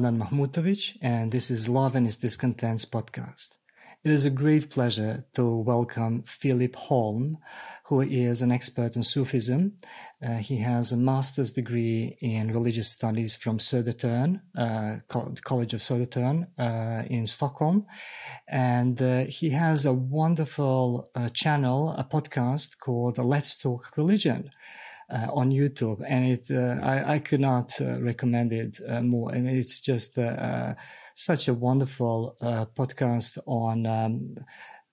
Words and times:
Adnan 0.00 0.16
Mahmutovic, 0.16 0.96
and 1.02 1.30
this 1.30 1.50
is 1.50 1.68
Love 1.68 1.94
and 1.94 2.06
Its 2.06 2.16
Discontents 2.16 2.86
podcast. 2.86 3.56
It 4.02 4.10
is 4.10 4.24
a 4.24 4.30
great 4.30 4.70
pleasure 4.70 5.26
to 5.34 5.44
welcome 5.44 6.22
Filip 6.22 6.74
Holm, 6.74 7.36
who 7.84 8.00
is 8.00 8.40
an 8.40 8.50
expert 8.50 8.96
in 8.96 9.02
Sufism. 9.02 9.72
Uh, 10.24 10.36
he 10.36 10.56
has 10.56 10.90
a 10.90 10.96
master's 10.96 11.52
degree 11.52 12.16
in 12.22 12.50
religious 12.50 12.88
studies 12.88 13.36
from 13.36 13.58
Södertörn, 13.58 14.40
uh, 14.56 15.00
College 15.44 15.74
of 15.74 15.80
Södertörn 15.80 16.46
uh, 16.58 17.04
in 17.10 17.26
Stockholm. 17.26 17.84
And 18.48 19.02
uh, 19.02 19.24
he 19.24 19.50
has 19.50 19.84
a 19.84 19.92
wonderful 19.92 21.10
uh, 21.14 21.28
channel, 21.34 21.90
a 21.98 22.04
podcast 22.04 22.78
called 22.78 23.18
Let's 23.18 23.58
Talk 23.58 23.94
Religion. 23.98 24.50
Uh, 25.10 25.26
on 25.34 25.50
YouTube, 25.50 26.00
and 26.06 26.24
it 26.24 26.48
I, 26.84 27.14
I, 27.14 27.18
could 27.18 27.40
not 27.40 27.72
recommend 27.80 28.52
it 28.52 28.78
more. 29.02 29.32
And 29.32 29.48
it's 29.48 29.80
just 29.80 30.16
such 31.20 31.48
a 31.48 31.54
wonderful 31.54 32.36
uh, 32.40 32.64
podcast 32.64 33.38
on 33.46 33.86
um, 33.86 34.36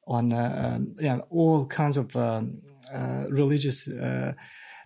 on 0.07 0.33
uh, 0.33 0.75
um, 0.75 0.95
yeah, 0.99 1.19
all 1.29 1.65
kinds 1.65 1.97
of 1.97 2.15
um, 2.15 2.57
uh, 2.93 3.25
religious 3.29 3.87
uh, 3.87 4.33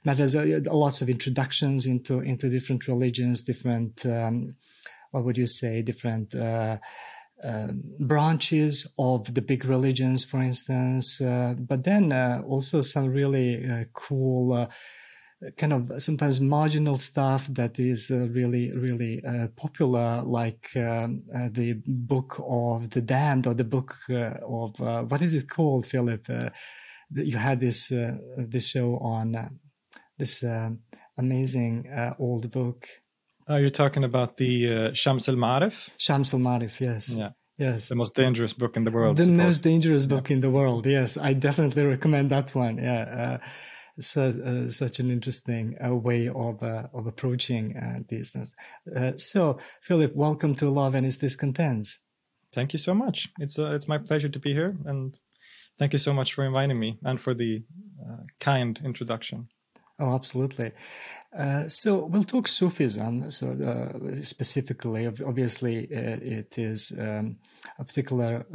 matters. 0.04 0.36
Uh, 0.36 0.60
lots 0.66 1.02
of 1.02 1.10
introductions 1.10 1.86
into 1.86 2.20
into 2.20 2.48
different 2.50 2.88
religions, 2.88 3.42
different 3.44 4.06
um, 4.06 4.56
what 5.12 5.24
would 5.24 5.38
you 5.38 5.48
say, 5.48 5.82
different. 5.82 6.34
Uh, 6.36 6.78
branches 8.00 8.86
of 9.00 9.34
the 9.34 9.42
big 9.42 9.66
religions, 9.66 10.24
for 10.24 10.44
instance, 10.44 11.20
but 11.20 11.84
then 11.84 12.14
also 12.44 12.82
some 12.82 13.08
really 13.08 13.88
cool 13.94 14.70
kind 15.58 15.74
of 15.74 16.02
sometimes 16.02 16.40
marginal 16.40 16.98
stuff 16.98 17.48
that 17.48 17.80
is 17.80 18.12
uh, 18.12 18.28
really 18.30 18.72
really 18.74 19.24
uh, 19.26 19.48
popular 19.56 20.22
like 20.22 20.70
um, 20.76 21.24
uh, 21.36 21.50
the 21.52 21.74
book 21.86 22.40
of 22.48 22.92
the 22.92 23.02
damned 23.02 23.48
or 23.48 23.54
the 23.54 23.64
book 23.64 23.96
uh, 24.10 24.34
of 24.46 24.80
uh, 24.82 25.02
what 25.04 25.22
is 25.22 25.34
it 25.34 25.50
called 25.50 25.86
filip 25.86 26.28
uh, 26.30 26.50
you 27.10 27.38
had 27.38 27.60
this 27.60 27.92
this 28.38 28.68
show 28.68 28.98
on 28.98 29.60
this 30.18 30.44
amazing 31.18 31.86
old 32.20 32.52
book 32.52 32.88
oh 33.48 33.58
you're 33.58 33.70
talking 33.70 34.04
about 34.04 34.38
the 34.38 34.94
shams 34.94 35.28
al-ma'arif 35.28 35.90
shams 35.98 36.34
al-ma'arif 36.34 36.80
yes 36.80 37.16
yeah 37.16 37.32
Yes. 37.58 37.90
The 37.90 37.96
most 37.96 38.16
dangerous 38.16 38.54
book 38.54 38.76
in 38.76 38.86
the 38.86 38.92
world. 38.92 39.18
The 39.18 39.30
most 39.30 39.60
dangerous 39.60 40.08
book 40.08 40.30
yeah. 40.30 40.36
in 40.36 40.42
the 40.42 40.50
world. 40.50 40.88
Yes. 40.88 41.16
I 41.16 41.34
definitely 41.34 41.86
recommend 41.86 42.32
that 42.32 42.56
one. 42.56 42.78
Yeah 42.78 43.38
so, 44.02 44.30
uh, 44.30 44.70
such 44.70 45.00
an 45.00 45.12
interesting 45.12 45.78
uh, 45.84 45.96
way 45.96 46.28
of 46.28 46.62
uh, 46.64 46.88
of 46.94 47.08
approaching 47.08 47.78
uh, 47.78 48.00
these 48.10 48.32
things. 48.32 48.56
Uh, 48.96 49.12
so, 49.16 49.60
Filip, 49.82 50.16
welcome 50.16 50.56
to 50.56 50.70
Love 50.70 50.96
and 50.96 51.06
Its 51.06 51.18
Discontents. 51.18 52.00
Thank 52.54 52.74
you 52.74 52.80
so 52.80 52.94
much. 52.94 53.30
It's 53.40 53.58
uh, 53.58 53.72
it's 53.72 53.88
my 53.88 53.98
pleasure 53.98 54.30
to 54.30 54.40
be 54.40 54.54
here, 54.54 54.76
and 54.86 55.18
thank 55.78 55.94
you 55.94 56.00
so 56.00 56.14
much 56.14 56.34
for 56.34 56.44
inviting 56.44 56.80
me 56.80 57.00
and 57.04 57.20
for 57.20 57.34
the 57.34 57.64
kind 58.40 58.82
introduction. 58.84 59.48
Oh, 60.00 60.16
absolutely. 60.16 60.72
so 61.68 62.06
we'll 62.06 62.24
talk 62.24 62.48
Sufism. 62.48 63.32
So 63.32 64.20
specifically, 64.24 65.06
obviously, 65.08 65.86
it 65.86 66.58
is 66.58 66.92
um, 67.00 67.38
a 67.80 67.86
particular. 67.86 68.46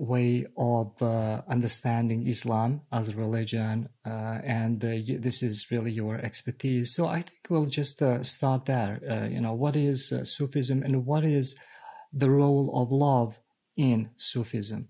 Way 0.00 0.46
of 0.56 1.02
uh, 1.02 1.42
understanding 1.48 2.28
Islam 2.28 2.82
as 2.92 3.08
a 3.08 3.16
religion, 3.16 3.88
uh, 4.06 4.38
and 4.44 4.84
uh, 4.84 4.90
this 5.18 5.42
is 5.42 5.72
really 5.72 5.90
your 5.90 6.14
expertise. 6.14 6.94
So 6.94 7.08
I 7.08 7.22
think 7.22 7.40
we'll 7.50 7.66
just 7.66 8.00
uh, 8.00 8.22
start 8.22 8.66
there. 8.66 9.00
Uh, 9.10 9.26
you 9.26 9.40
know, 9.40 9.54
what 9.54 9.74
is 9.74 10.12
uh, 10.12 10.22
Sufism, 10.22 10.84
and 10.84 11.04
what 11.04 11.24
is 11.24 11.56
the 12.12 12.30
role 12.30 12.80
of 12.80 12.92
love 12.92 13.40
in 13.76 14.10
Sufism? 14.16 14.88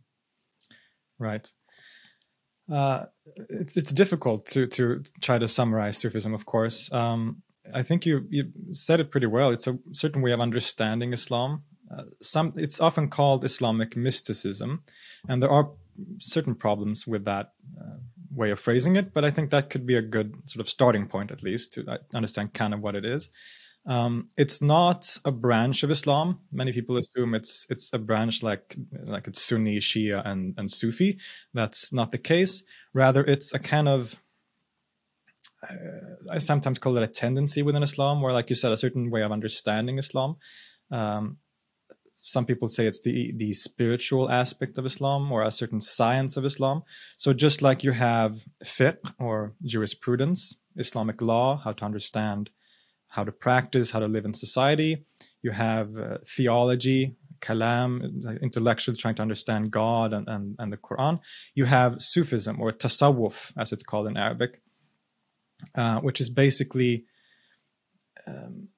Right. 1.19 1.51
it's 3.49 3.79
it's 3.79 3.93
difficult 3.93 4.45
to 4.49 4.67
to 4.67 5.03
try 5.23 5.39
to 5.39 5.49
summarize 5.49 5.97
Sufism, 5.97 6.35
of 6.35 6.45
course. 6.45 6.93
Um, 6.93 7.43
I 7.75 7.83
think 7.83 8.05
you 8.05 8.27
you 8.29 8.53
said 8.73 9.01
it 9.01 9.11
pretty 9.11 9.27
well. 9.27 9.51
It's 9.53 9.67
a 9.67 9.79
certain 9.93 10.21
way 10.21 10.33
of 10.33 10.41
understanding 10.41 11.15
Islam 11.15 11.63
some 12.21 12.53
it's 12.57 12.81
often 12.81 13.09
called 13.09 13.45
Islamic 13.45 13.97
mysticism, 13.97 14.83
and 15.29 15.43
there 15.43 15.51
are 15.51 15.71
certain 16.21 16.55
problems 16.55 17.07
with 17.07 17.25
that 17.25 17.53
uh, 17.81 17.97
way 18.31 18.51
of 18.51 18.61
phrasing 18.61 18.97
it. 18.97 19.13
But 19.15 19.25
I 19.25 19.31
think 19.31 19.51
that 19.51 19.71
could 19.71 19.87
be 19.87 19.97
a 19.97 20.03
good 20.03 20.35
sort 20.47 20.61
of 20.61 20.69
starting 20.69 21.07
point, 21.09 21.31
at 21.31 21.43
least, 21.43 21.75
to 21.75 21.87
uh, 21.87 21.99
understand 22.15 22.55
kind 22.55 22.75
of 22.75 22.81
what 22.81 22.95
it 22.95 23.05
is. 23.05 23.29
Um, 23.87 24.29
it's 24.37 24.61
not 24.61 25.17
a 25.25 25.33
branch 25.33 25.83
of 25.83 25.91
Islam. 25.91 26.41
Many 26.53 26.73
people 26.73 26.99
assume 26.99 27.35
it's 27.35 27.67
it's 27.71 27.91
a 27.93 27.99
branch 27.99 28.43
like 28.43 28.77
like 29.07 29.27
it's 29.27 29.43
Sunni, 29.43 29.79
Shia, 29.79 30.27
and 30.27 30.55
and 30.59 30.71
Sufi. 30.71 31.19
That's 31.55 31.93
not 31.93 32.11
the 32.11 32.19
case. 32.19 32.63
Rather, 32.93 33.25
it's 33.25 33.55
a 33.55 33.59
kind 33.59 33.89
of 33.89 34.21
uh, 35.63 36.31
I 36.31 36.39
sometimes 36.39 36.79
call 36.79 36.97
it 36.97 37.03
a 37.03 37.09
tendency 37.09 37.63
within 37.63 37.83
Islam, 37.83 38.21
where, 38.21 38.33
like 38.33 38.51
you 38.51 38.57
said, 38.57 38.73
a 38.73 38.77
certain 38.77 39.11
way 39.11 39.23
of 39.23 39.33
understanding 39.33 39.99
Islam. 39.99 40.37
Um, 40.91 41.39
some 42.29 42.45
people 42.45 42.69
say 42.69 42.87
it's 42.87 43.01
the 43.01 43.33
the 43.33 43.55
spiritual 43.55 44.31
aspect 44.31 44.77
of 44.77 44.85
Islam 44.85 45.33
or 45.33 45.43
a 45.43 45.51
certain 45.51 45.81
science 45.81 46.37
of 46.37 46.45
Islam. 46.45 46.83
So 47.17 47.33
just 47.33 47.63
like 47.63 47.83
you 47.83 47.93
have 47.93 48.45
fiqh 48.63 49.05
or 49.19 49.55
jurisprudence, 49.65 50.57
Islamic 50.77 51.23
law, 51.23 51.57
how 51.65 51.73
to 51.73 51.85
understand, 51.87 52.51
how 53.09 53.25
to 53.25 53.33
practice, 53.33 53.93
how 53.93 54.01
to 54.01 54.09
live 54.09 54.27
in 54.27 54.35
society, 54.35 55.07
you 55.41 55.53
have 55.53 55.97
uh, 55.97 56.19
theology, 56.37 57.17
kalam, 57.41 58.43
intellectuals 58.43 58.99
trying 58.99 59.15
to 59.15 59.23
understand 59.23 59.71
God 59.71 60.13
and, 60.13 60.29
and, 60.29 60.57
and 60.59 60.71
the 60.71 60.77
Quran. 60.77 61.21
You 61.55 61.65
have 61.65 62.03
Sufism 62.03 62.61
or 62.61 62.73
tasawwuf, 62.73 63.53
as 63.57 63.73
it's 63.73 63.85
called 63.85 64.07
in 64.07 64.19
Arabic, 64.19 64.61
uh, 65.75 66.01
which 66.01 66.21
is 66.21 66.29
basically 66.29 67.05
um, 68.27 68.69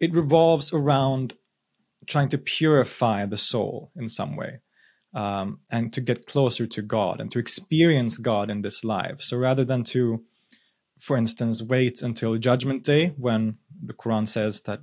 it 0.00 0.12
revolves 0.12 0.72
around 0.72 1.34
trying 2.06 2.28
to 2.30 2.38
purify 2.38 3.26
the 3.26 3.36
soul 3.36 3.90
in 3.96 4.08
some 4.08 4.36
way 4.36 4.60
um, 5.14 5.60
and 5.70 5.92
to 5.92 6.00
get 6.00 6.26
closer 6.26 6.66
to 6.66 6.82
God 6.82 7.20
and 7.20 7.30
to 7.30 7.38
experience 7.38 8.18
God 8.18 8.50
in 8.50 8.62
this 8.62 8.84
life. 8.84 9.22
So 9.22 9.36
rather 9.36 9.64
than 9.64 9.84
to, 9.84 10.24
for 10.98 11.16
instance, 11.16 11.62
wait 11.62 12.02
until 12.02 12.36
Judgment 12.38 12.84
Day 12.84 13.08
when 13.16 13.58
the 13.84 13.92
Quran 13.92 14.26
says 14.28 14.62
that 14.62 14.80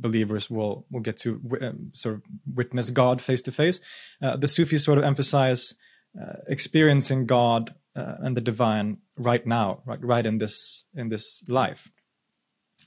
believers 0.00 0.48
will 0.48 0.86
will 0.90 1.00
get 1.00 1.18
to 1.18 1.40
um, 1.60 1.90
sort 1.92 2.16
of 2.16 2.22
witness 2.54 2.90
God 2.90 3.20
face 3.20 3.42
to 3.42 3.52
face, 3.52 3.80
uh, 4.22 4.36
the 4.36 4.48
Sufis 4.48 4.84
sort 4.84 4.98
of 4.98 5.04
emphasize 5.04 5.74
uh, 6.20 6.38
experiencing 6.48 7.26
God 7.26 7.74
uh, 7.94 8.14
and 8.20 8.34
the 8.34 8.40
divine 8.40 8.98
right 9.16 9.46
now, 9.46 9.82
right, 9.84 10.02
right 10.02 10.24
in 10.24 10.38
this 10.38 10.86
in 10.94 11.10
this 11.10 11.44
life, 11.48 11.90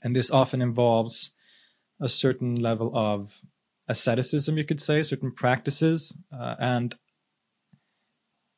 and 0.02 0.16
this 0.16 0.30
often 0.30 0.60
involves 0.60 1.30
a 2.00 2.08
certain 2.08 2.56
level 2.56 2.90
of 2.94 3.40
asceticism, 3.88 4.56
you 4.58 4.64
could 4.64 4.80
say, 4.80 5.02
certain 5.02 5.32
practices, 5.32 6.16
uh, 6.32 6.54
and 6.58 6.94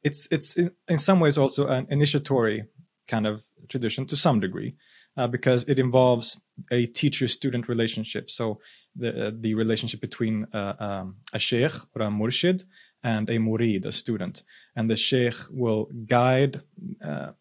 it's 0.03 0.29
it's 0.31 0.55
in, 0.55 0.71
in, 0.89 0.99
some 0.99 1.19
ways 1.21 1.37
also 1.37 1.67
an 1.67 1.87
initiatory 1.91 2.65
kind 3.09 3.27
of 3.27 3.43
tradition 3.69 4.07
to 4.07 4.17
some 4.17 4.41
degree, 4.41 4.77
uh, 5.17 5.27
because 5.27 5.65
it 5.65 5.79
involves 5.79 6.41
a 6.71 6.87
teacher-student 6.87 7.69
relationship. 7.69 8.31
So 8.31 8.61
the 8.95 9.29
uh, 9.29 9.31
the 9.35 9.55
relationship 9.55 10.01
between 10.01 10.47
uh, 10.53 10.75
um, 10.79 11.17
a 11.33 11.39
sheikh 11.39 11.75
or 11.95 12.03
a 12.03 12.09
murshid 12.09 12.65
and 13.03 13.29
a 13.29 13.39
murid, 13.39 13.85
a 13.85 13.93
student, 13.93 14.43
and 14.77 14.89
the 14.89 14.97
sheikh 14.97 15.35
will 15.51 15.91
guide 16.07 16.63
uh, 17.05 17.33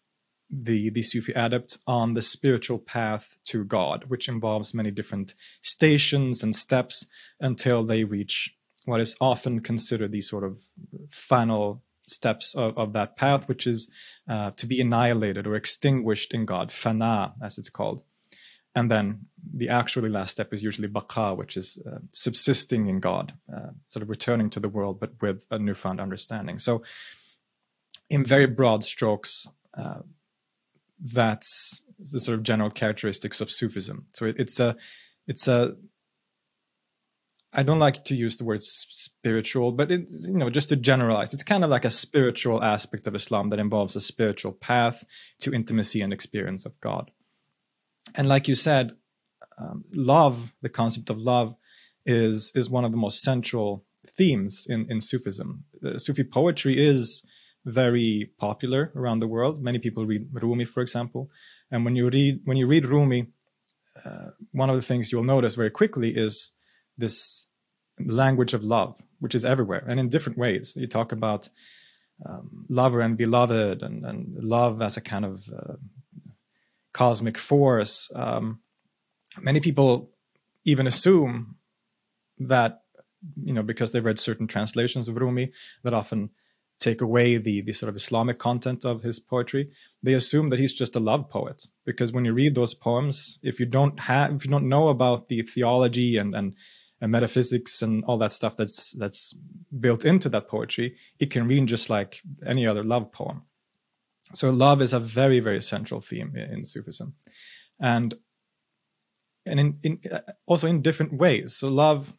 the 0.50 0.90
the 0.90 1.02
Sufi 1.02 1.32
adept 1.32 1.78
on 1.86 2.14
the 2.14 2.22
spiritual 2.22 2.78
path 2.78 3.38
to 3.46 3.64
God, 3.64 4.04
which 4.08 4.28
involves 4.28 4.74
many 4.74 4.90
different 4.90 5.34
stations 5.62 6.42
and 6.42 6.54
steps 6.54 7.06
until 7.40 7.84
they 7.84 8.04
reach 8.04 8.54
what 8.84 9.00
is 9.00 9.16
often 9.20 9.60
considered 9.60 10.12
the 10.12 10.22
sort 10.22 10.44
of 10.44 10.58
final 11.10 11.82
steps 12.08 12.54
of, 12.54 12.78
of 12.78 12.92
that 12.92 13.16
path, 13.16 13.48
which 13.48 13.66
is 13.66 13.88
uh, 14.28 14.52
to 14.52 14.66
be 14.66 14.80
annihilated 14.80 15.46
or 15.46 15.56
extinguished 15.56 16.32
in 16.32 16.46
God, 16.46 16.70
fana, 16.70 17.32
as 17.42 17.58
it's 17.58 17.68
called. 17.68 18.04
And 18.76 18.90
then 18.90 19.26
the 19.54 19.70
actually 19.70 20.10
last 20.10 20.32
step 20.32 20.52
is 20.52 20.62
usually 20.62 20.86
baqa, 20.88 21.36
which 21.36 21.56
is 21.56 21.78
uh, 21.90 21.98
subsisting 22.12 22.88
in 22.88 23.00
God, 23.00 23.32
uh, 23.52 23.70
sort 23.86 24.02
of 24.02 24.10
returning 24.10 24.50
to 24.50 24.60
the 24.60 24.68
world, 24.68 25.00
but 25.00 25.20
with 25.20 25.46
a 25.50 25.58
newfound 25.58 26.00
understanding. 26.00 26.58
So, 26.58 26.82
in 28.08 28.24
very 28.24 28.46
broad 28.46 28.84
strokes, 28.84 29.48
uh, 29.76 30.00
that's 31.02 31.80
the 31.98 32.20
sort 32.20 32.38
of 32.38 32.44
general 32.44 32.70
characteristics 32.70 33.40
of 33.40 33.50
Sufism. 33.50 34.06
So 34.12 34.26
it, 34.26 34.36
it's 34.38 34.60
a, 34.60 34.76
it's 35.26 35.48
a. 35.48 35.76
I 37.52 37.62
don't 37.62 37.78
like 37.78 38.04
to 38.04 38.14
use 38.14 38.36
the 38.36 38.44
word 38.44 38.62
spiritual, 38.62 39.72
but 39.72 39.90
it, 39.90 40.06
you 40.10 40.36
know, 40.36 40.50
just 40.50 40.68
to 40.68 40.76
generalize, 40.76 41.32
it's 41.32 41.42
kind 41.42 41.64
of 41.64 41.70
like 41.70 41.86
a 41.86 41.90
spiritual 41.90 42.62
aspect 42.62 43.06
of 43.06 43.14
Islam 43.14 43.48
that 43.48 43.58
involves 43.58 43.96
a 43.96 44.00
spiritual 44.00 44.52
path 44.52 45.04
to 45.40 45.54
intimacy 45.54 46.02
and 46.02 46.12
experience 46.12 46.66
of 46.66 46.78
God. 46.80 47.10
And 48.14 48.28
like 48.28 48.46
you 48.46 48.54
said, 48.54 48.92
um, 49.58 49.84
love, 49.94 50.52
the 50.60 50.68
concept 50.68 51.08
of 51.08 51.18
love, 51.18 51.54
is 52.04 52.52
is 52.54 52.70
one 52.70 52.84
of 52.84 52.92
the 52.92 52.98
most 52.98 53.22
central 53.22 53.84
themes 54.06 54.66
in 54.68 54.86
in 54.90 55.00
Sufism. 55.00 55.64
Uh, 55.84 55.98
Sufi 55.98 56.24
poetry 56.24 56.74
is 56.78 57.22
very 57.66 58.30
popular 58.38 58.92
around 58.94 59.18
the 59.18 59.26
world. 59.26 59.60
Many 59.60 59.78
people 59.78 60.06
read 60.06 60.28
Rumi, 60.32 60.64
for 60.64 60.80
example, 60.80 61.30
and 61.70 61.84
when 61.84 61.96
you 61.96 62.08
read 62.08 62.40
when 62.44 62.56
you 62.56 62.66
read 62.66 62.86
Rumi, 62.86 63.26
uh, 64.04 64.30
one 64.52 64.70
of 64.70 64.76
the 64.76 64.82
things 64.82 65.10
you'll 65.10 65.24
notice 65.24 65.56
very 65.56 65.70
quickly 65.70 66.16
is 66.16 66.52
this 66.96 67.46
language 67.98 68.54
of 68.54 68.62
love, 68.62 69.02
which 69.18 69.34
is 69.34 69.44
everywhere 69.44 69.84
and 69.88 69.98
in 69.98 70.08
different 70.08 70.38
ways. 70.38 70.76
You 70.76 70.86
talk 70.86 71.12
about 71.12 71.48
um, 72.24 72.66
lover 72.68 73.00
and 73.00 73.16
beloved, 73.16 73.82
and, 73.82 74.06
and 74.06 74.42
love 74.42 74.80
as 74.80 74.96
a 74.96 75.00
kind 75.00 75.24
of 75.24 75.48
uh, 75.52 75.74
cosmic 76.92 77.36
force. 77.36 78.10
Um, 78.14 78.60
many 79.40 79.60
people 79.60 80.10
even 80.64 80.86
assume 80.86 81.56
that 82.38 82.82
you 83.42 83.52
know 83.52 83.62
because 83.62 83.90
they've 83.90 84.04
read 84.04 84.20
certain 84.20 84.46
translations 84.46 85.08
of 85.08 85.16
Rumi 85.16 85.52
that 85.82 85.94
often 85.94 86.30
take 86.78 87.00
away 87.00 87.36
the 87.38 87.62
the 87.62 87.72
sort 87.72 87.88
of 87.88 87.96
Islamic 87.96 88.38
content 88.38 88.84
of 88.84 89.02
his 89.02 89.18
poetry. 89.18 89.70
They 90.02 90.14
assume 90.14 90.50
that 90.50 90.58
he's 90.58 90.72
just 90.72 90.96
a 90.96 91.00
love 91.00 91.30
poet 91.30 91.66
because 91.84 92.12
when 92.12 92.24
you 92.24 92.32
read 92.32 92.54
those 92.54 92.74
poems, 92.74 93.38
if 93.42 93.58
you 93.58 93.66
don't 93.66 94.00
have 94.00 94.34
if 94.34 94.44
you 94.44 94.50
don't 94.50 94.68
know 94.68 94.88
about 94.88 95.28
the 95.28 95.42
theology 95.42 96.16
and 96.16 96.34
and, 96.34 96.54
and 97.00 97.12
metaphysics 97.12 97.82
and 97.82 98.04
all 98.04 98.18
that 98.18 98.32
stuff 98.32 98.56
that's 98.56 98.92
that's 98.92 99.34
built 99.80 100.04
into 100.04 100.28
that 100.28 100.48
poetry, 100.48 100.96
it 101.18 101.30
can 101.30 101.48
read 101.48 101.66
just 101.66 101.88
like 101.88 102.22
any 102.46 102.66
other 102.66 102.84
love 102.84 103.12
poem. 103.12 103.42
So 104.34 104.50
love 104.50 104.82
is 104.82 104.92
a 104.92 105.00
very 105.00 105.40
very 105.40 105.62
central 105.62 106.00
theme 106.00 106.34
in, 106.36 106.64
Sufism, 106.64 107.14
and 107.80 108.14
and 109.46 109.60
in, 109.60 109.78
in 109.82 110.00
uh, 110.12 110.20
also 110.46 110.66
in 110.66 110.82
different 110.82 111.14
ways. 111.14 111.56
So 111.56 111.68
love 111.68 112.12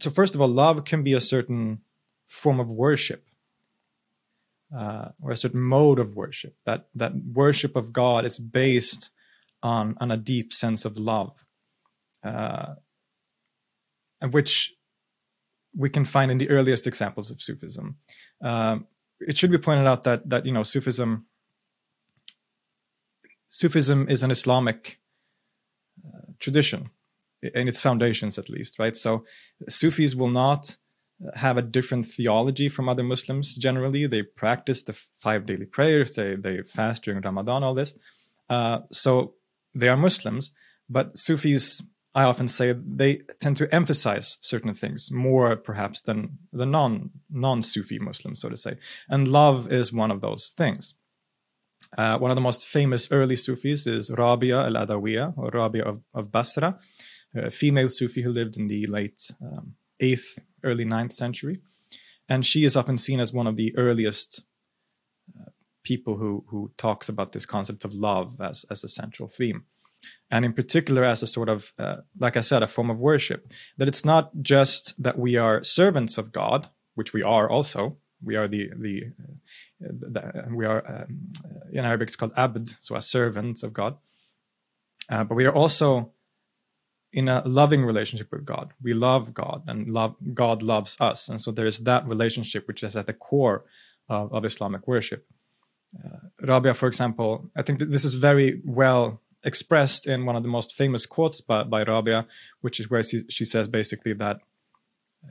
so 0.00 0.10
first 0.10 0.34
of 0.34 0.40
all, 0.40 0.48
love 0.48 0.84
can 0.84 1.02
be 1.02 1.12
a 1.12 1.20
certain 1.20 1.80
form 2.26 2.58
of 2.58 2.68
worship, 2.68 3.24
uh, 4.76 5.10
or 5.22 5.30
a 5.30 5.36
certain 5.36 5.60
mode 5.60 5.98
of 5.98 6.16
worship. 6.16 6.56
That 6.64 6.88
that 6.94 7.12
worship 7.32 7.76
of 7.76 7.92
God 7.92 8.24
is 8.24 8.38
based 8.38 9.10
on 9.62 9.96
on 10.00 10.10
a 10.10 10.16
deep 10.16 10.52
sense 10.52 10.84
of 10.84 10.98
love, 10.98 11.46
uh, 12.24 12.74
and 14.20 14.32
which 14.32 14.74
we 15.76 15.88
can 15.88 16.04
find 16.04 16.30
in 16.30 16.38
the 16.38 16.50
earliest 16.50 16.86
examples 16.86 17.30
of 17.30 17.40
Sufism. 17.40 17.96
Um, 18.42 18.86
it 19.20 19.38
should 19.38 19.50
be 19.50 19.58
pointed 19.58 19.86
out 19.86 20.02
that 20.02 20.28
that 20.28 20.46
you 20.46 20.52
know 20.52 20.64
Sufism 20.64 21.26
Sufism 23.48 24.08
is 24.08 24.22
an 24.22 24.30
Islamic 24.30 24.98
uh, 26.04 26.32
tradition 26.40 26.90
in 27.54 27.68
its 27.68 27.80
foundations 27.80 28.38
at 28.38 28.48
least 28.48 28.78
right? 28.78 28.96
So 28.96 29.24
sufis 29.68 30.14
will 30.14 30.30
not 30.30 30.76
have 31.34 31.56
a 31.56 31.62
different 31.62 32.04
theology 32.06 32.68
from 32.68 32.88
other 32.88 33.02
muslims 33.02 33.54
generally. 33.54 34.06
They 34.06 34.22
practice 34.22 34.82
the 34.82 34.92
five 35.20 35.46
daily 35.46 35.66
prayers 35.66 36.10
they 36.16 36.36
they 36.36 36.62
fast 36.62 37.04
during 37.04 37.22
ramadan 37.22 37.62
all 37.62 37.74
this. 37.74 37.94
Uh, 38.48 38.80
so 38.92 39.34
they 39.74 39.88
are 39.88 39.96
muslims 39.96 40.52
but 40.88 41.18
sufis 41.18 41.82
i 42.14 42.22
often 42.22 42.48
say 42.48 42.72
they 42.72 43.22
tend 43.40 43.56
to 43.56 43.74
emphasize 43.74 44.38
certain 44.40 44.72
things 44.72 45.10
more 45.10 45.56
perhaps 45.56 46.00
than 46.00 46.38
the 46.52 46.66
non 46.66 47.10
non 47.30 47.62
sufi 47.62 47.98
muslims 47.98 48.40
so 48.40 48.48
to 48.48 48.56
say. 48.56 48.76
And 49.08 49.28
love 49.28 49.72
is 49.72 49.92
one 49.92 50.10
of 50.10 50.20
those 50.20 50.52
things. 50.56 50.94
Uh, 51.96 52.18
one 52.18 52.30
of 52.30 52.34
the 52.34 52.40
most 52.40 52.66
famous 52.66 53.08
early 53.10 53.36
Sufis 53.36 53.86
is 53.86 54.10
Rabia 54.10 54.64
al 54.64 54.86
Adawiya, 54.86 55.34
or 55.36 55.50
Rabia 55.50 55.84
of, 55.84 56.00
of 56.14 56.32
Basra, 56.32 56.78
a 57.34 57.50
female 57.50 57.88
Sufi 57.88 58.22
who 58.22 58.30
lived 58.30 58.56
in 58.56 58.68
the 58.68 58.86
late 58.86 59.30
um, 59.42 59.74
8th, 60.00 60.38
early 60.62 60.84
9th 60.84 61.12
century. 61.12 61.60
And 62.28 62.44
she 62.44 62.64
is 62.64 62.76
often 62.76 62.96
seen 62.96 63.20
as 63.20 63.32
one 63.32 63.46
of 63.46 63.56
the 63.56 63.76
earliest 63.76 64.42
uh, 65.38 65.50
people 65.82 66.16
who, 66.16 66.44
who 66.48 66.72
talks 66.76 67.08
about 67.08 67.32
this 67.32 67.46
concept 67.46 67.84
of 67.84 67.94
love 67.94 68.40
as, 68.40 68.64
as 68.70 68.82
a 68.82 68.88
central 68.88 69.28
theme. 69.28 69.64
And 70.30 70.44
in 70.44 70.52
particular, 70.52 71.04
as 71.04 71.22
a 71.22 71.26
sort 71.26 71.48
of, 71.48 71.72
uh, 71.78 71.96
like 72.18 72.36
I 72.36 72.40
said, 72.40 72.62
a 72.62 72.66
form 72.66 72.90
of 72.90 72.98
worship. 72.98 73.52
That 73.76 73.88
it's 73.88 74.04
not 74.04 74.30
just 74.42 75.00
that 75.02 75.18
we 75.18 75.36
are 75.36 75.62
servants 75.62 76.18
of 76.18 76.32
God, 76.32 76.68
which 76.94 77.12
we 77.12 77.22
are 77.22 77.48
also. 77.48 77.98
We 78.22 78.34
are 78.34 78.48
the, 78.48 78.70
the, 78.76 79.02
uh, 79.22 79.92
the 79.92 80.44
we 80.50 80.64
are, 80.64 80.82
um, 80.86 81.26
in 81.72 81.84
Arabic, 81.84 82.08
it's 82.08 82.16
called 82.16 82.32
abd, 82.36 82.74
so 82.80 82.96
a 82.96 83.02
servant 83.02 83.62
of 83.62 83.72
God. 83.72 83.96
Uh, 85.08 85.22
but 85.22 85.36
we 85.36 85.44
are 85.44 85.54
also 85.54 86.12
in 87.16 87.28
a 87.28 87.42
loving 87.46 87.82
relationship 87.82 88.30
with 88.30 88.44
God. 88.44 88.74
We 88.82 88.92
love 88.92 89.32
God 89.32 89.62
and 89.66 89.88
love 89.88 90.14
God 90.34 90.62
loves 90.62 90.98
us. 91.00 91.30
And 91.30 91.40
so 91.40 91.50
there 91.50 91.66
is 91.66 91.78
that 91.78 92.06
relationship 92.06 92.68
which 92.68 92.82
is 92.82 92.94
at 92.94 93.06
the 93.06 93.14
core 93.14 93.64
of, 94.10 94.32
of 94.34 94.44
Islamic 94.44 94.86
worship. 94.86 95.26
Uh, 95.98 96.18
Rabia, 96.42 96.74
for 96.74 96.86
example, 96.86 97.50
I 97.56 97.62
think 97.62 97.78
that 97.78 97.90
this 97.90 98.04
is 98.04 98.12
very 98.12 98.60
well 98.66 99.22
expressed 99.42 100.06
in 100.06 100.26
one 100.26 100.36
of 100.36 100.42
the 100.42 100.50
most 100.50 100.74
famous 100.74 101.06
quotes 101.06 101.40
by, 101.40 101.62
by 101.62 101.84
Rabia, 101.84 102.26
which 102.60 102.78
is 102.80 102.90
where 102.90 103.02
she, 103.02 103.22
she 103.30 103.46
says 103.46 103.66
basically 103.66 104.12
that, 104.12 104.36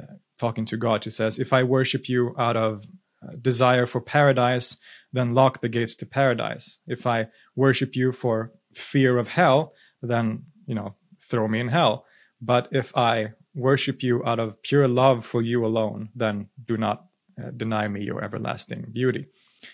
uh, 0.01 0.15
talking 0.39 0.65
to 0.65 0.77
God, 0.77 1.03
she 1.03 1.11
says, 1.11 1.37
If 1.37 1.53
I 1.53 1.61
worship 1.61 2.09
you 2.09 2.33
out 2.39 2.57
of 2.57 2.87
uh, 3.21 3.33
desire 3.39 3.85
for 3.85 4.01
paradise, 4.01 4.77
then 5.13 5.35
lock 5.35 5.61
the 5.61 5.69
gates 5.69 5.95
to 5.97 6.07
paradise. 6.07 6.79
If 6.87 7.05
I 7.05 7.27
worship 7.55 7.95
you 7.95 8.11
for 8.11 8.51
fear 8.73 9.19
of 9.19 9.27
hell, 9.27 9.73
then, 10.01 10.45
you 10.65 10.73
know, 10.73 10.95
throw 11.29 11.47
me 11.47 11.59
in 11.59 11.69
hell. 11.69 12.05
But 12.41 12.67
if 12.71 12.95
I 12.95 13.33
worship 13.53 14.03
you 14.03 14.23
out 14.25 14.39
of 14.39 14.61
pure 14.61 14.87
love 14.87 15.25
for 15.25 15.41
you 15.41 15.65
alone, 15.65 16.09
then 16.15 16.49
do 16.65 16.77
not 16.77 17.05
uh, 17.41 17.51
deny 17.51 17.87
me 17.87 18.01
your 18.01 18.23
everlasting 18.23 18.87
beauty. 18.91 19.27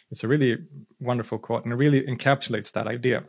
It's 0.09 0.23
a 0.23 0.27
really 0.27 0.57
wonderful 0.99 1.39
quote 1.39 1.63
and 1.63 1.73
it 1.73 1.77
really 1.77 2.01
encapsulates 2.01 2.71
that 2.71 2.87
idea 2.87 3.23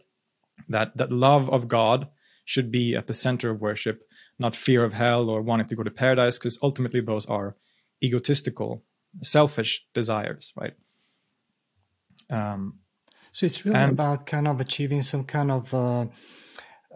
that, 0.69 0.97
that 0.97 1.11
love 1.11 1.50
of 1.50 1.69
God 1.69 2.09
should 2.45 2.71
be 2.71 2.95
at 2.97 3.07
the 3.07 3.14
center 3.14 3.50
of 3.50 3.61
worship, 3.61 4.02
not 4.38 4.57
fear 4.57 4.85
of 4.85 4.93
hell 4.93 5.29
or 5.31 5.43
wanting 5.43 5.67
to 5.67 5.76
go 5.76 5.83
to 5.83 5.91
paradise, 5.91 6.38
because 6.38 6.59
ultimately 6.62 7.00
those 7.00 7.26
are 7.26 7.57
egotistical, 8.02 8.83
selfish 9.23 9.87
desires, 9.95 10.52
right? 10.57 10.75
Um, 12.31 12.79
so 13.33 13.47
it's 13.47 13.64
really 13.64 13.79
and, 13.79 13.93
about 13.93 14.26
kind 14.26 14.49
of 14.49 14.61
achieving 14.61 15.02
some 15.02 15.25
kind 15.25 15.50
of 15.50 15.73
uh, 15.73 16.07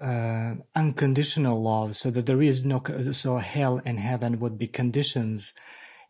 uh, 0.01 0.55
unconditional 0.75 1.63
love 1.63 1.97
so 1.97 2.11
that 2.11 2.27
there 2.27 2.43
is 2.43 2.65
no 2.65 2.83
so 3.13 3.39
hell 3.39 3.81
and 3.85 3.99
heaven 3.99 4.39
would 4.41 4.59
be 4.59 4.67
conditions 4.67 5.55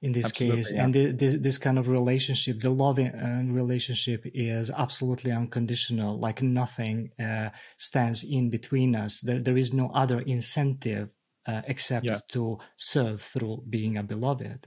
in 0.02 0.12
this 0.12 0.26
absolutely, 0.26 0.56
case 0.56 0.72
yeah. 0.74 0.84
and 0.84 0.94
the, 0.94 1.12
this, 1.12 1.34
this 1.40 1.58
kind 1.58 1.78
of 1.78 1.88
relationship 1.88 2.60
the 2.60 2.70
loving 2.70 3.06
and 3.06 3.54
relationship 3.54 4.22
is 4.34 4.70
absolutely 4.70 5.32
unconditional 5.32 6.18
like 6.18 6.42
nothing 6.42 7.10
uh, 7.18 7.48
stands 7.78 8.22
in 8.22 8.50
between 8.50 8.94
us 8.94 9.20
there, 9.20 9.40
there 9.40 9.56
is 9.56 9.72
no 9.72 9.90
other 9.94 10.20
incentive 10.20 11.08
uh, 11.46 11.62
except 11.66 12.04
yeah. 12.06 12.18
to 12.28 12.58
serve 12.76 13.22
through 13.22 13.62
being 13.70 13.96
a 13.96 14.02
beloved 14.02 14.66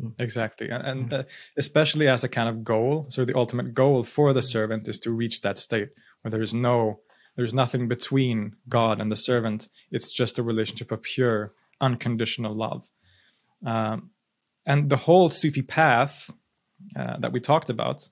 mm. 0.00 0.12
exactly 0.18 0.70
and, 0.70 0.86
and 0.86 1.10
mm. 1.10 1.20
uh, 1.20 1.22
especially 1.58 2.08
as 2.08 2.24
a 2.24 2.28
kind 2.28 2.48
of 2.48 2.64
goal 2.64 3.06
so 3.10 3.24
the 3.24 3.36
ultimate 3.36 3.74
goal 3.74 4.02
for 4.02 4.32
the 4.32 4.42
servant 4.42 4.88
is 4.88 4.98
to 4.98 5.10
reach 5.10 5.42
that 5.42 5.58
state 5.58 5.90
where 6.22 6.30
there 6.30 6.42
is 6.42 6.54
no 6.54 7.00
there's 7.36 7.54
nothing 7.54 7.88
between 7.88 8.56
God 8.68 9.00
and 9.00 9.10
the 9.10 9.16
servant. 9.16 9.68
It's 9.90 10.12
just 10.12 10.38
a 10.38 10.42
relationship 10.42 10.92
of 10.92 11.02
pure, 11.02 11.54
unconditional 11.80 12.54
love. 12.54 12.90
Um, 13.64 14.10
and 14.66 14.90
the 14.90 14.96
whole 14.96 15.28
Sufi 15.28 15.62
path 15.62 16.30
uh, 16.96 17.18
that 17.18 17.32
we 17.32 17.40
talked 17.40 17.70
about 17.70 18.08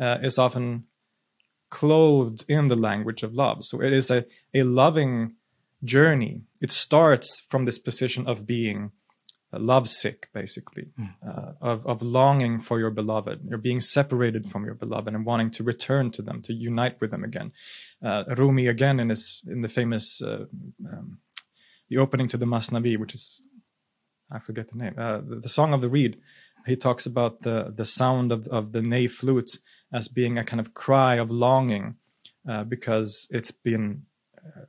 uh, 0.00 0.18
is 0.22 0.38
often 0.38 0.84
clothed 1.70 2.44
in 2.48 2.68
the 2.68 2.76
language 2.76 3.22
of 3.22 3.34
love. 3.34 3.58
So 3.62 3.80
it 3.80 3.92
is 3.92 4.10
a, 4.10 4.24
a 4.54 4.62
loving 4.62 5.34
journey. 5.84 6.42
It 6.60 6.70
starts 6.70 7.42
from 7.48 7.64
this 7.64 7.78
position 7.78 8.26
of 8.26 8.46
being 8.46 8.92
lovesick, 9.52 10.28
basically, 10.32 10.88
mm. 10.98 11.14
uh, 11.26 11.52
of, 11.60 11.86
of 11.86 12.02
longing 12.02 12.60
for 12.60 12.78
your 12.78 12.90
beloved. 12.90 13.40
You're 13.48 13.58
being 13.58 13.80
separated 13.80 14.50
from 14.50 14.64
your 14.64 14.74
beloved 14.74 15.14
and 15.14 15.24
wanting 15.24 15.50
to 15.52 15.62
return 15.62 16.10
to 16.12 16.22
them, 16.22 16.42
to 16.42 16.52
unite 16.52 17.00
with 17.00 17.10
them 17.10 17.24
again. 17.24 17.52
Uh, 18.04 18.24
Rumi, 18.36 18.66
again, 18.66 19.00
in 19.00 19.08
his 19.08 19.42
in 19.46 19.62
the 19.62 19.68
famous 19.68 20.20
uh, 20.20 20.46
um, 20.90 21.18
the 21.88 21.98
opening 21.98 22.28
to 22.28 22.36
the 22.36 22.46
Masnavi, 22.46 22.98
which 22.98 23.14
is 23.14 23.40
I 24.30 24.40
forget 24.40 24.68
the 24.68 24.78
name, 24.78 24.94
uh, 24.98 25.18
the, 25.18 25.36
the, 25.36 25.48
Song 25.48 25.72
of 25.72 25.80
the 25.80 25.88
Reed. 25.88 26.18
He 26.66 26.74
talks 26.74 27.06
about 27.06 27.40
the 27.40 27.72
the 27.74 27.86
sound 27.86 28.32
of 28.32 28.48
of 28.48 28.72
the 28.72 28.82
ney 28.82 29.06
flute 29.06 29.58
as 29.92 30.08
being 30.08 30.36
a 30.36 30.44
kind 30.44 30.60
of 30.60 30.74
cry 30.74 31.14
of 31.14 31.30
longing, 31.30 31.96
uh, 32.48 32.64
because 32.64 33.28
it's 33.30 33.52
been 33.52 34.02
uh, 34.44 34.62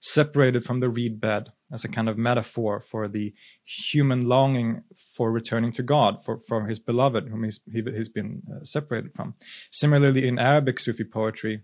separated 0.00 0.64
from 0.64 0.80
the 0.80 0.88
reed 0.88 1.20
bed 1.20 1.52
as 1.72 1.84
a 1.84 1.88
kind 1.88 2.08
of 2.08 2.18
metaphor 2.18 2.80
for 2.80 3.06
the 3.06 3.32
human 3.64 4.20
longing 4.20 4.82
for 5.14 5.30
returning 5.30 5.70
to 5.72 5.82
God, 5.82 6.24
for, 6.24 6.40
for 6.40 6.66
his 6.66 6.78
beloved, 6.78 7.28
whom 7.28 7.44
he's, 7.44 7.60
he, 7.70 7.82
has 7.82 8.08
been 8.08 8.42
uh, 8.50 8.64
separated 8.64 9.14
from. 9.14 9.34
Similarly, 9.70 10.26
in 10.26 10.38
Arabic 10.38 10.80
Sufi 10.80 11.04
poetry, 11.04 11.62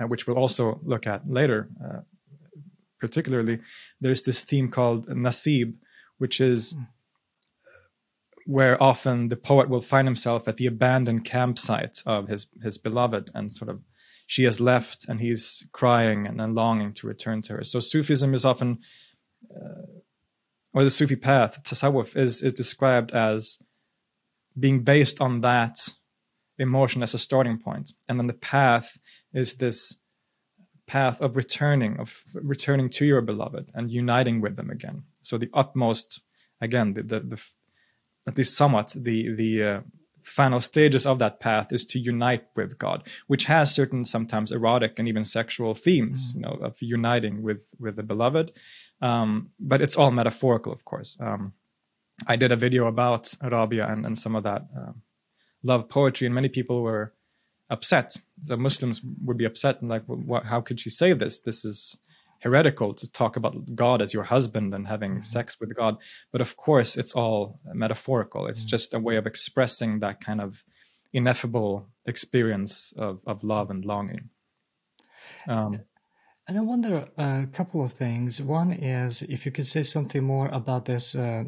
uh, 0.00 0.06
which 0.06 0.26
we'll 0.26 0.38
also 0.38 0.80
look 0.84 1.06
at 1.06 1.28
later, 1.28 1.68
uh, 1.84 2.00
particularly, 3.00 3.58
there's 4.00 4.22
this 4.22 4.44
theme 4.44 4.70
called 4.70 5.08
Nasib, 5.08 5.74
which 6.18 6.40
is 6.40 6.74
where 8.46 8.80
often 8.82 9.28
the 9.28 9.36
poet 9.36 9.68
will 9.68 9.80
find 9.80 10.06
himself 10.06 10.46
at 10.46 10.56
the 10.56 10.66
abandoned 10.66 11.24
campsite 11.24 12.02
of 12.04 12.28
his 12.28 12.46
his 12.62 12.76
beloved 12.76 13.30
and 13.34 13.50
sort 13.50 13.70
of 13.70 13.80
she 14.26 14.44
has 14.44 14.60
left 14.60 15.06
and 15.08 15.20
he's 15.20 15.66
crying 15.72 16.26
and 16.26 16.40
then 16.40 16.54
longing 16.54 16.92
to 16.94 17.06
return 17.06 17.42
to 17.42 17.54
her. 17.54 17.64
So 17.64 17.80
sufism 17.80 18.34
is 18.34 18.44
often 18.44 18.78
uh, 19.54 20.00
or 20.72 20.82
the 20.84 20.90
sufi 20.90 21.16
path 21.16 21.62
tasawwuf 21.62 22.16
is 22.16 22.42
is 22.42 22.52
described 22.52 23.12
as 23.12 23.58
being 24.58 24.82
based 24.82 25.20
on 25.20 25.40
that 25.40 25.88
emotion 26.58 27.02
as 27.02 27.14
a 27.14 27.18
starting 27.18 27.58
point. 27.58 27.92
And 28.08 28.18
then 28.18 28.28
the 28.28 28.34
path 28.34 28.98
is 29.32 29.54
this 29.54 29.96
path 30.86 31.20
of 31.20 31.36
returning 31.36 31.98
of 31.98 32.24
returning 32.34 32.88
to 32.90 33.04
your 33.04 33.20
beloved 33.20 33.70
and 33.74 33.90
uniting 33.90 34.40
with 34.40 34.56
them 34.56 34.70
again. 34.70 35.04
So 35.22 35.38
the 35.38 35.50
utmost 35.54 36.20
again 36.60 36.94
the 36.94 37.02
the, 37.02 37.20
the 37.20 37.42
at 38.26 38.36
least 38.38 38.56
somewhat 38.56 38.94
the 38.96 39.34
the 39.34 39.64
uh, 39.64 39.80
final 40.24 40.60
stages 40.60 41.06
of 41.06 41.18
that 41.18 41.38
path 41.38 41.72
is 41.72 41.84
to 41.86 41.98
unite 41.98 42.46
with 42.56 42.78
God, 42.78 43.06
which 43.26 43.44
has 43.44 43.74
certain 43.74 44.04
sometimes 44.04 44.50
erotic 44.50 44.98
and 44.98 45.06
even 45.06 45.24
sexual 45.24 45.74
themes, 45.74 46.32
mm. 46.32 46.36
you 46.36 46.40
know, 46.40 46.58
of 46.62 46.80
uniting 46.80 47.42
with 47.42 47.62
with 47.78 47.96
the 47.96 48.02
beloved. 48.02 48.52
Um, 49.00 49.50
but 49.60 49.82
it's 49.82 49.96
all 49.96 50.10
metaphorical, 50.10 50.72
of 50.72 50.84
course. 50.84 51.16
Um, 51.20 51.52
I 52.26 52.36
did 52.36 52.52
a 52.52 52.56
video 52.56 52.86
about 52.86 53.34
Rabia 53.42 53.86
and, 53.86 54.06
and 54.06 54.16
some 54.16 54.34
of 54.34 54.44
that 54.44 54.62
uh, 54.76 54.92
love 55.62 55.88
poetry, 55.88 56.26
and 56.26 56.34
many 56.34 56.48
people 56.48 56.82
were 56.82 57.12
upset. 57.70 58.16
The 58.42 58.56
Muslims 58.56 59.00
would 59.24 59.36
be 59.36 59.44
upset 59.44 59.80
and 59.80 59.90
like, 59.90 60.04
what, 60.06 60.46
how 60.46 60.60
could 60.60 60.80
she 60.80 60.90
say 60.90 61.12
this? 61.12 61.40
This 61.40 61.64
is 61.64 61.98
heretical 62.40 62.94
to 62.94 63.10
talk 63.10 63.36
about 63.36 63.74
God 63.74 64.02
as 64.02 64.12
your 64.12 64.24
husband 64.24 64.74
and 64.74 64.86
having 64.86 65.12
mm-hmm. 65.12 65.20
sex 65.20 65.58
with 65.60 65.74
God. 65.74 65.96
But 66.32 66.40
of 66.40 66.56
course, 66.56 66.96
it's 66.96 67.12
all 67.12 67.60
metaphorical. 67.72 68.46
It's 68.46 68.60
mm-hmm. 68.60 68.68
just 68.68 68.94
a 68.94 68.98
way 68.98 69.16
of 69.16 69.26
expressing 69.26 69.98
that 70.00 70.20
kind 70.20 70.40
of 70.40 70.64
ineffable 71.12 71.88
experience 72.06 72.92
of, 72.96 73.20
of 73.26 73.44
love 73.44 73.70
and 73.70 73.84
longing. 73.84 74.30
Um, 75.48 75.80
and 76.46 76.58
I 76.58 76.60
wonder 76.60 77.08
a 77.16 77.46
couple 77.52 77.82
of 77.82 77.92
things. 77.92 78.42
One 78.42 78.72
is 78.72 79.22
if 79.22 79.46
you 79.46 79.52
could 79.52 79.66
say 79.66 79.82
something 79.82 80.22
more 80.22 80.48
about 80.48 80.84
this. 80.84 81.14
Uh, 81.14 81.44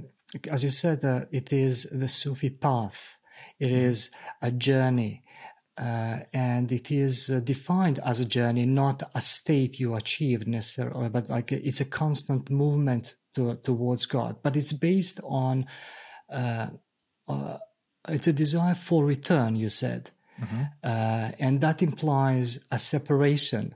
as 0.50 0.64
you 0.64 0.70
said, 0.70 1.04
uh, 1.04 1.26
it 1.30 1.52
is 1.52 1.84
the 1.92 2.08
Sufi 2.08 2.50
path. 2.50 3.18
It 3.58 3.68
mm-hmm. 3.68 3.88
is 3.88 4.10
a 4.40 4.50
journey 4.50 5.22
uh, 5.78 6.20
and 6.32 6.72
it 6.72 6.90
is 6.90 7.28
uh, 7.28 7.40
defined 7.40 7.98
as 8.04 8.18
a 8.18 8.24
journey, 8.24 8.64
not 8.64 9.02
a 9.14 9.20
state 9.20 9.78
you 9.78 9.94
achieve 9.94 10.46
necessarily, 10.46 11.08
but 11.08 11.28
like 11.28 11.52
it's 11.52 11.80
a 11.80 11.84
constant 11.84 12.48
movement 12.50 13.16
to, 13.34 13.56
towards 13.56 14.06
God. 14.06 14.36
But 14.42 14.56
it's 14.56 14.72
based 14.72 15.20
on, 15.22 15.66
uh, 16.32 16.68
uh 17.28 17.58
it's 18.08 18.28
a 18.28 18.32
desire 18.32 18.74
for 18.74 19.04
return, 19.04 19.56
you 19.56 19.68
said. 19.68 20.10
Mm-hmm. 20.40 20.62
Uh, 20.82 21.30
and 21.38 21.60
that 21.60 21.82
implies 21.82 22.64
a 22.70 22.78
separation. 22.78 23.74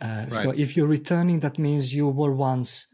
Uh, 0.00 0.06
right. 0.06 0.32
So 0.32 0.50
if 0.50 0.76
you're 0.76 0.86
returning, 0.86 1.40
that 1.40 1.58
means 1.58 1.94
you 1.94 2.08
were 2.08 2.32
once 2.32 2.88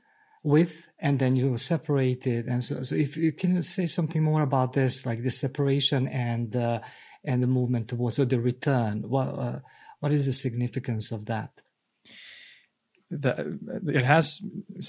with 0.44 0.88
and 1.00 1.18
then 1.18 1.34
you 1.34 1.50
were 1.50 1.58
separated. 1.58 2.46
And 2.46 2.62
so, 2.62 2.82
so 2.82 2.94
if 2.94 3.16
you 3.16 3.32
can 3.32 3.62
say 3.62 3.86
something 3.86 4.22
more 4.22 4.42
about 4.42 4.74
this, 4.74 5.06
like 5.06 5.22
the 5.22 5.30
separation 5.30 6.06
and 6.06 6.54
and 7.24 7.42
the 7.42 7.46
movement 7.46 7.88
towards 7.88 8.18
or 8.18 8.24
the 8.24 8.40
return. 8.40 9.02
What 9.08 9.28
uh, 9.28 9.58
what 10.00 10.12
is 10.12 10.26
the 10.26 10.32
significance 10.32 11.10
of 11.12 11.26
that? 11.26 11.50
The, 13.10 13.58
it 13.86 14.04
has 14.04 14.42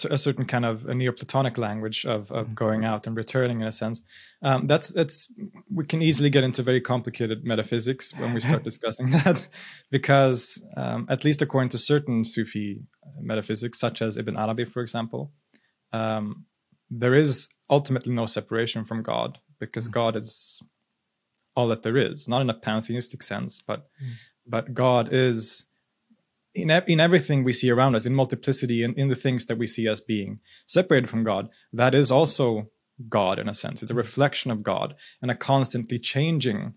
a 0.10 0.18
certain 0.18 0.44
kind 0.44 0.66
of 0.66 0.86
a 0.86 0.94
Neoplatonic 0.94 1.58
language 1.58 2.06
of, 2.06 2.30
of 2.32 2.48
mm-hmm. 2.48 2.54
going 2.54 2.84
out 2.84 3.08
and 3.08 3.16
returning 3.16 3.62
in 3.62 3.68
a 3.68 3.72
sense. 3.72 4.02
Um, 4.42 4.68
that's 4.68 4.90
that's 4.90 5.32
we 5.74 5.86
can 5.86 6.02
easily 6.02 6.30
get 6.30 6.44
into 6.44 6.62
very 6.62 6.82
complicated 6.82 7.46
metaphysics 7.46 8.14
when 8.18 8.34
we 8.34 8.42
start 8.42 8.64
discussing 8.72 9.12
that, 9.12 9.48
because 9.90 10.62
um, 10.76 11.08
at 11.10 11.24
least 11.24 11.42
according 11.42 11.70
to 11.70 11.78
certain 11.78 12.26
Sufi 12.26 12.82
metaphysics, 13.22 13.80
such 13.80 14.02
as 14.02 14.18
Ibn 14.18 14.36
Arabi, 14.36 14.66
for 14.66 14.82
example, 14.82 15.32
um, 15.94 16.46
there 16.90 17.16
is 17.16 17.48
ultimately 17.70 18.14
no 18.14 18.26
separation 18.26 18.84
from 18.84 19.02
God 19.02 19.40
because 19.60 19.86
mm-hmm. 19.86 19.94
God 19.94 20.16
is 20.18 20.62
all 21.60 21.68
that 21.68 21.84
there 21.84 21.98
is, 21.98 22.28
not 22.28 22.42
in 22.42 22.50
a 22.50 22.54
pantheistic 22.54 23.22
sense, 23.22 23.62
but 23.66 23.88
mm. 24.02 24.14
but 24.48 24.74
God 24.74 25.10
is 25.12 25.66
in 26.56 26.72
in 26.72 27.00
everything 27.00 27.44
we 27.44 27.54
see 27.54 27.70
around 27.70 27.96
us, 27.96 28.06
in 28.06 28.16
multiplicity, 28.16 28.84
and 28.84 28.94
in, 28.96 29.02
in 29.04 29.08
the 29.10 29.16
things 29.16 29.46
that 29.46 29.58
we 29.58 29.68
see 29.68 29.88
as 29.88 30.02
being 30.02 30.40
separated 30.66 31.10
from 31.10 31.24
God. 31.24 31.50
That 31.74 31.94
is 31.94 32.12
also 32.12 32.70
God 33.08 33.40
in 33.40 33.48
a 33.50 33.54
sense. 33.54 33.82
It's 33.82 33.92
a 33.92 33.96
reflection 33.96 34.52
of 34.52 34.64
God 34.64 34.96
and 35.22 35.30
a 35.32 35.36
constantly 35.36 36.00
changing 36.00 36.74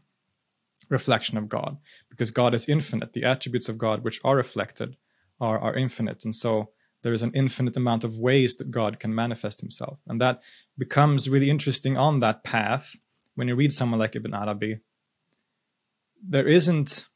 reflection 0.88 1.38
of 1.38 1.48
God, 1.48 1.78
because 2.10 2.30
God 2.30 2.54
is 2.54 2.68
infinite. 2.68 3.12
The 3.12 3.24
attributes 3.24 3.68
of 3.68 3.78
God 3.78 4.04
which 4.04 4.20
are 4.24 4.36
reflected 4.36 4.96
are 5.40 5.58
are 5.58 5.76
infinite, 5.76 6.24
and 6.24 6.34
so 6.34 6.70
there 7.02 7.14
is 7.14 7.22
an 7.22 7.32
infinite 7.34 7.76
amount 7.76 8.04
of 8.04 8.18
ways 8.18 8.54
that 8.56 8.70
God 8.70 9.00
can 9.00 9.14
manifest 9.14 9.60
Himself, 9.60 9.98
and 10.06 10.20
that 10.20 10.42
becomes 10.76 11.28
really 11.28 11.50
interesting 11.50 11.96
on 11.96 12.20
that 12.20 12.44
path 12.44 12.96
when 13.34 13.48
you 13.48 13.54
read 13.54 13.72
someone 13.72 14.00
like 14.00 14.16
Ibn 14.16 14.34
Arabi, 14.34 14.78
there 16.26 16.46
isn't, 16.46 17.08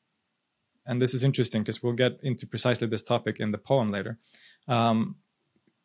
and 0.87 1.01
this 1.01 1.15
is 1.15 1.25
interesting 1.25 1.63
because 1.63 1.83
we'll 1.83 1.93
get 1.93 2.19
into 2.23 2.47
precisely 2.47 2.87
this 2.87 3.03
topic 3.03 3.39
in 3.39 3.53
the 3.53 3.59
poem 3.59 3.91
later. 3.91 4.19
Um, 4.69 5.17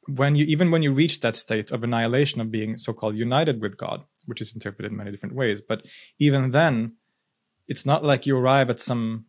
when 0.07 0.35
you 0.35 0.45
even 0.45 0.71
when 0.71 0.81
you 0.81 0.91
reach 0.91 1.19
that 1.19 1.35
state 1.35 1.71
of 1.71 1.83
annihilation 1.83 2.41
of 2.41 2.49
being 2.49 2.77
so-called 2.77 3.15
united 3.15 3.61
with 3.61 3.77
God, 3.77 4.03
which 4.25 4.41
is 4.41 4.53
interpreted 4.53 4.91
in 4.91 4.97
many 4.97 5.11
different 5.11 5.35
ways, 5.35 5.61
but 5.61 5.85
even 6.17 6.51
then, 6.51 6.93
it's 7.67 7.85
not 7.85 8.03
like 8.03 8.25
you 8.25 8.35
arrive 8.35 8.69
at 8.69 8.79
some 8.79 9.25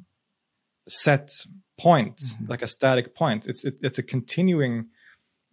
set 0.88 1.30
point, 1.78 2.16
mm-hmm. 2.16 2.46
like 2.48 2.62
a 2.62 2.66
static 2.66 3.14
point. 3.14 3.46
It's 3.46 3.64
it, 3.64 3.78
it's 3.82 3.98
a 3.98 4.02
continuing 4.02 4.86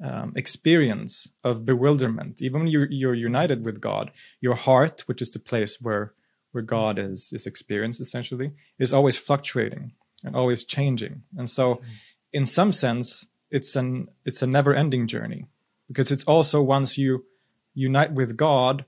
um, 0.04 0.34
experience 0.36 1.30
of 1.44 1.66
bewilderment. 1.66 2.42
Even 2.42 2.62
when 2.62 2.70
you're, 2.70 2.90
you're 2.90 3.14
united 3.14 3.66
with 3.66 3.82
God, 3.82 4.12
your 4.40 4.56
heart, 4.56 5.02
which 5.08 5.22
is 5.22 5.32
the 5.32 5.40
place 5.40 5.78
where 5.82 6.14
where 6.52 6.64
God 6.64 6.98
is 6.98 7.32
is 7.32 7.46
experienced 7.46 8.02
essentially, 8.02 8.52
is 8.80 8.92
always 8.92 9.18
fluctuating 9.18 9.92
and 10.24 10.36
always 10.36 10.64
changing. 10.64 11.22
And 11.38 11.50
so, 11.50 11.76
mm-hmm. 11.76 11.86
in 12.34 12.46
some 12.46 12.72
sense, 12.72 13.28
it's 13.52 13.76
an 13.76 14.08
it's 14.26 14.42
a 14.42 14.48
never 14.48 14.74
ending 14.74 15.08
journey 15.08 15.46
because 15.88 16.12
it's 16.12 16.24
also 16.24 16.62
once 16.62 16.98
you 16.98 17.26
unite 17.74 18.14
with 18.14 18.38
God, 18.38 18.86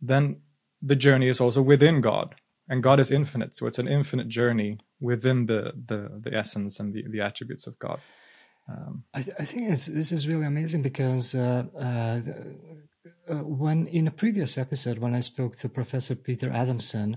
then 0.00 0.40
the 0.80 0.96
journey 0.96 1.28
is 1.28 1.40
also 1.40 1.62
within 1.62 2.00
God, 2.00 2.36
and 2.68 2.82
God 2.82 3.00
is 3.00 3.10
infinite. 3.10 3.54
So 3.54 3.66
it's 3.66 3.78
an 3.78 3.88
infinite 3.88 4.28
journey 4.28 4.78
within 5.00 5.46
the 5.46 5.72
the 5.86 6.20
the 6.20 6.34
essence 6.34 6.80
and 6.80 6.94
the 6.94 7.04
the 7.08 7.20
attributes 7.20 7.66
of 7.66 7.78
God. 7.78 8.00
Um, 8.68 9.04
I, 9.14 9.22
th- 9.22 9.36
I, 9.38 9.44
think 9.44 9.68
this 9.68 10.12
is 10.12 10.28
really 10.28 10.44
amazing 10.44 10.82
because 10.82 11.34
uh, 11.34 11.64
uh, 11.74 12.20
uh, 13.30 13.34
when 13.42 13.86
in 13.86 14.06
a 14.06 14.10
previous 14.10 14.58
episode 14.58 14.98
when 14.98 15.14
I 15.14 15.20
spoke 15.20 15.56
to 15.56 15.70
Professor 15.70 16.14
Peter 16.14 16.52
Adamson 16.52 17.16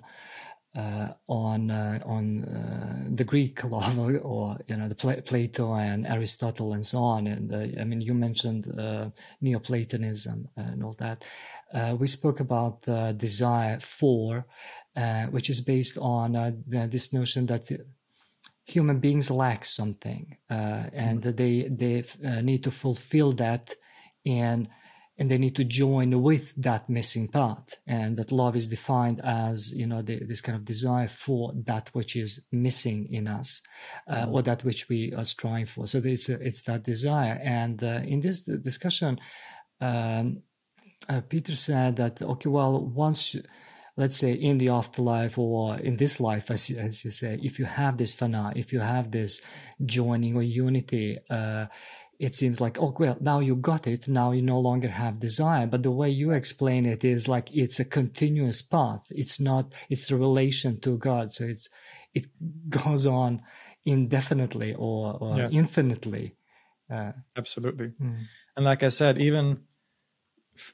uh, 0.77 1.09
on 1.27 1.69
uh, 1.69 1.99
on 2.05 2.45
uh, 2.45 3.09
the 3.13 3.25
Greek 3.25 3.61
love 3.75 3.99
or 3.99 4.57
you 4.67 4.77
know 4.77 4.87
the 4.87 4.95
Pla- 4.95 5.19
Plato 5.25 5.73
and 5.73 6.07
Aristotle 6.07 6.71
and 6.71 6.85
so 6.85 6.99
on, 6.99 7.27
and 7.27 7.53
I 7.53 7.83
mean 7.83 7.99
you 7.99 8.13
mentioned 8.13 8.71
Neoplatonism 9.41 10.47
and 10.55 10.83
all 10.83 10.95
that. 10.99 11.25
we 11.99 12.07
spoke 12.07 12.39
about 12.39 12.83
the 12.83 13.13
desire 13.17 13.79
for, 13.79 14.45
which 15.31 15.49
is 15.49 15.59
based 15.59 15.97
on 15.97 16.63
this 16.65 17.11
notion 17.11 17.47
that 17.47 17.69
human 18.65 18.99
beings 18.99 19.31
lack 19.31 19.65
something 19.65 20.37
uh, 20.49 20.83
and 20.93 21.21
mm-hmm. 21.21 21.35
they 21.35 21.67
they 21.69 22.03
uh, 22.27 22.41
need 22.41 22.63
to 22.63 22.71
fulfill 22.71 23.31
that 23.31 23.75
and 24.25 24.67
and 25.17 25.29
they 25.29 25.37
need 25.37 25.55
to 25.55 25.63
join 25.63 26.21
with 26.21 26.55
that 26.55 26.89
missing 26.89 27.27
part 27.27 27.79
and 27.85 28.17
that 28.17 28.31
love 28.31 28.55
is 28.55 28.67
defined 28.67 29.21
as 29.23 29.71
you 29.73 29.85
know 29.85 30.01
the, 30.01 30.23
this 30.25 30.41
kind 30.41 30.55
of 30.55 30.65
desire 30.65 31.07
for 31.07 31.51
that 31.65 31.89
which 31.93 32.15
is 32.15 32.45
missing 32.51 33.07
in 33.11 33.27
us 33.27 33.61
uh, 34.07 34.15
mm-hmm. 34.15 34.33
or 34.33 34.41
that 34.41 34.63
which 34.63 34.89
we 34.89 35.13
are 35.13 35.25
striving 35.25 35.65
for 35.65 35.87
so 35.87 36.01
it's 36.03 36.29
it's 36.29 36.61
that 36.63 36.83
desire 36.83 37.39
and 37.43 37.83
uh, 37.83 38.01
in 38.03 38.21
this 38.21 38.41
discussion 38.41 39.19
um, 39.79 40.41
uh, 41.09 41.21
peter 41.29 41.55
said 41.55 41.95
that 41.95 42.21
okay 42.21 42.49
well 42.49 42.79
once 42.79 43.33
you, 43.33 43.43
let's 44.01 44.17
say 44.23 44.31
in 44.49 44.57
the 44.57 44.69
afterlife 44.79 45.35
or 45.37 45.77
in 45.87 45.95
this 45.97 46.19
life 46.29 46.45
as, 46.55 46.61
as 46.87 46.95
you 47.05 47.11
say 47.21 47.31
if 47.49 47.53
you 47.59 47.65
have 47.81 47.95
this 47.97 48.13
fana 48.19 48.45
if 48.63 48.67
you 48.73 48.81
have 48.95 49.05
this 49.11 49.33
joining 49.97 50.33
or 50.35 50.43
unity 50.43 51.07
uh, 51.37 51.65
it 52.25 52.33
seems 52.35 52.57
like 52.65 52.75
oh 52.83 52.93
well 52.99 53.17
now 53.21 53.39
you 53.47 53.55
got 53.71 53.83
it 53.93 54.07
now 54.07 54.29
you 54.37 54.41
no 54.55 54.59
longer 54.69 54.89
have 54.89 55.19
desire 55.27 55.67
but 55.73 55.83
the 55.83 55.95
way 56.01 56.09
you 56.21 56.31
explain 56.31 56.85
it 56.85 57.03
is 57.03 57.27
like 57.35 57.47
it's 57.63 57.79
a 57.79 57.85
continuous 57.99 58.59
path 58.75 59.03
it's 59.21 59.37
not 59.39 59.65
it's 59.89 60.11
a 60.11 60.15
relation 60.27 60.71
to 60.79 60.97
god 60.97 61.25
so 61.35 61.43
it's 61.45 61.65
it 62.13 62.25
goes 62.69 63.05
on 63.05 63.41
indefinitely 63.85 64.73
or, 64.73 65.17
or 65.21 65.37
Yes. 65.37 65.53
infinitely. 65.53 66.35
Uh, 66.91 67.13
Absolutely. 67.37 67.93
mm, 68.01 68.25
And 68.55 68.65
like 68.65 68.83
I 68.83 68.89
said, 68.89 69.17
even 69.17 69.61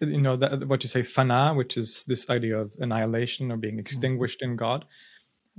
you 0.01 0.21
know 0.21 0.35
that, 0.37 0.67
what 0.67 0.83
you 0.83 0.89
say 0.89 1.01
fana, 1.01 1.55
which 1.55 1.77
is 1.77 2.05
this 2.07 2.29
idea 2.29 2.57
of 2.57 2.73
annihilation 2.79 3.51
or 3.51 3.57
being 3.57 3.75
mm-hmm. 3.75 3.79
extinguished 3.81 4.41
in 4.41 4.55
God. 4.55 4.85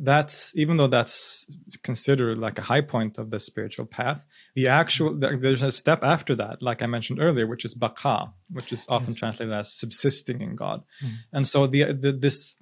That's 0.00 0.52
even 0.54 0.76
though 0.76 0.86
that's 0.86 1.46
considered 1.82 2.38
like 2.38 2.58
a 2.58 2.62
high 2.62 2.82
point 2.82 3.18
of 3.18 3.30
the 3.30 3.40
spiritual 3.40 3.86
path. 3.86 4.26
The 4.54 4.68
actual 4.68 5.14
mm-hmm. 5.14 5.40
there's 5.40 5.62
a 5.62 5.72
step 5.72 6.04
after 6.04 6.36
that, 6.36 6.62
like 6.62 6.82
I 6.82 6.86
mentioned 6.86 7.20
earlier, 7.20 7.46
which 7.46 7.64
is 7.64 7.74
baqa, 7.74 8.32
which 8.50 8.72
is 8.72 8.86
often 8.88 9.08
Yes. 9.10 9.16
translated 9.16 9.52
as 9.52 9.74
subsisting 9.74 10.40
in 10.40 10.54
God. 10.54 10.84
Mm. 11.04 11.12
And 11.32 11.48
so 11.48 11.66
the, 11.66 11.92
the 11.92 12.12
this 12.12 12.56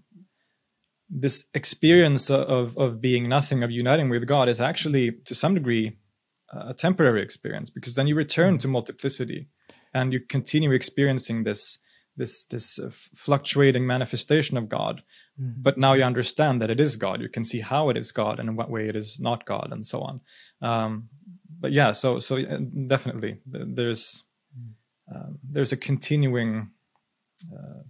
this 1.11 1.45
experience 1.53 2.31
of 2.31 2.77
of 2.79 3.01
being 3.01 3.29
nothing, 3.29 3.63
of 3.63 3.71
uniting 3.71 4.09
with 4.09 4.27
God, 4.27 4.49
is 4.49 4.61
actually 4.61 5.13
to 5.27 5.35
some 5.35 5.55
degree 5.55 5.99
a 6.53 6.75
temporary 6.75 7.23
experience 7.23 7.71
because 7.71 7.95
then 7.97 8.07
you 8.07 8.15
return 8.15 8.57
to 8.59 8.69
multiplicity 8.69 9.49
and 9.97 10.13
you 10.13 10.21
continue 10.21 10.73
experiencing 10.73 11.45
this 11.45 11.79
this 12.17 12.47
this 12.47 12.79
uh, 12.79 12.91
fluctuating 13.15 13.87
manifestation 13.87 14.57
of 14.57 14.69
God. 14.69 15.03
Mm. 15.39 15.55
but 15.67 15.77
now 15.77 15.93
you 15.93 16.03
understand 16.03 16.63
that 16.63 16.71
it 16.71 16.81
is 16.81 16.97
God. 16.97 17.21
You 17.21 17.29
can 17.29 17.45
see 17.45 17.61
how 17.61 17.91
it 17.91 17.97
is 18.03 18.11
God 18.11 18.41
and 18.41 18.49
in 18.49 18.57
what 18.57 18.71
way 18.71 18.85
it 18.87 18.97
is 18.97 19.21
not 19.21 19.45
God 19.45 19.69
and 19.71 19.87
so 19.87 20.01
on. 20.01 20.21
Um, 20.63 21.09
but 21.61 21.73
yeah 21.73 21.93
so 21.93 22.19
so 22.19 22.43
definitely 22.87 23.39
there's 23.47 24.25
um, 25.15 25.39
there's 25.43 25.73
a 25.73 25.77
continuing 25.77 26.71
uh, 27.53 27.83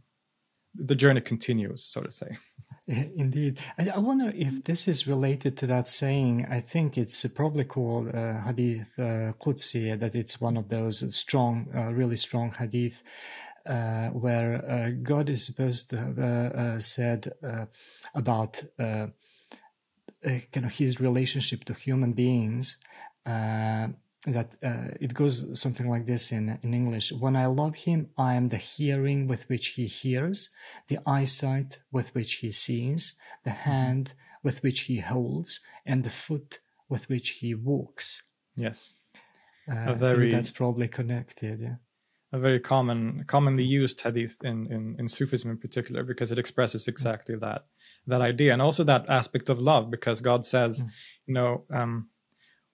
the 0.74 0.94
journey 0.94 1.20
continues 1.20 1.84
so 1.84 2.00
to 2.00 2.12
say 2.12 2.36
Indeed. 3.16 3.58
I, 3.78 3.88
I 3.88 3.98
wonder 3.98 4.32
if 4.34 4.62
this 4.62 4.86
is 4.86 5.08
related 5.08 5.56
to 5.58 5.66
that 5.66 5.88
saying. 5.88 6.46
I 6.48 6.60
think 6.60 6.96
it's 6.96 7.26
probably 7.26 7.64
called 7.64 8.14
uh, 8.14 8.42
Hadith 8.42 8.86
uh, 8.98 9.32
Qudsi, 9.42 9.98
that 9.98 10.14
it's 10.14 10.40
one 10.40 10.56
of 10.56 10.68
those 10.68 11.14
strong, 11.14 11.66
uh, 11.74 11.92
really 11.92 12.16
strong 12.16 12.52
Hadith, 12.52 13.02
uh, 13.66 14.08
where 14.10 14.64
uh, 14.70 14.90
God 15.02 15.28
is 15.28 15.44
supposed 15.44 15.90
to 15.90 15.98
have 15.98 16.18
uh, 16.18 16.22
uh, 16.22 16.80
said 16.80 17.32
uh, 17.42 17.64
about 18.14 18.62
uh, 18.78 19.08
uh, 20.24 20.38
kind 20.52 20.66
of 20.66 20.72
his 20.72 21.00
relationship 21.00 21.64
to 21.64 21.74
human 21.74 22.12
beings. 22.12 22.78
That 24.26 24.50
uh, 24.62 24.88
it 25.00 25.14
goes 25.14 25.60
something 25.60 25.88
like 25.88 26.06
this 26.06 26.32
in 26.32 26.58
in 26.62 26.74
English. 26.74 27.12
When 27.12 27.36
I 27.36 27.46
love 27.46 27.76
him, 27.76 28.08
I 28.18 28.34
am 28.34 28.48
the 28.48 28.56
hearing 28.56 29.28
with 29.28 29.48
which 29.48 29.68
he 29.76 29.86
hears, 29.86 30.50
the 30.88 30.98
eyesight 31.06 31.78
with 31.92 32.12
which 32.14 32.34
he 32.42 32.50
sees, 32.50 33.14
the 33.44 33.50
hand 33.52 34.14
with 34.42 34.62
which 34.64 34.80
he 34.88 34.98
holds, 34.98 35.60
and 35.84 36.02
the 36.02 36.10
foot 36.10 36.58
with 36.88 37.08
which 37.08 37.28
he 37.40 37.54
walks. 37.54 38.22
yes 38.56 38.92
Uh, 39.68 39.74
I 39.74 39.86
think 39.86 39.98
very- 39.98 40.30
that's 40.30 40.50
probably 40.52 40.88
connected. 40.88 41.60
Yeah. 41.60 41.76
a 42.32 42.38
very 42.38 42.60
common 42.60 43.24
commonly 43.26 43.64
used 43.82 44.00
hadith 44.00 44.36
in, 44.50 44.58
in 44.74 44.82
in 45.00 45.06
Sufism 45.08 45.50
in 45.54 45.58
particular 45.66 46.02
because 46.04 46.32
it 46.32 46.38
expresses 46.38 46.88
exactly 46.88 47.36
that 47.46 47.60
that 48.12 48.22
idea 48.32 48.52
and 48.52 48.62
also 48.62 48.84
that 48.84 49.04
aspect 49.08 49.48
of 49.50 49.58
love 49.72 49.84
because 49.96 50.20
God 50.30 50.44
says 50.44 50.82
Mm. 50.82 50.90
you 51.28 51.34
know 51.38 51.50
um, 51.78 51.92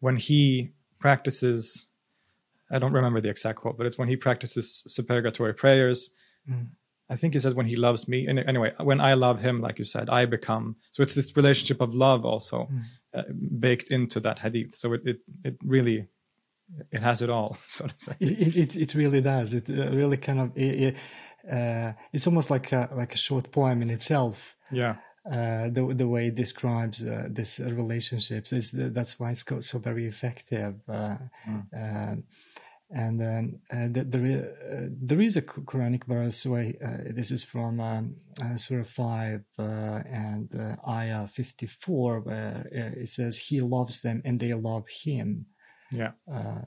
when 0.04 0.16
he 0.28 0.72
practices 1.06 1.86
I 2.74 2.78
don't 2.80 2.94
remember 3.00 3.20
the 3.20 3.32
exact 3.36 3.58
quote 3.60 3.76
but 3.78 3.86
it's 3.88 3.98
when 4.00 4.08
he 4.12 4.16
practices 4.26 4.66
supererogatory 4.96 5.54
prayers 5.64 6.00
Mm. 6.50 6.66
I 7.12 7.16
think 7.20 7.34
he 7.34 7.40
says 7.44 7.54
when 7.54 7.68
he 7.72 7.76
loves 7.88 8.02
me 8.12 8.18
and 8.28 8.36
anyway 8.52 8.70
when 8.90 9.00
I 9.10 9.12
love 9.26 9.38
him 9.46 9.56
like 9.66 9.76
you 9.80 9.84
said 9.94 10.06
I 10.20 10.22
become 10.36 10.66
so 10.94 10.98
it's 11.04 11.14
this 11.18 11.30
relationship 11.40 11.80
of 11.86 11.90
love 12.06 12.22
also 12.32 12.58
Mm. 12.68 12.82
uh, 13.18 13.22
baked 13.66 13.88
into 13.96 14.18
that 14.26 14.38
hadith 14.44 14.72
so 14.80 14.86
it, 14.96 15.02
it 15.12 15.18
it 15.48 15.54
really 15.76 15.98
it 16.96 17.00
has 17.08 17.18
it 17.24 17.30
all 17.36 17.50
so 17.76 17.82
to 17.86 17.96
say 18.06 18.14
It, 18.20 18.56
it, 18.62 18.70
it, 18.84 18.90
really 19.00 19.20
does. 19.32 19.48
It 19.58 19.66
uh, 19.68 19.90
really 20.00 20.16
kind 20.26 20.40
of 20.42 20.46
it, 20.64 20.74
it, 20.86 20.94
uh, 21.56 21.88
it's 22.14 22.26
almost 22.30 22.48
like 22.54 22.66
a, 22.72 22.82
like 23.00 23.12
a 23.14 23.18
short 23.26 23.44
poem 23.56 23.78
in 23.84 23.90
itself. 23.96 24.56
yeah 24.82 24.94
uh, 25.30 25.68
the 25.70 25.92
the 25.94 26.08
way 26.08 26.26
it 26.28 26.34
describes 26.34 27.06
uh, 27.06 27.28
this 27.30 27.60
uh, 27.60 27.70
relationships 27.72 28.52
is 28.52 28.70
that's 28.72 29.18
why 29.20 29.30
it's 29.30 29.42
got 29.44 29.62
so 29.62 29.78
very 29.78 30.06
effective. 30.06 30.74
Uh, 30.88 31.16
Mm. 31.46 31.62
um, 31.82 32.24
and 32.94 33.22
um, 33.22 33.60
uh, 33.72 33.88
th- 33.94 34.06
there, 34.10 34.26
i- 34.26 34.74
uh, 34.74 34.88
there 35.08 35.20
is 35.22 35.36
a 35.38 35.42
Qu- 35.42 35.62
Quranic 35.64 36.04
verse 36.04 36.44
where 36.44 36.74
uh, 36.84 37.12
this 37.14 37.30
is 37.30 37.42
from 37.42 37.80
um, 37.80 38.16
uh, 38.42 38.56
Surah 38.58 38.84
5 38.84 39.44
uh, 39.58 39.62
and 39.62 40.54
uh, 40.54 40.76
Ayah 40.90 41.26
54, 41.26 42.20
where 42.20 42.66
uh, 42.70 43.00
it 43.02 43.08
says, 43.08 43.38
He 43.38 43.62
loves 43.62 44.02
them 44.02 44.20
and 44.26 44.38
they 44.40 44.52
love 44.52 44.84
Him. 45.04 45.46
yeah 45.90 46.12
Uh, 46.30 46.62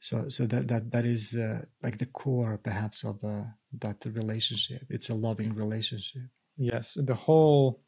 so, 0.00 0.28
so 0.28 0.46
that 0.46 0.66
that 0.68 0.90
that 0.92 1.04
is 1.04 1.34
uh, 1.36 1.62
like 1.82 1.98
the 1.98 2.06
core, 2.06 2.58
perhaps, 2.58 3.04
of 3.04 3.22
uh, 3.24 3.44
that 3.80 4.04
relationship. 4.06 4.82
It's 4.90 5.08
a 5.10 5.14
loving 5.14 5.54
relationship. 5.54 6.28
Yes, 6.58 6.98
the 7.00 7.14
whole, 7.14 7.80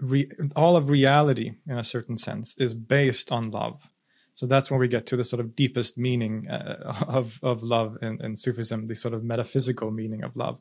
re- 0.00 0.30
all 0.56 0.76
of 0.76 0.88
reality, 0.88 1.54
in 1.68 1.78
a 1.78 1.84
certain 1.84 2.16
sense, 2.16 2.54
is 2.58 2.74
based 2.74 3.32
on 3.32 3.50
love. 3.50 3.90
So 4.36 4.46
that's 4.46 4.70
when 4.70 4.80
we 4.80 4.88
get 4.88 5.06
to 5.06 5.16
the 5.16 5.24
sort 5.24 5.40
of 5.40 5.56
deepest 5.56 5.98
meaning 5.98 6.48
uh, 6.48 7.04
of 7.08 7.40
of 7.42 7.62
love 7.62 7.98
in, 8.02 8.24
in 8.24 8.36
Sufism, 8.36 8.86
the 8.86 8.94
sort 8.94 9.14
of 9.14 9.24
metaphysical 9.24 9.90
meaning 9.90 10.24
of 10.24 10.36
love, 10.36 10.60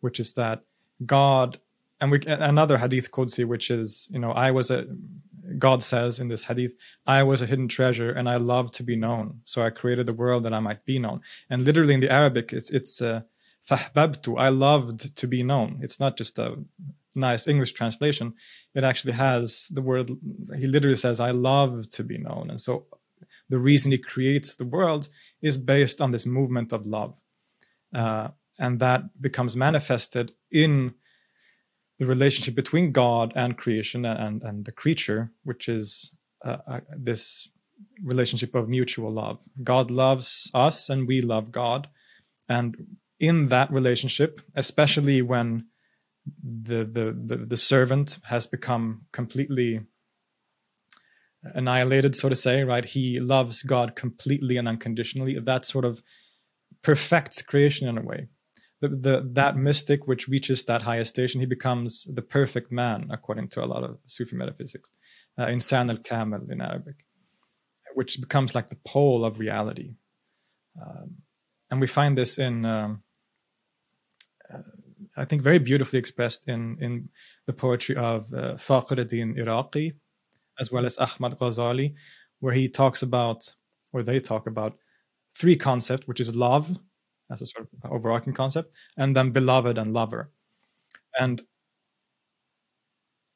which 0.00 0.20
is 0.20 0.32
that 0.34 0.62
God, 1.04 1.58
and 2.00 2.10
we 2.10 2.20
another 2.26 2.78
hadith 2.78 3.10
Qudsi, 3.10 3.44
which 3.44 3.70
is 3.70 4.08
you 4.12 4.20
know 4.20 4.30
I 4.30 4.52
was 4.52 4.70
a 4.70 4.86
God 5.58 5.82
says 5.82 6.18
in 6.18 6.28
this 6.28 6.44
hadith, 6.44 6.74
I 7.06 7.22
was 7.22 7.42
a 7.42 7.46
hidden 7.46 7.68
treasure 7.68 8.10
and 8.10 8.28
I 8.28 8.36
love 8.36 8.70
to 8.72 8.82
be 8.82 8.96
known, 8.96 9.40
so 9.44 9.62
I 9.62 9.70
created 9.70 10.06
the 10.06 10.12
world 10.12 10.44
that 10.44 10.54
I 10.54 10.60
might 10.60 10.84
be 10.84 10.98
known. 10.98 11.20
And 11.50 11.64
literally 11.64 11.94
in 11.94 12.00
the 12.00 12.12
Arabic, 12.12 12.52
it's 12.52 12.70
it's 12.70 13.02
uh, 13.02 13.22
فَحْبَبْتُ 13.69 14.39
I 14.39 14.49
loved 14.49 15.15
to 15.15 15.27
be 15.27 15.43
known. 15.43 15.79
It's 15.81 15.99
not 15.99 16.17
just 16.17 16.37
a 16.37 16.57
nice 17.15 17.47
English 17.47 17.73
translation. 17.73 18.33
It 18.75 18.83
actually 18.83 19.13
has 19.13 19.67
the 19.71 19.81
word, 19.81 20.11
he 20.57 20.67
literally 20.67 20.95
says, 20.95 21.19
I 21.19 21.31
love 21.31 21.89
to 21.91 22.03
be 22.03 22.17
known. 22.17 22.49
And 22.49 22.59
so 22.59 22.87
the 23.49 23.59
reason 23.59 23.91
he 23.91 23.97
creates 23.97 24.55
the 24.55 24.65
world 24.65 25.09
is 25.41 25.57
based 25.57 26.01
on 26.01 26.11
this 26.11 26.25
movement 26.25 26.73
of 26.73 26.85
love. 26.85 27.15
Uh, 27.93 28.29
and 28.59 28.79
that 28.79 29.21
becomes 29.21 29.55
manifested 29.55 30.33
in 30.51 30.93
the 31.99 32.05
relationship 32.05 32.55
between 32.55 32.91
God 32.91 33.31
and 33.35 33.57
creation 33.57 34.05
and, 34.05 34.41
and 34.41 34.65
the 34.65 34.71
creature, 34.71 35.31
which 35.43 35.69
is 35.69 36.11
uh, 36.43 36.57
uh, 36.67 36.79
this 36.97 37.47
relationship 38.03 38.55
of 38.55 38.67
mutual 38.67 39.11
love. 39.11 39.39
God 39.63 39.91
loves 39.91 40.49
us 40.53 40.89
and 40.89 41.07
we 41.07 41.21
love 41.21 41.51
God. 41.51 41.87
And 42.49 42.97
in 43.20 43.48
that 43.48 43.72
relationship, 43.72 44.40
especially 44.54 45.22
when 45.22 45.66
the, 46.42 46.84
the 46.84 47.36
the 47.36 47.46
the 47.46 47.56
servant 47.56 48.18
has 48.24 48.46
become 48.46 49.06
completely 49.12 49.80
annihilated, 51.42 52.16
so 52.16 52.28
to 52.28 52.36
say, 52.36 52.64
right? 52.64 52.84
He 52.84 53.20
loves 53.20 53.62
God 53.62 53.94
completely 53.96 54.56
and 54.56 54.68
unconditionally. 54.68 55.38
That 55.38 55.64
sort 55.64 55.84
of 55.84 56.02
perfects 56.82 57.42
creation 57.42 57.88
in 57.88 57.98
a 57.98 58.02
way. 58.02 58.28
The, 58.80 58.88
the 58.88 59.30
that 59.32 59.56
mystic 59.56 60.06
which 60.06 60.28
reaches 60.28 60.64
that 60.64 60.82
highest 60.82 61.10
station, 61.10 61.40
he 61.40 61.46
becomes 61.46 62.06
the 62.12 62.22
perfect 62.22 62.70
man, 62.70 63.08
according 63.10 63.48
to 63.50 63.64
a 63.64 63.66
lot 63.66 63.82
of 63.82 63.98
Sufi 64.06 64.36
metaphysics, 64.36 64.92
uh, 65.36 65.46
insan 65.46 65.90
al 65.90 65.96
kamil 65.96 66.46
in 66.50 66.60
Arabic, 66.60 67.04
which 67.94 68.20
becomes 68.20 68.54
like 68.54 68.68
the 68.68 68.78
pole 68.86 69.24
of 69.24 69.40
reality. 69.40 69.94
Um, 70.80 71.16
and 71.70 71.80
we 71.80 71.88
find 71.88 72.16
this 72.16 72.38
in 72.38 72.64
um, 72.64 73.02
I 75.16 75.24
think 75.24 75.42
very 75.42 75.58
beautifully 75.58 75.98
expressed 75.98 76.48
in 76.48 76.78
in 76.80 77.08
the 77.46 77.52
poetry 77.52 77.96
of 77.96 78.32
uh, 78.32 78.54
Fakhruddin 78.54 79.36
Iraqi 79.36 79.94
as 80.60 80.70
well 80.72 80.86
as 80.86 80.98
Ahmad 80.98 81.38
Ghazali 81.38 81.94
where 82.40 82.54
he 82.54 82.68
talks 82.68 83.02
about 83.02 83.54
or 83.92 84.02
they 84.02 84.20
talk 84.20 84.46
about 84.46 84.76
three 85.36 85.56
concepts 85.56 86.06
which 86.06 86.20
is 86.20 86.34
love 86.34 86.78
as 87.30 87.42
a 87.42 87.46
sort 87.46 87.68
of 87.84 87.90
overarching 87.90 88.32
concept 88.32 88.72
and 88.96 89.14
then 89.14 89.30
beloved 89.30 89.76
and 89.76 89.92
lover. 89.92 90.30
And 91.18 91.42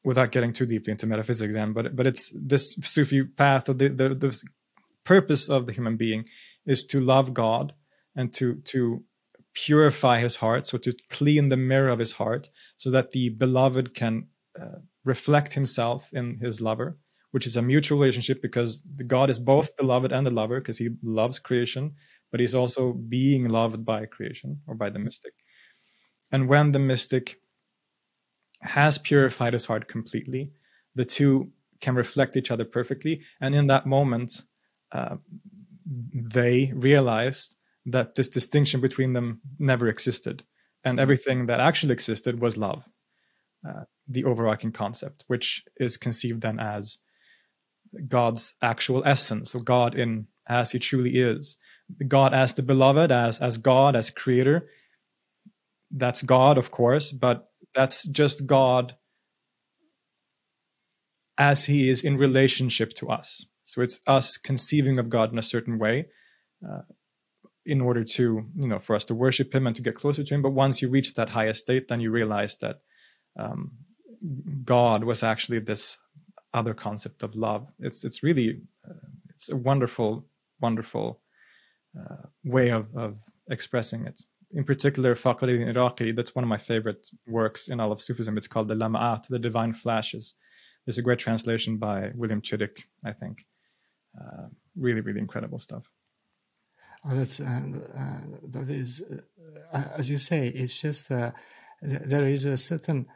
without 0.04 0.32
getting 0.32 0.52
too 0.52 0.66
deeply 0.66 0.92
into 0.92 1.06
metaphysics 1.06 1.54
then 1.54 1.72
but 1.72 1.94
but 1.96 2.06
it's 2.06 2.32
this 2.34 2.74
Sufi 2.82 3.24
path 3.24 3.68
of 3.68 3.78
the, 3.78 3.88
the 3.88 4.14
the 4.14 4.42
purpose 5.04 5.48
of 5.48 5.66
the 5.66 5.72
human 5.72 5.96
being 5.96 6.24
is 6.66 6.84
to 6.84 7.00
love 7.00 7.34
God 7.34 7.74
and 8.14 8.32
to 8.34 8.56
to 8.72 9.04
purify 9.54 10.20
his 10.20 10.36
heart, 10.36 10.66
so 10.66 10.78
to 10.78 10.92
clean 11.10 11.48
the 11.48 11.56
mirror 11.56 11.88
of 11.88 11.98
his 11.98 12.12
heart, 12.12 12.50
so 12.76 12.90
that 12.90 13.10
the 13.12 13.30
beloved 13.30 13.94
can 13.94 14.26
uh, 14.60 14.78
reflect 15.04 15.54
himself 15.54 16.12
in 16.12 16.38
his 16.38 16.60
lover, 16.60 16.98
which 17.30 17.46
is 17.46 17.56
a 17.56 17.62
mutual 17.62 17.98
relationship 17.98 18.40
because 18.42 18.82
God 19.06 19.30
is 19.30 19.38
both 19.38 19.76
beloved 19.76 20.12
and 20.12 20.26
the 20.26 20.30
lover 20.30 20.60
because 20.60 20.78
he 20.78 20.90
loves 21.02 21.38
creation, 21.38 21.94
but 22.30 22.40
he's 22.40 22.54
also 22.54 22.92
being 22.92 23.48
loved 23.48 23.84
by 23.84 24.06
creation 24.06 24.60
or 24.66 24.74
by 24.74 24.90
the 24.90 24.98
mystic. 24.98 25.34
And 26.30 26.48
when 26.48 26.72
the 26.72 26.78
mystic 26.78 27.40
has 28.60 28.96
purified 28.98 29.52
his 29.52 29.66
heart 29.66 29.88
completely, 29.88 30.52
the 30.94 31.04
two 31.04 31.50
can 31.80 31.94
reflect 31.94 32.36
each 32.36 32.50
other 32.50 32.64
perfectly. 32.64 33.22
And 33.40 33.54
in 33.54 33.66
that 33.66 33.86
moment, 33.86 34.42
uh, 34.92 35.16
they 36.12 36.72
realized 36.74 37.56
that 37.86 38.14
this 38.14 38.28
distinction 38.28 38.80
between 38.80 39.12
them 39.12 39.40
never 39.58 39.88
existed. 39.88 40.44
And 40.84 40.98
everything 40.98 41.46
that 41.46 41.60
actually 41.60 41.92
existed 41.92 42.40
was 42.40 42.56
love, 42.56 42.88
uh, 43.68 43.84
the 44.08 44.24
overarching 44.24 44.72
concept, 44.72 45.24
which 45.28 45.62
is 45.76 45.96
conceived 45.96 46.42
then 46.42 46.58
as 46.58 46.98
God's 48.08 48.54
actual 48.62 49.02
essence. 49.04 49.52
So 49.52 49.60
God 49.60 49.94
in 49.94 50.26
as 50.48 50.72
he 50.72 50.78
truly 50.78 51.18
is. 51.18 51.56
God 52.08 52.34
as 52.34 52.54
the 52.54 52.62
beloved, 52.62 53.12
as 53.12 53.38
as 53.38 53.58
God, 53.58 53.94
as 53.94 54.10
creator. 54.10 54.68
That's 55.90 56.22
God, 56.22 56.56
of 56.58 56.70
course, 56.70 57.12
but 57.12 57.48
that's 57.74 58.04
just 58.08 58.46
God 58.46 58.96
as 61.38 61.66
he 61.66 61.88
is 61.88 62.02
in 62.02 62.16
relationship 62.16 62.92
to 62.94 63.08
us. 63.08 63.46
So 63.64 63.82
it's 63.82 64.00
us 64.06 64.36
conceiving 64.36 64.98
of 64.98 65.08
God 65.08 65.32
in 65.32 65.38
a 65.38 65.42
certain 65.42 65.78
way 65.78 66.06
uh, 66.66 66.82
in 67.64 67.80
order 67.80 68.04
to, 68.04 68.44
you 68.56 68.68
know, 68.68 68.78
for 68.78 68.96
us 68.96 69.04
to 69.06 69.14
worship 69.14 69.54
him 69.54 69.66
and 69.66 69.76
to 69.76 69.82
get 69.82 69.94
closer 69.94 70.24
to 70.24 70.34
him. 70.34 70.42
But 70.42 70.50
once 70.50 70.82
you 70.82 70.88
reach 70.88 71.14
that 71.14 71.30
highest 71.30 71.60
state, 71.60 71.88
then 71.88 72.00
you 72.00 72.10
realize 72.10 72.56
that 72.56 72.80
um, 73.38 73.72
God 74.64 75.04
was 75.04 75.22
actually 75.22 75.60
this 75.60 75.98
other 76.54 76.74
concept 76.74 77.22
of 77.22 77.34
love. 77.34 77.66
It's 77.78 78.04
it's 78.04 78.22
really 78.22 78.62
uh, 78.88 79.08
it's 79.34 79.48
a 79.48 79.56
wonderful, 79.56 80.26
wonderful 80.60 81.20
uh, 81.98 82.26
way 82.44 82.70
of, 82.70 82.86
of 82.96 83.16
expressing 83.50 84.06
it. 84.06 84.22
In 84.54 84.64
particular, 84.64 85.14
Fakhruddin 85.14 85.66
Iraqi, 85.66 86.12
that's 86.12 86.34
one 86.34 86.44
of 86.44 86.48
my 86.48 86.58
favorite 86.58 87.08
works 87.26 87.68
in 87.68 87.80
all 87.80 87.90
of 87.90 88.02
Sufism. 88.02 88.36
It's 88.36 88.46
called 88.46 88.68
the 88.68 88.74
Lama'at, 88.74 89.26
the 89.28 89.38
Divine 89.38 89.72
Flashes. 89.72 90.34
There's 90.84 90.98
a 90.98 91.02
great 91.02 91.18
translation 91.18 91.78
by 91.78 92.10
William 92.14 92.42
Chittick, 92.42 92.82
I 93.04 93.12
think. 93.12 93.46
Uh, 94.20 94.48
really, 94.76 95.00
really 95.00 95.20
incredible 95.20 95.58
stuff. 95.58 95.84
Oh, 97.04 97.16
that's 97.16 97.40
uh, 97.40 97.44
uh, 97.44 98.20
that 98.44 98.70
is, 98.70 99.02
uh, 99.72 99.82
as 99.96 100.08
you 100.08 100.16
say, 100.16 100.48
it's 100.48 100.80
just 100.80 101.10
uh, 101.10 101.32
there 101.82 102.26
is 102.26 102.44
a 102.44 102.56
certain 102.56 103.06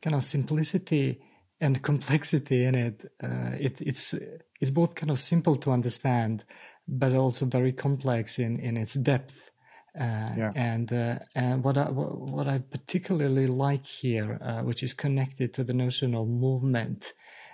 kind 0.00 0.16
of 0.16 0.22
simplicity 0.22 1.20
and 1.60 1.82
complexity 1.90 2.64
in 2.64 2.74
it. 2.74 3.12
Uh, 3.22 3.52
it. 3.58 3.80
It's 3.80 4.14
it's 4.60 4.70
both 4.70 4.94
kind 4.94 5.10
of 5.10 5.18
simple 5.18 5.56
to 5.56 5.72
understand, 5.72 6.44
but 6.86 7.12
also 7.12 7.46
very 7.46 7.72
complex 7.72 8.38
in 8.38 8.58
in 8.60 8.76
its 8.76 8.94
depth. 8.94 9.50
Uh, 9.98 10.32
yeah. 10.36 10.52
And 10.54 10.92
uh, 10.92 11.18
and 11.34 11.64
what 11.64 11.76
I 11.76 11.84
what 11.84 12.46
I 12.46 12.58
particularly 12.58 13.46
like 13.46 13.86
here, 13.86 14.38
uh, 14.42 14.62
which 14.62 14.82
is 14.82 14.92
connected 14.94 15.52
to 15.54 15.64
the 15.64 15.74
notion 15.74 16.14
of 16.14 16.28
movement, 16.28 17.12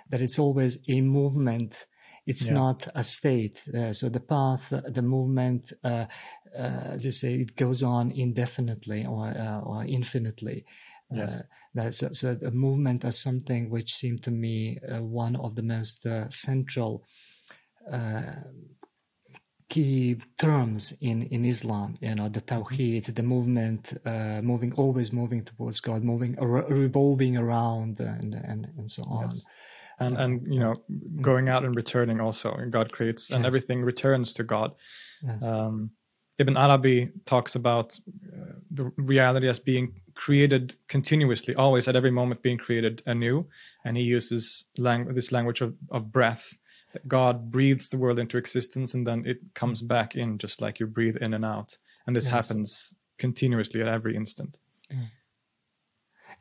that 0.09 0.21
it's 0.21 0.39
always 0.39 0.77
a 0.87 1.01
movement. 1.01 1.85
It's 2.25 2.47
yeah. 2.47 2.53
not 2.53 2.87
a 2.95 3.03
state. 3.03 3.63
Uh, 3.67 3.93
so 3.93 4.09
the 4.09 4.19
path, 4.19 4.73
the 4.87 5.01
movement, 5.01 5.73
uh, 5.83 6.05
uh 6.57 6.93
as 6.95 7.05
you 7.05 7.11
say, 7.11 7.35
it 7.35 7.55
goes 7.55 7.83
on 7.83 8.11
indefinitely 8.11 9.05
or 9.05 9.27
uh, 9.27 9.61
or 9.61 9.85
infinitely. 9.85 10.65
Uh, 11.11 11.17
yes. 11.17 11.41
that's 11.75 12.19
so 12.19 12.35
a 12.43 12.49
movement 12.49 13.05
as 13.05 13.19
something 13.19 13.69
which 13.69 13.93
seemed 13.93 14.23
to 14.23 14.31
me 14.31 14.79
one 14.99 15.35
of 15.35 15.53
the 15.53 15.61
most 15.61 16.07
central 16.29 17.05
key 19.69 20.17
terms 20.37 20.97
in, 21.01 21.23
in 21.23 21.45
Islam, 21.45 21.97
you 22.01 22.15
know, 22.15 22.29
the 22.29 22.41
Tawheed, 22.41 23.13
the 23.13 23.23
movement, 23.23 23.93
uh, 24.05 24.41
moving, 24.41 24.73
always 24.73 25.11
moving 25.11 25.43
towards 25.43 25.79
God, 25.79 26.03
moving, 26.03 26.35
revolving 26.35 27.37
around 27.37 27.99
and, 27.99 28.33
and, 28.35 28.67
and 28.77 28.89
so 28.89 29.03
on. 29.03 29.29
Yes. 29.29 29.45
And, 29.99 30.17
and, 30.17 30.53
you 30.53 30.59
know, 30.59 30.75
going 31.21 31.47
out 31.47 31.63
and 31.63 31.75
returning 31.75 32.19
also, 32.19 32.57
God 32.69 32.91
creates 32.91 33.29
and 33.29 33.43
yes. 33.43 33.47
everything 33.47 33.81
returns 33.81 34.33
to 34.33 34.43
God. 34.43 34.73
Yes. 35.23 35.41
Um, 35.43 35.91
Ibn 36.37 36.57
Arabi 36.57 37.11
talks 37.25 37.55
about 37.55 37.97
uh, 38.27 38.55
the 38.69 38.91
reality 38.97 39.47
as 39.47 39.59
being 39.59 40.01
created 40.15 40.75
continuously, 40.89 41.55
always 41.55 41.87
at 41.87 41.95
every 41.95 42.11
moment 42.11 42.41
being 42.41 42.57
created 42.57 43.01
anew. 43.05 43.47
And 43.85 43.95
he 43.95 44.03
uses 44.03 44.65
lang- 44.77 45.13
this 45.13 45.31
language 45.31 45.61
of, 45.61 45.75
of 45.91 46.11
breath 46.11 46.57
that 46.91 47.07
God 47.07 47.51
breathes 47.51 47.89
the 47.89 47.97
world 47.97 48.19
into 48.19 48.37
existence 48.37 48.93
and 48.93 49.07
then 49.07 49.23
it 49.25 49.53
comes 49.53 49.81
back 49.81 50.15
in 50.15 50.37
just 50.37 50.61
like 50.61 50.79
you 50.79 50.87
breathe 50.87 51.17
in 51.17 51.33
and 51.33 51.45
out. 51.45 51.77
And 52.05 52.15
this 52.15 52.25
yes. 52.25 52.31
happens 52.31 52.93
continuously 53.17 53.81
at 53.81 53.87
every 53.87 54.15
instant. 54.15 54.57
Mm. 54.91 55.07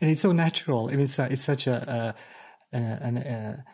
And 0.00 0.10
it's 0.10 0.20
so 0.20 0.32
natural. 0.32 0.88
I 0.88 0.92
mean, 0.92 1.00
it's, 1.00 1.18
a, 1.18 1.30
it's 1.30 1.44
such 1.44 1.66
a, 1.66 1.76
a, 1.76 2.14
a, 2.74 3.08
a 3.16 3.64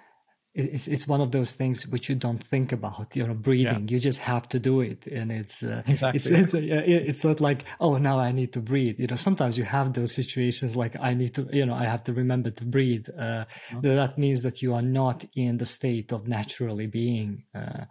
it's 0.52 0.88
it's 0.88 1.06
one 1.06 1.20
of 1.20 1.30
those 1.30 1.52
things 1.52 1.86
which 1.86 2.08
you 2.08 2.16
don't 2.16 2.42
think 2.42 2.72
about 2.72 3.14
you 3.14 3.24
know 3.26 3.34
breathing. 3.34 3.86
Yeah. 3.86 3.94
you 3.94 4.00
just 4.00 4.18
have 4.18 4.48
to 4.48 4.58
do 4.58 4.80
it 4.80 5.06
and 5.06 5.30
it's 5.30 5.62
uh, 5.62 5.82
exactly. 5.86 6.18
it's 6.18 6.26
it's, 6.28 6.54
uh, 6.54 6.58
it's 6.60 7.24
not 7.24 7.40
like 7.40 7.64
oh 7.80 7.98
now 7.98 8.18
i 8.18 8.32
need 8.32 8.52
to 8.54 8.60
breathe. 8.60 8.98
You 8.98 9.06
know 9.06 9.16
sometimes 9.16 9.56
you 9.56 9.64
have 9.64 9.92
those 9.92 10.12
situations 10.12 10.74
like 10.74 10.96
i 11.00 11.14
need 11.14 11.34
to 11.34 11.48
you 11.52 11.64
know 11.66 11.74
i 11.74 11.84
have 11.84 12.02
to 12.04 12.12
remember 12.12 12.50
to 12.50 12.64
breathe 12.64 13.06
uh, 13.16 13.44
mm-hmm. 13.70 13.80
that 13.96 14.18
means 14.18 14.42
that 14.42 14.60
you 14.60 14.74
are 14.74 14.82
not 14.82 15.24
in 15.36 15.58
the 15.58 15.66
state 15.66 16.12
of 16.12 16.26
naturally 16.26 16.88
being 16.88 17.44
uh, 17.54 17.84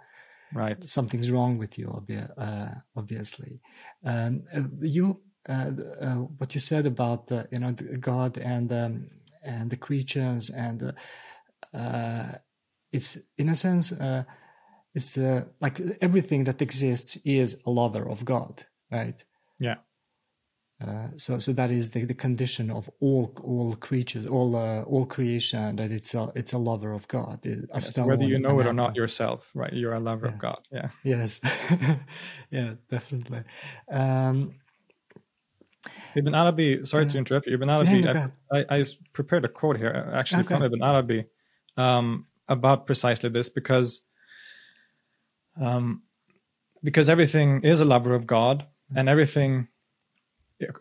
right. 0.53 0.83
something's 0.83 1.31
wrong 1.31 1.57
with 1.57 1.77
you 1.77 1.87
obvi- 1.87 2.29
uh, 2.37 2.73
obviously. 2.95 3.61
Um, 4.03 4.43
uh, 4.53 4.61
you 4.81 5.21
what 6.37 6.53
you 6.53 6.59
said 6.59 6.85
about 6.85 7.31
you 7.51 7.59
know 7.59 7.71
god 7.99 8.37
and 8.37 8.71
um, 8.73 9.07
and 9.43 9.69
the 9.69 9.77
creatures 9.77 10.49
and 10.49 10.93
uh, 11.73 12.31
it's 12.91 13.17
in 13.37 13.49
a 13.49 13.55
sense 13.55 13.91
uh, 13.91 14.23
it's 14.95 15.17
uh, 15.17 15.43
like 15.61 15.79
everything 16.01 16.43
that 16.45 16.61
exists 16.61 17.17
is 17.25 17.61
a 17.65 17.69
lover 17.69 18.09
of 18.09 18.25
god 18.25 18.65
right? 18.91 19.23
Yeah. 19.59 19.75
Uh, 20.81 21.09
so 21.17 21.37
so 21.39 21.51
that 21.51 21.71
is 21.71 21.91
the, 21.91 22.05
the 22.05 22.13
condition 22.13 22.71
of 22.71 22.89
all 23.01 23.33
all 23.43 23.75
creatures 23.75 24.25
all 24.25 24.55
uh, 24.55 24.81
all 24.83 25.05
creation 25.05 25.75
that 25.75 25.91
it's 25.91 26.15
a 26.15 26.31
it's 26.35 26.53
a 26.53 26.57
lover 26.57 26.93
of 26.93 27.05
god. 27.09 27.39
Yes, 27.43 27.97
whether 27.97 28.23
you 28.23 28.39
know 28.39 28.57
it 28.61 28.65
or 28.65 28.71
not 28.71 28.95
yourself 28.95 29.51
right 29.53 29.73
you're 29.73 29.93
a 29.93 29.99
lover 29.99 30.27
yeah. 30.27 30.33
of 30.33 30.39
god 30.39 30.59
yeah. 30.71 30.89
Yes. 31.03 31.41
Yeah 32.51 32.75
definitely. 32.89 33.43
Um, 33.91 34.55
Ibn 36.15 36.35
Arabi, 36.35 36.85
sorry 36.85 37.05
to 37.07 37.17
interrupt 37.17 37.47
you. 37.47 37.53
Ibn 37.53 37.69
Arabi, 37.69 37.89
yeah, 37.99 38.13
no, 38.13 38.31
I, 38.51 38.59
I, 38.69 38.79
I, 38.79 38.85
prepared 39.13 39.45
a 39.45 39.47
quote 39.47 39.77
here, 39.77 40.11
actually 40.13 40.41
okay. 40.41 40.55
from 40.55 40.63
Ibn 40.63 40.81
Arabi, 40.81 41.25
um, 41.77 42.25
about 42.47 42.85
precisely 42.85 43.29
this 43.29 43.49
because 43.49 44.01
um, 45.61 46.03
because 46.83 47.09
everything 47.09 47.61
is 47.63 47.79
a 47.79 47.85
lover 47.85 48.13
of 48.13 48.25
God 48.25 48.65
and 48.95 49.09
everything, 49.09 49.67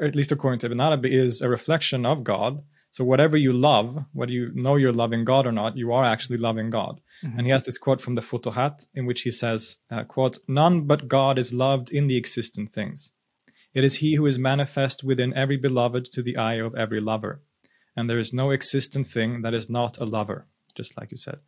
at 0.01 0.15
least 0.15 0.33
according 0.33 0.61
to 0.61 0.67
Ibn 0.67 0.81
Arabi, 0.81 1.15
is 1.15 1.41
a 1.41 1.49
reflection 1.49 2.07
of 2.07 2.25
God. 2.25 2.63
So 2.91 3.05
whatever 3.05 3.37
you 3.37 3.53
love, 3.53 4.05
whether 4.13 4.33
you 4.33 4.51
know 4.55 4.77
you're 4.77 4.93
loving 4.93 5.25
God 5.25 5.47
or 5.47 5.53
not, 5.53 5.77
you 5.77 5.93
are 5.93 6.05
actually 6.05 6.39
loving 6.39 6.71
God. 6.71 7.01
Mm-hmm. 7.23 7.39
And 7.39 7.47
he 7.47 7.53
has 7.53 7.65
this 7.65 7.79
quote 7.79 8.01
from 8.01 8.15
the 8.15 8.23
Futuhat 8.23 8.87
in 8.95 9.05
which 9.05 9.23
he 9.23 9.31
says, 9.31 9.77
uh, 9.91 10.05
quote, 10.05 10.39
None 10.49 10.83
but 10.83 11.07
God 11.07 11.39
is 11.39 11.53
loved 11.53 11.91
in 11.91 12.07
the 12.07 12.17
existent 12.17 12.73
things. 12.73 13.13
It 13.75 13.85
is 13.85 13.97
he 13.97 14.15
who 14.15 14.27
is 14.27 14.39
manifest 14.39 15.05
within 15.05 15.35
every 15.35 15.57
beloved 15.57 16.07
to 16.13 16.23
the 16.23 16.37
eye 16.37 16.55
of 16.55 16.75
every 16.75 17.01
lover. 17.01 17.43
And 17.97 18.09
there 18.09 18.19
is 18.19 18.33
no 18.33 18.51
existent 18.51 19.07
thing 19.07 19.43
that 19.43 19.55
is 19.55 19.69
not 19.69 19.99
a 19.99 20.05
lover, 20.05 20.47
just 20.75 20.97
like 20.97 21.11
you 21.11 21.17
said. 21.17 21.41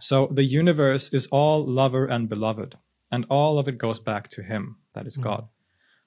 So 0.00 0.28
the 0.30 0.44
universe 0.44 1.12
is 1.12 1.26
all 1.28 1.66
lover 1.66 2.06
and 2.06 2.28
beloved, 2.28 2.76
and 3.10 3.26
all 3.28 3.58
of 3.58 3.68
it 3.68 3.78
goes 3.78 3.98
back 3.98 4.28
to 4.30 4.42
him, 4.42 4.76
that 4.94 5.06
is 5.06 5.16
God. 5.16 5.42
Mm. 5.42 5.48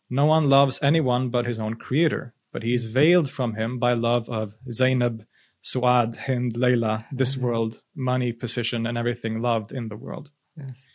No 0.10 0.25
one 0.25 0.49
loves 0.49 0.79
anyone 0.81 1.29
but 1.29 1.45
his 1.45 1.60
own 1.60 1.75
creator, 1.75 2.34
but 2.51 2.63
he 2.63 2.73
is 2.73 2.86
veiled 2.86 3.29
from 3.29 3.55
him 3.55 3.79
by 3.79 3.93
love 3.93 4.29
of 4.29 4.55
Zainab, 4.71 5.25
Suad, 5.63 6.17
Hind, 6.17 6.55
Layla, 6.55 7.05
this 7.12 7.36
mm-hmm. 7.36 7.45
world, 7.45 7.84
money, 7.95 8.34
position, 8.34 8.86
and 8.86 8.97
everything 8.97 9.41
loved 9.41 9.71
in 9.71 9.88
the 9.88 9.95
world. 9.95 10.31
Yes. 10.57 10.86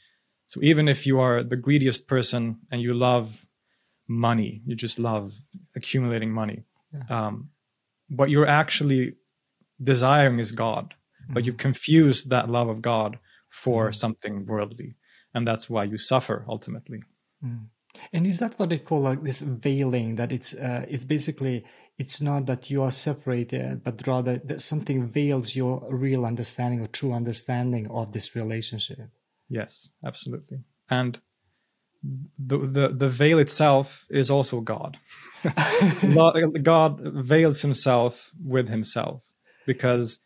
So 0.48 0.60
even 0.62 0.88
if 0.88 1.06
you 1.06 1.18
are 1.18 1.42
the 1.42 1.56
greediest 1.56 2.06
person 2.06 2.60
and 2.70 2.80
you 2.80 2.92
love 2.92 3.45
money, 4.08 4.62
you 4.64 4.74
just 4.74 4.98
love 4.98 5.34
accumulating 5.74 6.30
money, 6.30 6.64
yeah. 6.92 7.26
um, 7.26 7.50
what 8.08 8.30
you're 8.30 8.46
actually 8.46 9.14
desiring 9.82 10.38
is 10.38 10.52
God 10.52 10.94
but 11.28 11.44
you've 11.44 11.56
confused 11.56 12.30
that 12.30 12.48
love 12.48 12.68
of 12.68 12.82
God 12.82 13.18
for 13.48 13.90
mm. 13.90 13.94
something 13.94 14.46
worldly. 14.46 14.94
And 15.34 15.46
that's 15.46 15.68
why 15.68 15.84
you 15.84 15.98
suffer 15.98 16.44
ultimately. 16.48 17.02
Mm. 17.44 17.66
And 18.12 18.26
is 18.26 18.38
that 18.38 18.58
what 18.58 18.68
they 18.68 18.78
call 18.78 19.00
like 19.00 19.22
this 19.22 19.40
veiling? 19.40 20.16
That 20.16 20.32
it's 20.32 20.54
uh, 20.54 20.84
it's 20.88 21.04
basically 21.04 21.64
it's 21.98 22.20
not 22.20 22.46
that 22.46 22.70
you 22.70 22.82
are 22.82 22.90
separated, 22.90 23.82
but 23.82 24.06
rather 24.06 24.40
that 24.44 24.60
something 24.60 25.06
veils 25.06 25.56
your 25.56 25.86
real 25.90 26.26
understanding 26.26 26.80
or 26.80 26.88
true 26.88 27.12
understanding 27.12 27.90
of 27.90 28.12
this 28.12 28.36
relationship. 28.36 29.08
Yes, 29.48 29.90
absolutely. 30.04 30.58
And 30.90 31.20
the 32.38 32.58
the, 32.58 32.88
the 32.88 33.08
veil 33.08 33.38
itself 33.38 34.06
is 34.10 34.30
also 34.30 34.60
God. 34.60 34.98
God 36.62 37.00
veils 37.00 37.62
himself 37.62 38.30
with 38.44 38.68
himself 38.68 39.22
because 39.66 40.18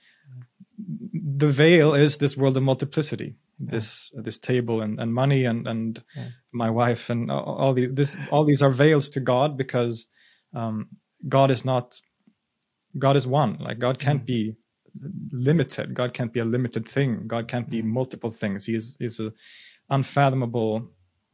the 0.78 1.48
veil 1.48 1.94
is 1.94 2.16
this 2.16 2.36
world 2.36 2.56
of 2.56 2.62
multiplicity 2.62 3.34
this 3.58 4.10
this 4.14 4.38
table 4.38 4.80
and, 4.80 4.98
and 5.00 5.12
money 5.12 5.44
and 5.44 5.66
and 5.66 6.02
Yeah. 6.16 6.28
my 6.52 6.70
wife 6.70 7.10
and 7.10 7.30
all, 7.30 7.74
these 7.74 7.92
this 7.92 8.16
all 8.30 8.44
these 8.46 8.62
are 8.62 8.70
veils 8.70 9.10
to 9.10 9.20
god 9.20 9.58
because 9.58 10.06
um 10.54 10.88
god 11.28 11.50
is 11.50 11.64
not 11.64 12.00
god 12.98 13.16
is 13.16 13.26
one. 13.26 13.58
Like 13.60 13.78
god 13.78 13.98
can't 13.98 14.24
be 14.24 14.54
limited. 15.30 15.94
God 15.94 16.14
can't 16.14 16.32
be 16.32 16.40
a 16.40 16.44
limited 16.44 16.88
thing. 16.88 17.26
God 17.28 17.46
can't 17.48 17.68
be 17.70 17.82
multiple 17.82 18.30
things. 18.30 18.64
He 18.66 18.74
is 18.74 18.96
is 19.00 19.20
a 19.20 19.32
unfathomable 19.90 20.88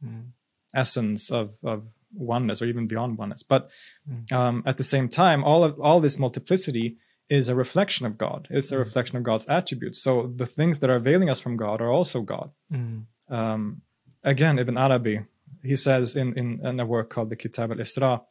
Mm. 0.05 0.25
Essence 0.73 1.29
of 1.31 1.51
of 1.63 1.83
oneness 2.13 2.61
or 2.61 2.65
even 2.65 2.87
beyond 2.87 3.17
oneness. 3.17 3.43
But 3.43 3.69
Mm. 4.09 4.31
um, 4.31 4.63
at 4.65 4.77
the 4.77 4.83
same 4.83 5.09
time 5.09 5.43
all 5.43 5.63
of 5.63 5.79
all 5.79 5.99
this 5.99 6.17
multiplicity 6.17 6.97
is 7.29 7.49
a 7.49 7.55
reflection 7.55 8.05
of 8.05 8.17
god. 8.17 8.47
It's 8.49 8.71
a 8.71 8.77
reflection 8.77 9.17
of 9.17 9.23
god's 9.23 9.45
attributes. 9.47 10.01
So 10.01 10.31
the 10.35 10.45
things 10.45 10.79
that 10.79 10.89
are 10.89 10.99
veiling 10.99 11.29
us 11.29 11.39
from 11.41 11.57
god 11.57 11.81
are 11.81 11.91
also 11.91 12.21
god. 12.21 12.51
Mm. 12.71 13.05
um, 13.29 13.81
again 14.23 14.57
ibn 14.59 14.77
arabi 14.77 15.19
he 15.63 15.75
says 15.75 16.15
in, 16.15 16.33
in, 16.37 16.65
in 16.65 16.79
a 16.79 16.85
work 16.85 17.09
called 17.09 17.29
the 17.29 17.35
kitab 17.35 17.71
al-isra 17.71 18.21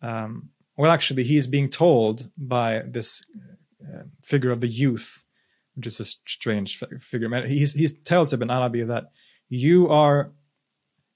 um, 0.00 0.48
well 0.76 0.90
actually 0.90 1.24
he's 1.24 1.46
being 1.46 1.68
told 1.68 2.30
by 2.36 2.82
this 2.86 3.22
uh, 3.86 4.02
figure 4.22 4.50
of 4.50 4.60
the 4.60 4.68
youth 4.68 5.24
which 5.74 5.86
is 5.86 6.00
a 6.00 6.04
strange 6.04 6.76
fi- 6.78 6.98
figure. 7.00 7.28
Man, 7.30 7.48
he's, 7.48 7.72
he 7.72 7.88
tells 7.88 8.32
ibn 8.32 8.50
arabi 8.50 8.82
that 8.84 9.04
you 9.48 9.88
are 9.88 10.32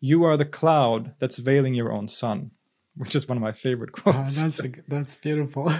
you 0.00 0.24
are 0.24 0.36
the 0.36 0.44
cloud 0.44 1.14
that's 1.18 1.38
veiling 1.38 1.74
your 1.74 1.92
own 1.92 2.08
sun 2.08 2.50
which 2.96 3.14
is 3.14 3.28
one 3.28 3.36
of 3.36 3.42
my 3.42 3.52
favorite 3.52 3.90
Ah, 3.98 4.00
quotes 4.02 4.40
that's 4.40 4.64
a, 4.64 4.68
that's 4.88 5.16
beautiful. 5.16 5.70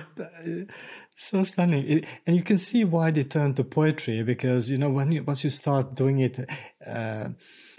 so 1.17 1.43
stunning, 1.43 1.85
It- 1.89 2.05
and 2.27 2.37
you 2.37 2.43
can 2.43 2.59
see 2.59 2.85
why 2.85 3.11
they 3.11 3.25
turn 3.25 3.55
to 3.55 3.65
poetry 3.65 4.23
because 4.23 4.71
you 4.71 4.79
know 4.79 4.91
when 4.91 5.13
you 5.13 5.23
once 5.25 5.43
you 5.45 5.51
start 5.51 5.95
doing 5.95 6.19
it 6.21 6.39
uh, 6.87 7.29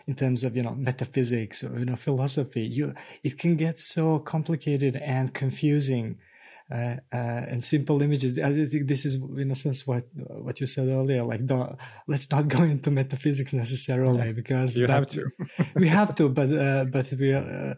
in 0.08 0.15
terms 0.15 0.43
of 0.43 0.56
you 0.56 0.63
know 0.63 0.73
metaphysics 0.76 1.63
or 1.63 1.78
you 1.80 1.86
know 1.86 1.95
philosophy, 1.95 2.62
you 2.63 2.93
it 3.23 3.38
can 3.38 3.56
get 3.56 3.80
so 3.80 4.19
complicated 4.19 4.95
and 4.95 5.34
confusing. 5.34 6.17
Uh, 6.69 6.97
uh, 7.13 7.51
and 7.51 7.63
simple 7.63 8.01
images. 8.01 8.38
I 8.38 8.51
think 8.71 8.88
this 8.88 9.06
is, 9.06 9.15
in 9.15 9.51
a 9.51 9.56
sense, 9.56 9.88
what 9.88 10.03
what 10.45 10.60
you 10.60 10.67
said 10.67 10.89
earlier. 10.89 11.23
Like, 11.23 11.45
don't, 11.45 11.77
let's 12.08 12.30
not 12.30 12.49
go 12.49 12.63
into 12.63 12.91
metaphysics 12.91 13.53
necessarily 13.53 14.34
because 14.34 14.77
you 14.77 14.86
that- 14.88 14.93
have 14.93 15.08
to 15.15 15.32
we 15.75 15.88
have 15.88 16.13
to, 16.15 16.27
but 16.27 16.49
uh, 16.51 16.84
but 16.91 17.10
we 17.17 17.34
uh, 17.34 17.73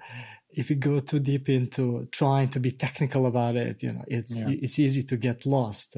if 0.51 0.69
we 0.69 0.75
go 0.75 0.99
too 1.01 1.19
deep 1.19 1.49
into 1.49 2.07
trying 2.11 2.47
to 2.49 2.59
be 2.59 2.71
technical 2.71 3.27
about 3.27 3.55
it, 3.55 3.83
you 3.83 3.93
know, 3.93 4.03
it's 4.07 4.35
Yeah. 4.35 4.49
it's 4.65 4.79
easy 4.79 5.03
to 5.03 5.17
get 5.17 5.45
lost 5.45 5.95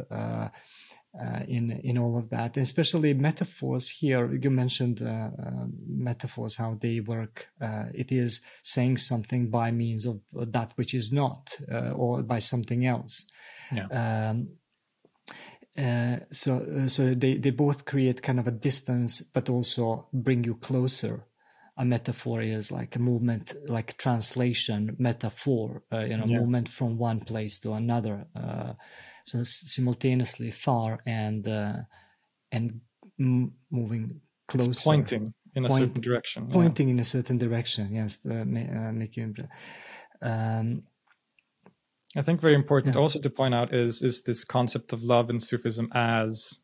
uh, 1.19 1.43
in 1.47 1.71
in 1.84 1.97
all 1.97 2.17
of 2.17 2.30
that, 2.30 2.56
and 2.56 2.63
especially 2.63 3.13
metaphors. 3.13 3.89
Here, 3.89 4.34
you 4.34 4.50
mentioned 4.50 5.02
uh, 5.02 5.30
uh, 5.45 5.65
metaphors, 5.88 6.56
how 6.56 6.78
they 6.80 7.00
work. 7.00 7.50
Uh, 7.60 7.86
it 7.93 8.12
is 8.12 8.41
saying 8.63 8.97
something 8.97 9.50
by 9.50 9.71
means 9.71 10.06
of 10.06 10.21
that 10.32 10.71
which 10.76 10.93
is 10.93 11.12
not, 11.12 11.54
uh, 11.71 11.91
or 11.91 12.24
by 12.24 12.39
something 12.39 12.86
else. 12.86 13.26
Yeah. 13.74 13.88
Um, 14.30 14.50
uh, 15.78 16.17
so 16.32 16.86
so 16.88 17.13
they, 17.13 17.38
they 17.38 17.50
both 17.50 17.86
create 17.86 18.21
kind 18.21 18.39
of 18.39 18.47
a 18.47 18.52
distance 18.52 19.21
but 19.21 19.50
also 19.50 20.08
bring 20.12 20.43
you 20.43 20.56
closer 20.56 21.26
a 21.78 21.86
metaphor 21.86 22.41
is 22.41 22.71
like 22.71 22.95
a 22.97 23.00
movement 23.00 23.54
like 23.69 23.97
translation 23.97 24.95
metaphor 25.00 25.82
uh, 25.93 26.00
you 26.00 26.17
know 26.17 26.26
Yeah. 26.26 26.39
movement 26.39 26.67
from 26.67 26.97
one 26.97 27.21
place 27.21 27.58
to 27.60 27.71
another 27.71 28.28
uh, 28.36 28.74
so 29.25 29.43
simultaneously 29.43 30.51
far 30.51 30.99
and 31.05 31.47
uh, 31.47 31.77
and 32.51 32.81
m- 33.19 33.53
moving 33.69 34.21
closer 34.47 34.71
it's 34.71 34.84
pointing 34.84 35.34
in 35.55 35.65
a 35.65 35.69
Point- 35.69 35.81
certain 35.84 36.01
direction 36.01 36.47
yeah. 36.47 36.53
pointing 36.53 36.89
in 36.89 36.99
a 36.99 37.03
certain 37.03 37.38
direction 37.38 37.93
yes 37.93 38.19
uh, 38.29 38.34
uh, 38.34 38.91
you 39.38 39.47
um, 40.21 40.84
I 42.15 42.21
think 42.21 42.41
very 42.41 42.55
important 42.55 42.95
Yeah. 42.95 43.01
also 43.01 43.19
to 43.19 43.29
point 43.29 43.53
out 43.55 43.73
is 43.73 44.01
is 44.01 44.21
this 44.23 44.43
concept 44.43 44.93
of 44.93 45.03
love 45.03 45.29
in 45.29 45.39
Sufism 45.39 45.89
as 45.93 46.60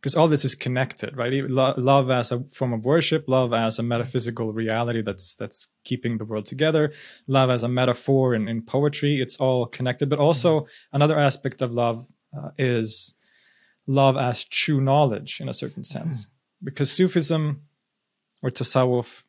because 0.00 0.14
all 0.14 0.28
this 0.28 0.44
is 0.44 0.54
connected, 0.54 1.14
right? 1.16 1.32
Lo- 1.50 1.74
love 1.76 2.10
as 2.10 2.32
a 2.32 2.40
form 2.44 2.72
of 2.72 2.84
worship, 2.84 3.24
love 3.28 3.52
as 3.52 3.78
a 3.78 3.82
metaphysical 3.82 4.52
reality 4.52 5.02
that's 5.02 5.36
that's 5.36 5.68
keeping 5.84 6.16
the 6.16 6.24
world 6.24 6.46
together, 6.46 6.92
love 7.26 7.50
as 7.50 7.62
a 7.62 7.68
metaphor 7.68 8.34
in, 8.34 8.48
in 8.48 8.62
poetry. 8.62 9.20
It's 9.20 9.36
all 9.36 9.66
connected. 9.66 10.08
But 10.08 10.18
also 10.18 10.66
another 10.92 11.18
aspect 11.18 11.60
of 11.60 11.72
love 11.72 12.06
uh, 12.36 12.50
is 12.56 13.14
love 13.86 14.16
as 14.16 14.44
true 14.44 14.80
knowledge 14.80 15.40
in 15.40 15.48
a 15.48 15.54
certain 15.54 15.84
sense, 15.84 16.26
because 16.62 16.90
Sufism 16.90 17.62
or 18.42 18.50
tasawwuf, 18.50 19.22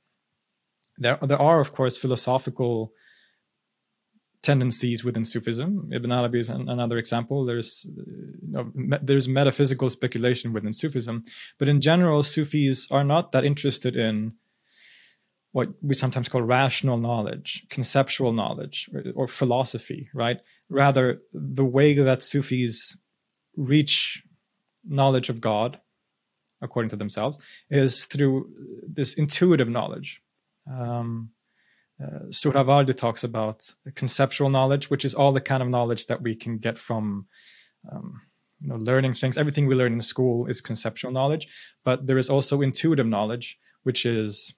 there 0.97 1.17
there 1.21 1.41
are 1.41 1.59
of 1.59 1.73
course 1.73 1.97
philosophical 1.97 2.93
tendencies 4.41 5.03
within 5.03 5.23
Sufism. 5.23 5.89
Ibn 5.93 6.11
Arabi 6.11 6.39
is 6.39 6.49
an, 6.49 6.67
another 6.67 6.97
example. 6.97 7.45
There's 7.45 7.85
uh, 7.87 8.01
you 8.01 8.51
know, 8.51 8.71
me, 8.73 8.97
there's 9.01 9.27
metaphysical 9.27 9.89
speculation 9.89 10.53
within 10.53 10.73
Sufism, 10.73 11.23
but 11.59 11.67
in 11.67 11.81
general, 11.81 12.23
Sufis 12.23 12.87
are 12.91 13.03
not 13.03 13.31
that 13.31 13.45
interested 13.45 13.95
in 13.95 14.33
what 15.51 15.69
we 15.81 15.93
sometimes 15.93 16.29
call 16.29 16.41
rational 16.41 16.97
knowledge, 16.97 17.65
conceptual 17.69 18.31
knowledge, 18.31 18.89
or, 18.93 19.03
or 19.15 19.27
philosophy. 19.27 20.09
Right? 20.13 20.39
Rather, 20.69 21.21
the 21.33 21.65
way 21.65 21.93
that 21.93 22.21
Sufis 22.21 22.97
reach 23.55 24.23
knowledge 24.83 25.29
of 25.29 25.41
God, 25.41 25.79
according 26.61 26.89
to 26.89 26.95
themselves, 26.95 27.37
is 27.69 28.05
through 28.05 28.49
this 28.87 29.13
intuitive 29.13 29.69
knowledge. 29.69 30.21
Um, 30.71 31.31
uh, 32.01 32.93
talks 32.93 33.23
about 33.23 33.73
conceptual 33.95 34.49
knowledge, 34.49 34.89
which 34.89 35.05
is 35.05 35.13
all 35.13 35.31
the 35.31 35.41
kind 35.41 35.61
of 35.61 35.69
knowledge 35.69 36.07
that 36.07 36.21
we 36.21 36.35
can 36.35 36.57
get 36.57 36.77
from 36.77 37.27
um, 37.91 38.21
you 38.61 38.69
know, 38.69 38.75
learning 38.75 39.13
things. 39.13 39.37
Everything 39.37 39.67
we 39.67 39.75
learn 39.75 39.93
in 39.93 40.01
school 40.01 40.45
is 40.45 40.61
conceptual 40.61 41.11
knowledge, 41.11 41.47
but 41.83 42.07
there 42.07 42.17
is 42.17 42.29
also 42.29 42.61
intuitive 42.61 43.07
knowledge, 43.07 43.57
which 43.83 44.05
is, 44.05 44.53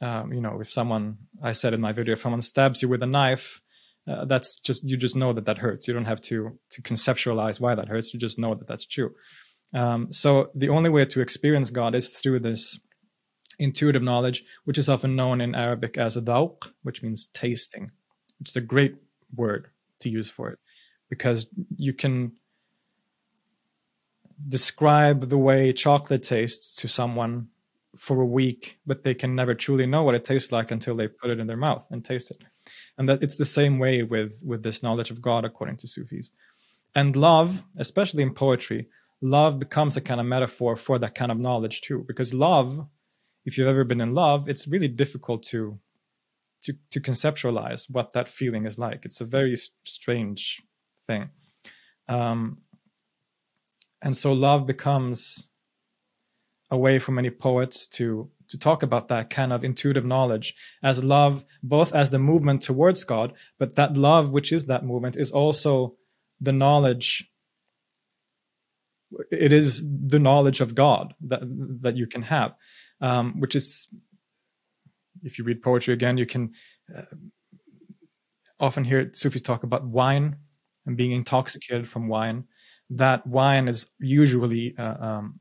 um, 0.00 0.32
you 0.32 0.40
know, 0.40 0.60
if 0.60 0.70
someone, 0.70 1.18
I 1.42 1.52
said 1.52 1.74
in 1.74 1.80
my 1.80 1.92
video, 1.92 2.14
if 2.14 2.20
someone 2.20 2.42
stabs 2.42 2.82
you 2.82 2.88
with 2.88 3.02
a 3.02 3.06
knife, 3.06 3.60
uh, 4.08 4.24
that's 4.24 4.60
just 4.60 4.84
you 4.84 4.96
just 4.96 5.16
know 5.16 5.32
that 5.32 5.46
that 5.46 5.58
hurts. 5.58 5.88
You 5.88 5.94
don't 5.94 6.04
have 6.04 6.20
to 6.22 6.58
to 6.70 6.82
conceptualize 6.82 7.58
why 7.58 7.74
that 7.74 7.88
hurts. 7.88 8.14
You 8.14 8.20
just 8.20 8.38
know 8.38 8.54
that 8.54 8.68
that's 8.68 8.86
true. 8.86 9.14
Um, 9.74 10.12
so 10.12 10.50
the 10.54 10.68
only 10.68 10.90
way 10.90 11.04
to 11.06 11.20
experience 11.20 11.70
God 11.70 11.96
is 11.96 12.10
through 12.10 12.40
this 12.40 12.78
intuitive 13.58 14.02
knowledge, 14.02 14.44
which 14.64 14.78
is 14.78 14.88
often 14.88 15.16
known 15.16 15.40
in 15.40 15.54
Arabic 15.54 15.96
as 15.96 16.16
dawq, 16.16 16.72
which 16.82 17.02
means 17.02 17.26
tasting, 17.26 17.90
It's 18.40 18.56
a 18.56 18.60
great 18.60 18.96
word 19.34 19.68
to 20.00 20.08
use 20.08 20.28
for 20.28 20.50
it 20.50 20.58
because 21.08 21.46
you 21.76 21.92
can 21.92 22.32
describe 24.48 25.28
the 25.28 25.38
way 25.38 25.72
chocolate 25.72 26.22
tastes 26.22 26.76
to 26.76 26.88
someone 26.88 27.48
for 27.96 28.20
a 28.20 28.26
week, 28.26 28.78
but 28.86 29.04
they 29.04 29.14
can 29.14 29.34
never 29.34 29.54
truly 29.54 29.86
know 29.86 30.02
what 30.02 30.14
it 30.14 30.24
tastes 30.24 30.52
like 30.52 30.70
until 30.70 30.94
they 30.94 31.08
put 31.08 31.30
it 31.30 31.40
in 31.40 31.46
their 31.46 31.56
mouth 31.56 31.86
and 31.90 32.04
taste 32.04 32.30
it. 32.30 32.38
And 32.98 33.08
that 33.08 33.22
it's 33.22 33.36
the 33.36 33.44
same 33.44 33.78
way 33.78 34.02
with 34.02 34.42
with 34.44 34.62
this 34.62 34.82
knowledge 34.82 35.10
of 35.10 35.22
God, 35.22 35.44
according 35.44 35.78
to 35.78 35.88
Sufis. 35.88 36.30
And 36.94 37.16
love, 37.16 37.62
especially 37.76 38.22
in 38.22 38.34
poetry, 38.34 38.88
love 39.20 39.58
becomes 39.58 39.96
a 39.96 40.00
kind 40.00 40.20
of 40.20 40.26
metaphor 40.26 40.76
for 40.76 40.98
that 40.98 41.14
kind 41.14 41.32
of 41.32 41.38
knowledge 41.38 41.80
too, 41.82 42.04
because 42.06 42.34
love 42.34 42.86
if 43.46 43.56
you've 43.56 43.68
ever 43.68 43.84
been 43.84 44.00
in 44.00 44.12
love, 44.12 44.48
it's 44.48 44.66
really 44.68 44.88
difficult 44.88 45.42
to 45.44 45.78
to 46.64 46.74
to 46.90 47.00
conceptualize 47.00 47.88
what 47.88 48.12
that 48.12 48.28
feeling 48.28 48.66
is 48.66 48.78
like. 48.78 49.04
It's 49.04 49.20
a 49.20 49.24
very 49.24 49.56
strange 49.84 50.62
thing, 51.06 51.30
um, 52.08 52.58
and 54.02 54.16
so 54.16 54.32
love 54.32 54.66
becomes 54.66 55.48
a 56.70 56.76
way 56.76 56.98
for 56.98 57.12
many 57.12 57.30
poets 57.30 57.86
to 57.86 58.28
to 58.48 58.58
talk 58.58 58.82
about 58.82 59.08
that 59.08 59.30
kind 59.30 59.52
of 59.52 59.64
intuitive 59.64 60.04
knowledge 60.04 60.54
as 60.82 61.02
love, 61.02 61.44
both 61.62 61.94
as 61.94 62.10
the 62.10 62.18
movement 62.18 62.62
towards 62.62 63.04
God, 63.04 63.32
but 63.58 63.74
that 63.76 63.96
love, 63.96 64.30
which 64.30 64.52
is 64.52 64.66
that 64.66 64.84
movement, 64.84 65.16
is 65.16 65.30
also 65.30 65.94
the 66.40 66.52
knowledge 66.52 67.30
it 69.30 69.52
is 69.52 69.84
the 69.88 70.18
knowledge 70.18 70.60
of 70.60 70.74
God 70.74 71.14
that 71.20 71.42
that 71.82 71.96
you 71.96 72.08
can 72.08 72.22
have 72.22 72.54
um, 73.00 73.40
which 73.40 73.54
is 73.54 73.88
if 75.22 75.38
you 75.38 75.44
read 75.44 75.62
poetry 75.62 75.94
again, 75.94 76.18
you 76.18 76.26
can 76.26 76.52
uh, 76.96 77.02
often 78.60 78.84
hear 78.84 79.10
Sufis 79.12 79.40
talk 79.40 79.62
about 79.62 79.84
wine 79.84 80.36
and 80.84 80.96
being 80.96 81.12
intoxicated 81.12 81.88
from 81.88 82.08
wine. 82.08 82.44
That 82.90 83.26
wine 83.26 83.68
is 83.68 83.90
usually 83.98 84.74
uh, 84.78 85.04
um, 85.04 85.40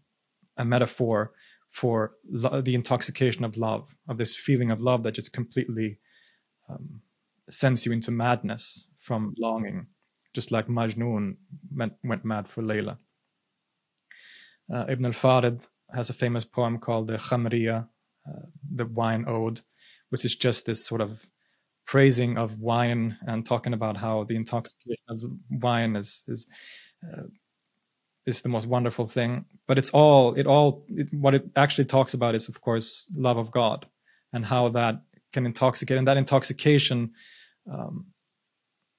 a 0.58 0.66
metaphor 0.66 1.34
for 1.70 2.14
lo- 2.30 2.62
the 2.62 2.76
intoxication 2.76 3.44
of 3.44 3.58
love, 3.58 3.96
of 4.08 4.18
this 4.18 4.36
feeling 4.36 4.72
of 4.72 4.82
love 4.82 5.04
that 5.04 5.14
just 5.14 5.34
completely 5.34 6.00
um, 6.70 7.02
sends 7.50 7.86
you 7.86 7.92
into 7.92 8.12
madness 8.12 8.88
from 8.98 9.36
longing, 9.38 9.88
just 10.34 10.52
like 10.52 10.68
Majnun 10.68 11.36
went, 11.76 12.26
mad 12.26 12.48
for 12.48 12.64
Layla. 12.64 12.98
uh, 14.74 14.86
Ibn 14.90 15.06
al-Farid 15.06 15.66
has 15.94 16.10
a 16.10 16.14
famous 16.14 16.46
poem 16.46 16.80
called 16.80 17.08
the 17.08 17.18
Khamriya, 17.18 17.88
uh, 18.28 18.46
the 18.74 18.86
wine 18.86 19.26
ode, 19.28 19.62
which 20.10 20.26
is 20.26 20.36
just 20.36 20.66
this 20.66 20.86
sort 20.86 21.02
of 21.02 21.26
praising 21.86 22.38
of 22.38 22.60
wine 22.60 23.18
and 23.28 23.46
talking 23.46 23.74
about 23.74 23.98
how 23.98 24.24
the 24.24 24.36
intoxication 24.36 25.04
of 25.08 25.24
wine 25.50 25.96
is 25.96 26.24
is 26.28 26.48
uh, 27.06 27.24
is 28.26 28.42
the 28.42 28.50
most 28.50 28.68
wonderful 28.68 29.08
thing. 29.08 29.46
But 29.68 29.78
it's 29.78 29.92
all 29.92 30.34
it 30.34 30.48
all 30.48 30.86
it, 30.90 31.14
what 31.14 31.36
it 31.36 31.50
actually 31.56 31.86
talks 31.86 32.14
about 32.14 32.36
is 32.36 32.50
of 32.50 32.62
course 32.62 33.08
love 33.16 33.38
of 33.38 33.52
God 33.52 33.86
and 34.34 34.46
how 34.46 34.70
that 34.70 35.02
can 35.32 35.46
intoxicate, 35.46 35.98
and 35.98 36.08
that 36.08 36.18
intoxication 36.18 37.12
um, 37.72 38.08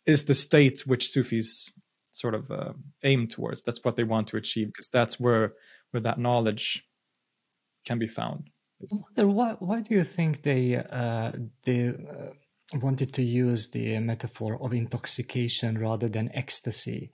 is 0.07 0.25
the 0.25 0.35
state 0.35 0.87
which 0.87 1.09
Sufis 1.09 1.73
sort 2.17 2.35
of 2.35 2.51
uh, 2.51 2.73
aim 3.03 3.27
towards. 3.27 3.63
That's 3.63 3.85
what 3.85 3.97
they 3.97 4.05
want 4.05 4.27
to 4.29 4.37
achieve 4.37 4.69
because 4.69 4.89
that's 4.89 5.21
where 5.21 5.55
where 5.91 6.01
that 6.01 6.19
knowledge 6.19 6.85
can 7.85 7.99
be 7.99 8.07
found. 8.07 8.51
I 8.83 8.87
wonder 8.91 9.29
Why, 9.33 9.57
why 9.59 9.81
do 9.81 9.95
you 9.95 10.05
think 10.05 10.43
they 10.43 10.77
uh, 10.77 11.33
they 11.65 11.89
uh, 11.89 12.33
wanted 12.75 13.13
to 13.15 13.23
use 13.23 13.69
the 13.69 13.99
metaphor 14.01 14.59
of 14.63 14.73
intoxication 14.73 15.79
rather 15.79 16.09
than 16.09 16.31
ecstasy. 16.35 17.13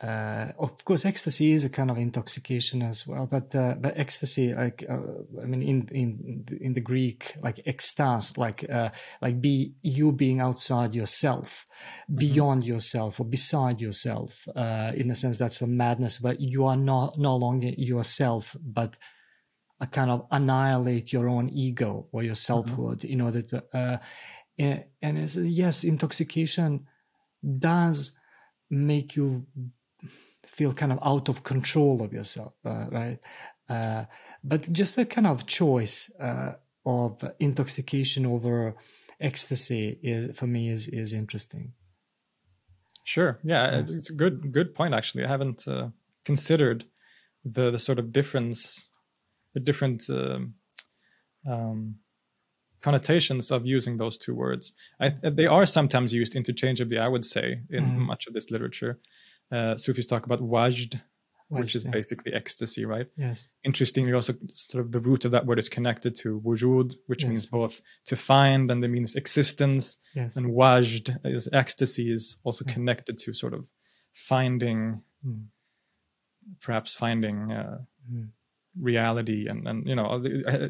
Uh, 0.00 0.52
of 0.60 0.84
course, 0.84 1.04
ecstasy 1.04 1.52
is 1.52 1.64
a 1.64 1.68
kind 1.68 1.90
of 1.90 1.98
intoxication 1.98 2.82
as 2.82 3.04
well, 3.04 3.26
but 3.26 3.52
uh, 3.52 3.74
but 3.80 3.98
ecstasy, 3.98 4.54
like 4.54 4.84
uh, 4.88 4.98
I 5.42 5.44
mean, 5.44 5.60
in 5.60 5.88
in 5.90 6.46
in 6.60 6.72
the 6.74 6.80
Greek, 6.80 7.34
like 7.42 7.56
ekstase, 7.66 8.38
like 8.38 8.64
uh, 8.70 8.90
like 9.20 9.40
be 9.40 9.74
you 9.82 10.12
being 10.12 10.38
outside 10.38 10.94
yourself, 10.94 11.66
mm-hmm. 12.04 12.16
beyond 12.16 12.64
yourself, 12.64 13.18
or 13.18 13.24
beside 13.24 13.80
yourself. 13.80 14.46
Uh, 14.54 14.92
in 14.94 15.10
a 15.10 15.16
sense, 15.16 15.36
that's 15.36 15.62
a 15.62 15.66
madness, 15.66 16.18
but 16.18 16.38
you 16.38 16.66
are 16.66 16.76
not 16.76 17.18
no 17.18 17.34
longer 17.34 17.70
yourself, 17.76 18.56
but 18.62 18.96
a 19.80 19.86
kind 19.88 20.12
of 20.12 20.26
annihilate 20.30 21.12
your 21.12 21.28
own 21.28 21.48
ego 21.48 22.06
or 22.12 22.22
your 22.22 22.34
mm-hmm. 22.34 22.52
selfhood 22.52 23.00
mm-hmm. 23.00 23.12
in 23.12 23.20
order 23.20 23.42
to 23.42 23.64
uh, 23.74 23.98
and, 24.58 24.84
and 25.02 25.34
yes 25.34 25.84
intoxication 25.84 26.86
does 27.58 28.12
make 28.70 29.16
you 29.16 29.46
feel 30.58 30.72
kind 30.72 30.92
of 30.92 30.98
out 31.02 31.28
of 31.28 31.42
control 31.52 32.02
of 32.02 32.12
yourself 32.12 32.54
uh, 32.64 32.86
right 32.90 33.18
uh, 33.68 34.04
but 34.42 34.60
just 34.72 34.96
that 34.96 35.10
kind 35.10 35.26
of 35.26 35.46
choice 35.46 36.10
uh, 36.20 36.52
of 36.84 37.24
intoxication 37.38 38.26
over 38.26 38.74
ecstasy 39.20 39.98
is, 40.02 40.36
for 40.38 40.46
me 40.46 40.68
is 40.68 40.88
is 40.88 41.12
interesting 41.12 41.72
sure 43.04 43.38
yeah 43.44 43.82
it's 43.86 44.10
a 44.10 44.18
good 44.22 44.52
good 44.52 44.74
point 44.74 44.94
actually 44.94 45.24
i 45.24 45.28
haven't 45.28 45.66
uh, 45.68 45.88
considered 46.24 46.84
the, 47.44 47.70
the 47.70 47.78
sort 47.78 47.98
of 47.98 48.12
difference 48.12 48.88
the 49.54 49.60
different 49.60 50.00
um, 50.10 50.54
um, 51.48 51.96
connotations 52.80 53.50
of 53.50 53.66
using 53.66 53.96
those 53.96 54.16
two 54.16 54.34
words. 54.34 54.72
I, 55.00 55.08
they 55.08 55.46
are 55.46 55.66
sometimes 55.66 56.12
used 56.12 56.34
interchangeably, 56.36 56.98
I 56.98 57.08
would 57.08 57.24
say, 57.24 57.62
in 57.70 57.84
mm. 57.84 57.96
much 57.98 58.26
of 58.26 58.34
this 58.34 58.50
literature. 58.50 58.98
Uh, 59.50 59.76
Sufis 59.76 60.06
talk 60.06 60.26
about 60.26 60.40
wajd, 60.40 61.00
which 61.48 61.74
is 61.74 61.84
yeah. 61.84 61.90
basically 61.90 62.32
ecstasy, 62.34 62.84
right? 62.84 63.06
Yes. 63.16 63.48
Interestingly, 63.64 64.12
also 64.12 64.34
sort 64.48 64.84
of 64.84 64.92
the 64.92 65.00
root 65.00 65.24
of 65.24 65.32
that 65.32 65.46
word 65.46 65.58
is 65.58 65.68
connected 65.68 66.14
to 66.16 66.40
wujud, 66.44 66.96
which 67.06 67.22
yes. 67.22 67.30
means 67.30 67.46
both 67.46 67.80
to 68.06 68.16
find 68.16 68.70
and 68.70 68.84
it 68.84 68.88
means 68.88 69.14
existence. 69.14 69.96
Yes. 70.14 70.36
And 70.36 70.52
wajd 70.52 71.18
is 71.24 71.48
ecstasy 71.52 72.12
is 72.12 72.36
also 72.44 72.64
yeah. 72.66 72.74
connected 72.74 73.16
to 73.18 73.32
sort 73.32 73.54
of 73.54 73.66
finding, 74.12 75.02
mm. 75.26 75.44
perhaps 76.60 76.92
finding 76.92 77.52
uh, 77.52 77.78
mm 78.10 78.28
reality 78.80 79.46
and 79.48 79.66
and 79.66 79.86
you 79.86 79.94
know 79.94 80.22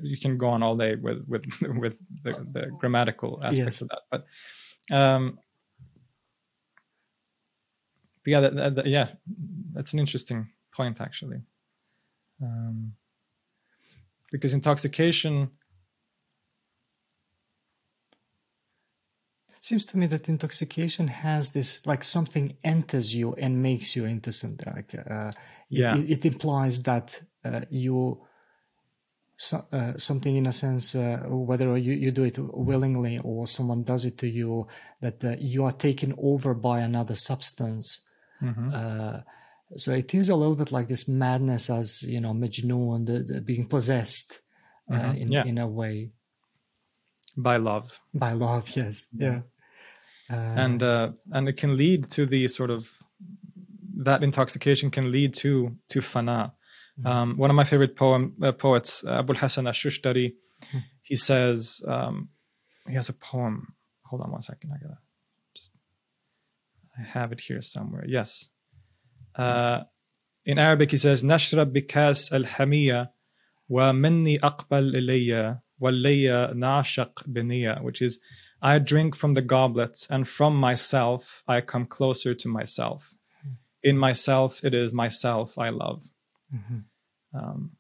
you 0.03 0.17
can 0.17 0.39
go 0.39 0.49
on 0.49 0.63
all 0.63 0.77
day 0.77 0.95
with 0.95 1.25
with 1.27 1.43
with 1.79 1.99
the, 2.23 2.33
the 2.53 2.67
grammatical 2.79 3.41
aspects 3.43 3.81
yes. 3.81 3.83
of 3.83 3.89
that 3.89 4.01
but 4.11 4.97
um 4.97 5.39
but 5.39 5.48
yeah 8.29 8.41
that, 8.41 8.75
that, 8.77 8.87
yeah 8.87 9.09
that's 9.73 9.93
an 9.93 9.99
interesting 9.99 10.49
point 10.73 11.01
actually. 11.01 11.41
Um 12.43 12.93
because 14.31 14.53
intoxication 14.53 15.51
seems 19.61 19.87
to 19.87 19.99
me 19.99 20.07
that 20.07 20.29
intoxication 20.29 21.09
has 21.09 21.51
this 21.51 21.87
like 21.87 22.05
something 22.05 22.57
enters 22.65 23.15
you 23.15 23.35
and 23.35 23.63
makes 23.63 23.97
you 23.97 24.05
into 24.05 24.33
something 24.33 24.73
like 24.75 24.95
uh, 25.11 25.31
yeah. 25.69 25.97
it, 25.97 26.11
it 26.11 26.27
implies 26.27 26.83
that 26.83 27.21
uh, 27.45 27.61
you 27.71 28.21
so, 29.37 29.65
uh, 29.73 29.97
something 29.97 30.35
in 30.37 30.47
a 30.47 30.53
sense 30.53 30.95
uh, 30.95 31.19
whether 31.29 31.77
you, 31.77 31.93
you 31.93 32.11
do 32.11 32.25
it 32.25 32.39
willingly 32.39 33.19
or 33.23 33.47
someone 33.47 33.83
does 33.85 34.05
it 34.05 34.19
to 34.19 34.29
you 34.29 34.67
that 35.01 35.23
uh, 35.25 35.37
you 35.39 35.65
are 35.65 35.73
taken 35.73 36.15
over 36.19 36.55
by 36.55 36.81
another 36.81 37.15
substance 37.15 38.05
mm-hmm. 38.43 38.71
Uh, 38.73 39.21
so 39.77 39.93
it 39.93 40.15
is 40.15 40.29
a 40.29 40.37
little 40.37 40.57
bit 40.57 40.73
like 40.73 40.89
this 40.89 41.07
madness 41.09 41.69
as 41.71 42.03
you 42.03 42.21
know 42.21 42.33
Majnun 42.33 43.07
the, 43.07 43.35
the 43.35 43.41
being 43.41 43.67
possessed 43.67 44.41
uh, 44.91 44.95
mm-hmm. 44.95 45.17
in, 45.17 45.33
yeah. 45.33 45.45
in 45.45 45.59
a 45.59 45.67
way 45.67 46.11
by 47.37 47.57
love 47.57 48.01
by 48.15 48.33
love 48.33 48.69
yes 48.77 49.07
yeah 49.17 49.41
and 50.31 50.83
and 50.83 51.49
it 51.49 51.57
can 51.57 51.77
lead 51.77 52.05
to 52.11 52.27
the 52.27 52.49
sort 52.49 52.71
of 52.71 52.91
that 53.97 54.23
intoxication 54.23 54.91
can 54.91 55.11
lead 55.11 55.35
to 55.35 55.77
to 55.89 56.01
fana 56.01 56.53
Mm-hmm. 56.99 57.07
Um, 57.07 57.37
one 57.37 57.51
of 57.51 57.57
my 57.57 57.65
favorite 57.65 57.97
poem 57.97 58.35
uh, 58.43 58.53
poets, 58.53 59.05
uh, 59.05 59.19
Abul 59.19 59.37
Hasan 59.37 59.67
Ash-Shushtari, 59.67 60.35
mm-hmm. 60.35 60.79
he 61.03 61.17
says 61.17 61.81
um, 61.87 62.29
he 62.89 62.95
has 62.95 63.09
a 63.09 63.13
poem. 63.13 63.75
Hold 64.07 64.23
on 64.23 64.33
one 64.33 64.43
second. 64.43 64.73
I 64.73 64.83
gotta. 64.83 64.99
I 66.99 67.03
have 67.03 67.33
it 67.33 67.41
here 67.41 67.63
somewhere. 67.63 68.05
Yes. 68.07 68.49
Uh, 69.35 69.85
in 70.45 70.59
Arabic, 70.59 70.91
he 70.91 70.97
says, 70.97 71.23
"Nashrab 71.23 71.73
bikas 71.77 72.33
al-hamiya 72.33 73.11
wa 73.69 73.93
minni 73.93 74.39
aqbal 74.39 74.95
ilayya 74.95 75.61
wallayya 75.81 76.55
nashaq 76.55 77.15
biniya," 77.31 77.83
which 77.83 78.03
is, 78.03 78.19
"I 78.61 78.79
drink 78.79 79.15
from 79.15 79.35
the 79.35 79.43
goblet, 79.43 80.07
and 80.11 80.27
from 80.27 80.57
myself 80.57 81.45
I 81.47 81.61
come 81.61 81.87
closer 81.87 82.35
to 82.35 82.49
myself. 82.49 83.15
In 83.83 83.97
myself, 83.97 84.65
it 84.65 84.75
is 84.75 84.93
myself 84.93 85.59
I 85.59 85.69
love." 85.69 86.05
Mm-hmm. 86.55 87.39
Um, 87.39 87.73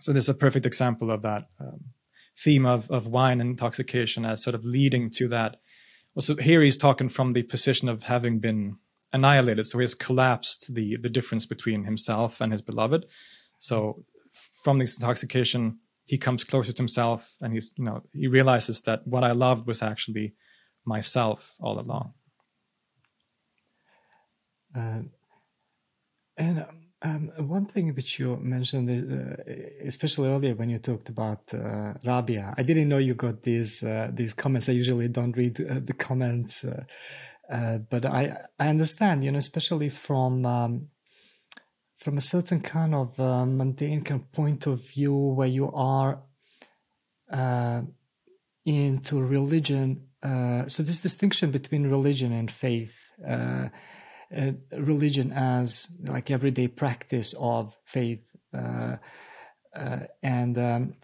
so 0.00 0.12
this 0.12 0.24
is 0.24 0.28
a 0.28 0.34
perfect 0.34 0.64
example 0.64 1.10
of 1.10 1.22
that 1.22 1.48
um, 1.60 1.80
theme 2.38 2.64
of, 2.64 2.90
of 2.90 3.08
wine 3.08 3.40
and 3.40 3.50
intoxication 3.50 4.24
as 4.24 4.42
sort 4.42 4.54
of 4.54 4.64
leading 4.64 5.10
to 5.10 5.28
that. 5.28 5.56
Also, 6.18 6.34
here 6.34 6.62
he's 6.62 6.76
talking 6.76 7.08
from 7.08 7.32
the 7.32 7.44
position 7.44 7.88
of 7.88 8.02
having 8.02 8.40
been 8.40 8.76
annihilated. 9.12 9.68
So 9.68 9.78
he 9.78 9.84
has 9.84 9.94
collapsed 9.94 10.74
the 10.74 10.96
the 10.96 11.08
difference 11.08 11.46
between 11.46 11.84
himself 11.84 12.40
and 12.40 12.50
his 12.50 12.60
beloved. 12.60 13.06
So 13.60 14.04
from 14.64 14.80
this 14.80 14.96
intoxication, 14.98 15.78
he 16.06 16.18
comes 16.18 16.42
closer 16.42 16.72
to 16.72 16.76
himself, 16.76 17.36
and 17.40 17.52
he's 17.52 17.70
you 17.76 17.84
know 17.84 18.02
he 18.12 18.26
realizes 18.26 18.80
that 18.80 19.06
what 19.06 19.22
I 19.22 19.30
loved 19.30 19.68
was 19.68 19.80
actually 19.80 20.34
myself 20.84 21.54
all 21.60 21.78
along. 21.78 22.14
Uh, 24.74 25.02
and 26.36 26.58
um, 26.58 26.87
um, 27.02 27.30
one 27.36 27.66
thing 27.66 27.94
which 27.94 28.18
you 28.18 28.36
mentioned, 28.36 28.90
uh, 28.90 29.42
especially 29.84 30.28
earlier 30.28 30.54
when 30.54 30.68
you 30.68 30.78
talked 30.78 31.08
about 31.08 31.42
uh, 31.54 31.94
Rabia, 32.04 32.54
I 32.58 32.62
didn't 32.62 32.88
know 32.88 32.98
you 32.98 33.14
got 33.14 33.42
these 33.42 33.84
uh, 33.84 34.10
these 34.12 34.32
comments. 34.32 34.68
I 34.68 34.72
usually 34.72 35.06
don't 35.08 35.36
read 35.36 35.60
uh, 35.60 35.80
the 35.84 35.92
comments, 35.92 36.64
uh, 36.64 36.82
uh, 37.50 37.78
but 37.78 38.04
I 38.04 38.36
I 38.58 38.68
understand, 38.68 39.22
you 39.22 39.30
know, 39.30 39.38
especially 39.38 39.90
from 39.90 40.44
um, 40.44 40.88
from 41.98 42.16
a 42.16 42.20
certain 42.20 42.60
kind 42.60 42.94
of 42.94 43.16
mundane 43.18 44.02
kind 44.02 44.20
of 44.20 44.32
point 44.32 44.66
of 44.66 44.84
view 44.84 45.14
where 45.14 45.48
you 45.48 45.70
are 45.72 46.22
into 48.64 49.22
religion. 49.22 50.02
so 50.66 50.82
this 50.82 51.00
distinction 51.00 51.50
between 51.50 51.86
religion 51.86 52.32
and 52.32 52.50
faith 52.50 53.12
uh, 54.36 54.52
religion 54.76 55.32
as 55.32 55.88
like 56.06 56.30
everyday 56.30 56.68
practice 56.68 57.34
of 57.40 57.74
faith 57.84 58.30
uh, 58.52 58.96
uh, 59.74 60.00
and 60.22 60.58
um, 60.58 60.94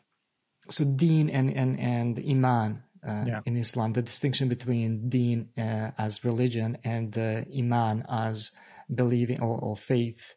so 0.68 0.84
deen 0.84 1.30
and 1.30 1.50
and 1.56 1.80
and 1.80 2.18
iman 2.18 2.82
uh, 3.06 3.24
yeah. 3.26 3.40
in 3.46 3.56
Islam 3.56 3.94
the 3.94 4.02
distinction 4.02 4.48
between 4.48 5.08
deen 5.08 5.48
uh, 5.56 5.90
as 5.96 6.24
religion 6.24 6.76
and 6.84 7.16
iman 7.16 8.04
as 8.10 8.52
believing 8.94 9.40
or, 9.40 9.58
or 9.58 9.76
faith 9.76 10.34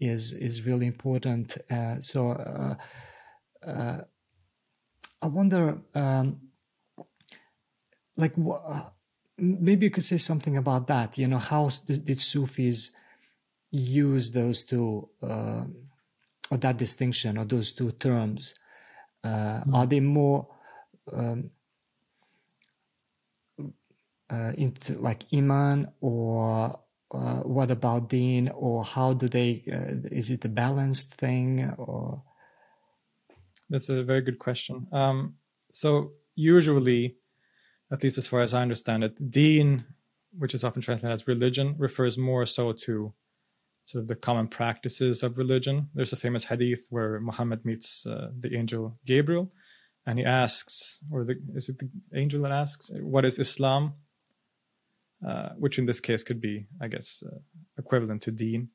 is 0.00 0.32
is 0.32 0.64
really 0.64 0.86
important 0.86 1.58
so 2.00 2.76
I 5.24 5.26
wonder 5.26 5.78
um, 5.94 6.40
like 8.16 8.34
what 8.36 8.93
maybe 9.38 9.86
you 9.86 9.90
could 9.90 10.04
say 10.04 10.18
something 10.18 10.56
about 10.56 10.86
that. 10.88 11.18
You 11.18 11.28
know, 11.28 11.38
how 11.38 11.70
did 11.86 12.20
Sufis 12.20 12.94
use 13.70 14.30
those 14.30 14.62
two 14.62 15.08
uh, 15.22 15.64
or 16.50 16.58
that 16.58 16.76
distinction 16.76 17.38
or 17.38 17.44
those 17.44 17.72
two 17.72 17.90
terms 17.92 18.54
uh, 19.24 19.62
Mm-hmm. 19.66 19.74
are 19.74 19.86
they 19.86 20.00
more 20.00 20.48
um, 21.12 21.50
uh, 24.30 24.52
into 24.56 24.94
like 25.00 25.24
iman 25.32 25.88
or 26.00 26.78
uh, 27.12 27.36
what 27.42 27.70
about 27.70 28.08
deen 28.08 28.48
or 28.50 28.84
how 28.84 29.12
do 29.12 29.28
they 29.28 29.64
uh, 29.72 30.08
is 30.10 30.30
it 30.30 30.44
a 30.44 30.48
balanced 30.48 31.14
thing 31.14 31.72
or 31.78 32.22
That's 33.70 33.88
a 33.88 34.02
very 34.04 34.20
good 34.20 34.38
question. 34.38 34.86
Um, 34.92 35.34
so 35.72 36.12
usually, 36.34 37.16
at 37.92 38.02
least 38.02 38.18
as 38.18 38.26
far 38.26 38.40
as 38.40 38.54
I 38.54 38.62
understand 38.62 39.04
it, 39.04 39.30
deen, 39.30 39.84
which 40.36 40.54
is 40.54 40.64
often 40.64 40.82
translated 40.82 41.12
as 41.12 41.28
religion, 41.28 41.74
refers 41.78 42.18
more 42.18 42.46
so 42.46 42.72
to 42.72 43.12
sort 43.86 44.02
of 44.02 44.08
the 44.08 44.16
common 44.16 44.48
practices 44.48 45.22
of 45.22 45.38
religion. 45.38 45.88
There's 45.94 46.12
a 46.12 46.16
famous 46.16 46.44
hadith 46.44 46.86
where 46.90 47.20
Muhammad 47.20 47.64
meets 47.64 48.06
uh, 48.06 48.30
the 48.38 48.56
angel 48.56 48.98
Gabriel, 49.04 49.52
and 50.06 50.18
he 50.18 50.24
asks, 50.24 51.00
or 51.10 51.24
the, 51.24 51.36
is 51.54 51.68
it 51.68 51.78
the 51.78 51.90
angel 52.14 52.42
that 52.42 52.52
asks, 52.52 52.90
"What 53.00 53.24
is 53.24 53.38
Islam?" 53.38 53.94
Uh, 55.26 55.50
which 55.58 55.78
in 55.78 55.86
this 55.86 56.00
case 56.00 56.22
could 56.22 56.40
be, 56.40 56.66
I 56.82 56.88
guess, 56.88 57.22
uh, 57.26 57.38
equivalent 57.78 58.20
to 58.22 58.30
deen. 58.30 58.68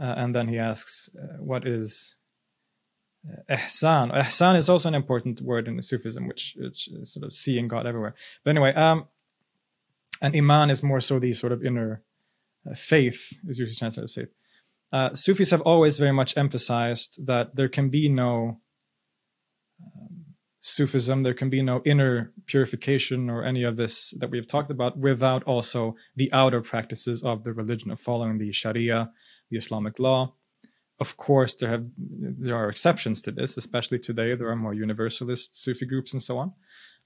Uh, 0.00 0.14
and 0.16 0.32
then 0.32 0.46
he 0.46 0.58
asks, 0.58 1.08
uh, 1.20 1.38
"What 1.38 1.66
is 1.66 2.16
ihsan. 3.48 4.12
Ihsan 4.12 4.56
is 4.56 4.68
also 4.68 4.88
an 4.88 4.94
important 4.94 5.40
word 5.40 5.68
in 5.68 5.80
Sufism, 5.82 6.26
which, 6.26 6.56
which 6.58 6.88
is 6.88 7.12
sort 7.12 7.24
of 7.24 7.32
seeing 7.32 7.68
God 7.68 7.86
everywhere. 7.86 8.14
But 8.44 8.50
anyway, 8.50 8.74
um, 8.74 9.06
and 10.20 10.36
iman 10.36 10.70
is 10.70 10.82
more 10.82 11.00
so 11.00 11.18
the 11.18 11.32
sort 11.34 11.52
of 11.52 11.64
inner 11.64 12.02
uh, 12.70 12.74
faith, 12.74 13.32
is 13.46 13.58
usually 13.58 13.74
translated 13.74 14.10
as 14.10 14.14
faith. 14.14 14.28
Uh, 14.92 15.14
Sufis 15.14 15.50
have 15.50 15.60
always 15.62 15.98
very 15.98 16.12
much 16.12 16.36
emphasized 16.36 17.26
that 17.26 17.56
there 17.56 17.68
can 17.68 17.88
be 17.88 18.08
no 18.08 18.60
um, 19.82 20.24
Sufism, 20.60 21.24
there 21.24 21.34
can 21.34 21.50
be 21.50 21.62
no 21.62 21.82
inner 21.84 22.32
purification 22.46 23.28
or 23.28 23.44
any 23.44 23.64
of 23.64 23.76
this 23.76 24.14
that 24.18 24.30
we 24.30 24.38
have 24.38 24.46
talked 24.46 24.70
about 24.70 24.96
without 24.96 25.42
also 25.44 25.94
the 26.16 26.32
outer 26.32 26.62
practices 26.62 27.22
of 27.22 27.44
the 27.44 27.52
religion 27.52 27.90
of 27.90 28.00
following 28.00 28.38
the 28.38 28.50
Sharia, 28.52 29.10
the 29.50 29.58
Islamic 29.58 29.98
law 29.98 30.34
of 31.00 31.16
course 31.16 31.54
there 31.54 31.70
have 31.70 31.86
there 31.98 32.56
are 32.56 32.68
exceptions 32.68 33.20
to 33.22 33.32
this 33.32 33.56
especially 33.56 33.98
today 33.98 34.34
there 34.34 34.48
are 34.48 34.56
more 34.56 34.74
universalist 34.74 35.54
sufi 35.54 35.86
groups 35.86 36.12
and 36.12 36.22
so 36.22 36.38
on. 36.38 36.52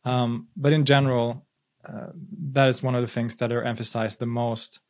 Um, 0.05 0.49
but 0.57 0.73
in 0.73 0.85
general 0.85 1.47
uh, 1.89 2.09
that 2.53 2.69
is 2.69 2.83
one 2.83 2.95
of 2.95 3.03
the 3.03 3.09
things 3.09 3.37
that 3.37 3.53
are 3.53 3.63
emphasized 3.63 4.19
the 4.19 4.27
most 4.27 4.81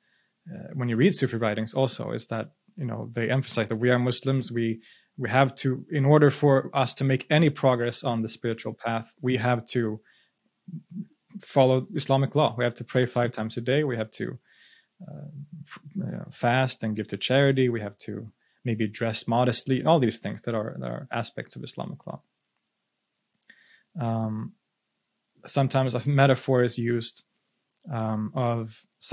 uh, 0.52 0.68
when 0.74 0.88
you 0.88 0.96
read 0.96 1.14
sufi 1.14 1.36
writings 1.36 1.74
also 1.74 2.12
is 2.12 2.26
that 2.26 2.52
you 2.76 2.84
know 2.84 3.08
they 3.12 3.30
emphasize 3.30 3.68
that 3.68 3.76
we 3.76 3.90
are 3.90 3.98
muslims 3.98 4.50
we 4.50 4.80
we 5.16 5.28
have 5.28 5.54
to 5.54 5.84
in 5.90 6.04
order 6.04 6.30
for 6.30 6.70
us 6.74 6.94
to 6.94 7.04
make 7.04 7.26
any 7.30 7.50
progress 7.50 8.02
on 8.02 8.22
the 8.22 8.28
spiritual 8.28 8.74
path 8.74 9.12
we 9.20 9.36
have 9.36 9.66
to 9.66 10.00
follow 11.40 11.86
islamic 11.94 12.34
law. 12.34 12.54
We 12.58 12.64
have 12.64 12.74
to 12.74 12.84
pray 12.84 13.06
five 13.06 13.32
times 13.32 13.56
a 13.56 13.60
day 13.60 13.84
we 13.84 13.96
have 13.96 14.10
to 14.12 14.38
uh, 15.08 15.28
know, 15.94 16.26
fast 16.32 16.82
and 16.82 16.96
give 16.96 17.06
to 17.08 17.16
charity 17.16 17.68
we 17.68 17.80
have 17.80 17.96
to 17.98 18.32
maybe 18.68 18.86
dress 19.00 19.26
modestly, 19.26 19.76
and 19.78 19.88
all 19.88 20.00
these 20.06 20.20
things 20.24 20.42
that 20.42 20.54
are 20.54 20.70
that 20.80 20.90
are 20.96 21.04
aspects 21.22 21.56
of 21.56 21.64
Islamic 21.68 22.00
law. 22.06 22.20
Um, 24.06 24.34
sometimes 25.46 25.94
a 25.94 26.02
metaphor 26.22 26.58
is 26.68 26.76
used 26.76 27.16
um, 27.98 28.22
of 28.34 28.60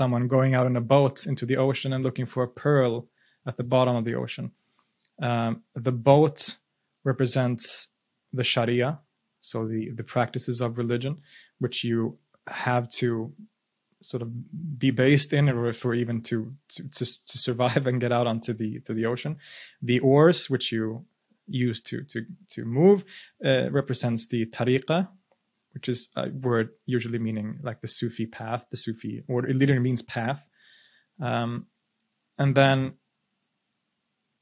someone 0.00 0.28
going 0.36 0.52
out 0.56 0.66
in 0.70 0.76
a 0.76 0.86
boat 0.96 1.26
into 1.30 1.46
the 1.46 1.56
ocean 1.56 1.90
and 1.94 2.04
looking 2.04 2.26
for 2.26 2.42
a 2.44 2.54
pearl 2.64 2.92
at 3.48 3.56
the 3.56 3.68
bottom 3.74 3.96
of 3.96 4.04
the 4.04 4.16
ocean. 4.22 4.46
Um, 5.22 5.62
the 5.74 5.96
boat 6.10 6.38
represents 7.10 7.88
the 8.38 8.44
Sharia, 8.52 8.90
so 9.40 9.56
the 9.72 9.82
the 10.00 10.08
practices 10.14 10.56
of 10.64 10.76
religion, 10.82 11.14
which 11.62 11.76
you 11.88 11.98
have 12.68 12.84
to 13.00 13.32
sort 14.02 14.22
of 14.22 14.78
be 14.78 14.90
based 14.90 15.32
in 15.32 15.48
order 15.48 15.72
for 15.72 15.94
even 15.94 16.22
to, 16.22 16.52
to 16.68 16.88
to 16.88 17.04
to 17.04 17.38
survive 17.38 17.86
and 17.86 18.00
get 18.00 18.12
out 18.12 18.26
onto 18.26 18.52
the 18.52 18.80
to 18.80 18.94
the 18.94 19.06
ocean. 19.06 19.36
The 19.82 20.00
oars, 20.00 20.50
which 20.50 20.72
you 20.72 21.04
use 21.46 21.80
to 21.82 22.02
to 22.04 22.24
to 22.50 22.64
move, 22.64 23.04
uh, 23.44 23.70
represents 23.70 24.26
the 24.26 24.46
tariqa, 24.46 25.08
which 25.72 25.88
is 25.88 26.08
a 26.16 26.28
word 26.30 26.70
usually 26.84 27.18
meaning 27.18 27.58
like 27.62 27.80
the 27.80 27.88
Sufi 27.88 28.26
path, 28.26 28.66
the 28.70 28.76
Sufi, 28.76 29.22
or 29.28 29.46
it 29.46 29.56
literally 29.56 29.82
means 29.82 30.02
path. 30.02 30.44
Um, 31.20 31.66
and 32.38 32.54
then 32.54 32.94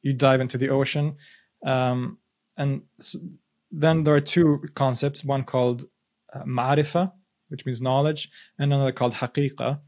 you 0.03 0.13
dive 0.13 0.41
into 0.41 0.59
the 0.59 0.71
ocean, 0.71 1.17
um, 1.65 2.19
and 2.57 2.83
so 3.01 3.19
then 3.71 4.05
there 4.05 4.15
are 4.15 4.21
two 4.21 4.65
concepts. 4.75 5.25
One 5.25 5.45
called 5.45 5.85
uh, 6.33 6.43
ma'rifa, 6.43 7.13
which 7.49 7.67
means 7.67 7.81
knowledge, 7.81 8.31
and 8.59 8.73
another 8.73 8.93
called 8.93 9.15
haqiqa. 9.15 9.81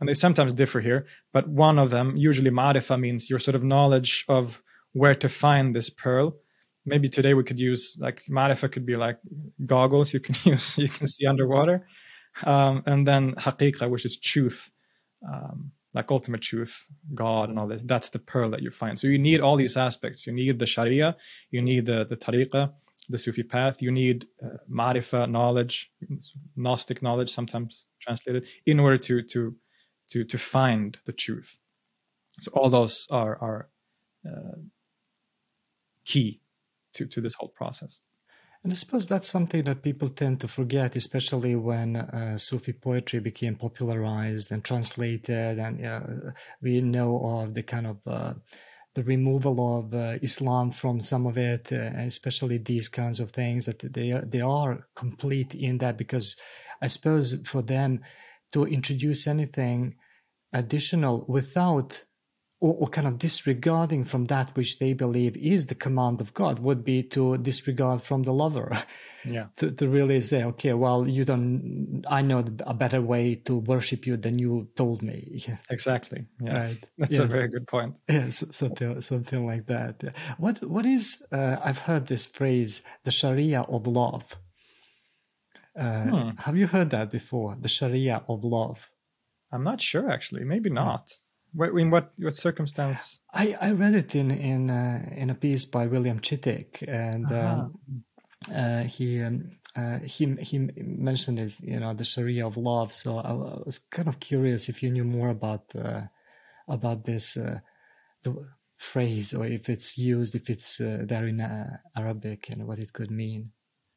And 0.00 0.08
they 0.08 0.14
sometimes 0.14 0.54
differ 0.54 0.80
here, 0.80 1.06
but 1.32 1.48
one 1.48 1.78
of 1.78 1.90
them, 1.90 2.16
usually 2.16 2.50
ma'rifa, 2.50 2.98
means 2.98 3.28
your 3.28 3.38
sort 3.38 3.54
of 3.54 3.62
knowledge 3.62 4.24
of 4.28 4.62
where 4.92 5.14
to 5.14 5.28
find 5.28 5.76
this 5.76 5.90
pearl. 5.90 6.36
Maybe 6.86 7.08
today 7.08 7.34
we 7.34 7.44
could 7.44 7.60
use 7.60 7.96
like 8.00 8.22
ma'rifa 8.28 8.72
could 8.72 8.86
be 8.86 8.96
like 8.96 9.18
goggles 9.66 10.14
you 10.14 10.20
can 10.20 10.34
use, 10.44 10.78
you 10.78 10.88
can 10.88 11.06
see 11.06 11.26
underwater. 11.26 11.86
Um, 12.44 12.82
and 12.86 13.06
then 13.06 13.34
haqiqa, 13.34 13.90
which 13.90 14.04
is 14.04 14.16
truth, 14.16 14.70
um, 15.28 15.72
like 15.92 16.10
ultimate 16.10 16.40
truth, 16.40 16.86
God, 17.14 17.50
and 17.50 17.58
all 17.58 17.66
that. 17.66 17.86
That's 17.86 18.08
the 18.08 18.20
pearl 18.20 18.50
that 18.50 18.62
you 18.62 18.70
find. 18.70 18.98
So 18.98 19.06
you 19.06 19.18
need 19.18 19.40
all 19.40 19.56
these 19.56 19.76
aspects. 19.76 20.26
You 20.26 20.32
need 20.32 20.58
the 20.58 20.66
Sharia, 20.66 21.16
you 21.50 21.60
need 21.60 21.86
the, 21.86 22.06
the 22.08 22.16
tariqa, 22.16 22.72
the 23.08 23.18
Sufi 23.18 23.42
path, 23.42 23.82
you 23.82 23.90
need 23.90 24.26
uh, 24.42 24.58
marifa 24.68 25.28
knowledge, 25.28 25.90
Gnostic 26.56 27.02
knowledge, 27.02 27.30
sometimes 27.30 27.86
translated, 28.00 28.46
in 28.66 28.78
order 28.80 28.98
to 28.98 29.22
to 29.22 29.56
to 30.10 30.24
to 30.24 30.38
find 30.38 30.98
the 31.06 31.12
truth. 31.12 31.58
So 32.40 32.50
all 32.52 32.70
those 32.70 33.06
are 33.10 33.36
are 33.40 33.68
uh, 34.26 34.58
key 36.04 36.40
to 36.94 37.06
to 37.06 37.20
this 37.20 37.34
whole 37.34 37.48
process. 37.48 38.00
And 38.62 38.72
I 38.72 38.76
suppose 38.76 39.06
that's 39.06 39.28
something 39.28 39.64
that 39.64 39.82
people 39.82 40.10
tend 40.10 40.40
to 40.40 40.48
forget, 40.48 40.94
especially 40.94 41.56
when 41.56 41.96
uh, 41.96 42.36
Sufi 42.36 42.74
poetry 42.74 43.18
became 43.18 43.56
popularized 43.56 44.52
and 44.52 44.62
translated, 44.62 45.58
and 45.58 45.84
uh, 45.84 46.32
we 46.60 46.82
know 46.82 47.40
of 47.40 47.54
the 47.54 47.62
kind 47.62 47.86
of 47.86 47.96
uh, 48.06 48.34
the 49.00 49.06
removal 49.06 49.78
of 49.78 49.94
uh, 49.94 50.18
Islam 50.20 50.70
from 50.70 51.00
some 51.00 51.26
of 51.26 51.38
it, 51.38 51.72
uh, 51.72 51.76
especially 52.12 52.58
these 52.58 52.88
kinds 52.88 53.18
of 53.20 53.30
things 53.30 53.64
that 53.64 53.80
they 53.80 54.12
they 54.26 54.40
are 54.40 54.86
complete 54.94 55.54
in 55.54 55.78
that 55.78 55.96
because 55.96 56.36
I 56.82 56.88
suppose 56.88 57.40
for 57.46 57.62
them 57.62 58.00
to 58.52 58.66
introduce 58.66 59.26
anything 59.26 59.94
additional 60.52 61.24
without 61.28 62.04
or, 62.60 62.74
or, 62.80 62.88
kind 62.88 63.06
of 63.06 63.18
disregarding 63.18 64.04
from 64.04 64.26
that 64.26 64.54
which 64.54 64.78
they 64.78 64.92
believe 64.92 65.36
is 65.36 65.66
the 65.66 65.74
command 65.74 66.20
of 66.20 66.34
God 66.34 66.58
would 66.58 66.84
be 66.84 67.02
to 67.04 67.38
disregard 67.38 68.02
from 68.02 68.22
the 68.22 68.32
lover. 68.32 68.82
Yeah. 69.22 69.48
to, 69.56 69.70
to 69.70 69.86
really 69.86 70.22
say, 70.22 70.44
okay, 70.44 70.72
well, 70.72 71.06
you 71.06 71.26
don't, 71.26 72.02
I 72.08 72.22
know 72.22 72.42
a 72.66 72.72
better 72.72 73.02
way 73.02 73.34
to 73.44 73.58
worship 73.58 74.06
you 74.06 74.16
than 74.16 74.38
you 74.38 74.68
told 74.76 75.02
me. 75.02 75.44
Exactly. 75.70 76.24
Yeah. 76.40 76.52
Right. 76.58 76.86
That's 76.96 77.12
yes. 77.12 77.20
a 77.20 77.26
very 77.26 77.48
good 77.48 77.66
point. 77.68 78.00
Yes, 78.08 78.42
something, 78.56 78.98
something 79.02 79.46
like 79.46 79.66
that. 79.66 80.02
What, 80.38 80.62
what 80.62 80.86
is, 80.86 81.22
uh, 81.30 81.56
I've 81.62 81.80
heard 81.80 82.06
this 82.06 82.24
phrase, 82.24 82.80
the 83.04 83.10
Sharia 83.10 83.60
of 83.60 83.86
love. 83.86 84.24
Uh, 85.78 86.02
hmm. 86.04 86.30
Have 86.38 86.56
you 86.56 86.66
heard 86.66 86.88
that 86.88 87.10
before? 87.10 87.58
The 87.60 87.68
Sharia 87.68 88.22
of 88.26 88.42
love. 88.42 88.88
I'm 89.52 89.64
not 89.64 89.82
sure, 89.82 90.10
actually. 90.10 90.44
Maybe 90.44 90.70
not. 90.70 91.12
What, 91.52 91.70
in 91.70 91.90
what 91.90 92.12
what 92.18 92.36
circumstance? 92.36 93.20
I, 93.32 93.56
I 93.60 93.72
read 93.72 93.94
it 93.94 94.14
in 94.14 94.30
in 94.30 94.70
uh, 94.70 95.08
in 95.16 95.30
a 95.30 95.34
piece 95.34 95.64
by 95.64 95.86
William 95.86 96.20
Chittick, 96.20 96.82
and 96.86 97.26
uh-huh. 97.26 97.66
um, 97.66 98.04
uh, 98.54 98.82
he 98.84 99.22
um, 99.22 99.50
uh, 99.76 99.98
he 100.00 100.34
he 100.40 100.58
mentioned 100.76 101.40
is 101.40 101.60
you 101.60 101.80
know 101.80 101.94
the 101.94 102.04
Sharia 102.04 102.46
of 102.46 102.56
love. 102.56 102.92
So 102.92 103.18
I, 103.18 103.30
I, 103.30 103.62
was 103.64 103.78
kind 103.78 104.08
of 104.08 104.20
curious 104.20 104.68
if 104.68 104.82
you 104.82 104.90
knew 104.90 105.04
more 105.04 105.30
about 105.30 105.64
uh, 105.76 106.02
about 106.68 107.04
this 107.04 107.36
uh, 107.36 107.58
the 108.22 108.36
phrase, 108.76 109.34
or 109.34 109.46
if 109.46 109.68
it's 109.68 109.98
used, 109.98 110.34
if 110.34 110.48
it's 110.48 110.80
uh, 110.80 111.04
there 111.04 111.26
in 111.26 111.40
Arabic, 111.96 112.48
and 112.50 112.66
what 112.66 112.78
it 112.78 112.92
could 112.92 113.10
mean. 113.10 113.52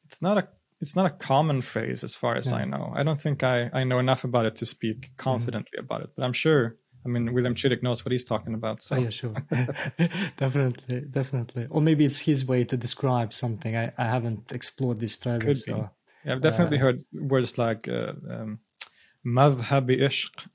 It's 0.06 0.20
not 0.20 0.38
a 0.38 0.48
it's 0.80 0.96
not 0.96 1.06
a 1.06 1.10
common 1.10 1.62
phrase 1.62 2.04
as 2.04 2.14
far 2.14 2.36
as 2.36 2.52
I 2.52 2.64
know. 2.64 2.92
I 2.94 3.04
don't 3.04 3.20
think 3.20 3.42
I, 3.42 3.70
I 3.72 3.84
know 3.84 3.98
enough 3.98 4.24
about 4.24 4.44
it 4.44 4.56
to 4.56 4.66
speak 4.66 5.12
confidently 5.16 5.78
mm-hmm. 5.78 5.84
about 5.86 6.02
it, 6.02 6.10
but 6.16 6.24
I'm 6.24 6.32
sure 6.32 6.76
I 7.04 7.08
mean, 7.08 7.32
William 7.34 7.54
Chittick 7.54 7.82
knows 7.82 8.04
what 8.04 8.12
he's 8.12 8.24
talking 8.24 8.54
about. 8.54 8.80
So. 8.82 8.96
Oh, 8.96 8.98
yeah, 8.98 9.10
sure. 9.10 9.34
definitely, 10.36 11.00
definitely. 11.00 11.66
Or 11.70 11.80
maybe 11.82 12.04
it's 12.04 12.20
his 12.20 12.46
way 12.46 12.64
to 12.64 12.76
describe 12.76 13.32
something. 13.32 13.76
I, 13.76 13.92
I 13.98 14.04
haven't 14.04 14.52
explored 14.52 15.00
this 15.00 15.14
further. 15.14 15.46
Could 15.46 15.58
so, 15.58 15.90
yeah, 16.24 16.32
I've 16.32 16.40
definitely 16.40 16.78
uh, 16.78 16.82
heard 16.82 17.02
words 17.12 17.58
like 17.58 17.88
uh, 17.88 18.12
um, 18.30 18.58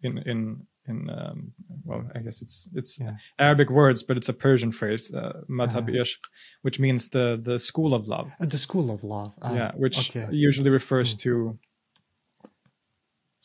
in, 0.04 0.18
in, 0.26 0.68
in 0.88 1.10
um, 1.10 1.54
well, 1.86 2.04
I 2.16 2.20
guess 2.20 2.42
it's 2.42 2.68
it's 2.74 3.00
Yeah. 3.00 3.18
Arabic 3.38 3.70
words, 3.70 4.04
but 4.04 4.18
it's 4.18 4.30
a 4.30 4.34
Persian 4.34 4.72
phrase, 4.72 5.14
uh, 5.14 5.42
Uh-huh. 5.50 5.82
ishq, 5.82 6.18
which 6.64 6.80
means 6.80 7.10
the 7.10 7.40
the 7.42 7.60
school 7.60 7.94
of 7.94 8.08
love. 8.08 8.32
Uh, 8.40 8.46
the 8.46 8.58
school 8.58 8.90
of 8.90 9.04
love. 9.04 9.34
Ah, 9.42 9.54
yeah, 9.54 9.72
which 9.76 10.10
okay. 10.10 10.28
usually 10.32 10.70
refers 10.72 11.16
Mm. 11.16 11.20
to. 11.20 11.60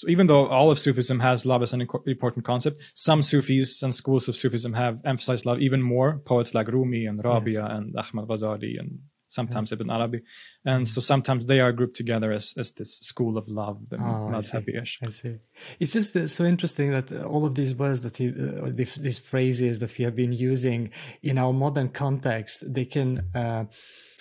So 0.05 0.11
even 0.11 0.27
though 0.27 0.47
all 0.47 0.71
of 0.71 0.79
Sufism 0.79 1.21
has 1.21 1.47
love 1.47 1.63
as 1.63 1.73
an 1.73 1.81
important 2.07 2.45
concept, 2.45 2.79
some 2.95 3.23
Sufis 3.23 3.83
and 3.83 3.95
schools 3.95 4.29
of 4.29 4.37
Sufism 4.37 4.75
have 4.75 5.01
emphasized 5.05 5.47
love 5.47 5.61
even 5.61 5.83
more. 5.83 6.19
Poets 6.25 6.55
like 6.55 6.69
Rumi 6.69 7.07
and 7.07 7.25
Rabia 7.25 7.65
and 7.65 7.95
Ahmad 7.97 8.29
Ghazali 8.29 8.79
and 8.79 8.99
sometimes 9.29 9.73
Ibn 9.73 9.91
Arabi, 9.91 10.21
and 10.65 10.87
so 10.87 11.01
sometimes 11.01 11.47
they 11.47 11.61
are 11.61 11.73
grouped 11.73 11.97
together 11.97 12.31
as 12.33 12.55
as 12.57 12.73
this 12.73 12.99
school 12.99 13.37
of 13.37 13.49
love, 13.49 13.79
the 13.89 13.97
Oh, 13.97 14.31
I 14.33 14.41
see. 14.41 14.59
madhabi. 14.59 14.73
I 15.03 15.11
see. 15.11 15.37
It's 15.81 15.93
just 15.93 16.15
uh, 16.15 16.27
so 16.29 16.45
interesting 16.45 16.91
that 16.93 17.11
uh, 17.11 17.23
all 17.25 17.45
of 17.47 17.55
these 17.55 17.75
words 17.75 18.03
that 18.03 18.21
you, 18.21 18.31
uh, 18.65 18.71
these, 18.73 18.95
these 18.97 19.19
phrases 19.19 19.79
that 19.81 19.97
we 19.99 20.05
have 20.05 20.15
been 20.15 20.33
using 20.33 20.91
in 21.23 21.39
our 21.39 21.53
modern 21.53 21.89
context, 21.89 22.63
they 22.73 22.85
can 22.85 23.09
uh, 23.35 23.65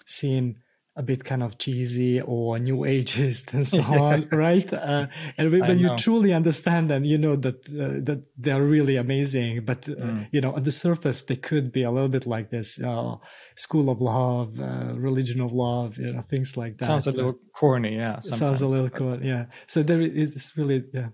seem 0.05 0.55
a 0.96 1.02
bit 1.02 1.24
kind 1.24 1.41
of 1.41 1.58
cheesy 1.58 2.22
or 2.22 2.60
new 2.60 2.78
ageist 2.96 3.52
and 3.54 3.66
so 3.66 3.82
on, 3.82 4.28
right? 4.32 4.72
Uh, 4.72 5.08
and 5.38 5.52
when, 5.52 5.80
you 5.80 5.89
truly 5.98 6.32
understand 6.34 6.89
them, 6.89 7.04
you 7.04 7.18
know 7.18 7.36
that 7.36 7.56
uh, 7.70 7.98
that 8.08 8.24
they 8.38 8.52
are 8.52 8.62
really 8.62 8.96
amazing. 8.98 9.66
But 9.66 9.89
uh, 9.89 9.94
Mm. 9.96 10.28
you 10.32 10.41
know, 10.41 10.56
at 10.56 10.64
the 10.64 10.72
surface, 10.72 11.24
they 11.24 11.36
could 11.36 11.72
be 11.72 11.84
a 11.84 11.89
little 11.91 12.10
bit 12.10 12.26
like 12.28 12.50
this: 12.52 12.80
uh, 12.80 13.16
school 13.56 13.89
of 13.89 14.02
love, 14.02 14.60
uh, 14.60 14.94
religion 14.96 15.41
of 15.41 15.52
love, 15.52 15.98
you 15.98 16.14
know, 16.14 16.22
things 16.22 16.56
like 16.58 16.78
that. 16.78 16.86
Sounds 16.86 17.08
a 17.08 17.10
Uh, 17.12 17.14
little 17.14 17.39
corny, 17.54 17.96
yeah. 17.96 18.20
sounds 18.20 18.62
a 18.62 18.68
little 18.68 18.89
corny 18.89 19.28
yeah. 19.28 19.46
So 19.68 19.82
there 19.84 20.02
it's 20.02 20.56
really 20.58 20.84
yeah. 20.94 21.10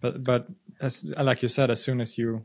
but 0.00 0.22
but 0.24 0.46
as 0.80 1.04
like 1.04 1.42
you 1.42 1.48
said 1.48 1.70
as 1.70 1.82
soon 1.82 2.00
as 2.00 2.16
you 2.18 2.44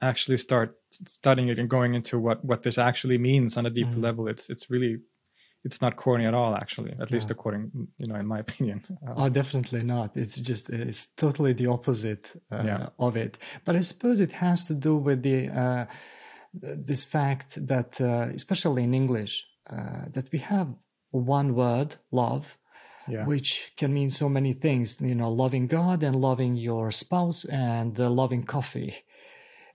actually 0.00 0.36
start 0.36 0.76
studying 0.90 1.48
it 1.48 1.58
and 1.58 1.68
going 1.68 1.94
into 1.94 2.18
what 2.18 2.44
what 2.44 2.62
this 2.62 2.78
actually 2.78 3.18
means 3.18 3.56
on 3.56 3.66
a 3.66 3.70
deeper 3.70 3.98
Mhm. 3.98 4.02
level 4.02 4.28
it's 4.28 4.48
it's 4.48 4.70
really 4.70 5.00
it's 5.64 5.80
not 5.82 5.96
corny 5.96 6.24
at 6.26 6.34
all 6.34 6.54
actually 6.54 6.92
at 7.00 7.10
least 7.10 7.30
according 7.30 7.70
you 7.98 8.06
know 8.06 8.14
in 8.22 8.26
my 8.26 8.38
opinion 8.38 8.78
Uh, 9.06 9.14
Oh, 9.20 9.28
definitely 9.28 9.82
not. 9.84 10.16
It's 10.16 10.38
just 10.50 10.70
it's 10.70 11.06
totally 11.16 11.52
the 11.54 11.66
opposite 11.76 12.24
uh, 12.52 12.62
Yeah. 12.64 12.88
of 12.98 13.16
it. 13.16 13.38
But 13.64 13.76
I 13.76 13.80
suppose 13.80 14.20
it 14.20 14.32
has 14.32 14.66
to 14.68 14.74
do 14.74 14.96
with 15.06 15.22
the 15.22 15.38
uh, 15.62 15.84
this 16.88 17.04
fact 17.04 17.48
that, 17.66 18.00
uh, 18.00 18.28
especially 18.34 18.82
in 18.82 18.94
English, 18.94 19.46
uh, 19.70 20.04
that 20.14 20.26
we 20.32 20.38
have 20.38 20.68
one 21.10 21.54
word, 21.54 21.96
love, 22.10 22.56
yeah 23.08 23.24
which 23.26 23.72
can 23.76 23.90
mean 23.92 24.10
so 24.10 24.28
many 24.28 24.52
things. 24.54 25.00
You 25.00 25.14
know, 25.14 25.30
loving 25.44 25.66
God 25.68 26.02
and 26.02 26.16
loving 26.16 26.56
your 26.56 26.90
spouse 26.92 27.44
and 27.44 27.98
uh, 28.00 28.08
loving 28.10 28.44
coffee. 28.44 28.94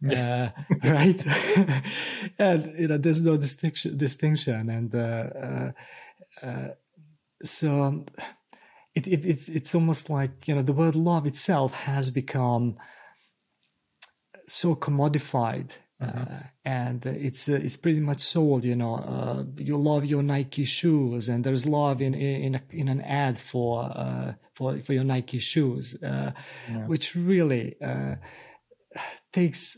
Uh, 0.10 0.50
right, 0.84 1.26
and 2.40 2.80
you 2.80 2.88
know, 2.88 2.98
there's 2.98 3.22
no 3.22 3.38
distinction. 3.38 3.98
Distinction, 3.98 4.70
and 4.70 4.94
uh, 4.96 5.28
uh, 5.48 5.72
uh, 6.46 6.68
so 7.44 7.84
um, 7.84 8.06
it, 8.96 9.08
it, 9.08 9.50
it's 9.50 9.74
almost 9.76 10.10
like 10.10 10.48
you 10.48 10.56
know 10.56 10.62
the 10.62 10.74
word 10.74 10.96
love 10.96 11.26
itself 11.26 11.74
has 11.74 12.10
become 12.10 12.78
so 14.48 14.76
commodified 14.76 15.72
uh, 16.02 16.44
and 16.66 17.06
it's 17.06 17.48
uh, 17.48 17.54
it's 17.56 17.78
pretty 17.78 18.00
much 18.00 18.20
sold 18.20 18.64
you 18.64 18.76
know 18.76 18.96
uh, 18.96 19.44
you 19.58 19.78
love 19.78 20.06
your 20.06 20.22
nike 20.22 20.66
shoes 20.66 21.30
and 21.30 21.44
there's 21.44 21.66
love 21.66 22.02
in 22.02 22.14
in, 22.14 22.56
a, 22.56 22.62
in 22.72 22.88
an 22.88 23.02
ad 23.02 23.38
for 23.38 23.84
uh, 23.84 24.34
for 24.54 24.78
for 24.80 24.94
your 24.94 25.04
nike 25.04 25.40
shoes 25.40 26.02
uh, 26.04 26.32
Yeah. 26.70 26.86
which 26.88 27.16
really 27.16 27.76
uh, 27.82 28.16
takes 29.32 29.78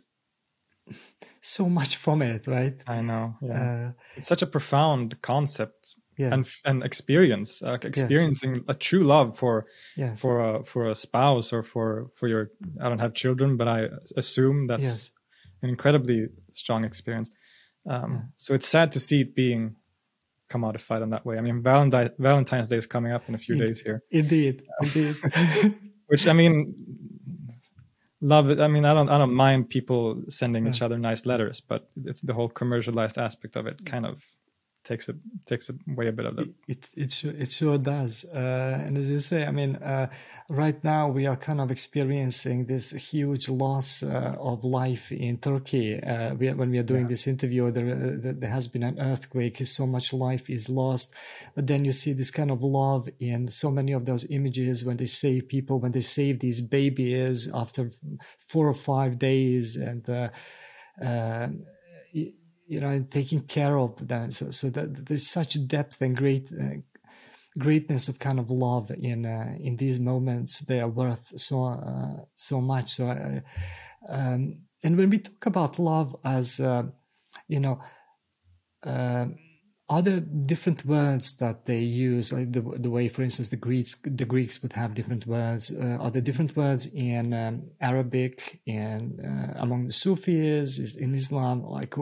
so 1.42 1.70
much 1.70 1.98
from 1.98 2.22
it 2.22 2.48
right? 2.48 2.76
I 2.88 3.02
know 3.02 3.36
yeah. 3.42 3.62
Uh, 3.62 3.92
it's 4.18 4.28
such 4.28 4.42
a 4.42 4.48
profound 4.48 5.22
concept 5.22 5.96
yeah. 6.18 6.34
and 6.34 6.48
and 6.64 6.84
experience 6.84 7.62
like 7.62 7.86
experiencing 7.86 8.64
a 8.68 8.74
true 8.74 9.04
love 9.04 9.38
for 9.38 9.66
yes. 9.98 10.20
for 10.20 10.40
a 10.40 10.64
for 10.64 10.90
a 10.90 10.96
spouse 10.96 11.52
or 11.54 11.62
for 11.64 12.08
for 12.16 12.28
your 12.28 12.50
i 12.82 12.90
don't 12.90 13.00
have 13.00 13.14
children 13.14 13.58
but 13.58 13.68
i 13.68 13.88
assume 14.16 14.68
that's 14.68 14.82
Yes. 14.84 15.12
an 15.62 15.70
incredibly 15.70 16.28
strong 16.54 16.84
experience. 16.86 17.30
Um 17.90 18.12
Yeah. 18.14 18.22
so 18.44 18.54
it's 18.56 18.68
sad 18.68 18.92
to 18.94 19.00
see 19.00 19.22
it 19.22 19.36
being 19.36 19.76
commodified 20.54 21.02
in 21.02 21.10
that 21.10 21.26
way. 21.26 21.36
I 21.38 21.42
mean 21.42 21.62
valentine 21.62 22.12
valentine's 22.20 22.68
day 22.70 22.78
is 22.78 22.88
coming 22.88 23.12
up 23.12 23.24
in 23.30 23.36
a 23.36 23.38
few 23.46 23.56
days 23.64 23.82
here. 23.86 24.00
indeed 24.12 24.64
indeed. 24.82 25.16
Which 26.10 26.28
i 26.28 26.34
mean 26.34 26.56
love 28.26 28.50
it. 28.50 28.60
I 28.60 28.68
mean 28.68 28.86
i 28.86 28.94
don't 28.94 29.10
i 29.10 29.18
don't 29.18 29.34
mind 29.34 29.70
people 29.70 30.24
sending 30.30 30.68
each 30.68 30.82
other 30.82 30.98
nice 30.98 31.26
letters 31.26 31.62
but 31.62 31.88
it's 32.06 32.22
the 32.22 32.34
whole 32.34 32.50
commercialized 32.50 33.18
aspect 33.18 33.56
of 33.56 33.68
it 33.68 33.86
kind 33.86 34.06
of 34.06 34.26
takes 34.86 35.10
it 35.10 35.18
takes 35.46 35.70
away 35.70 36.08
a 36.08 36.12
bit 36.20 36.26
of 36.30 36.36
the 36.38 36.46
It 36.74 36.82
it 37.04 37.12
sure, 37.12 37.36
it 37.44 37.52
sure 37.52 37.78
does, 37.78 38.14
uh, 38.42 38.84
and 38.86 38.98
as 38.98 39.08
you 39.10 39.20
say, 39.20 39.40
I 39.46 39.52
mean, 39.52 39.76
uh, 39.94 40.08
right 40.64 40.80
now 40.84 41.04
we 41.18 41.24
are 41.32 41.36
kind 41.48 41.60
of 41.60 41.70
experiencing 41.72 42.66
this 42.74 42.92
huge 43.12 43.46
loss 43.64 43.90
uh, 44.04 44.36
of 44.52 44.64
life 44.82 45.12
in 45.12 45.38
Turkey. 45.38 45.88
Uh, 46.02 46.36
we, 46.40 46.46
when 46.60 46.70
we 46.74 46.78
are 46.82 46.90
doing 46.94 47.06
Yeah. 47.06 47.14
this 47.14 47.26
interview, 47.34 47.72
there, 47.72 47.90
uh, 47.90 48.34
there 48.42 48.54
has 48.58 48.68
been 48.74 48.84
an 48.92 48.98
earthquake. 49.00 49.58
So 49.66 49.84
much 49.96 50.08
life 50.14 50.46
is 50.58 50.70
lost, 50.70 51.08
but 51.56 51.64
then 51.68 51.82
you 51.88 51.94
see 52.02 52.14
this 52.14 52.32
kind 52.40 52.52
of 52.56 52.60
love 52.82 53.04
in 53.20 53.40
so 53.50 53.70
many 53.72 53.94
of 54.00 54.04
those 54.10 54.24
images 54.38 54.86
when 54.88 54.98
they 54.98 55.08
save 55.24 55.42
people, 55.56 55.76
when 55.84 55.94
they 55.98 56.06
save 56.20 56.36
these 56.40 56.62
babies 56.62 57.38
after 57.62 57.82
four 58.52 58.66
or 58.68 58.80
five 58.92 59.14
days, 59.20 59.76
and. 59.90 60.04
Uh, 60.10 60.30
uh, 61.10 61.50
you 62.68 62.80
know, 62.80 63.06
taking 63.10 63.42
care 63.42 63.78
of 63.78 64.08
them. 64.08 64.32
So, 64.32 64.52
so 64.52 64.70
that 64.70 65.06
there's 65.06 65.28
such 65.28 65.68
depth 65.68 66.02
and 66.02 66.16
great 66.16 66.50
uh, 66.52 66.78
greatness 67.58 68.08
of 68.10 68.20
kind 68.20 68.40
of 68.40 68.50
love 68.52 68.92
in 68.92 69.26
uh, 69.26 69.56
in 69.60 69.78
these 69.78 70.00
moments. 70.00 70.60
They 70.60 70.80
are 70.80 70.90
worth 70.90 71.40
so 71.40 71.66
uh, 71.66 72.26
so 72.36 72.62
much. 72.62 72.90
So, 72.90 73.10
uh, 73.10 73.40
um, 74.10 74.58
and 74.84 74.98
when 74.98 75.10
we 75.10 75.20
talk 75.20 75.46
about 75.46 75.80
love 75.80 76.16
as 76.24 76.60
uh, 76.60 76.84
you 77.48 77.60
know. 77.60 77.82
Are 79.88 80.02
there 80.02 80.20
different 80.20 80.84
words 80.84 81.38
that 81.38 81.68
they 81.68 81.82
use, 81.82 82.34
like 82.34 82.52
the, 82.52 82.62
the 82.62 82.90
way, 82.90 83.08
for 83.08 83.22
instance, 83.22 83.50
the 83.50 83.56
Greeks 83.56 83.96
the 84.04 84.26
Greeks 84.26 84.60
would 84.64 84.74
have 84.74 84.96
different 84.96 85.28
words? 85.28 85.72
Uh, 85.72 85.98
are 86.02 86.10
there 86.10 86.24
different 86.24 86.56
words 86.56 86.88
in 86.88 87.34
um, 87.34 87.70
Arabic 87.80 88.62
and 88.66 89.20
uh, 89.24 89.60
among 89.62 89.86
the 89.86 89.94
Sufis, 89.94 90.80
is 90.80 90.96
in 90.96 91.14
Islam, 91.14 91.64
like 91.64 91.94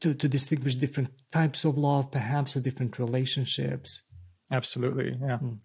to 0.00 0.14
to 0.14 0.28
distinguish 0.28 0.74
different 0.74 1.22
types 1.30 1.64
of 1.64 1.78
love, 1.78 2.10
perhaps 2.10 2.56
or 2.56 2.60
different 2.60 2.98
relationships? 2.98 4.02
Absolutely, 4.50 5.16
yeah. 5.20 5.38
Mm. 5.38 5.58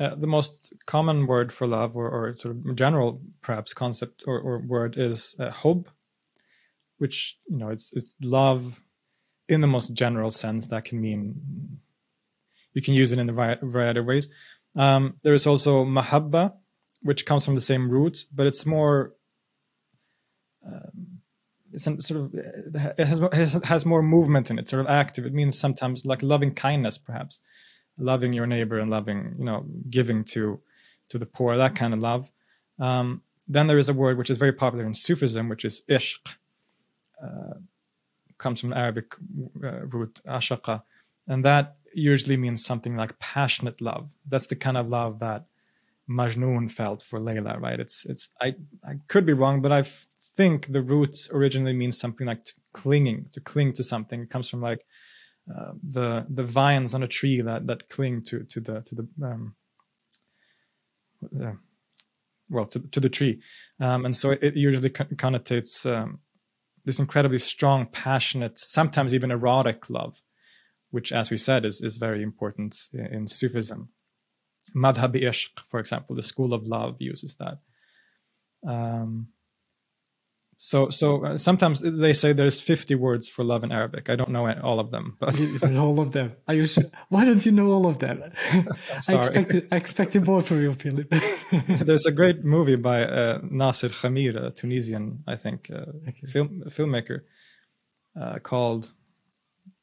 Uh, 0.00 0.14
the 0.14 0.28
most 0.28 0.72
common 0.86 1.26
word 1.26 1.52
for 1.52 1.66
love, 1.66 1.96
or, 1.96 2.08
or 2.08 2.34
sort 2.36 2.54
of 2.54 2.76
general 2.76 3.20
perhaps 3.42 3.74
concept 3.74 4.22
or, 4.28 4.38
or 4.38 4.60
word, 4.60 4.94
is 4.96 5.34
uh, 5.40 5.50
hub, 5.50 5.88
which 6.98 7.36
you 7.48 7.56
know 7.56 7.68
it's 7.68 7.90
it's 7.92 8.14
love 8.22 8.80
in 9.48 9.60
the 9.60 9.66
most 9.66 9.92
general 9.94 10.30
sense. 10.30 10.68
That 10.68 10.84
can 10.84 11.00
mean 11.00 11.80
you 12.74 12.82
can 12.82 12.94
use 12.94 13.10
it 13.12 13.18
in 13.18 13.28
a 13.28 13.32
variety 13.32 14.00
of 14.00 14.06
ways. 14.06 14.28
Um, 14.76 15.16
there 15.24 15.34
is 15.34 15.46
also 15.46 15.84
mahabba, 15.84 16.52
which 17.02 17.26
comes 17.26 17.44
from 17.44 17.56
the 17.56 17.60
same 17.60 17.90
root, 17.90 18.24
but 18.32 18.46
it's 18.46 18.64
more. 18.64 19.14
Um, 20.64 21.17
it's 21.72 21.84
sort 21.84 22.10
of 22.10 22.34
it 22.34 23.06
has, 23.06 23.20
has 23.32 23.52
has 23.64 23.86
more 23.86 24.02
movement 24.02 24.50
in 24.50 24.58
it, 24.58 24.68
sort 24.68 24.80
of 24.80 24.88
active. 24.88 25.26
It 25.26 25.34
means 25.34 25.58
sometimes 25.58 26.06
like 26.06 26.22
loving 26.22 26.54
kindness, 26.54 26.98
perhaps. 26.98 27.40
Loving 27.98 28.32
your 28.32 28.46
neighbor 28.46 28.78
and 28.78 28.90
loving 28.90 29.34
you 29.38 29.44
know 29.44 29.66
giving 29.90 30.24
to 30.24 30.60
to 31.08 31.18
the 31.18 31.26
poor 31.26 31.56
that 31.56 31.74
kind 31.74 31.92
of 31.94 32.00
love. 32.00 32.30
Um, 32.78 33.22
then 33.48 33.66
there 33.66 33.78
is 33.78 33.88
a 33.88 33.94
word 33.94 34.18
which 34.18 34.30
is 34.30 34.38
very 34.38 34.52
popular 34.52 34.86
in 34.86 34.94
sufism 34.94 35.48
which 35.48 35.64
is 35.64 35.82
ishq. 35.90 36.36
Uh, 37.22 37.54
comes 38.38 38.60
from 38.60 38.72
arabic 38.72 39.14
uh, 39.64 39.86
root 39.86 40.20
ashaqa. 40.26 40.82
And 41.26 41.44
that 41.44 41.76
usually 41.92 42.36
means 42.36 42.64
something 42.64 42.96
like 42.96 43.18
passionate 43.18 43.80
love. 43.80 44.08
That's 44.28 44.46
the 44.46 44.56
kind 44.56 44.76
of 44.76 44.88
love 44.88 45.18
that 45.18 45.46
majnun 46.08 46.70
felt 46.70 47.02
for 47.02 47.20
layla 47.20 47.60
right? 47.60 47.80
It's 47.80 48.06
it's 48.06 48.30
i 48.40 48.54
i 48.84 48.94
could 49.08 49.26
be 49.26 49.32
wrong 49.32 49.60
but 49.60 49.72
i 49.72 49.80
f- 49.80 50.06
think 50.38 50.72
the 50.72 50.86
roots 50.94 51.28
originally 51.32 51.76
means 51.82 51.98
something 51.98 52.28
like 52.28 52.44
t- 52.44 52.52
clinging 52.72 53.26
to 53.32 53.40
cling 53.40 53.72
to 53.72 53.82
something 53.82 54.20
it 54.22 54.30
comes 54.30 54.48
from 54.48 54.62
like 54.70 54.82
uh, 55.54 55.72
the 55.96 56.08
the 56.38 56.44
vines 56.44 56.94
on 56.94 57.02
a 57.02 57.08
tree 57.18 57.40
that 57.40 57.66
that 57.66 57.88
cling 57.88 58.22
to 58.22 58.44
to 58.44 58.60
the 58.60 58.80
to 58.82 58.94
the 58.98 59.06
um, 59.28 59.54
uh, 61.42 61.56
well 62.48 62.66
to 62.66 62.78
to 62.94 63.00
the 63.00 63.08
tree, 63.08 63.34
um, 63.80 64.04
and 64.06 64.16
so 64.16 64.30
it 64.30 64.54
usually 64.54 64.90
con- 64.90 65.16
connotates 65.24 65.74
um, 65.94 66.20
this 66.84 66.98
incredibly 66.98 67.38
strong, 67.38 67.86
passionate, 67.86 68.58
sometimes 68.58 69.12
even 69.12 69.30
erotic 69.30 69.90
love, 69.90 70.22
which, 70.90 71.12
as 71.12 71.30
we 71.30 71.36
said, 71.36 71.64
is 71.64 71.80
is 71.82 71.96
very 71.96 72.22
important 72.22 72.88
in, 72.92 73.06
in 73.06 73.26
Sufism. 73.26 73.88
Madhab 74.76 75.14
ishq, 75.14 75.48
for 75.68 75.80
example, 75.80 76.14
the 76.14 76.22
school 76.22 76.54
of 76.54 76.66
love 76.66 76.96
uses 76.98 77.36
that. 77.36 77.58
Um, 78.66 79.28
so 80.60 80.90
so 80.90 81.24
uh, 81.24 81.36
sometimes 81.36 81.80
they 81.80 82.12
say 82.12 82.32
there's 82.32 82.60
50 82.60 82.96
words 82.96 83.28
for 83.28 83.44
love 83.44 83.62
in 83.62 83.70
Arabic. 83.70 84.10
I 84.10 84.16
don't 84.16 84.30
know 84.30 84.52
all 84.60 84.80
of 84.80 84.90
them, 84.90 85.16
but 85.20 85.38
all 85.76 86.00
of 86.00 86.10
them. 86.10 86.32
Are 86.48 86.54
you 86.54 86.66
sure? 86.66 86.82
Why 87.10 87.24
don't 87.24 87.46
you 87.46 87.52
know 87.52 87.70
all 87.70 87.86
of 87.86 88.00
them? 88.00 88.24
I 89.08 89.14
expected 89.14 89.68
I 89.70 89.76
expected 89.76 90.26
more 90.26 90.42
from 90.42 90.60
you, 90.60 90.72
Filip. 90.72 91.14
there's 91.68 92.06
a 92.06 92.10
great 92.12 92.44
movie 92.56 92.74
by 92.74 93.02
uh, 93.02 93.38
Nacer 93.42 93.90
Khemir, 93.90 94.34
a 94.46 94.50
Tunisian, 94.50 95.22
I 95.28 95.36
think, 95.36 95.70
uh, 95.72 95.92
okay. 96.08 96.26
film 96.26 96.64
filmmaker, 96.66 97.20
uh, 98.20 98.40
called 98.40 98.90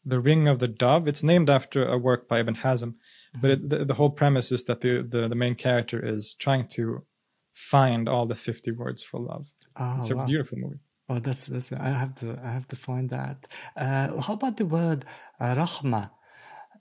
"The 0.04 0.20
Ring 0.20 0.50
of 0.50 0.60
the 0.60 0.68
Dove." 0.68 1.08
It's 1.08 1.24
named 1.24 1.50
after 1.50 1.88
a 1.88 1.98
work 1.98 2.28
by 2.28 2.42
Ibn 2.42 2.56
Hazm, 2.56 2.90
mm-hmm. 2.90 3.40
but 3.40 3.52
it, 3.52 3.70
the, 3.70 3.86
the 3.86 3.94
whole 3.94 4.10
premise 4.10 4.52
is 4.52 4.66
that 4.66 4.82
the, 4.82 5.02
the 5.02 5.30
the 5.30 5.36
main 5.36 5.56
character 5.56 6.06
is 6.06 6.36
trying 6.38 6.68
to 6.76 7.06
find 7.54 8.10
all 8.10 8.26
the 8.26 8.36
50 8.36 8.74
words 8.74 9.02
for 9.02 9.22
love. 9.22 9.48
Oh, 9.78 9.96
it's 9.98 10.10
a 10.10 10.16
wow. 10.16 10.26
beautiful 10.26 10.58
movie. 10.58 10.80
Oh, 11.08 11.20
that's 11.20 11.46
that's. 11.48 11.72
I 11.72 11.90
have 11.90 12.16
to 12.16 12.40
I 12.44 12.52
have 12.52 12.68
to 12.70 12.76
find 12.76 13.10
that. 13.12 13.46
Uh, 13.78 14.20
how 14.22 14.34
about 14.34 14.58
the 14.58 14.66
word 14.66 15.06
uh, 15.40 15.54
rahma, 15.54 16.10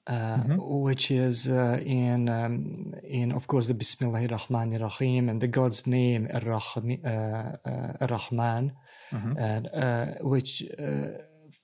uh, 0.07 0.13
mm-hmm. 0.13 0.57
which 0.59 1.11
is 1.11 1.49
uh, 1.49 1.79
in 1.85 2.29
um, 2.31 2.95
in 3.03 3.33
of 3.33 3.47
course 3.47 3.67
the 3.67 3.75
Bismillahir 3.75 4.31
Rahmanir 4.31 4.81
Rahim 4.81 5.29
and 5.29 5.41
the 5.43 5.49
God's 5.49 5.87
name 5.87 6.29
Ar-Rahman, 6.33 7.05
uh, 7.05 7.57
uh, 7.67 8.07
Rahman 8.07 8.73
mm-hmm. 9.13 9.39
and 9.39 10.17
which, 10.23 10.63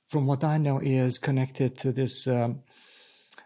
from 0.09 0.27
what 0.27 0.45
I 0.45 0.59
know, 0.59 0.81
is 0.81 1.19
connected 1.19 1.79
to 1.79 1.93
this. 1.93 2.27
Um, 2.27 2.63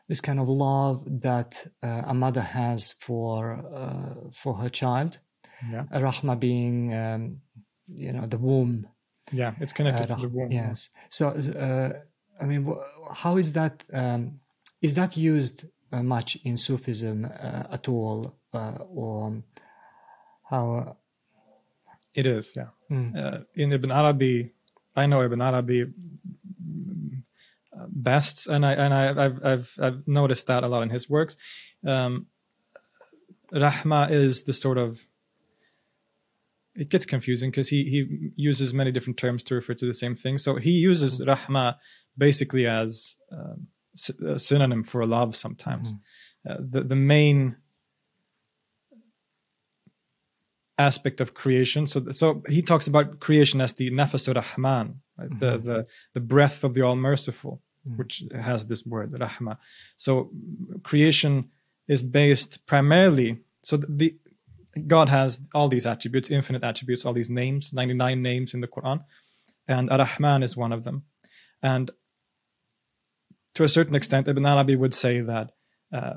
this 0.07 0.20
kind 0.20 0.39
of 0.39 0.51
love 0.51 1.03
that 1.22 1.66
a 1.82 2.12
mother 2.12 2.43
has 2.43 2.93
for 2.93 4.30
for 4.35 4.55
her 4.59 4.68
child, 4.68 5.18
yeah. 5.70 5.85
Rahma 5.93 6.39
being 6.39 6.93
um, 6.93 7.41
you 7.89 8.12
know 8.12 8.26
the 8.26 8.39
womb. 8.39 8.87
Yeah 9.32 9.55
it's 9.61 9.72
connected 9.72 10.11
uh, 10.11 10.16
to 10.16 10.22
the 10.22 10.28
womb. 10.28 10.53
Yes. 10.53 10.91
So 11.09 11.28
uh, 11.28 11.93
i 12.41 12.45
mean 12.45 12.74
how 13.14 13.37
is 13.37 13.53
that 13.53 13.85
um, 13.93 14.41
is 14.82 14.95
that 14.95 15.16
used 15.16 15.64
uh, 15.93 16.03
much 16.03 16.37
in 16.45 16.57
sufism 16.57 17.24
uh, 17.24 17.64
at 17.70 17.89
all 17.89 18.35
uh, 18.53 18.78
or 18.89 19.43
how 20.51 20.97
it 22.14 22.26
is 22.26 22.53
yeah. 22.57 22.68
Mm. 22.91 23.45
in 23.55 23.72
ibn 23.72 23.91
arabi 23.91 24.53
i 24.97 25.07
know 25.07 25.22
ibn 25.22 25.41
arabi 25.41 25.87
best 27.89 28.47
and 28.47 28.64
i 28.66 28.72
and 28.72 28.95
I, 28.95 29.05
have 29.05 29.41
I've 29.45 29.78
i've 29.80 30.09
noticed 30.09 30.47
that 30.47 30.64
a 30.64 30.68
lot 30.68 30.82
in 30.82 30.91
his 30.91 31.09
works. 31.09 31.37
Um, 31.87 32.26
rahma 33.53 34.11
is 34.11 34.43
the 34.45 34.53
sort 34.53 34.78
of 34.78 35.05
it 36.75 36.89
gets 36.89 37.07
confusing 37.07 37.51
because 37.51 37.68
he 37.68 37.85
he 37.85 38.31
uses 38.37 38.75
many 38.75 38.91
different 38.91 39.16
terms 39.16 39.43
to 39.45 39.55
refer 39.55 39.75
to 39.75 39.87
the 39.87 39.95
same 39.95 40.14
thing. 40.14 40.39
So 40.39 40.57
he 40.57 40.72
uses 40.72 41.20
mm-hmm. 41.20 41.31
rahma 41.31 41.77
basically 42.16 42.66
as 42.66 43.16
um, 43.33 43.68
a 44.27 44.39
synonym 44.39 44.83
for 44.83 45.07
love 45.07 45.37
sometimes. 45.37 45.93
Mm-hmm. 45.93 46.53
Uh, 46.53 46.57
the 46.70 46.81
the 46.89 46.97
main 46.97 47.57
aspect 50.79 51.20
of 51.20 51.35
creation. 51.35 51.87
So 51.87 52.11
so 52.11 52.43
he 52.49 52.62
talks 52.62 52.87
about 52.87 53.20
creation 53.20 53.61
as 53.61 53.75
the 53.75 53.91
nafas 53.91 54.33
rahman, 54.33 55.01
right? 55.16 55.31
mm-hmm. 55.31 55.39
the 55.39 55.59
the 55.59 55.87
the 56.14 56.20
breath 56.20 56.64
of 56.64 56.75
the 56.75 56.83
All 56.83 56.97
Merciful, 56.97 57.62
mm-hmm. 57.87 57.99
which 57.99 58.25
has 58.35 58.66
this 58.66 58.85
word 58.85 59.12
rahma. 59.12 59.59
So 59.97 60.31
creation 60.83 61.51
is 61.87 62.03
based 62.03 62.66
primarily. 62.66 63.39
So 63.62 63.77
the 63.77 64.16
God 64.87 65.09
has 65.09 65.43
all 65.55 65.68
these 65.68 65.87
attributes, 65.87 66.31
infinite 66.31 66.64
attributes, 66.64 67.05
all 67.05 67.12
these 67.12 67.31
names, 67.31 67.72
99 67.72 68.22
names 68.22 68.55
in 68.55 68.61
the 68.61 68.68
Quran, 68.68 69.05
and 69.68 69.91
Ar-Rahman 69.91 70.43
is 70.43 70.57
one 70.57 70.72
of 70.72 70.85
them. 70.85 71.05
And 71.62 71.91
to 73.55 73.64
a 73.64 73.68
certain 73.68 73.95
extent, 73.95 74.29
Ibn 74.29 74.45
Arabi 74.45 74.77
would 74.77 74.95
say 74.95 75.20
that 75.20 75.53
uh, 75.93 76.14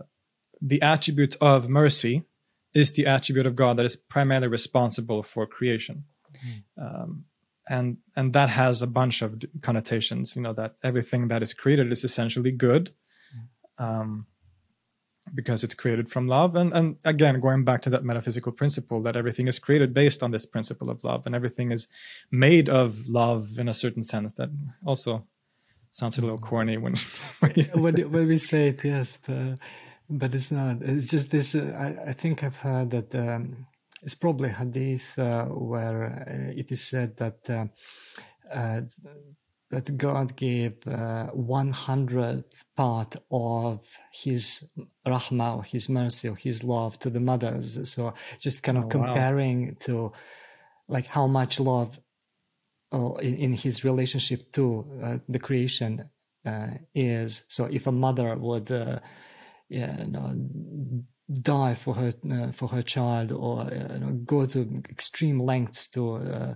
the 0.61 0.81
attribute 0.81 1.35
of 1.39 1.69
mercy 1.69 2.23
is 2.73 2.93
the 2.93 3.05
attribute 3.05 3.45
of 3.45 3.55
God 3.55 3.77
that 3.77 3.85
is 3.85 3.95
primarily 3.95 4.47
responsible 4.47 5.23
for 5.23 5.45
creation. 5.45 6.05
Mm. 6.45 6.63
Um, 6.77 7.25
and 7.69 7.97
and 8.15 8.33
that 8.33 8.49
has 8.49 8.81
a 8.81 8.87
bunch 8.87 9.21
of 9.21 9.41
connotations, 9.61 10.35
you 10.35 10.41
know, 10.41 10.53
that 10.53 10.75
everything 10.83 11.27
that 11.27 11.43
is 11.43 11.53
created 11.53 11.91
is 11.91 12.03
essentially 12.03 12.51
good. 12.51 12.91
Mm. 13.79 13.83
Um, 13.83 14.27
because 15.33 15.63
it's 15.63 15.73
created 15.73 16.09
from 16.09 16.27
love. 16.27 16.55
And 16.55 16.73
and 16.73 16.97
again 17.03 17.39
going 17.39 17.63
back 17.63 17.81
to 17.83 17.89
that 17.91 18.03
metaphysical 18.03 18.51
principle 18.51 19.01
that 19.03 19.15
everything 19.15 19.47
is 19.47 19.59
created 19.59 19.93
based 19.93 20.23
on 20.23 20.31
this 20.31 20.45
principle 20.45 20.89
of 20.89 21.03
love 21.03 21.25
and 21.25 21.35
everything 21.35 21.71
is 21.71 21.87
made 22.31 22.69
of 22.69 23.07
love 23.07 23.57
in 23.57 23.67
a 23.67 23.73
certain 23.73 24.03
sense 24.03 24.33
that 24.33 24.49
also 24.85 25.25
sounds 25.91 26.17
a 26.17 26.21
little 26.21 26.37
corny 26.37 26.77
when 26.77 26.95
when, 27.39 27.53
when, 27.73 28.11
when 28.11 28.27
we 28.27 28.37
say 28.37 28.69
it 28.69 28.83
yes 28.83 29.17
but, 29.25 29.59
but 30.09 30.35
it's 30.35 30.51
not. 30.51 30.81
It's 30.81 31.05
just 31.05 31.31
this 31.31 31.55
uh, 31.55 31.73
I, 31.77 32.09
I 32.09 32.13
think 32.13 32.43
i've 32.43 32.57
heard 32.57 32.91
that 32.91 33.13
um, 33.15 33.67
it's 34.03 34.15
probably 34.15 34.49
hadith 34.49 35.17
uh, 35.19 35.45
where 35.45 36.05
uh, 36.27 36.59
it 36.59 36.71
is 36.71 36.83
said 36.83 37.17
that 37.17 37.49
uh, 37.49 37.65
uh 38.53 38.81
that 39.69 39.97
God 39.97 40.35
gave 40.35 40.87
uh, 40.87 41.25
one 41.27 41.71
hundredth 41.71 42.63
part 42.75 43.15
of 43.29 43.85
His 44.13 44.69
rahmah, 45.05 45.57
or 45.57 45.63
His 45.63 45.89
mercy, 45.89 46.29
or 46.29 46.35
His 46.35 46.63
love 46.63 46.97
to 46.99 47.09
the 47.09 47.19
mothers. 47.19 47.91
So 47.91 48.13
just 48.39 48.63
kind 48.63 48.77
of 48.77 48.85
oh, 48.85 48.87
comparing 48.87 49.67
wow. 49.67 49.73
to 49.81 50.11
like 50.87 51.09
how 51.09 51.27
much 51.27 51.59
love 51.59 51.99
oh, 52.91 53.17
in, 53.17 53.35
in, 53.35 53.53
His 53.53 53.83
relationship 53.83 54.53
to 54.53 54.85
uh, 55.03 55.17
the 55.27 55.39
creation 55.39 56.09
uh, 56.45 56.67
is. 56.95 57.43
So 57.49 57.65
if 57.65 57.87
a 57.87 57.91
mother 57.91 58.35
would, 58.37 58.71
uh, 58.71 58.99
yeah, 59.67 59.99
you 59.99 60.07
know, 60.07 60.33
die 61.41 61.73
for 61.73 61.93
her 61.95 62.13
uh, 62.31 62.51
for 62.53 62.69
her 62.69 62.81
child, 62.81 63.33
or 63.33 63.63
uh, 63.63 63.93
you 63.93 63.99
know, 63.99 64.11
go 64.25 64.45
to 64.45 64.81
extreme 64.89 65.41
lengths 65.41 65.89
to 65.89 66.55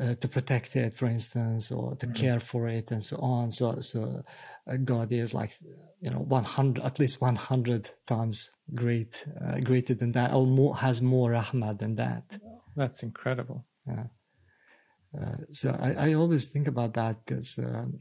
uh, 0.00 0.14
to 0.14 0.28
protect 0.28 0.76
it, 0.76 0.94
for 0.94 1.06
instance, 1.06 1.72
or 1.72 1.96
to 1.96 2.06
mm-hmm. 2.06 2.14
care 2.14 2.40
for 2.40 2.68
it, 2.68 2.90
and 2.90 3.02
so 3.02 3.16
on. 3.18 3.50
So, 3.50 3.80
so 3.80 4.24
uh, 4.70 4.76
God 4.76 5.12
is 5.12 5.34
like 5.34 5.52
you 6.00 6.10
know 6.10 6.20
100, 6.20 6.84
at 6.84 6.98
least 6.98 7.20
100 7.20 7.90
times 8.06 8.50
great, 8.74 9.24
uh, 9.44 9.58
greater 9.60 9.94
than 9.94 10.12
that, 10.12 10.32
or 10.32 10.46
more 10.46 10.76
has 10.76 11.02
more 11.02 11.30
rahmah 11.30 11.78
than 11.78 11.96
that. 11.96 12.38
That's 12.76 13.02
incredible. 13.02 13.66
Yeah. 13.86 14.04
Uh, 15.18 15.36
so 15.50 15.76
I, 15.80 16.10
I 16.10 16.14
always 16.14 16.46
think 16.46 16.68
about 16.68 16.94
that 16.94 17.24
because 17.24 17.58
um, 17.58 18.00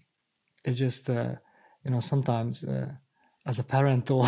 it's 0.63 0.77
just 0.77 1.09
uh, 1.09 1.35
you 1.83 1.91
know 1.91 1.99
sometimes 1.99 2.63
uh, 2.63 2.91
as 3.45 3.59
a 3.59 3.63
parent 3.63 4.11
or 4.17 4.25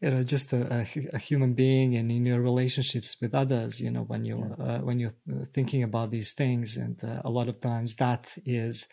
you 0.00 0.10
know 0.10 0.22
just 0.22 0.52
a, 0.52 0.86
a, 1.12 1.18
human 1.18 1.52
being 1.52 1.96
and 1.96 2.10
in 2.10 2.24
your 2.24 2.40
relationships 2.40 3.16
with 3.20 3.34
others 3.34 3.80
you 3.80 3.90
know 3.90 4.02
when 4.02 4.24
you 4.24 4.54
yeah. 4.58 4.64
uh, 4.64 4.78
when 4.78 4.98
you're 4.98 5.18
uh, 5.30 5.44
thinking 5.52 5.82
about 5.82 6.10
these 6.10 6.32
things. 6.32 6.76
And 6.76 7.02
uh, 7.04 7.20
a 7.24 7.30
lot 7.30 7.48
of 7.48 7.60
times 7.60 7.96
that 7.96 8.26
is 8.46 8.88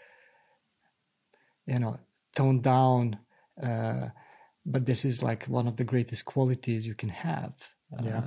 you 1.66 1.80
know 1.80 1.98
toned 2.36 2.64
down 2.64 3.20
uh, 3.64 4.08
but 4.66 4.86
this 4.86 5.06
is 5.06 5.24
like 5.24 5.46
one 5.46 5.68
of 5.68 5.78
the 5.78 5.84
greatest 5.84 6.26
qualities 6.26 6.86
you 6.86 6.94
can 6.94 7.10
have 7.10 7.54
yeah. 8.04 8.22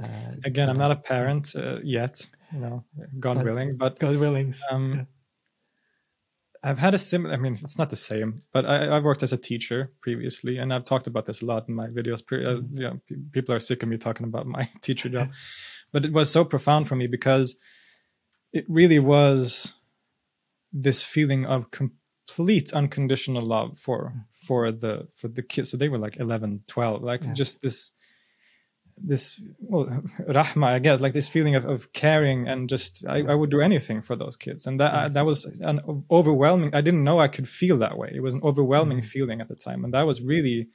uh, 0.00 0.02
uh, 0.02 0.32
again 0.44 0.70
i'm 0.70 0.78
not 0.78 0.90
a 0.90 0.96
parent 0.96 1.54
yet 1.82 2.26
you 2.52 2.60
know 2.60 2.84
god 3.18 3.36
but, 3.36 3.44
willing 3.44 3.76
but 3.76 3.98
god 3.98 4.16
willing 4.16 4.54
um, 4.70 5.06
I've 6.62 6.78
had 6.78 6.94
a 6.94 6.98
similar. 6.98 7.34
I 7.34 7.36
mean, 7.36 7.54
it's 7.54 7.78
not 7.78 7.90
the 7.90 7.96
same, 7.96 8.42
but 8.52 8.64
I, 8.64 8.94
have 8.94 9.04
worked 9.04 9.22
as 9.22 9.32
a 9.32 9.36
teacher 9.36 9.92
previously, 10.00 10.58
and 10.58 10.72
I've 10.72 10.84
talked 10.84 11.06
about 11.06 11.26
this 11.26 11.42
a 11.42 11.46
lot 11.46 11.68
in 11.68 11.74
my 11.74 11.86
videos. 11.88 12.24
Pre, 12.24 12.44
uh, 12.44 12.56
mm-hmm. 12.56 12.76
you 12.76 12.82
know, 12.84 13.00
people 13.32 13.54
are 13.54 13.60
sick 13.60 13.82
of 13.82 13.88
me 13.88 13.96
talking 13.96 14.24
about 14.24 14.46
my 14.46 14.68
teacher 14.80 15.08
job, 15.08 15.30
but 15.92 16.04
it 16.04 16.12
was 16.12 16.30
so 16.30 16.44
profound 16.44 16.88
for 16.88 16.96
me 16.96 17.06
because 17.06 17.56
it 18.52 18.64
really 18.68 18.98
was 18.98 19.74
this 20.72 21.02
feeling 21.02 21.46
of 21.46 21.70
complete 21.70 22.72
unconditional 22.72 23.42
love 23.42 23.78
for 23.78 24.12
mm. 24.14 24.24
for 24.46 24.72
the 24.72 25.08
for 25.14 25.28
the 25.28 25.42
kids. 25.42 25.70
So 25.70 25.76
they 25.76 25.88
were 25.88 25.98
like 25.98 26.18
11, 26.18 26.64
12, 26.66 27.02
like 27.02 27.22
yeah. 27.22 27.32
just 27.32 27.62
this 27.62 27.92
this 29.02 29.40
well 29.60 29.86
rahma 30.28 30.66
i 30.66 30.78
guess 30.78 31.00
like 31.00 31.12
this 31.12 31.28
feeling 31.28 31.54
of, 31.54 31.64
of 31.64 31.92
caring 31.92 32.48
and 32.48 32.68
just 32.68 33.04
I, 33.06 33.22
I 33.22 33.34
would 33.34 33.50
do 33.50 33.60
anything 33.60 34.02
for 34.02 34.16
those 34.16 34.36
kids 34.36 34.66
and 34.66 34.80
that 34.80 34.92
yes. 34.92 35.14
that 35.14 35.26
was 35.26 35.44
an 35.60 36.04
overwhelming 36.10 36.74
i 36.74 36.80
didn't 36.80 37.04
know 37.04 37.18
i 37.18 37.28
could 37.28 37.48
feel 37.48 37.78
that 37.78 37.96
way 37.96 38.10
it 38.14 38.20
was 38.20 38.34
an 38.34 38.40
overwhelming 38.42 38.98
mm-hmm. 38.98 39.06
feeling 39.06 39.40
at 39.40 39.48
the 39.48 39.56
time 39.56 39.84
and 39.84 39.94
that 39.94 40.06
was 40.06 40.20
really 40.20 40.68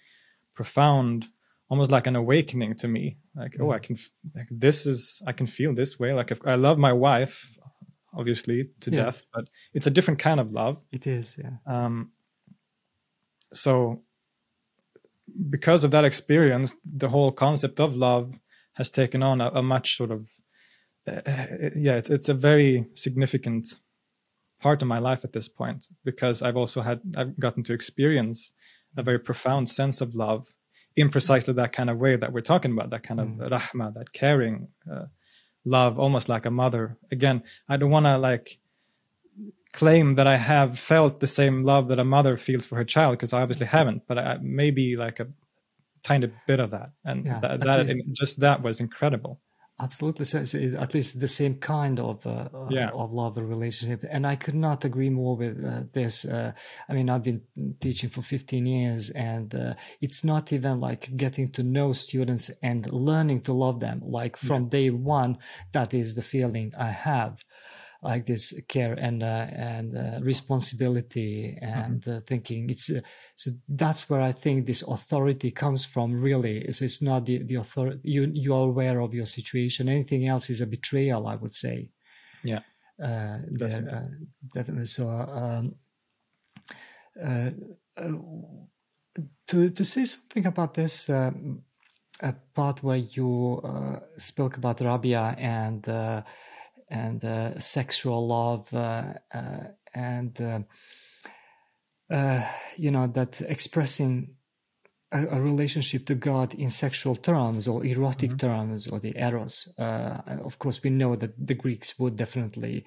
profound 0.54 1.26
almost 1.70 1.92
like 1.92 2.08
an 2.08 2.16
awakening 2.16 2.76
to 2.76 2.88
me 2.88 3.18
like 3.36 3.54
mm-hmm. 3.54 3.64
oh 3.64 3.72
i 3.72 3.80
can 3.80 3.98
like 4.36 4.48
this 4.52 4.86
is 4.86 5.22
i 5.28 5.32
can 5.32 5.48
feel 5.48 5.74
this 5.74 6.00
way 6.00 6.14
like 6.14 6.32
if 6.32 6.40
i 6.46 6.56
love 6.56 6.78
my 6.78 6.94
wife 6.94 7.58
obviously 8.16 8.70
to 8.80 8.92
yes. 8.92 8.98
death 8.98 9.26
but 9.34 9.46
it's 9.74 9.88
a 9.88 9.92
different 9.92 10.20
kind 10.20 10.40
of 10.40 10.52
love 10.52 10.78
it 10.92 11.08
is 11.08 11.38
yeah 11.38 11.58
um 11.66 12.12
so 13.54 14.02
because 15.50 15.84
of 15.84 15.92
that 15.92 16.06
experience, 16.06 16.76
the 16.86 17.10
whole 17.10 17.32
concept 17.32 17.80
of 17.80 17.96
love 17.96 18.34
has 18.74 18.90
taken 18.90 19.24
on 19.24 19.42
a, 19.42 19.50
a 19.50 19.64
much 19.64 19.98
sort 19.98 20.12
of 20.12 20.28
uh, 21.06 21.22
yeah, 21.76 21.96
it's 21.96 22.10
it's 22.10 22.30
a 22.30 22.34
very 22.34 22.86
significant 22.94 23.80
part 24.62 24.82
of 24.82 24.88
my 24.88 25.00
life 25.00 25.26
at 25.26 25.34
this 25.34 25.50
point 25.50 25.88
because 26.06 26.42
I've 26.42 26.56
also 26.56 26.82
had 26.82 27.02
I've 27.18 27.38
gotten 27.38 27.64
to 27.64 27.74
experience 27.74 28.52
a 28.96 29.04
very 29.04 29.20
profound 29.20 29.68
sense 29.68 30.00
of 30.00 30.16
love 30.16 30.54
in 30.96 31.10
precisely 31.10 31.54
that 31.56 31.72
kind 31.72 31.90
of 31.90 31.98
way 31.98 32.16
that 32.16 32.32
we're 32.32 32.42
talking 32.42 32.72
about, 32.72 32.92
that 32.92 33.04
kind 33.04 33.20
of 33.20 33.28
mm. 33.28 33.50
rahma, 33.50 33.94
that 33.96 34.14
caring 34.14 34.68
uh, 34.90 35.06
love, 35.66 36.00
almost 36.00 36.30
like 36.30 36.46
a 36.46 36.52
mother. 36.52 36.98
Again, 37.12 37.44
I 37.68 37.78
don't 37.78 37.90
want 37.90 38.06
to 38.06 38.18
like 38.18 38.60
claim 39.74 40.16
that 40.16 40.28
I 40.28 40.38
have 40.38 40.80
felt 40.80 41.20
the 41.20 41.28
same 41.28 41.64
love 41.64 41.88
that 41.90 42.00
a 42.00 42.06
mother 42.06 42.38
feels 42.38 42.66
for 42.66 42.76
her 42.76 42.86
child 42.86 43.14
because 43.14 43.34
I 43.34 43.42
obviously 43.42 43.66
haven't, 43.66 44.04
but 44.08 44.18
I, 44.18 44.38
maybe 44.42 44.96
like 44.96 45.20
a 45.20 45.28
tiny 46.04 46.32
bit 46.48 46.60
of 46.60 46.72
that, 46.72 46.92
and 47.04 47.26
yeah, 47.26 47.40
that, 47.40 47.60
that 47.62 47.88
least, 47.88 47.98
just 48.14 48.40
that 48.42 48.62
was 48.62 48.80
incredible. 48.80 49.42
Absolutely, 49.80 50.26
so, 50.26 50.40
at 50.80 50.94
least 50.94 51.20
the 51.20 51.28
same 51.28 51.56
kind 51.56 52.00
of 52.00 52.26
uh, 52.28 52.48
yeah. 52.70 52.90
of 52.90 53.12
love 53.12 53.38
or 53.40 53.46
relationship, 53.46 54.06
and 54.10 54.28
I 54.28 54.36
could 54.36 54.54
not 54.54 54.86
agree 54.86 55.10
more 55.10 55.36
with 55.36 55.66
uh, 55.66 55.82
this. 55.92 56.24
Uh, 56.24 56.52
I 56.88 56.94
mean, 56.94 57.10
I've 57.10 57.24
been 57.24 57.42
teaching 57.80 58.12
for 58.12 58.22
15 58.22 58.66
years, 58.68 59.10
and 59.10 59.54
uh, 59.56 59.74
it's 60.00 60.24
not 60.24 60.54
even 60.54 60.80
like 60.80 61.18
getting 61.18 61.52
to 61.54 61.64
know 61.64 61.92
students 61.94 62.52
and 62.62 62.90
learning 62.94 63.42
to 63.42 63.54
love 63.54 63.80
them. 63.80 64.02
Like 64.06 64.38
from 64.38 64.64
yeah. 64.64 64.70
day 64.70 64.90
one, 64.92 65.40
that 65.72 65.96
is 65.96 66.14
the 66.14 66.22
feeling 66.22 66.74
I 66.78 66.92
have 66.92 67.40
like 68.04 68.26
this 68.26 68.54
care 68.68 68.94
and 68.94 69.24
uh, 69.24 69.48
and 69.52 69.98
uh, 69.98 70.20
responsibility 70.22 71.58
and 71.62 72.02
mm-hmm. 72.02 72.18
uh, 72.18 72.20
thinking. 72.20 72.70
It's 72.70 72.90
uh, 72.90 73.02
so 73.36 73.52
that's 73.68 74.10
where 74.10 74.22
i 74.22 74.32
think 74.32 74.66
this 74.66 74.84
authority 74.84 75.52
comes 75.52 75.86
from 75.86 76.22
really. 76.22 76.58
It's, 76.60 76.82
it's 76.82 77.02
not 77.02 77.26
the 77.26 77.44
the 77.44 77.56
authority 77.56 78.00
you 78.04 78.30
you 78.34 78.54
are 78.54 78.68
aware 78.68 79.00
of 79.00 79.14
your 79.14 79.26
situation. 79.26 79.90
Anything 79.90 80.28
else 80.28 80.50
is 80.50 80.62
a 80.62 80.68
betrayal 80.68 81.28
i 81.28 81.36
would 81.36 81.54
say. 81.54 81.90
Yeah. 82.44 82.60
Uh, 83.02 83.38
definitely. 83.58 83.98
Uh, 83.98 84.08
definitely. 84.54 84.86
So 84.86 85.10
um, 85.10 85.76
to 89.48 89.70
to 89.70 89.86
say 89.86 90.06
something 90.06 90.46
about 90.46 90.74
this 90.74 91.10
part 92.54 92.84
where 92.84 92.98
you 92.98 93.62
spoke 94.18 94.58
about 94.58 94.82
rabia 94.82 95.36
and 95.38 95.88
and 96.94 97.26
uh, 97.26 97.60
sexual 97.60 98.28
love 98.28 98.72
uh, 98.74 99.14
uh, 99.34 99.68
and 99.96 100.66
you 102.78 102.92
know 102.92 103.08
that 103.08 103.42
expressing 103.42 104.36
a, 105.12 105.26
a, 105.28 105.42
relationship 105.42 106.06
to 106.06 106.16
God 106.16 106.54
in 106.54 106.70
sexual 106.70 107.16
terms 107.16 107.68
or 107.68 107.84
erotic 107.84 108.32
mm-hmm. 108.32 108.48
terms 108.48 108.88
or 108.88 109.00
the 109.00 109.14
eros. 109.18 109.74
of 109.78 110.60
course, 110.60 110.84
we 110.84 110.92
know 110.92 111.16
that 111.16 111.34
the 111.38 111.56
Greeks 111.56 111.98
would 111.98 112.16
definitely 112.16 112.86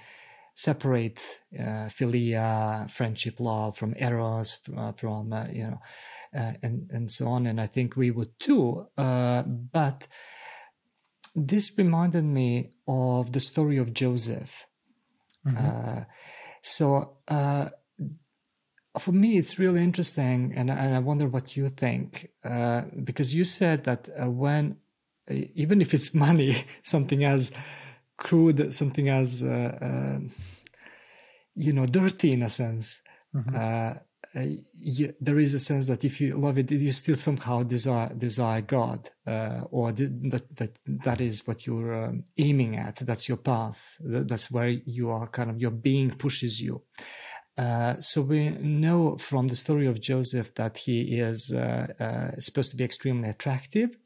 separate 0.54 1.20
uh, 1.59 1.88
philia, 1.88 2.88
friendship, 2.88 3.40
love 3.40 3.76
from 3.76 3.94
eros, 3.98 4.61
uh, 4.76 4.92
from 4.92 5.32
uh, 5.32 5.46
you 5.52 5.66
know, 5.70 5.80
and 6.62 6.90
and 6.92 7.11
so 7.11 7.26
on. 7.26 7.46
And 7.46 7.61
I 7.61 7.66
think 7.66 7.96
we 7.96 8.12
would 8.12 8.38
too. 8.38 8.86
but 8.96 10.07
this 11.37 11.70
reminded 11.76 12.24
me 12.24 12.70
of 12.89 13.32
the 13.32 13.41
story 13.41 13.76
of 13.76 13.93
Joseph. 13.93 14.66
Mm-hmm. 15.47 15.57
Uh, 15.59 16.05
so 16.62 17.18
uh, 17.28 17.68
for 18.99 19.12
me, 19.12 19.37
it's 19.37 19.59
really 19.59 19.82
interesting, 19.82 20.55
and, 20.57 20.70
and, 20.70 20.97
I 20.97 20.99
wonder 20.99 21.28
what 21.28 21.57
you 21.57 21.68
think, 21.68 22.30
uh, 22.43 22.82
because 23.05 23.34
you 23.34 23.45
said 23.45 23.84
that 23.84 24.09
uh, 24.18 24.30
when, 24.30 24.78
even 25.28 25.82
if 25.82 25.93
it's 25.93 26.14
money, 26.26 26.64
something 26.82 27.22
as 27.22 27.53
crude, 28.16 28.72
something 28.74 29.11
as 29.11 29.43
uh, 29.43 29.78
uh, 29.80 30.18
you 31.55 31.72
know 31.74 31.87
dirty 31.87 32.32
in 32.32 32.43
a 32.43 32.49
sense, 32.49 33.03
mm-hmm 33.34 33.55
uh, 33.55 33.95
you, 34.74 35.14
there 35.20 35.39
is 35.39 35.55
a 35.55 35.59
sense 35.59 35.87
that 35.87 36.05
if 36.05 36.20
you 36.20 36.37
love 36.37 36.59
it, 36.59 36.70
you 36.70 36.93
still 36.93 37.16
somehow 37.16 37.62
desire 37.62 38.12
desire 38.14 38.61
God, 38.61 39.11
uh, 39.26 39.62
or 39.70 39.93
that 39.93 40.57
that 40.57 40.78
that 41.05 41.20
is 41.20 41.47
what 41.47 41.66
you're 41.66 42.05
um, 42.05 42.24
aiming 42.37 42.76
at. 42.76 42.97
That's 42.97 43.28
your 43.28 43.39
path. 43.39 43.97
That's 44.01 44.51
where 44.51 44.68
you 44.68 45.11
are. 45.11 45.26
Kind 45.26 45.51
of 45.51 45.61
your 45.61 45.70
being 45.70 46.11
pushes 46.11 46.61
you. 46.61 46.82
Uh, 47.57 47.99
so 48.01 48.20
we 48.20 48.51
know 48.51 49.16
from 49.16 49.49
the 49.49 49.57
story 49.57 49.87
of 49.87 50.01
Joseph 50.01 50.55
that 50.57 50.76
he 50.76 51.18
is 51.18 51.53
uh, 51.53 51.87
uh, 51.99 52.39
supposed 52.39 52.70
to 52.72 52.76
be 52.76 52.84
extremely 52.84 53.30
attractive, 53.30 53.97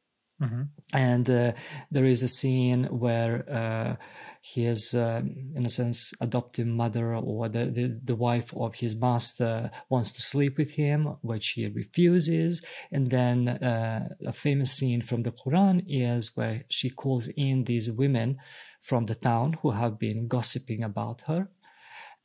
mm-hmm. 0.41 0.63
and 0.93 1.29
uh, 1.29 1.53
there 1.91 2.05
is 2.05 2.23
a 2.23 2.29
scene 2.29 2.85
where 2.85 3.99
his, 4.43 4.95
um, 4.95 5.35
in 5.55 5.67
a 5.67 5.69
sense, 5.69 6.15
adoptive 6.21 6.67
mother 6.67 7.15
or 7.15 7.49
the, 7.49 7.67
the, 7.67 8.01
the, 8.03 8.15
wife 8.15 8.55
of 8.57 8.75
his 8.77 8.97
master 8.97 9.71
wants 9.91 10.11
to 10.13 10.23
sleep 10.23 10.57
with 10.57 10.71
him, 10.71 11.17
which 11.21 11.51
he 11.51 11.67
refuses. 11.67 12.65
And 12.91 13.11
then 13.11 13.49
uh, 13.49 14.09
a 14.27 14.33
famous 14.33 14.73
scene 14.73 15.03
from 15.03 15.25
the 15.25 15.33
Quran 15.33 15.85
is 15.87 16.37
where 16.37 16.65
she 16.69 16.89
calls 16.89 17.29
in 17.37 17.65
these 17.65 17.91
women 17.91 18.39
from 18.81 19.05
the 19.05 19.15
town 19.15 19.59
who 19.61 19.73
have 19.73 19.99
been 19.99 20.27
gossiping 20.27 20.83
about 20.83 21.21
her. 21.27 21.51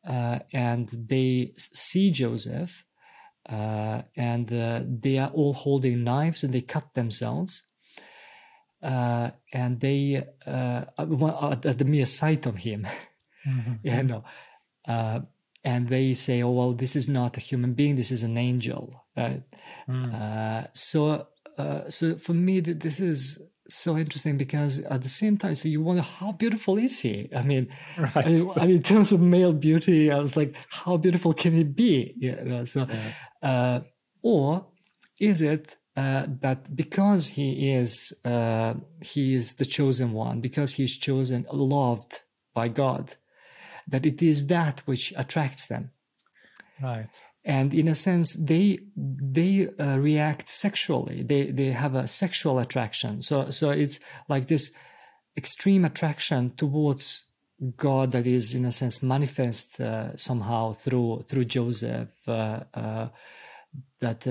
Uh, 0.08 0.40
and 0.54 0.90
they 0.90 1.52
see 1.58 2.12
Joseph 2.12 2.86
uh, 3.50 4.04
and 4.16 4.54
uh, 4.54 4.82
they 4.88 5.18
are 5.18 5.32
all 5.32 5.54
holding 5.54 6.04
knives 6.04 6.44
and 6.44 6.54
they 6.54 6.62
cut 6.62 6.94
themselves 6.94 7.64
uh, 8.86 9.32
and 9.52 9.80
they 9.80 10.24
uh, 10.46 10.82
at 10.98 11.78
the 11.78 11.86
mere 11.86 12.06
sight 12.06 12.46
of 12.46 12.58
him, 12.58 12.88
mm-hmm. 13.48 13.74
you 13.82 14.04
know, 14.04 14.24
uh, 14.88 15.20
and 15.64 15.90
they 15.90 16.14
say, 16.14 16.44
"Oh 16.44 16.52
well, 16.52 16.74
this 16.74 16.96
is 16.96 17.10
not 17.10 17.36
a 17.38 17.40
human 17.40 17.74
being; 17.74 17.96
this 17.96 18.12
is 18.12 18.22
an 18.24 18.38
angel." 18.38 19.04
Right? 19.18 19.44
Mm. 19.90 20.68
so, 20.74 21.28
uh, 21.58 21.90
so 21.90 22.16
for 22.18 22.34
me, 22.34 22.60
this 22.60 23.00
is 23.00 23.42
so 23.68 23.98
interesting 23.98 24.38
because 24.38 24.80
at 24.82 25.02
the 25.02 25.10
same 25.10 25.38
time, 25.38 25.56
so 25.56 25.68
you 25.68 25.82
wonder 25.82 26.04
how 26.04 26.32
beautiful 26.34 26.78
is 26.78 27.00
he? 27.00 27.30
I 27.36 27.42
mean, 27.42 27.70
right. 27.98 28.18
I, 28.18 28.30
mean 28.30 28.52
I, 28.56 28.66
mean, 28.68 28.76
in 28.78 28.84
terms 28.84 29.12
of 29.12 29.22
male 29.22 29.54
beauty, 29.54 30.12
I 30.12 30.20
was 30.20 30.38
like, 30.38 30.56
how 30.70 30.98
beautiful 30.98 31.34
can 31.34 31.54
he 31.54 31.64
be? 31.64 32.14
You 32.18 32.36
know, 32.36 32.64
so, 32.66 32.88
yeah. 33.42 33.50
uh, 33.50 33.82
or 34.22 34.68
is 35.20 35.42
it 35.42 35.76
uh, 35.96 36.26
that 36.42 36.76
because 36.76 37.28
he 37.28 37.72
is 37.72 38.14
uh, 38.26 38.74
he 39.02 39.34
is 39.34 39.56
the 39.56 39.66
chosen 39.66 40.12
one, 40.12 40.42
because 40.42 40.74
he 40.74 40.84
is 40.84 40.98
chosen, 40.98 41.46
loved 41.52 42.20
by 42.54 42.68
God, 42.68 43.16
that 43.88 44.06
it 44.06 44.22
is 44.22 44.48
that 44.48 44.82
which 44.86 45.14
attracts 45.16 45.68
them. 45.68 45.92
Right. 46.82 47.24
And 47.46 47.74
in 47.74 47.88
a 47.88 47.96
sense, 47.96 48.34
they 48.34 48.80
they 48.96 49.70
uh, 49.80 49.98
react 49.98 50.50
sexually. 50.50 51.24
They 51.24 51.52
they 51.52 51.72
have 51.72 51.96
a 51.96 52.08
sexual 52.08 52.60
attraction. 52.60 53.22
So 53.22 53.50
so 53.50 53.70
it's 53.70 54.00
like 54.28 54.48
this 54.48 54.74
extreme 55.38 55.86
attraction 55.86 56.52
towards 56.58 57.24
God 57.78 58.12
that 58.12 58.28
is 58.28 58.54
in 58.54 58.66
a 58.66 58.72
sense 58.72 59.02
manifest 59.02 59.80
uh, 59.80 60.16
somehow 60.18 60.74
through 60.74 61.22
through 61.22 61.46
Joseph. 61.46 62.10
Uh, 62.28 62.62
uh, 62.74 63.08
that 64.02 64.26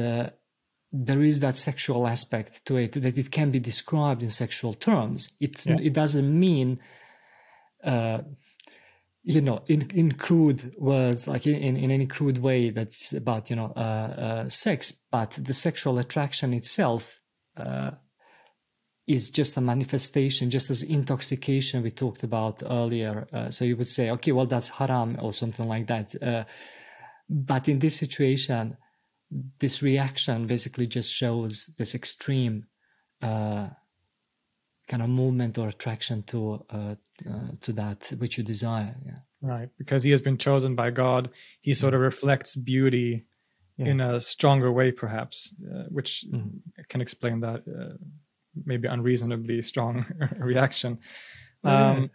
there 0.96 1.24
is 1.24 1.40
that 1.40 1.56
sexual 1.56 2.06
aspect 2.06 2.64
to 2.66 2.76
it 2.76 2.92
that 2.92 3.18
it 3.18 3.30
can 3.32 3.50
be 3.50 3.58
described 3.58 4.22
in 4.22 4.30
sexual 4.30 4.74
terms. 4.74 5.34
It 5.40 5.66
yeah. 5.66 5.76
it 5.82 5.92
doesn't 5.92 6.38
mean, 6.38 6.78
uh, 7.82 8.18
you 9.24 9.40
know, 9.40 9.64
in 9.66 9.90
in 9.90 10.12
crude 10.12 10.72
words 10.78 11.26
like 11.26 11.48
in 11.48 11.76
in 11.76 11.90
any 11.90 12.06
crude 12.06 12.38
way 12.38 12.70
that's 12.70 13.12
about 13.12 13.50
you 13.50 13.56
know 13.56 13.72
uh, 13.76 13.80
uh, 14.26 14.48
sex, 14.48 14.92
but 15.10 15.30
the 15.32 15.54
sexual 15.54 15.98
attraction 15.98 16.54
itself. 16.54 17.20
Uh, 17.56 17.92
is 19.06 19.28
just 19.28 19.54
a 19.58 19.60
manifestation, 19.60 20.48
just 20.48 20.70
as 20.70 20.82
intoxication 20.82 21.82
we 21.82 21.90
talked 21.90 22.22
about 22.22 22.62
earlier. 22.64 23.28
Uh, 23.34 23.50
so 23.50 23.62
you 23.62 23.76
would 23.76 23.86
say, 23.86 24.10
okay, 24.10 24.32
well, 24.32 24.46
that's 24.46 24.70
haram 24.70 25.18
or 25.20 25.30
something 25.30 25.68
like 25.68 25.86
that. 25.88 26.22
Uh, 26.22 26.44
but 27.28 27.68
in 27.68 27.80
this 27.80 27.96
situation, 27.96 28.78
this 29.58 29.82
reaction 29.82 30.46
basically 30.46 30.86
just 30.86 31.12
shows 31.12 31.74
this 31.78 31.94
extreme 31.94 32.66
uh, 33.22 33.68
kind 34.88 35.02
of 35.02 35.08
movement 35.08 35.58
or 35.58 35.68
attraction 35.68 36.22
to 36.24 36.64
uh, 36.70 36.94
uh, 37.28 37.48
to 37.60 37.72
that 37.72 38.12
which 38.18 38.38
you 38.38 38.44
desire. 38.44 38.96
Yeah. 39.04 39.18
Right, 39.40 39.68
because 39.76 40.02
he 40.02 40.10
has 40.10 40.22
been 40.22 40.38
chosen 40.38 40.74
by 40.74 40.90
God, 40.90 41.28
he 41.60 41.74
sort 41.74 41.92
of 41.92 42.00
reflects 42.00 42.56
beauty 42.56 43.26
yeah. 43.76 43.86
in 43.86 44.00
a 44.00 44.18
stronger 44.18 44.72
way, 44.72 44.90
perhaps, 44.90 45.54
uh, 45.70 45.82
which 45.90 46.24
mm-hmm. 46.32 46.58
can 46.88 47.02
explain 47.02 47.40
that 47.40 47.62
uh, 47.68 47.94
maybe 48.64 48.88
unreasonably 48.88 49.60
strong 49.60 50.06
reaction. 50.38 50.98
Um, 51.62 52.10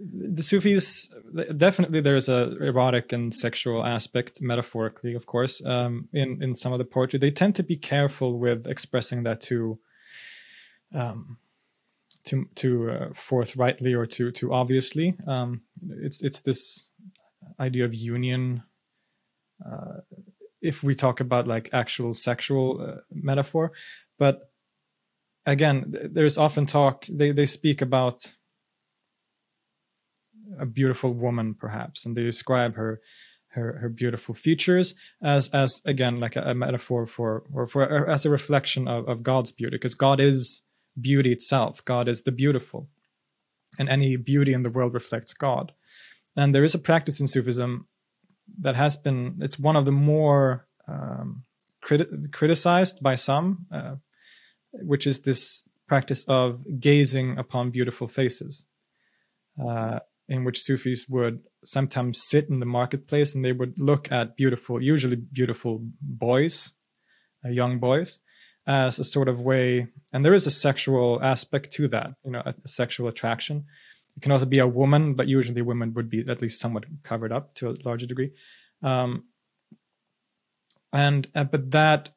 the 0.00 0.42
Sufis 0.42 1.08
definitely 1.56 2.00
there's 2.00 2.28
a 2.28 2.56
erotic 2.60 3.12
and 3.12 3.34
sexual 3.34 3.84
aspect, 3.84 4.40
metaphorically, 4.40 5.14
of 5.14 5.26
course, 5.26 5.62
um, 5.64 6.08
in 6.12 6.42
in 6.42 6.54
some 6.54 6.72
of 6.72 6.78
the 6.78 6.84
poetry. 6.84 7.18
They 7.18 7.30
tend 7.30 7.54
to 7.56 7.62
be 7.62 7.76
careful 7.76 8.38
with 8.38 8.66
expressing 8.66 9.24
that 9.24 9.40
too 9.40 9.78
um, 10.94 11.38
too 12.24 12.48
too 12.54 12.90
uh, 12.90 13.08
forthrightly 13.14 13.94
or 13.94 14.06
too 14.06 14.30
too 14.30 14.52
obviously. 14.52 15.16
Um, 15.26 15.62
it's 15.98 16.22
it's 16.22 16.40
this 16.40 16.88
idea 17.58 17.84
of 17.84 17.94
union. 17.94 18.62
Uh, 19.64 20.00
if 20.62 20.82
we 20.82 20.94
talk 20.94 21.20
about 21.20 21.46
like 21.46 21.70
actual 21.72 22.14
sexual 22.14 22.80
uh, 22.80 23.00
metaphor, 23.12 23.72
but 24.18 24.50
again, 25.46 25.92
there's 26.10 26.38
often 26.38 26.66
talk. 26.66 27.04
They 27.06 27.32
they 27.32 27.46
speak 27.46 27.82
about 27.82 28.34
a 30.58 30.66
beautiful 30.66 31.14
woman, 31.14 31.54
perhaps, 31.54 32.04
and 32.04 32.16
they 32.16 32.22
describe 32.22 32.74
her 32.74 33.00
her 33.52 33.78
her 33.80 33.88
beautiful 33.88 34.34
features 34.34 34.94
as 35.22 35.48
as 35.50 35.80
again 35.84 36.20
like 36.20 36.36
a, 36.36 36.42
a 36.42 36.54
metaphor 36.54 37.06
for 37.06 37.42
or 37.52 37.66
for 37.66 37.82
or 37.82 38.08
as 38.08 38.24
a 38.24 38.30
reflection 38.30 38.88
of, 38.88 39.08
of 39.08 39.22
God's 39.22 39.52
beauty, 39.52 39.76
because 39.76 39.94
God 39.94 40.20
is 40.20 40.62
beauty 41.00 41.32
itself. 41.32 41.84
God 41.84 42.08
is 42.08 42.22
the 42.22 42.32
beautiful, 42.32 42.88
and 43.78 43.88
any 43.88 44.16
beauty 44.16 44.52
in 44.52 44.62
the 44.62 44.70
world 44.70 44.94
reflects 44.94 45.34
God. 45.34 45.72
And 46.36 46.54
there 46.54 46.64
is 46.64 46.74
a 46.74 46.78
practice 46.78 47.20
in 47.20 47.26
Sufism 47.26 47.86
that 48.60 48.76
has 48.76 48.96
been 48.96 49.38
it's 49.40 49.58
one 49.58 49.76
of 49.76 49.84
the 49.84 49.92
more 49.92 50.66
um, 50.86 51.44
criti- 51.84 52.32
criticized 52.32 53.02
by 53.02 53.16
some, 53.16 53.66
uh, 53.72 53.96
which 54.72 55.06
is 55.06 55.20
this 55.20 55.64
practice 55.88 56.24
of 56.28 56.64
gazing 56.78 57.36
upon 57.38 57.70
beautiful 57.70 58.06
faces. 58.06 58.64
Uh, 59.60 59.98
in 60.30 60.44
which 60.44 60.62
Sufis 60.62 61.08
would 61.08 61.40
sometimes 61.64 62.22
sit 62.22 62.48
in 62.48 62.60
the 62.60 62.66
marketplace 62.66 63.34
and 63.34 63.44
they 63.44 63.52
would 63.52 63.78
look 63.78 64.10
at 64.12 64.36
beautiful, 64.36 64.80
usually 64.80 65.16
beautiful 65.16 65.82
boys, 66.00 66.72
uh, 67.44 67.48
young 67.48 67.80
boys, 67.80 68.20
as 68.66 69.00
a 69.00 69.04
sort 69.04 69.28
of 69.28 69.40
way. 69.40 69.88
And 70.12 70.24
there 70.24 70.32
is 70.32 70.46
a 70.46 70.50
sexual 70.50 71.20
aspect 71.20 71.72
to 71.72 71.88
that, 71.88 72.14
you 72.24 72.30
know, 72.30 72.42
a, 72.46 72.54
a 72.64 72.68
sexual 72.68 73.08
attraction. 73.08 73.64
It 74.16 74.22
can 74.22 74.30
also 74.30 74.46
be 74.46 74.60
a 74.60 74.68
woman, 74.68 75.14
but 75.14 75.26
usually 75.26 75.62
women 75.62 75.92
would 75.94 76.08
be 76.08 76.24
at 76.28 76.40
least 76.40 76.60
somewhat 76.60 76.84
covered 77.02 77.32
up 77.32 77.54
to 77.56 77.70
a 77.70 77.76
larger 77.84 78.06
degree. 78.06 78.30
Um, 78.84 79.24
and 80.92 81.26
uh, 81.34 81.44
but 81.44 81.72
that 81.72 82.10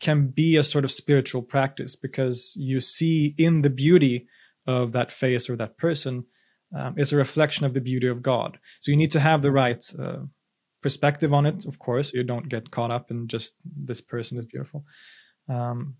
can 0.00 0.28
be 0.28 0.56
a 0.56 0.64
sort 0.64 0.84
of 0.84 0.90
spiritual 0.90 1.42
practice 1.42 1.94
because 1.94 2.54
you 2.56 2.80
see 2.80 3.36
in 3.38 3.62
the 3.62 3.70
beauty 3.70 4.26
of 4.66 4.90
that 4.92 5.12
face 5.12 5.48
or 5.48 5.54
that 5.56 5.78
person 5.78 6.24
um, 6.74 6.98
is 6.98 7.12
a 7.12 7.16
reflection 7.16 7.66
of 7.66 7.74
the 7.74 7.80
beauty 7.80 8.08
of 8.08 8.22
God. 8.22 8.58
So 8.80 8.90
you 8.90 8.96
need 8.96 9.10
to 9.12 9.20
have 9.20 9.42
the 9.42 9.52
right 9.52 9.84
uh, 9.98 10.24
perspective 10.82 11.32
on 11.32 11.46
it, 11.46 11.64
of 11.64 11.78
course. 11.78 12.12
You 12.12 12.24
don't 12.24 12.48
get 12.48 12.70
caught 12.70 12.90
up 12.90 13.10
in 13.10 13.28
just 13.28 13.54
this 13.64 14.00
person 14.00 14.38
is 14.38 14.46
beautiful. 14.46 14.84
Um, 15.48 15.96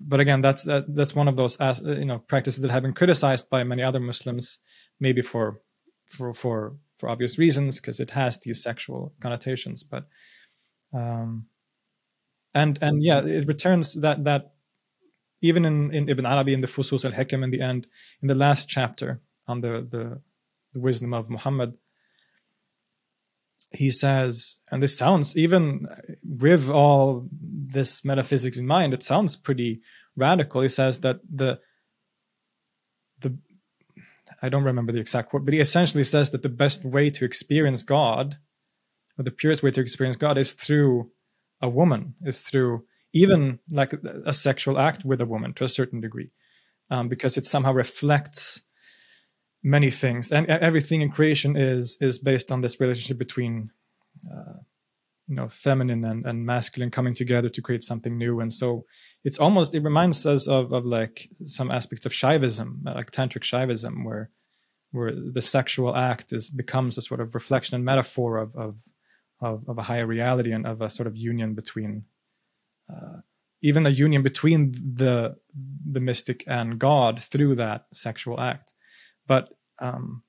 but 0.00 0.20
again, 0.20 0.40
that's 0.40 0.64
that, 0.64 0.94
that's 0.94 1.14
one 1.14 1.28
of 1.28 1.36
those 1.36 1.58
uh, 1.60 1.74
you 1.82 2.04
know 2.04 2.18
practices 2.18 2.62
that 2.62 2.70
have 2.70 2.82
been 2.82 2.94
criticized 2.94 3.48
by 3.48 3.64
many 3.64 3.82
other 3.82 4.00
Muslims, 4.00 4.58
maybe 5.00 5.22
for 5.22 5.60
for 6.06 6.32
for 6.34 6.76
for 6.98 7.08
obvious 7.08 7.38
reasons 7.38 7.80
because 7.80 8.00
it 8.00 8.10
has 8.10 8.38
these 8.40 8.62
sexual 8.62 9.12
connotations. 9.20 9.82
But 9.82 10.06
um, 10.92 11.46
and 12.54 12.78
and 12.82 13.02
yeah, 13.02 13.24
it 13.24 13.46
returns 13.46 13.94
that 13.94 14.24
that 14.24 14.52
even 15.40 15.64
in, 15.64 15.92
in 15.92 16.08
Ibn 16.08 16.26
Arabi 16.26 16.54
in 16.54 16.60
the 16.60 16.66
Fusus 16.66 17.04
al 17.04 17.12
Hikam 17.12 17.44
in 17.44 17.50
the 17.50 17.60
end, 17.60 17.86
in 18.22 18.28
the 18.28 18.34
last 18.34 18.68
chapter, 18.68 19.20
the, 19.46 19.86
the, 19.90 20.20
the 20.72 20.80
wisdom 20.80 21.14
of 21.14 21.30
Muhammad, 21.30 21.74
he 23.70 23.90
says, 23.90 24.58
and 24.70 24.82
this 24.82 24.96
sounds 24.96 25.36
even 25.36 25.86
with 26.22 26.70
all 26.70 27.28
this 27.32 28.04
metaphysics 28.04 28.58
in 28.58 28.66
mind, 28.66 28.94
it 28.94 29.02
sounds 29.02 29.36
pretty 29.36 29.80
radical. 30.16 30.62
He 30.62 30.68
says 30.68 31.00
that 31.00 31.16
the 31.28 31.58
the 33.20 33.36
I 34.42 34.48
don't 34.48 34.64
remember 34.64 34.92
the 34.92 35.00
exact 35.00 35.30
quote, 35.30 35.44
but 35.44 35.54
he 35.54 35.60
essentially 35.60 36.04
says 36.04 36.30
that 36.30 36.42
the 36.42 36.48
best 36.48 36.84
way 36.84 37.10
to 37.10 37.24
experience 37.24 37.82
God, 37.82 38.36
or 39.18 39.24
the 39.24 39.30
purest 39.30 39.62
way 39.62 39.70
to 39.72 39.80
experience 39.80 40.16
God, 40.16 40.38
is 40.38 40.52
through 40.52 41.10
a 41.60 41.68
woman, 41.68 42.14
is 42.24 42.42
through 42.42 42.84
even 43.12 43.58
like 43.70 43.94
a 44.26 44.32
sexual 44.32 44.78
act 44.78 45.04
with 45.04 45.20
a 45.20 45.26
woman 45.26 45.54
to 45.54 45.64
a 45.64 45.68
certain 45.68 46.00
degree, 46.00 46.30
um, 46.90 47.08
because 47.08 47.36
it 47.36 47.46
somehow 47.46 47.72
reflects 47.72 48.62
many 49.64 49.90
things, 49.90 50.30
and 50.30 50.46
everything 50.46 51.00
in 51.00 51.10
creation 51.10 51.56
is 51.56 51.96
is 52.00 52.18
based 52.18 52.52
on 52.52 52.60
this 52.60 52.78
relationship 52.78 53.18
between, 53.18 53.70
uh, 54.30 54.58
you 55.26 55.34
know, 55.34 55.48
feminine 55.48 56.04
and, 56.04 56.26
and 56.26 56.44
masculine 56.44 56.90
coming 56.90 57.14
together 57.14 57.48
to 57.48 57.62
create 57.62 57.82
something 57.82 58.18
new. 58.18 58.40
And 58.40 58.52
so 58.52 58.84
it's 59.24 59.38
almost 59.38 59.74
it 59.74 59.82
reminds 59.82 60.26
us 60.26 60.46
of 60.46 60.72
of 60.72 60.84
like 60.84 61.30
some 61.44 61.70
aspects 61.70 62.04
of 62.06 62.12
Shaivism, 62.12 62.84
like 62.84 63.10
tantric 63.10 63.42
Shaivism, 63.42 64.04
where 64.04 64.30
where 64.92 65.12
the 65.12 65.42
sexual 65.42 65.96
act 65.96 66.32
is 66.32 66.50
becomes 66.50 66.98
a 66.98 67.02
sort 67.02 67.20
of 67.20 67.34
reflection 67.34 67.74
and 67.74 67.84
metaphor 67.84 68.36
of 68.36 68.54
of 68.54 68.76
of, 69.40 69.68
of 69.68 69.78
a 69.78 69.82
higher 69.82 70.06
reality 70.06 70.52
and 70.52 70.66
of 70.66 70.82
a 70.82 70.90
sort 70.90 71.06
of 71.06 71.16
union 71.16 71.54
between. 71.54 72.04
Uh, 72.88 73.20
even 73.62 73.86
a 73.86 73.90
union 73.90 74.22
between 74.22 74.72
the 74.72 75.36
the 75.90 76.00
mystic 76.00 76.44
and 76.46 76.78
God 76.78 77.22
through 77.22 77.54
that 77.54 77.86
sexual 77.94 78.38
act. 78.38 78.73
But 79.26 79.50
um, 79.78 80.22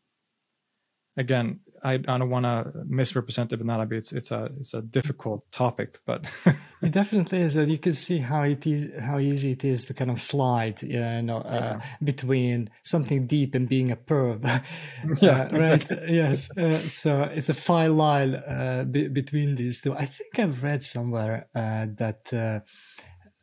again, 1.17 1.59
I, 1.83 1.93
I 1.93 2.17
don't 2.17 2.29
want 2.29 2.45
to 2.45 2.71
misrepresent 2.87 3.53
Ibn 3.53 3.69
Arabi. 3.69 3.97
It's 3.97 4.11
it's 4.11 4.31
a 4.31 4.49
it's 4.59 4.73
a 4.73 4.81
difficult 4.81 5.49
topic, 5.51 5.99
but 6.05 6.25
it 6.81 6.91
definitely 6.91 7.41
is. 7.41 7.55
And 7.55 7.71
you 7.71 7.77
can 7.77 7.93
see 7.93 8.17
how 8.17 8.41
it 8.41 8.65
is 8.65 8.87
how 8.99 9.19
easy 9.19 9.51
it 9.51 9.63
is 9.63 9.85
to 9.85 9.93
kind 9.93 10.09
of 10.09 10.19
slide, 10.19 10.81
you 10.81 11.21
know, 11.21 11.37
uh, 11.37 11.79
between 12.03 12.71
something 12.83 13.27
deep 13.27 13.53
and 13.53 13.69
being 13.69 13.91
a 13.91 13.95
perv. 13.95 14.41
yeah, 15.21 15.41
uh, 15.41 15.57
right. 15.57 15.91
yes. 16.07 16.49
Uh, 16.57 16.87
so 16.87 17.23
it's 17.23 17.49
a 17.49 17.53
fine 17.53 17.97
line 17.97 18.35
uh, 18.35 18.85
be- 18.89 19.07
between 19.07 19.55
these 19.55 19.81
two. 19.81 19.93
I 19.93 20.05
think 20.05 20.39
I've 20.39 20.63
read 20.63 20.83
somewhere 20.83 21.47
uh, 21.53 21.85
that 21.97 22.63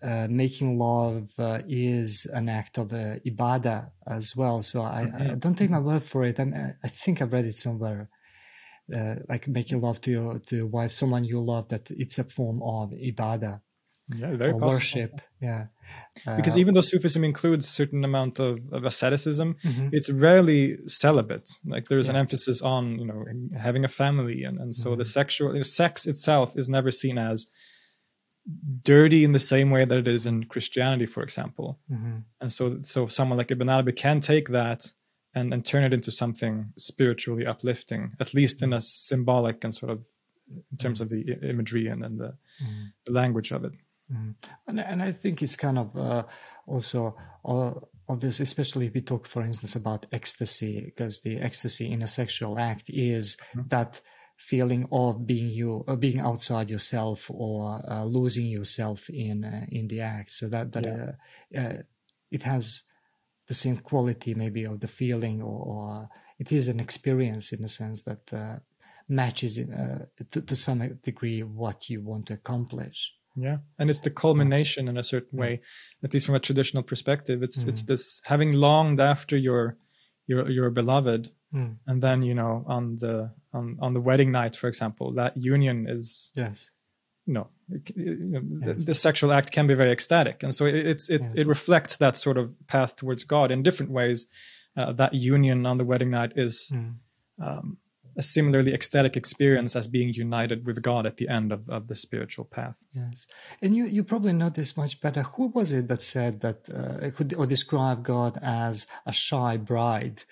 uh, 0.03 0.13
uh, 0.13 0.27
making 0.29 0.79
love 0.79 1.31
uh, 1.39 1.61
is 1.69 2.27
an 2.33 2.49
act 2.49 2.79
of 2.79 2.93
uh, 2.93 3.17
ibadah 3.27 3.91
as 4.07 4.37
well. 4.37 4.63
So 4.63 4.83
I, 4.83 5.05
mm-hmm. 5.05 5.33
I, 5.33 5.35
don't 5.35 5.57
take 5.57 5.71
my 5.71 5.79
word 5.79 6.03
for 6.03 6.25
it. 6.25 6.39
I, 6.39 6.75
I 6.83 6.89
think 6.89 7.23
I've 7.23 7.33
read 7.33 7.47
it 7.47 7.57
somewhere. 7.57 8.09
Uh, 8.95 9.17
like 9.29 9.49
making 9.49 9.81
love 9.81 10.01
to 10.03 10.11
your 10.11 10.39
to 10.41 10.57
your 10.57 10.67
wife, 10.67 10.93
someone 10.93 11.25
you 11.25 11.41
love, 11.41 11.69
that 11.69 11.91
it's 11.91 12.19
a 12.19 12.25
form 12.25 12.61
of 12.63 12.91
ibadah. 12.91 13.61
Yeah, 14.17 14.37
very 14.37 14.53
worship. 14.53 15.21
Yeah, 15.41 15.67
because 16.37 16.59
even 16.59 16.75
though 16.75 16.81
Sufism 16.81 17.23
includes 17.23 17.65
a 17.65 17.71
certain 17.71 18.05
amount 18.05 18.41
of, 18.41 18.59
of 18.73 18.85
asceticism, 18.85 19.57
mm-hmm. 19.65 19.89
it's 19.93 20.11
rarely 20.11 20.79
celibate. 20.89 21.49
Like 21.65 21.89
there's 21.89 22.07
yeah. 22.07 22.15
an 22.15 22.17
emphasis 22.17 22.61
on 22.61 22.99
you 22.99 23.07
know 23.07 23.25
having 23.57 23.85
a 23.85 23.89
family, 23.89 24.43
and 24.43 24.59
and 24.59 24.75
so 24.75 24.91
mm-hmm. 24.91 24.99
the 24.99 25.05
sexual 25.05 25.65
sex 25.65 26.05
itself 26.05 26.55
is 26.57 26.69
never 26.69 26.91
seen 26.91 27.19
as 27.19 27.47
dirty 28.83 29.25
in 29.25 29.33
the 29.33 29.39
same 29.39 29.71
way 29.71 29.85
that 29.85 29.99
it 29.99 30.09
is 30.09 30.27
in 30.27 30.45
Christianity, 30.45 31.07
for 31.07 31.23
example. 31.23 31.79
Mm-hmm. 31.91 32.19
And 32.41 32.53
so, 32.53 32.79
so 32.83 33.07
someone 33.07 33.39
like 33.39 33.51
Ibn 33.51 33.71
Arabi 33.71 33.93
can 33.93 34.21
take 34.21 34.49
that 34.49 34.93
and, 35.35 35.55
and 35.55 35.65
turn 35.65 35.85
it 35.85 35.93
into 35.93 36.11
something 36.11 36.73
spiritually 36.77 37.47
uplifting, 37.47 38.13
at 38.21 38.35
least 38.35 38.63
in 38.63 38.73
a 38.73 38.81
symbolic 38.81 39.65
and 39.65 39.75
sort 39.75 39.93
of 39.93 40.05
in 40.71 40.77
terms 40.77 41.01
mm-hmm. 41.01 41.15
of 41.15 41.41
the 41.41 41.49
imagery 41.49 41.87
and, 41.87 42.05
and 42.05 42.19
the, 42.19 42.35
mm-hmm. 42.63 42.85
the 43.07 43.13
language 43.13 43.53
of 43.53 43.65
it. 43.65 43.73
Mm-hmm. 44.13 44.31
And, 44.67 44.81
and 44.81 45.03
I 45.03 45.13
think 45.13 45.43
it's 45.43 45.57
kind 45.57 45.79
of 45.79 45.97
uh, 45.97 46.25
also 46.67 47.17
uh, 47.45 47.73
obvious, 48.09 48.41
especially 48.41 48.87
if 48.87 48.95
we 48.95 49.01
talk, 49.01 49.27
for 49.27 49.43
instance, 49.43 49.77
about 49.77 50.07
ecstasy, 50.13 50.83
because 50.85 51.21
the 51.21 51.39
ecstasy 51.39 51.91
in 51.91 52.03
a 52.03 52.07
sexual 52.07 52.59
act 52.59 52.91
is 52.91 53.37
mm-hmm. 53.55 53.69
that 53.69 54.01
feeling 54.43 54.89
of 54.91 55.25
being 55.27 55.49
you 55.49 55.85
uh, 55.87 55.95
being 55.95 56.21
outside 56.21 56.69
yourself 56.69 57.31
or 57.33 57.81
uh, 57.89 58.05
losing 58.05 58.47
yourself 58.47 59.09
in 59.09 59.45
uh, 59.45 59.67
in 59.69 59.89
the 59.89 60.01
act. 60.01 60.33
So 60.33 60.49
that 60.49 60.73
that 60.73 60.85
yeah. 60.85 61.13
Uh, 61.57 61.61
uh, 61.61 61.83
it 62.31 62.43
has 62.43 62.83
the 63.47 63.55
same 63.55 63.77
quality 63.77 64.35
maybe 64.35 64.65
of 64.65 64.81
the 64.81 64.89
feeling 64.89 65.43
or, 65.43 65.59
or 65.73 66.09
it 66.39 66.51
is 66.51 66.69
an 66.69 66.81
experience 66.81 67.53
in 67.53 67.63
a 67.65 67.69
sense 67.69 68.03
that 68.03 68.33
uh, 68.33 68.57
matches 69.09 69.57
to, 70.31 70.41
to, 70.41 70.57
some 70.57 70.99
degree 71.03 71.43
what 71.43 71.91
you 71.91 72.01
want 72.01 72.27
to 72.27 72.35
accomplish. 72.35 73.13
Yeah. 73.37 73.59
And 73.79 73.91
it's 73.91 74.01
the 74.01 74.11
culmination 74.11 74.89
in 74.89 74.97
a 74.97 75.03
certain 75.03 75.39
way 75.39 75.61
at 76.03 76.13
least 76.15 76.27
from 76.27 76.35
a 76.35 76.41
traditional 76.41 76.83
perspective. 76.83 77.43
It's 77.43 77.63
mm. 77.63 77.69
it's 77.69 77.83
this 77.85 78.21
having 78.25 78.53
longed 78.53 79.01
after 79.01 79.37
your 79.37 79.77
your 80.33 80.51
your 80.51 80.71
beloved 80.71 81.31
mm. 81.55 81.77
and 81.87 82.03
then 82.03 82.23
you 82.23 82.35
know 82.35 82.65
on 82.67 82.97
the 82.97 83.31
on 83.53 83.79
on 83.81 83.95
the 83.95 84.01
wedding 84.01 84.31
night 84.33 84.57
for 84.57 84.69
example 84.69 85.13
that 85.13 85.37
union 85.37 85.87
is 85.89 86.31
yes 86.35 86.71
you 87.27 87.35
know, 87.35 87.47
it, 87.71 87.93
you 87.97 88.17
know 88.17 88.43
yes. 88.67 88.79
the, 88.79 88.85
the, 88.87 88.95
sexual 88.95 89.33
act 89.33 89.53
can 89.53 89.69
be 89.69 89.75
very 89.75 89.93
ecstatic 89.93 90.43
and 90.43 90.53
so 90.53 90.67
it, 90.67 90.75
it's 90.75 91.09
it, 91.09 91.21
yes. 91.23 91.33
it 91.37 91.47
reflects 91.47 91.97
that 91.99 92.17
sort 92.17 92.37
of 92.37 92.53
path 92.67 92.97
towards 92.97 93.23
god 93.25 93.53
in 93.53 93.63
different 93.63 93.93
ways 93.93 94.27
uh, 94.77 94.91
that 94.93 95.15
union 95.15 95.65
on 95.67 95.79
the 95.79 95.85
wedding 95.85 96.11
night 96.11 96.33
is 96.35 96.73
mm. 96.75 96.95
um, 97.41 97.77
a 98.17 98.23
similarly 98.23 98.75
ecstatic 98.75 99.17
experience 99.17 99.75
as 99.75 99.87
being 99.87 100.13
united 100.13 100.67
with 100.67 100.83
God 100.83 101.07
at 101.07 101.17
the 101.17 101.29
end 101.29 101.53
of, 101.53 101.69
of 101.69 101.89
the 101.89 101.95
spiritual 101.97 102.45
path. 102.45 102.79
Yes, 102.95 103.27
and 103.63 103.75
you 103.75 103.87
you 103.87 104.05
probably 104.05 104.33
know 104.33 104.51
this 104.51 104.77
much 104.77 105.01
better. 105.01 105.23
Who 105.23 105.47
was 105.49 105.73
it 105.73 105.89
that 105.89 106.03
said 106.03 106.41
that 106.41 106.69
uh, 106.71 107.11
could 107.17 107.35
or 107.35 107.47
describe 107.47 108.03
God 108.03 108.39
as 108.43 108.87
a 109.07 109.13
shy 109.13 109.57
bride? 109.57 110.25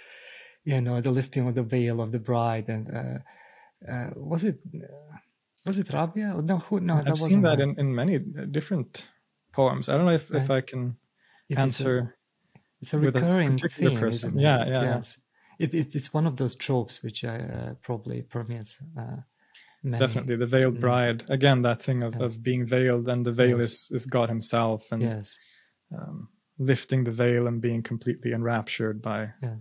You 0.65 0.81
know, 0.81 1.01
the 1.01 1.11
lifting 1.11 1.49
of 1.49 1.55
the 1.55 1.63
veil 1.63 2.01
of 2.01 2.13
the 2.13 2.19
bride, 2.19 2.69
and 2.69 2.89
uh, 2.95 3.91
uh, 3.91 4.11
was 4.15 4.45
it 4.45 4.59
uh, 4.75 5.17
was 5.65 5.79
it 5.79 5.91
Rabia? 5.93 6.35
No, 6.43 6.59
who? 6.59 6.81
No, 6.81 6.97
I've 6.97 7.05
that 7.07 7.17
seen 7.17 7.25
wasn't 7.25 7.43
that 7.45 7.61
in, 7.61 7.79
in 7.79 7.95
many 7.95 8.19
different 8.19 9.09
poems. 9.53 9.89
I 9.89 9.97
don't 9.97 10.07
know 10.07 10.13
if, 10.13 10.31
if 10.31 10.51
I 10.51 10.61
can 10.61 10.97
If 11.49 11.59
it's 11.59 11.61
answer. 11.61 12.17
It's 12.83 12.95
a 12.95 12.99
with 12.99 13.17
a 13.17 13.21
recurring 13.21 13.59
particular 13.59 13.91
theme, 13.91 14.01
person. 14.01 14.31
isn't 14.31 14.41
it? 14.41 14.43
Yeah, 14.43 14.65
yeah, 14.67 14.73
yeah. 14.73 14.97
Yes. 14.97 15.19
It, 15.65 15.75
it, 15.75 15.95
it's 15.95 16.13
one 16.15 16.27
of 16.27 16.37
those 16.37 16.55
tropes 16.67 17.03
which 17.05 17.25
uh, 17.25 17.75
probably 17.83 18.23
permeates 18.23 18.73
uh. 18.99 19.19
Definitely 19.83 20.37
the 20.37 20.47
veiled 20.57 20.77
Mm. 20.77 20.81
bride. 20.81 21.25
Again, 21.31 21.63
that 21.63 21.83
thing 21.83 22.03
of, 22.03 22.15
Yeah. 22.15 22.27
of 22.27 22.43
being 22.43 22.67
veiled, 22.67 23.09
and 23.09 23.25
the 23.25 23.33
veil 23.33 23.59
Yes. 23.59 23.67
is, 23.69 23.91
is 23.97 24.07
God 24.07 24.29
Himself, 24.29 24.93
and 24.93 25.03
Yes. 25.03 25.39
um, 25.97 26.29
lifting 26.59 27.05
the 27.05 27.13
veil 27.25 27.47
and 27.47 27.63
being 27.63 27.83
completely 27.83 28.33
enraptured 28.33 29.01
by 29.01 29.21
Yeah. 29.43 29.57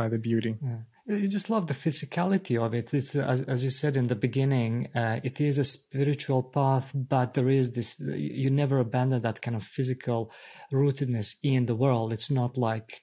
by 0.00 0.08
the 0.08 0.18
beauty. 0.18 0.56
Yeah. 0.62 0.82
You 1.20 1.28
just 1.28 1.48
love 1.50 1.66
the 1.66 1.74
physicality 1.84 2.56
of 2.64 2.74
it. 2.74 2.94
It's 2.94 3.14
as, 3.16 3.40
as 3.54 3.64
you 3.64 3.70
said 3.70 3.96
in 3.96 4.06
the 4.08 4.14
beginning, 4.26 4.74
uh, 4.94 5.20
it 5.24 5.40
is 5.40 5.58
a 5.58 5.64
spiritual 5.64 6.42
path, 6.42 6.92
but 6.94 7.34
there 7.34 7.48
is 7.60 7.72
this. 7.72 7.98
You 8.44 8.50
never 8.50 8.78
abandon 8.78 9.22
that 9.22 9.40
kind 9.44 9.56
of 9.56 9.64
physical 9.64 10.30
rootedness 10.70 11.36
in 11.42 11.66
the 11.66 11.74
world. 11.84 12.12
It's 12.12 12.30
not 12.30 12.56
like 12.56 13.02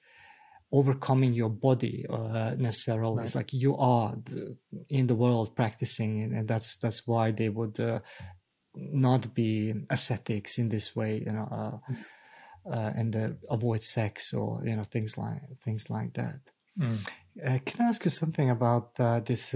overcoming 0.72 1.32
your 1.32 1.50
body 1.50 2.06
uh, 2.08 2.54
necessarily. 2.58 3.24
It's 3.24 3.34
like 3.34 3.52
you 3.52 3.76
are 3.76 4.14
the- 4.24 4.56
in 4.88 5.06
the 5.06 5.14
world 5.14 5.54
practicing, 5.56 6.12
and- 6.22 6.48
that's 6.48 6.76
that's 6.76 7.06
why 7.06 7.32
they 7.32 7.48
would 7.48 7.78
uh, 7.80 8.00
not 8.76 9.34
be 9.34 9.74
ascetics 9.90 10.58
in 10.58 10.68
this 10.68 10.94
way, 10.94 11.18
you 11.26 11.32
know, 11.36 11.48
uh, 11.50 12.70
uh, 12.72 12.92
and 13.00 13.16
uh, 13.16 13.28
avoid 13.50 13.82
sex 13.82 14.32
or 14.32 14.62
you 14.64 14.76
know 14.76 14.84
things 14.84 15.18
like 15.18 15.42
things 15.64 15.90
like 15.90 16.12
that. 16.14 16.40
Mm. 16.78 16.98
Uh, 17.46 17.58
can 17.64 17.84
I 17.84 17.88
ask 17.88 18.04
you 18.04 18.10
something 18.10 18.50
about 18.50 18.88
uh, 19.00 19.20
this? 19.20 19.54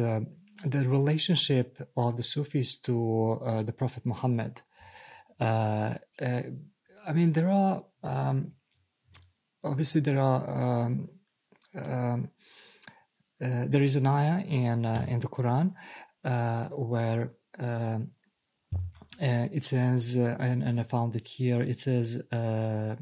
The 0.65 0.89
relationship 0.89 1.69
of 1.97 2.17
the 2.17 2.23
Sufis 2.23 2.77
to 2.83 3.41
uh, 3.45 3.63
the 3.65 3.73
Prophet 3.73 4.07
Muhammad. 4.07 4.63
Uh, 5.41 5.95
uh, 6.23 6.43
I 7.09 7.13
mean, 7.13 7.33
there 7.33 7.51
are 7.51 7.85
um, 8.05 8.53
obviously 9.65 10.01
there 10.01 10.21
are 10.21 10.85
um, 10.85 11.09
um, 11.75 12.29
uh, 13.43 13.65
there 13.67 13.83
is 13.83 13.97
an 13.97 14.07
ayah 14.07 14.45
in 14.45 14.87
uh, 14.87 15.05
in 15.09 15.21
the 15.21 15.29
Quran 15.29 15.75
uh, 16.25 16.67
where 16.69 17.33
um, 17.59 18.11
uh, 19.21 19.47
it 19.53 19.65
says, 19.65 20.17
uh, 20.17 20.37
and, 20.41 20.63
and 20.63 20.81
I 20.81 20.83
found 20.83 21.15
it 21.15 21.27
here. 21.27 21.63
It 21.63 21.79
says, 21.79 22.23
uh, 22.33 22.97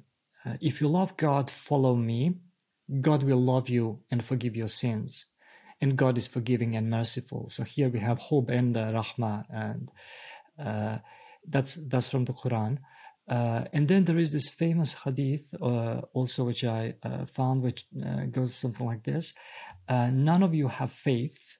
"If 0.60 0.80
you 0.80 0.88
love 0.88 1.16
God, 1.16 1.50
follow 1.50 1.94
me. 1.94 2.36
God 3.00 3.22
will 3.22 3.40
love 3.40 3.68
you 3.68 4.00
and 4.10 4.24
forgive 4.24 4.54
your 4.56 4.68
sins, 4.68 5.26
and 5.80 5.96
God 5.96 6.18
is 6.18 6.26
forgiving 6.26 6.76
and 6.76 6.90
merciful." 6.90 7.48
So 7.48 7.62
here 7.62 7.88
we 7.88 8.00
have 8.00 8.18
hope 8.18 8.50
and 8.50 8.74
rahmah, 8.74 9.44
and 9.50 9.90
that's 11.46 11.74
that's 11.74 12.08
from 12.08 12.24
the 12.24 12.34
Quran. 12.34 12.78
Uh, 13.28 13.64
and 13.72 13.88
then 13.88 14.04
there 14.04 14.18
is 14.18 14.32
this 14.32 14.48
famous 14.50 14.92
hadith, 15.04 15.44
uh, 15.60 16.00
also 16.12 16.44
which 16.44 16.64
I 16.64 16.94
uh, 17.02 17.26
found, 17.26 17.62
which 17.62 17.86
uh, 18.04 18.24
goes 18.30 18.54
something 18.54 18.86
like 18.86 19.04
this: 19.04 19.34
uh, 19.88 20.10
"None 20.10 20.42
of 20.42 20.54
you 20.54 20.68
have 20.68 20.90
faith 20.90 21.58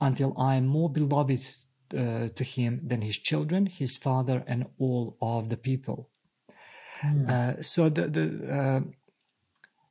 until 0.00 0.34
I 0.38 0.56
am 0.56 0.66
more 0.66 0.90
beloved 0.90 1.46
uh, 1.92 2.28
to 2.34 2.44
him 2.44 2.80
than 2.86 3.02
his 3.02 3.18
children, 3.18 3.66
his 3.66 3.96
father, 3.96 4.42
and 4.46 4.66
all 4.78 5.16
of 5.20 5.50
the 5.50 5.58
people." 5.58 6.10
Uh, 7.28 7.60
so 7.60 7.90
the, 7.90 8.08
the 8.08 8.84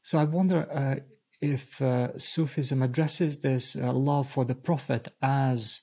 so 0.03 0.19
I 0.19 0.25
wonder 0.25 0.69
uh, 0.69 0.95
if 1.41 1.81
uh, 1.81 2.17
Sufism 2.17 2.81
addresses 2.81 3.39
this 3.39 3.75
uh, 3.75 3.91
love 3.93 4.29
for 4.29 4.43
the 4.43 4.55
Prophet 4.55 5.13
as 5.21 5.81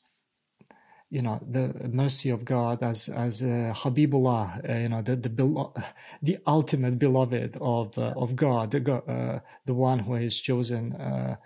you 1.10 1.22
know 1.22 1.40
the 1.50 1.88
mercy 1.88 2.30
of 2.30 2.44
God 2.44 2.82
as 2.82 3.08
as 3.08 3.42
uh, 3.42 3.74
Habibullah, 3.76 4.68
uh, 4.68 4.78
you 4.78 4.88
know 4.88 5.02
the 5.02 5.16
the 5.16 5.30
belo- 5.30 5.74
the 6.22 6.38
ultimate 6.46 6.98
beloved 6.98 7.56
of 7.60 7.98
uh, 7.98 8.14
of 8.16 8.36
God, 8.36 8.70
the 8.72 8.94
uh, 8.94 9.40
the 9.66 9.74
one 9.74 10.00
who 10.00 10.14
is 10.16 10.40
chosen. 10.40 10.94
Uh, 10.94 11.36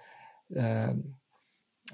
um, 0.59 1.05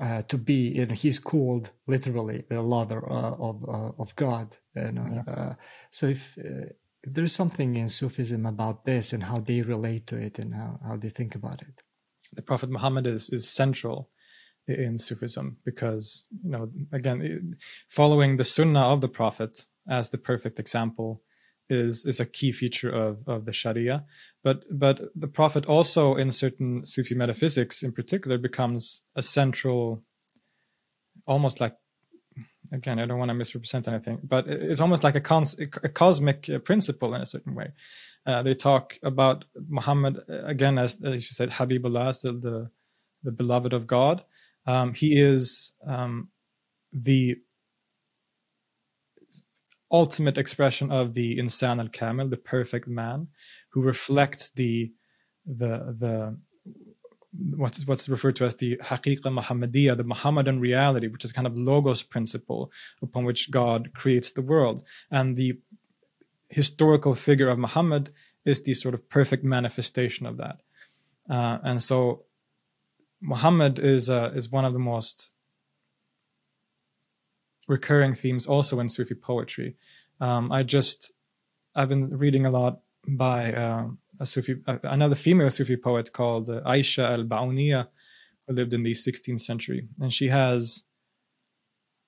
uh, 0.00 0.22
to 0.22 0.38
be, 0.38 0.54
you 0.76 0.86
know, 0.86 0.94
he's 0.94 1.18
called 1.18 1.70
literally 1.86 2.44
the 2.48 2.62
lover 2.62 3.04
uh, 3.10 3.32
of 3.38 3.64
uh, 3.68 3.92
of 3.98 4.14
God. 4.16 4.56
You 4.76 4.92
know? 4.92 5.24
uh, 5.28 5.54
so 5.90 6.06
if 6.06 6.38
uh, 6.38 6.72
if 7.02 7.14
there 7.14 7.24
is 7.24 7.34
something 7.34 7.76
in 7.76 7.88
Sufism 7.88 8.46
about 8.46 8.84
this 8.84 9.12
and 9.12 9.24
how 9.24 9.40
they 9.40 9.62
relate 9.62 10.06
to 10.08 10.16
it 10.16 10.38
and 10.38 10.54
how, 10.54 10.80
how 10.86 10.96
they 10.96 11.08
think 11.08 11.34
about 11.34 11.62
it. 11.62 11.82
the 12.32 12.42
Prophet 12.42 12.70
Muhammad 12.70 13.06
is 13.06 13.30
is 13.30 13.48
central 13.48 14.10
in 14.66 14.98
Sufism 14.98 15.56
because 15.64 16.24
you 16.44 16.50
know 16.50 16.70
again 16.92 17.56
following 17.88 18.36
the 18.36 18.44
Sunnah 18.44 18.88
of 18.88 19.00
the 19.00 19.08
Prophet 19.08 19.66
as 19.88 20.10
the 20.10 20.18
perfect 20.18 20.58
example 20.58 21.22
is 21.68 22.04
is 22.04 22.20
a 22.20 22.26
key 22.26 22.52
feature 22.52 22.90
of 22.90 23.26
of 23.26 23.44
the 23.44 23.52
Sharia. 23.52 24.04
But 24.42 24.64
but 24.70 25.00
the 25.14 25.28
Prophet 25.28 25.66
also 25.66 26.16
in 26.16 26.32
certain 26.32 26.84
Sufi 26.84 27.14
metaphysics 27.14 27.82
in 27.82 27.92
particular 27.92 28.38
becomes 28.38 29.02
a 29.16 29.22
central, 29.22 30.02
almost 31.26 31.60
like 31.60 31.76
again 32.72 32.98
I 32.98 33.06
don't 33.06 33.18
want 33.18 33.30
to 33.30 33.34
misrepresent 33.34 33.88
anything, 33.88 34.20
but 34.22 34.46
it's 34.48 34.80
almost 34.80 35.04
like 35.04 35.14
a, 35.14 35.20
cons- 35.20 35.58
a 35.58 35.88
cosmic 35.88 36.48
uh, 36.50 36.58
principle 36.58 37.14
in 37.14 37.22
a 37.22 37.26
certain 37.26 37.54
way. 37.54 37.72
Uh, 38.26 38.42
they 38.42 38.54
talk 38.54 38.98
about 39.02 39.44
Muhammad 39.68 40.18
uh, 40.28 40.44
again 40.44 40.78
as, 40.78 40.98
as 41.02 41.14
you 41.14 41.20
said, 41.20 41.50
Habibullah, 41.50 42.08
as 42.08 42.20
the, 42.20 42.32
the 42.32 42.70
the 43.22 43.32
beloved 43.32 43.72
of 43.72 43.86
God. 43.86 44.24
Um, 44.66 44.94
he 44.94 45.20
is 45.20 45.72
um, 45.86 46.28
the 46.92 47.36
ultimate 49.90 50.38
expression 50.38 50.92
of 50.92 51.14
the 51.14 51.38
insan 51.38 51.80
al 51.80 51.88
kamil, 51.88 52.28
the 52.28 52.36
perfect 52.36 52.86
man, 52.86 53.28
who 53.70 53.82
reflects 53.82 54.50
the 54.50 54.92
the 55.46 55.96
the 55.98 56.36
what's 57.56 57.86
what's 57.86 58.08
referred 58.08 58.36
to 58.36 58.44
as 58.44 58.56
the 58.56 58.76
haqiqa 58.76 59.22
Muhammadiyah, 59.22 59.96
the 59.96 60.04
Muhammadan 60.04 60.60
reality, 60.60 61.08
which 61.08 61.24
is 61.24 61.32
kind 61.32 61.46
of 61.46 61.58
logos 61.58 62.02
principle 62.02 62.70
upon 63.02 63.24
which 63.24 63.50
God 63.50 63.92
creates 63.94 64.32
the 64.32 64.42
world, 64.42 64.84
and 65.10 65.36
the 65.36 65.58
historical 66.48 67.14
figure 67.14 67.48
of 67.48 67.58
Muhammad 67.58 68.12
is 68.44 68.62
the 68.62 68.74
sort 68.74 68.94
of 68.94 69.08
perfect 69.08 69.44
manifestation 69.44 70.26
of 70.26 70.38
that. 70.38 70.60
Uh, 71.28 71.58
and 71.62 71.82
so 71.82 72.24
Muhammad 73.20 73.78
is 73.78 74.08
uh, 74.08 74.32
is 74.34 74.50
one 74.50 74.64
of 74.64 74.72
the 74.72 74.78
most 74.78 75.30
recurring 77.68 78.14
themes 78.14 78.46
also 78.46 78.80
in 78.80 78.88
Sufi 78.88 79.14
poetry. 79.14 79.76
Um, 80.20 80.50
I 80.50 80.62
just 80.62 81.12
I've 81.74 81.88
been 81.88 82.16
reading 82.16 82.46
a 82.46 82.50
lot 82.50 82.80
by 83.06 83.52
um, 83.54 83.98
a 84.18 84.26
Sufi 84.26 84.56
uh, 84.66 84.78
another 84.82 85.14
female 85.14 85.50
Sufi 85.50 85.76
poet 85.76 86.12
called 86.12 86.50
uh, 86.50 86.60
Aisha 86.62 87.12
al 87.12 87.24
Bauniya, 87.24 87.88
who 88.46 88.54
lived 88.54 88.72
in 88.72 88.82
the 88.82 88.92
16th 88.92 89.40
century, 89.40 89.88
and 90.00 90.12
she 90.12 90.28
has 90.28 90.82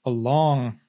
a 0.04 0.10
long 0.10 0.80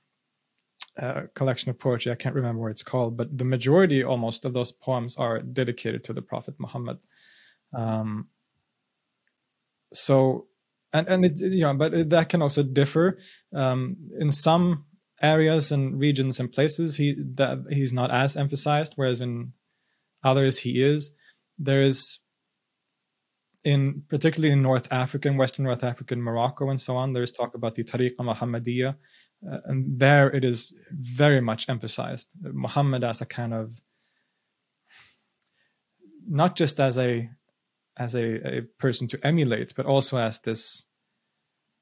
uh, 0.99 1.23
collection 1.35 1.69
of 1.69 1.79
poetry. 1.79 2.11
I 2.11 2.15
can't 2.15 2.35
remember 2.35 2.61
what 2.61 2.71
it's 2.71 2.83
called, 2.83 3.17
but 3.17 3.37
the 3.37 3.45
majority 3.45 4.03
almost 4.03 4.45
of 4.45 4.53
those 4.53 4.71
poems 4.71 5.15
are 5.17 5.39
dedicated 5.39 6.03
to 6.05 6.13
the 6.13 6.21
Prophet 6.21 6.55
Muhammad. 6.59 6.99
Um, 7.73 8.27
so, 9.93 10.47
and 10.91 11.07
and 11.07 11.25
it 11.25 11.39
you 11.39 11.61
know, 11.61 11.73
but 11.73 12.09
that 12.09 12.29
can 12.29 12.41
also 12.41 12.63
differ. 12.63 13.17
Um, 13.53 13.97
in 14.19 14.31
some 14.31 14.85
areas 15.21 15.71
and 15.71 15.99
regions 15.99 16.39
and 16.39 16.51
places, 16.51 16.97
he 16.97 17.15
that 17.35 17.65
he's 17.69 17.93
not 17.93 18.11
as 18.11 18.35
emphasized, 18.35 18.93
whereas 18.95 19.21
in 19.21 19.53
others 20.23 20.59
he 20.59 20.83
is. 20.83 21.11
There 21.57 21.81
is 21.81 22.19
in 23.63 24.03
particularly 24.09 24.51
in 24.51 24.61
North 24.61 24.87
Africa, 24.91 25.29
in 25.29 25.37
Western 25.37 25.63
North 25.63 25.83
Africa, 25.83 26.13
in 26.13 26.21
Morocco, 26.21 26.69
and 26.69 26.81
so 26.81 26.97
on. 26.97 27.13
There's 27.13 27.31
talk 27.31 27.55
about 27.55 27.75
the 27.75 27.83
Tariqa 27.83 28.19
Muhammadiyah, 28.19 28.95
uh, 29.49 29.57
and 29.65 29.99
there 29.99 30.29
it 30.29 30.43
is 30.43 30.73
very 30.91 31.41
much 31.41 31.69
emphasized. 31.69 32.35
Muhammad 32.41 33.03
as 33.03 33.21
a 33.21 33.25
kind 33.25 33.53
of 33.53 33.79
not 36.27 36.55
just 36.55 36.79
as 36.79 36.97
a 36.97 37.29
as 37.97 38.15
a, 38.15 38.57
a 38.57 38.61
person 38.79 39.07
to 39.07 39.19
emulate, 39.25 39.73
but 39.75 39.85
also 39.85 40.17
as 40.17 40.39
this 40.39 40.85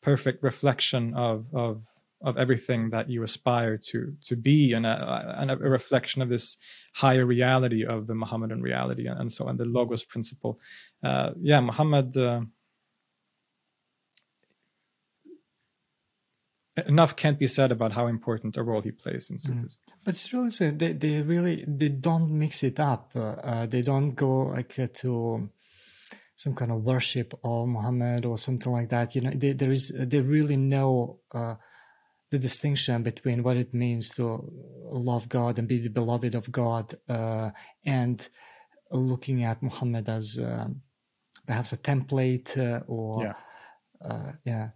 perfect 0.01 0.43
reflection 0.43 1.13
of 1.13 1.45
of 1.53 1.83
of 2.23 2.37
everything 2.37 2.91
that 2.91 3.09
you 3.09 3.23
aspire 3.23 3.77
to 3.77 4.15
to 4.25 4.35
be, 4.35 4.73
and 4.73 4.85
a, 4.85 5.35
and 5.39 5.51
a 5.51 5.57
reflection 5.57 6.21
of 6.21 6.29
this 6.29 6.57
higher 6.95 7.25
reality 7.25 7.85
of 7.85 8.07
the 8.07 8.15
Muhammadan 8.15 8.61
reality, 8.61 9.07
and, 9.07 9.19
and 9.19 9.31
so 9.31 9.47
on, 9.47 9.57
the 9.57 9.65
logos 9.65 10.03
principle. 10.03 10.59
Uh, 11.03 11.31
yeah, 11.41 11.59
Muhammad. 11.59 12.15
Uh, 12.15 12.41
enough 16.87 17.15
can't 17.15 17.37
be 17.37 17.47
said 17.47 17.71
about 17.71 17.91
how 17.91 18.07
important 18.07 18.57
a 18.57 18.63
role 18.63 18.81
he 18.81 18.91
plays 18.91 19.29
in 19.29 19.37
Sufism. 19.37 19.77
But 20.03 20.15
it's 20.15 20.33
really 20.33 20.49
they, 20.71 20.93
they 20.93 21.21
really 21.21 21.65
they 21.67 21.89
don't 21.89 22.31
mix 22.31 22.63
it 22.63 22.79
up. 22.79 23.11
Uh, 23.15 23.19
uh, 23.19 23.65
they 23.65 23.81
don't 23.81 24.11
go 24.11 24.43
like 24.43 24.79
uh, 24.79 24.87
to 24.95 25.49
some 26.43 26.55
kind 26.55 26.71
of 26.71 26.79
worship 26.93 27.29
of 27.43 27.67
Muhammad 27.67 28.25
or 28.25 28.35
something 28.37 28.71
like 28.77 28.89
that. 28.89 29.07
You 29.15 29.21
know, 29.21 29.33
they, 29.41 29.53
there 29.53 29.71
is 29.77 29.83
they 30.11 30.21
really 30.37 30.57
know 30.73 31.19
uh, 31.39 31.55
the 32.31 32.39
distinction 32.39 33.03
between 33.03 33.43
what 33.43 33.57
it 33.57 33.71
means 33.73 34.09
to 34.17 34.23
love 35.09 35.29
God 35.29 35.59
and 35.59 35.67
be 35.67 35.79
the 35.79 35.89
beloved 35.99 36.33
of 36.35 36.45
God, 36.51 36.85
uh, 37.17 37.49
and 37.85 38.17
looking 38.91 39.43
at 39.43 39.61
Muhammad 39.61 40.09
as 40.09 40.39
um, 40.39 40.81
perhaps 41.47 41.73
a 41.73 41.77
template 41.77 42.49
uh, 42.57 42.81
or 42.87 43.23
Yeah. 43.23 43.35
uh, 44.09 44.31
yeah. 44.51 44.67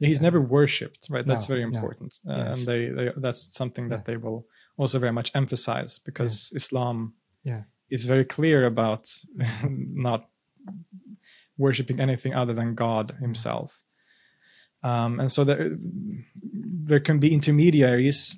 He's 0.00 0.20
never 0.20 0.40
worshipped, 0.40 1.02
right? 1.10 1.26
That's 1.26 1.48
No, 1.48 1.54
very 1.54 1.64
no. 1.64 1.72
important, 1.74 2.10
uh, 2.28 2.36
Yes. 2.36 2.58
and 2.58 2.60
they, 2.70 2.80
they 2.96 3.06
that's 3.24 3.42
something 3.60 3.88
that 3.88 4.00
Yeah. 4.00 4.04
they 4.08 4.16
will 4.24 4.40
also 4.76 4.98
very 4.98 5.12
much 5.12 5.30
emphasize 5.34 5.92
because 6.08 6.34
Islam 6.54 7.14
Yeah. 7.42 7.62
is 7.90 8.04
very 8.04 8.24
clear 8.36 8.66
about 8.66 9.02
not 10.08 10.20
worshiping 11.58 12.00
anything 12.00 12.34
other 12.34 12.54
than 12.54 12.74
God 12.74 13.14
Himself. 13.20 13.82
Um, 14.82 15.18
and 15.20 15.30
so 15.30 15.44
there, 15.44 15.76
there 16.84 17.00
can 17.00 17.18
be 17.18 17.34
intermediaries, 17.34 18.36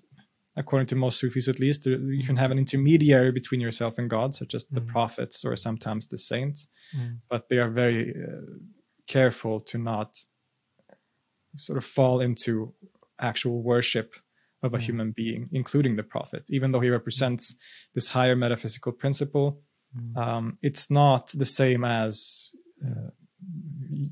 according 0.57 0.87
to 0.89 0.97
most 0.97 1.19
Sufis 1.21 1.49
at 1.49 1.61
least. 1.61 1.85
You 1.87 2.25
can 2.27 2.37
have 2.37 2.51
an 2.51 2.59
intermediary 2.59 3.31
between 3.31 3.61
yourself 3.61 3.99
and 3.99 4.09
God, 4.09 4.35
such 4.35 4.55
as 4.55 4.65
the 4.67 4.81
Mhm. 4.81 4.89
prophets 4.89 5.45
or 5.45 5.55
sometimes 5.57 6.07
the 6.07 6.19
saints, 6.19 6.67
Mm. 6.97 7.19
but 7.29 7.49
they 7.49 7.59
are 7.59 7.71
very 7.71 8.15
uh, 8.15 8.41
careful 9.07 9.61
to 9.61 9.77
not 9.79 10.11
sort 11.57 11.77
of 11.77 11.85
fall 11.85 12.21
into 12.21 12.75
actual 13.19 13.63
worship 13.63 14.15
of 14.63 14.73
a 14.75 14.79
Mm. 14.79 14.83
human 14.83 15.11
being, 15.13 15.49
including 15.53 15.97
the 15.97 16.03
prophet, 16.03 16.45
even 16.49 16.71
though 16.73 16.81
he 16.81 16.91
represents 16.91 17.55
this 17.95 18.09
higher 18.09 18.37
metaphysical 18.37 18.93
principle 18.93 19.63
Mm. 19.97 20.17
um, 20.17 20.59
it's 20.63 20.89
not 20.89 21.33
the 21.35 21.45
same 21.45 21.83
as 21.85 22.51
uh, 22.85 23.11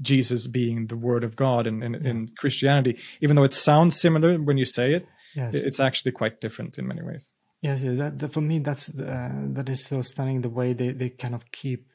Jesus 0.03 0.47
being 0.47 0.87
the 0.87 0.97
Word 0.97 1.25
of 1.25 1.37
God 1.37 1.66
in, 1.66 1.83
in, 1.83 1.95
in 1.95 2.29
Christianity. 2.39 2.99
Even 3.21 3.37
though 3.37 3.45
it 3.45 3.55
sounds 3.55 4.01
similar 4.01 4.37
when 4.39 4.59
you 4.59 4.64
say 4.64 4.93
it, 4.95 5.07
Yes. 5.37 5.55
it's 5.62 5.79
actually 5.79 6.12
quite 6.12 6.41
different 6.41 6.79
in 6.79 6.89
many 6.89 7.03
ways. 7.03 7.31
Yes, 7.61 7.83
yeah, 7.83 7.93
that, 7.95 8.19
that 8.19 8.33
for 8.33 8.41
me 8.41 8.59
that's 8.61 8.89
uh, 8.99 9.31
that 9.53 9.69
is 9.69 9.85
so 9.85 10.01
stunning 10.03 10.41
the 10.41 10.49
way 10.49 10.73
they, 10.73 10.91
they 10.93 11.11
kind 11.11 11.35
of 11.35 11.51
keep 11.53 11.87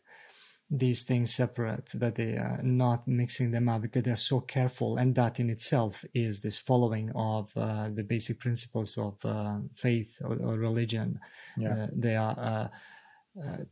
these 0.69 1.03
things 1.03 1.33
separate 1.35 1.89
that 1.93 2.15
they 2.15 2.33
are 2.37 2.59
not 2.63 3.07
mixing 3.07 3.51
them 3.51 3.67
up 3.67 3.81
because 3.81 4.03
they're 4.03 4.15
so 4.15 4.39
careful 4.39 4.97
and 4.97 5.15
that 5.15 5.39
in 5.39 5.49
itself 5.49 6.05
is 6.13 6.39
this 6.41 6.57
following 6.57 7.11
of 7.15 7.51
uh, 7.57 7.89
the 7.93 8.03
basic 8.03 8.39
principles 8.39 8.97
of 8.97 9.17
uh, 9.25 9.57
faith 9.73 10.17
or, 10.23 10.35
or 10.41 10.57
religion 10.57 11.19
Yeah. 11.57 11.73
uh, 11.73 11.87
they 11.91 12.15
are 12.15 12.35
uh, 12.39 12.67
uh, 13.43 13.63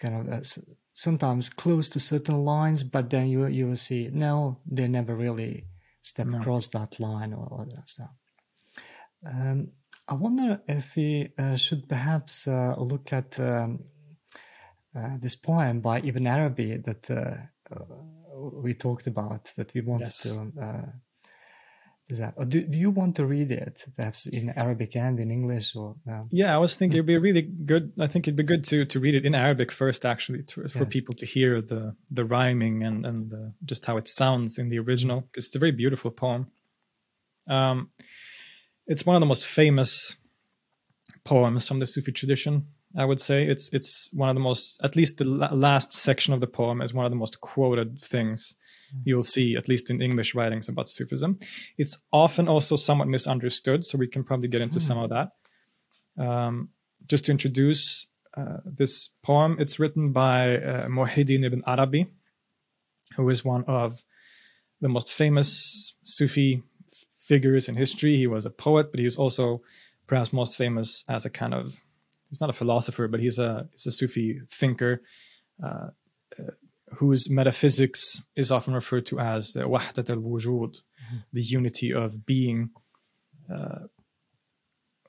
kind 0.00 0.14
of 0.28 0.32
uh, 0.32 0.40
sometimes 1.06 1.48
close 1.62 1.88
to 1.90 1.98
certain 1.98 2.38
lines 2.44 2.80
but 2.94 3.04
then 3.10 3.26
you 3.32 3.46
you 3.46 3.66
will 3.68 3.82
see 3.88 4.02
no 4.12 4.58
they 4.76 4.88
never 4.88 5.14
really 5.16 5.54
step 6.02 6.26
No. 6.26 6.38
across 6.38 6.68
that 6.68 7.00
line 7.00 7.32
or, 7.32 7.46
or 7.56 7.64
that 7.66 7.88
so 7.96 8.04
um, 9.26 9.68
I 10.08 10.14
wonder 10.14 10.60
if 10.66 10.96
we 10.96 11.10
uh, 11.38 11.56
should 11.56 11.88
perhaps 11.88 12.46
uh, 12.48 12.74
look 12.78 13.12
at 13.12 13.38
um, 13.38 13.70
uh, 14.98 15.16
this 15.22 15.36
poem 15.36 15.80
by 15.80 16.00
Ibn 16.00 16.26
Arabi 16.26 16.78
that 16.78 17.10
uh, 17.10 17.36
uh, 17.74 17.84
we 18.64 18.74
talked 18.74 19.06
about 19.06 19.42
that 19.56 19.72
we 19.74 19.80
wanted 19.82 20.06
Yes. 20.06 20.22
to. 20.22 20.52
That, 22.18 22.34
or 22.36 22.44
do, 22.44 22.62
do 22.62 22.78
you 22.78 22.90
want 22.90 23.16
to 23.16 23.26
read 23.26 23.50
it, 23.50 23.84
perhaps 23.96 24.26
in 24.26 24.50
Arabic 24.50 24.96
and 24.96 25.18
in 25.20 25.30
English, 25.30 25.76
or 25.76 25.96
uh, 26.10 26.22
Yeah, 26.30 26.54
I 26.54 26.58
was 26.58 26.76
thinking 26.76 26.96
it'd 26.96 27.06
be 27.06 27.18
really 27.18 27.42
good. 27.42 27.92
I 27.98 28.06
think 28.06 28.26
it'd 28.26 28.36
be 28.36 28.42
good 28.42 28.64
to 28.64 28.84
to 28.84 29.00
read 29.00 29.14
it 29.14 29.24
in 29.24 29.34
Arabic 29.34 29.72
first, 29.72 30.04
actually, 30.04 30.42
to, 30.44 30.68
for 30.68 30.84
Yes. 30.84 30.88
people 30.88 31.14
to 31.16 31.26
hear 31.26 31.60
the 31.62 31.94
the 32.10 32.24
rhyming 32.24 32.82
and 32.82 33.06
and 33.06 33.30
the, 33.30 33.52
just 33.64 33.86
how 33.86 33.96
it 33.96 34.08
sounds 34.08 34.58
in 34.58 34.68
the 34.68 34.78
original, 34.78 35.20
because 35.22 35.46
it's 35.46 35.56
a 35.56 35.58
very 35.58 35.72
beautiful 35.72 36.10
poem. 36.10 36.46
Um, 37.48 37.90
it's 38.86 39.06
one 39.06 39.16
of 39.16 39.20
the 39.20 39.26
most 39.26 39.46
famous 39.46 40.16
poems 41.24 41.66
from 41.68 41.78
the 41.80 41.86
Sufi 41.86 42.12
tradition. 42.12 42.66
I 42.96 43.04
would 43.04 43.20
say 43.20 43.46
it's 43.46 43.68
it's 43.72 44.10
one 44.12 44.28
of 44.28 44.34
the 44.34 44.40
most, 44.40 44.80
at 44.82 44.96
least 44.96 45.18
the 45.18 45.24
last 45.24 45.92
section 45.92 46.34
of 46.34 46.40
the 46.40 46.46
poem 46.48 46.82
is 46.82 46.92
one 46.92 47.06
of 47.06 47.12
the 47.12 47.16
most 47.16 47.40
quoted 47.40 48.02
things 48.02 48.56
you'll 49.04 49.22
see, 49.22 49.56
at 49.56 49.68
least 49.68 49.90
in 49.90 50.02
English 50.02 50.34
writings 50.34 50.68
about 50.68 50.88
Sufism. 50.88 51.38
It's 51.78 51.98
often 52.12 52.48
also 52.48 52.74
somewhat 52.76 53.06
misunderstood, 53.08 53.84
so 53.84 53.96
we 53.98 54.08
can 54.08 54.24
probably 54.24 54.48
get 54.48 54.60
into 54.60 54.80
Hmm. 54.80 54.86
some 54.86 54.98
of 54.98 55.10
that. 55.10 55.28
Um, 56.18 56.70
just 57.06 57.26
to 57.26 57.30
introduce 57.30 58.06
uh, 58.36 58.58
this 58.64 59.10
poem, 59.22 59.56
it's 59.60 59.78
written 59.78 60.12
by 60.12 60.56
uh, 60.56 60.88
ibn 60.88 61.62
Arabi, 61.66 62.06
who 63.16 63.28
is 63.30 63.44
one 63.44 63.64
of 63.64 64.02
the 64.80 64.88
most 64.88 65.12
famous 65.12 65.94
Sufi 66.02 66.62
figures 67.16 67.68
in 67.68 67.76
history. 67.76 68.16
He 68.16 68.26
was 68.26 68.44
a 68.44 68.50
poet, 68.50 68.90
but 68.90 68.98
he 68.98 69.04
was 69.06 69.16
also 69.16 69.62
perhaps 70.06 70.32
most 70.32 70.56
famous 70.56 71.04
as 71.08 71.24
a 71.24 71.30
kind 71.30 71.54
of 71.54 71.80
he's 72.30 72.40
not 72.40 72.50
a 72.50 72.54
philosopher, 72.54 73.08
but 73.08 73.20
he's 73.20 73.38
a 73.38 73.68
he's 73.72 73.86
a 73.86 73.92
Sufi 73.92 74.40
thinker. 74.48 75.02
Uh, 75.62 75.88
uh, 76.38 76.52
whose 76.94 77.30
metaphysics 77.30 78.20
is 78.34 78.50
often 78.50 78.74
referred 78.74 79.06
to 79.06 79.20
as 79.20 79.52
the 79.52 79.60
wahdat 79.60 80.10
al-wujud, 80.10 80.76
the 81.32 81.42
unity 81.42 81.92
of 81.92 82.26
being, 82.26 82.70
uh, 83.54 83.80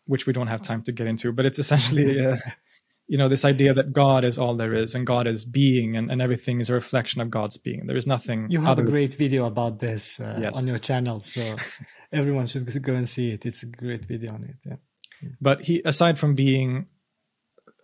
which 0.06 0.26
we 0.28 0.34
don't 0.34 0.48
have 0.48 0.62
time 0.62 0.82
to 0.84 0.92
get 0.92 1.08
into. 1.08 1.32
But 1.32 1.46
it's 1.46 1.58
essentially, 1.60 2.24
uh, 2.26 2.38
you 3.08 3.18
know, 3.18 3.30
this 3.30 3.46
idea 3.46 3.74
that 3.74 3.94
God 3.94 4.24
is 4.24 4.38
all 4.38 4.56
there 4.56 4.74
is, 4.76 4.94
and 4.94 5.08
God 5.08 5.26
is 5.26 5.44
being, 5.44 5.96
and, 5.98 6.12
and 6.12 6.22
everything 6.22 6.60
is 6.60 6.70
a 6.70 6.74
reflection 6.74 7.20
of 7.20 7.32
God's 7.32 7.58
being. 7.58 7.88
There 7.88 7.98
is 7.98 8.06
nothing. 8.06 8.50
you 8.52 8.62
have 8.62 8.78
a 8.80 8.84
great 8.84 9.16
video 9.16 9.46
about 9.46 9.80
this 9.80 10.20
uh, 10.20 10.38
Yes. 10.40 10.58
on 10.58 10.68
your 10.68 10.78
channel, 10.78 11.20
so 11.22 11.56
everyone 12.12 12.46
should 12.46 12.68
go 12.84 12.94
and 12.94 13.10
see 13.10 13.32
it. 13.32 13.46
It's 13.46 13.64
a 13.64 13.68
great 13.68 14.06
video 14.06 14.34
on 14.34 14.44
it. 14.44 14.56
Yeah. 14.66 14.76
But 15.40 15.62
he, 15.64 15.82
aside 15.86 16.20
from 16.20 16.36
being 16.36 16.88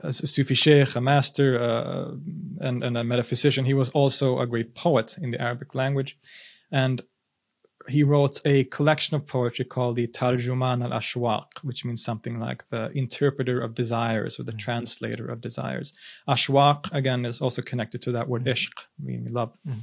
a 0.02 0.14
Sufi 0.14 0.54
sheikh, 0.56 0.96
a 0.96 1.02
master, 1.02 1.60
uh, 1.60 2.12
and, 2.62 2.84
and 2.84 2.98
a 2.98 3.04
metaphysician, 3.04 3.66
he 3.66 3.74
was 3.74 3.90
also 3.90 4.40
a 4.40 4.48
great 4.48 4.76
poet 4.76 5.18
in 5.22 5.32
the 5.32 5.42
Arabic 5.42 5.74
language. 5.76 6.18
And 6.72 7.02
he 7.88 8.04
wrote 8.04 8.42
a 8.44 8.66
collection 8.66 9.16
of 9.16 9.26
poetry 9.26 9.66
called 9.66 9.96
the 9.96 10.08
Tarjuman 10.08 10.84
al 10.84 10.92
Ashwaq, 11.00 11.60
which 11.64 11.86
means 11.86 12.04
something 12.04 12.40
like 12.40 12.68
the 12.70 12.92
interpreter 12.94 13.62
of 13.62 13.76
desires 13.76 14.40
or 14.40 14.44
the 14.44 14.52
translator 14.52 15.26
of 15.26 15.42
desires. 15.42 15.94
Ashwaq, 16.28 16.92
again, 16.92 17.26
is 17.26 17.42
also 17.42 17.62
connected 17.62 18.02
to 18.02 18.12
that 18.12 18.28
word 18.28 18.46
ishq, 18.46 18.74
meaning 19.00 19.32
love, 19.32 19.58
Mhm. 19.66 19.80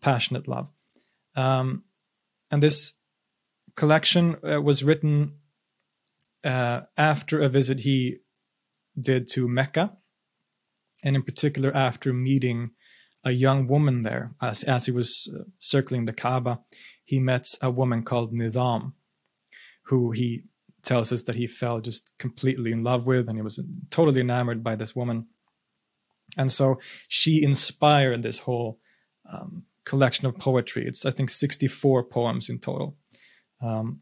passionate 0.00 0.46
love. 0.46 0.70
Um, 1.34 1.84
and 2.50 2.62
this 2.62 2.94
collection 3.74 4.36
uh, 4.44 4.60
was 4.62 4.82
written 4.82 5.34
uh, 6.44 6.82
after 6.96 7.40
a 7.40 7.48
visit 7.48 7.80
he 7.80 8.18
did 8.98 9.28
to 9.32 9.48
Mecca, 9.48 9.96
and 11.04 11.16
in 11.16 11.22
particular 11.22 11.74
after 11.74 12.12
meeting 12.12 12.70
a 13.24 13.30
young 13.30 13.66
woman 13.66 14.02
there. 14.02 14.32
As, 14.40 14.62
as 14.64 14.86
he 14.86 14.92
was 14.92 15.30
uh, 15.34 15.44
circling 15.58 16.06
the 16.06 16.12
Kaaba, 16.12 16.60
he 17.04 17.20
met 17.20 17.46
a 17.62 17.70
woman 17.70 18.02
called 18.02 18.32
Nizam, 18.32 18.92
who 19.84 20.12
he 20.12 20.44
tells 20.82 21.12
us 21.12 21.24
that 21.24 21.36
he 21.36 21.46
fell 21.46 21.80
just 21.80 22.10
completely 22.18 22.72
in 22.72 22.82
love 22.82 23.06
with, 23.06 23.28
and 23.28 23.36
he 23.36 23.42
was 23.42 23.62
totally 23.90 24.20
enamored 24.20 24.64
by 24.64 24.76
this 24.76 24.96
woman. 24.96 25.26
And 26.36 26.50
so 26.50 26.80
she 27.08 27.42
inspired 27.42 28.22
this 28.22 28.38
whole 28.38 28.78
um, 29.30 29.64
collection 29.84 30.26
of 30.26 30.38
poetry. 30.38 30.86
It's, 30.86 31.04
I 31.04 31.10
think, 31.10 31.28
64 31.28 32.04
poems 32.04 32.48
in 32.48 32.58
total. 32.58 32.96
Um, 33.60 34.00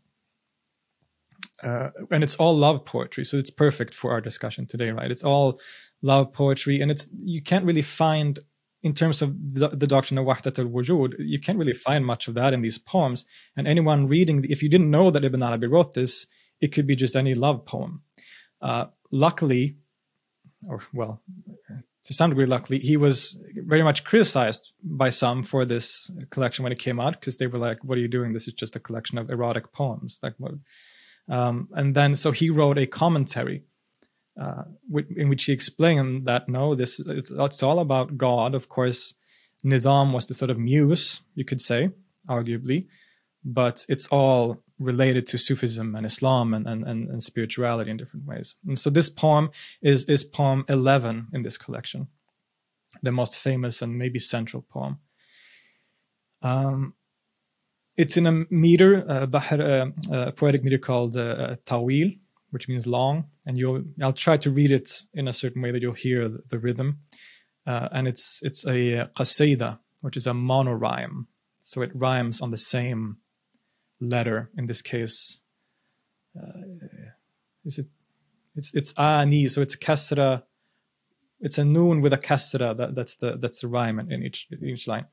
uh, 1.62 1.90
and 2.10 2.22
it's 2.22 2.36
all 2.36 2.56
love 2.56 2.84
poetry, 2.84 3.24
so 3.24 3.36
it's 3.36 3.50
perfect 3.50 3.94
for 3.94 4.12
our 4.12 4.20
discussion 4.20 4.66
today, 4.66 4.90
right? 4.90 5.10
It's 5.10 5.24
all 5.24 5.60
love 6.02 6.32
poetry, 6.32 6.80
and 6.80 6.90
it's 6.90 7.06
you 7.22 7.42
can't 7.42 7.64
really 7.64 7.82
find, 7.82 8.38
in 8.82 8.94
terms 8.94 9.22
of 9.22 9.34
the, 9.54 9.68
the 9.68 9.86
doctrine 9.86 10.18
of 10.18 10.26
Wahdat 10.26 10.58
al-Wujud, 10.58 11.14
you 11.18 11.40
can't 11.40 11.58
really 11.58 11.72
find 11.72 12.06
much 12.06 12.28
of 12.28 12.34
that 12.34 12.54
in 12.54 12.60
these 12.60 12.78
poems. 12.78 13.24
And 13.56 13.66
anyone 13.66 14.06
reading, 14.06 14.44
if 14.48 14.62
you 14.62 14.68
didn't 14.68 14.90
know 14.90 15.10
that 15.10 15.24
Ibn 15.24 15.42
Arabi 15.42 15.66
wrote 15.66 15.94
this, 15.94 16.26
it 16.60 16.68
could 16.68 16.86
be 16.86 16.96
just 16.96 17.16
any 17.16 17.34
love 17.34 17.66
poem. 17.66 18.02
Uh, 18.60 18.86
luckily, 19.10 19.76
or 20.68 20.82
well, 20.92 21.22
to 22.04 22.14
some 22.14 22.30
degree, 22.30 22.46
luckily, 22.46 22.78
he 22.78 22.96
was 22.96 23.38
very 23.54 23.82
much 23.82 24.04
criticized 24.04 24.72
by 24.82 25.10
some 25.10 25.42
for 25.42 25.64
this 25.64 26.10
collection 26.30 26.62
when 26.62 26.72
it 26.72 26.78
came 26.78 26.98
out 26.98 27.20
because 27.20 27.36
they 27.36 27.46
were 27.46 27.58
like, 27.58 27.82
"What 27.84 27.98
are 27.98 28.00
you 28.00 28.08
doing? 28.08 28.32
This 28.32 28.48
is 28.48 28.54
just 28.54 28.76
a 28.76 28.80
collection 28.80 29.18
of 29.18 29.30
erotic 29.30 29.72
poems." 29.72 30.18
Like, 30.22 30.34
what? 30.38 30.52
Um, 31.28 31.68
and 31.72 31.94
then 31.94 32.16
so 32.16 32.32
he 32.32 32.50
wrote 32.50 32.78
a 32.78 32.86
commentary 32.86 33.64
uh, 34.40 34.62
in 35.16 35.28
which 35.28 35.44
he 35.44 35.52
explained 35.52 36.26
that 36.26 36.48
no, 36.48 36.74
this 36.74 37.00
it's, 37.00 37.30
it's 37.30 37.62
all 37.62 37.80
about 37.80 38.16
God. 38.16 38.54
Of 38.54 38.68
course, 38.68 39.14
Nizam 39.64 40.12
was 40.12 40.26
the 40.26 40.34
sort 40.34 40.50
of 40.50 40.58
muse, 40.58 41.22
you 41.34 41.44
could 41.44 41.60
say, 41.60 41.90
arguably, 42.28 42.86
but 43.44 43.84
it's 43.88 44.06
all 44.08 44.62
related 44.78 45.26
to 45.26 45.38
Sufism 45.38 45.94
and 45.96 46.06
Islam 46.06 46.54
and, 46.54 46.66
and, 46.68 46.84
and, 46.84 47.08
and 47.08 47.22
spirituality 47.22 47.90
in 47.90 47.96
different 47.96 48.26
ways. 48.26 48.54
And 48.66 48.78
so 48.78 48.90
this 48.90 49.10
poem 49.10 49.50
is, 49.82 50.04
is 50.04 50.22
poem 50.22 50.64
11 50.68 51.28
in 51.32 51.42
this 51.42 51.58
collection, 51.58 52.06
the 53.02 53.10
most 53.10 53.36
famous 53.36 53.82
and 53.82 53.98
maybe 53.98 54.20
central 54.20 54.62
poem. 54.62 54.98
Um, 56.42 56.94
it's 57.98 58.16
in 58.16 58.26
a 58.26 58.44
meter, 58.48 59.04
uh, 59.08 59.26
bahr, 59.26 59.60
uh, 59.60 59.86
a 60.12 60.32
poetic 60.32 60.62
meter 60.62 60.78
called 60.78 61.16
uh, 61.16 61.56
tawil, 61.66 62.16
which 62.50 62.68
means 62.68 62.86
long. 62.86 63.26
And 63.44 63.58
you'll, 63.58 63.82
I'll 64.00 64.12
try 64.12 64.36
to 64.38 64.50
read 64.52 64.70
it 64.70 65.02
in 65.12 65.26
a 65.26 65.32
certain 65.32 65.60
way 65.60 65.72
that 65.72 65.82
you'll 65.82 65.92
hear 65.92 66.28
the, 66.28 66.42
the 66.48 66.58
rhythm. 66.58 67.00
Uh, 67.66 67.88
and 67.92 68.08
it's 68.08 68.40
it's 68.42 68.64
a 68.66 69.10
qasida, 69.18 69.78
which 70.00 70.16
is 70.16 70.26
a 70.26 70.32
monorhyme. 70.32 71.26
So 71.62 71.82
it 71.82 71.90
rhymes 71.92 72.40
on 72.40 72.50
the 72.50 72.56
same 72.56 73.18
letter. 74.00 74.48
In 74.56 74.66
this 74.66 74.80
case, 74.80 75.40
uh, 76.40 76.62
is 77.64 77.78
it? 77.78 77.86
It's 78.54 78.72
it's 78.74 78.94
ani, 78.96 79.48
so 79.48 79.60
it's 79.60 79.76
kasra. 79.76 80.44
It's 81.40 81.58
a 81.58 81.64
noon 81.64 82.00
with 82.00 82.12
a 82.12 82.18
kasra. 82.18 82.76
That, 82.76 82.94
that's 82.94 83.16
the 83.16 83.36
that's 83.36 83.60
the 83.60 83.68
rhyme 83.68 83.98
in, 83.98 84.10
in 84.10 84.22
each 84.22 84.46
in 84.50 84.64
each 84.64 84.86
line. 84.86 85.06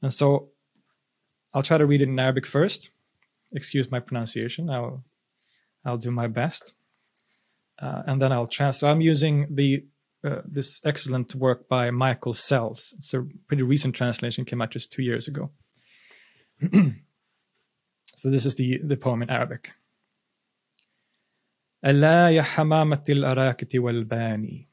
And 0.00 0.14
so 0.14 0.51
I'll 1.53 1.63
try 1.63 1.77
to 1.77 1.85
read 1.85 2.01
it 2.01 2.09
in 2.09 2.19
Arabic 2.19 2.45
first. 2.45 2.89
Excuse 3.53 3.89
my 3.91 3.99
pronunciation. 3.99 4.69
I'll 4.69 5.03
I'll 5.85 5.97
do 5.97 6.11
my 6.11 6.27
best, 6.27 6.73
uh, 7.81 8.03
and 8.05 8.21
then 8.21 8.31
I'll 8.31 8.47
translate. 8.47 8.79
So 8.81 8.87
I'm 8.89 9.01
using 9.01 9.47
the 9.49 9.85
uh, 10.23 10.41
this 10.45 10.81
excellent 10.83 11.35
work 11.35 11.69
by 11.69 11.91
Michael 11.91 12.33
Sells. 12.33 12.93
It's 12.97 13.13
a 13.13 13.25
pretty 13.47 13.63
recent 13.63 13.95
translation, 13.95 14.45
came 14.45 14.61
out 14.61 14.71
just 14.71 14.91
two 14.91 15.03
years 15.03 15.27
ago. 15.27 15.51
so 18.15 18.29
this 18.29 18.45
is 18.45 18.55
the, 18.55 18.79
the 18.83 18.97
poem 18.97 19.21
in 19.21 19.29
Arabic. 19.29 19.71
ألا 21.85 22.29
يا 22.29 22.41
حمامة 22.41 23.03
الأراكة 23.09 23.79
والباني 23.79 24.67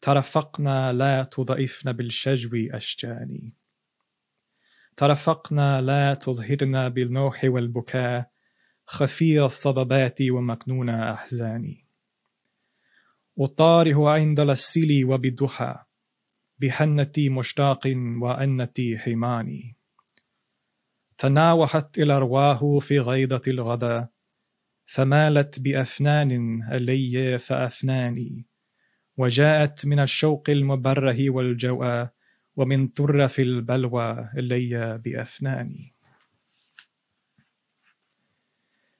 ترفقنا 0.00 0.92
لا 0.92 1.22
تضعفن 1.22 1.92
بالشجو 1.92 2.50
أشجاني 2.74 3.54
ترفقنا 4.97 5.81
لا 5.81 6.13
تظهرنا 6.13 6.87
بالنوح 6.87 7.43
والبكاء 7.43 8.31
خفير 8.85 9.45
الصبابات 9.45 10.21
ومكنون 10.21 10.89
أحزاني. 10.89 11.85
وطاره 13.35 14.09
عند 14.09 14.39
السلي 14.39 15.03
وبالضحى 15.03 15.75
بحنتي 16.59 17.29
مشتاق 17.29 17.93
وأنتي 18.21 18.97
حماني. 18.97 19.75
تناوحت 21.17 21.99
الأرواح 21.99 22.79
في 22.81 22.99
غيضة 22.99 23.41
الغدا 23.47 24.07
فمالت 24.85 25.59
بأفنان 25.59 26.61
إلي 26.71 27.39
فأفناني 27.39 28.45
وجاءت 29.17 29.85
من 29.85 29.99
الشوق 29.99 30.49
المبره 30.49 31.29
والجوى 31.29 32.09
ومن 32.55 32.87
طرف 32.87 33.39
البلوى 33.39 34.29
إلي 34.37 34.97
بأفناني. 35.05 35.93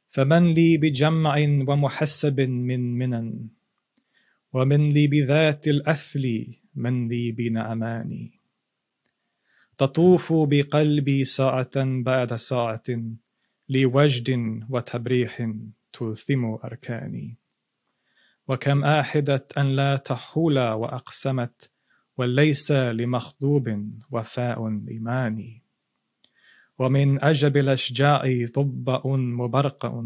فمن 0.09 0.53
لي 0.53 0.77
بجمع 0.77 1.37
ومحسب 1.67 2.41
من 2.41 2.97
منن 2.97 3.47
ومن 4.53 4.89
لي 4.89 5.07
بذات 5.07 5.67
الأثل 5.67 6.55
من 6.75 7.07
لي 7.07 7.31
بنعماني. 7.31 8.39
تطوف 9.77 10.33
بقلبي 10.33 11.25
ساعة 11.25 11.71
بعد 11.75 12.35
ساعة 12.35 12.83
لوجد 13.69 14.59
وتبريح 14.69 15.51
تلثم 15.93 16.45
أركاني. 16.45 17.37
وكم 18.47 18.83
آحدت 18.83 19.57
أن 19.57 19.75
لا 19.75 19.97
تحول 19.97 20.59
وأقسمت 20.59 21.72
وليس 22.17 22.71
لمخضوب 22.71 23.89
وفاء 24.11 24.67
إيماني 24.89 25.63
ومن 26.79 27.23
أجب 27.23 27.57
الأشجاع 27.57 28.47
طبأ 28.53 29.01
مبرقع 29.17 30.03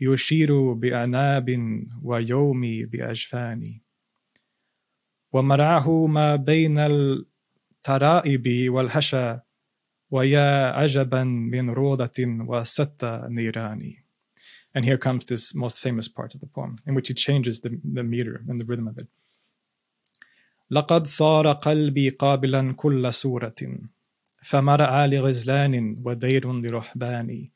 يشير 0.00 0.72
بأناب 0.72 1.48
ويومي 2.02 2.84
بأجفاني 2.84 3.82
ومرعه 5.32 6.06
ما 6.06 6.36
بين 6.36 6.78
الترائب 6.78 8.70
والهشا 8.70 9.42
ويا 10.10 10.72
عجبا 10.72 11.24
من 11.24 11.70
روضة 11.70 12.18
وستة 12.18 13.28
نيران. 13.28 13.94
And 14.74 14.84
here 14.84 14.98
comes 14.98 15.26
this 15.26 15.54
most 15.54 15.80
famous 15.80 16.08
part 16.08 16.34
of 16.34 16.40
the 16.40 16.46
poem, 16.46 16.78
in 16.86 16.94
which 16.94 17.08
he 17.08 17.14
changes 17.14 17.60
the, 17.60 17.78
the 17.84 18.02
meter 18.02 18.42
and 18.48 18.58
the 18.60 18.64
rhythm 18.64 18.88
of 18.88 18.96
it. 18.98 19.06
لقد 20.70 21.06
صار 21.06 21.52
قلبي 21.52 22.08
قابلا 22.08 22.72
كل 22.72 23.14
سورة 23.14 23.54
فمرعى 24.42 25.08
لغزلان 25.08 25.96
ودير 26.04 26.52
لرحبان 26.52 27.48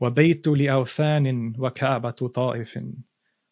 وبيت 0.00 0.46
لأوثان 0.48 1.52
وكعبة 1.58 2.10
طائف 2.10 2.78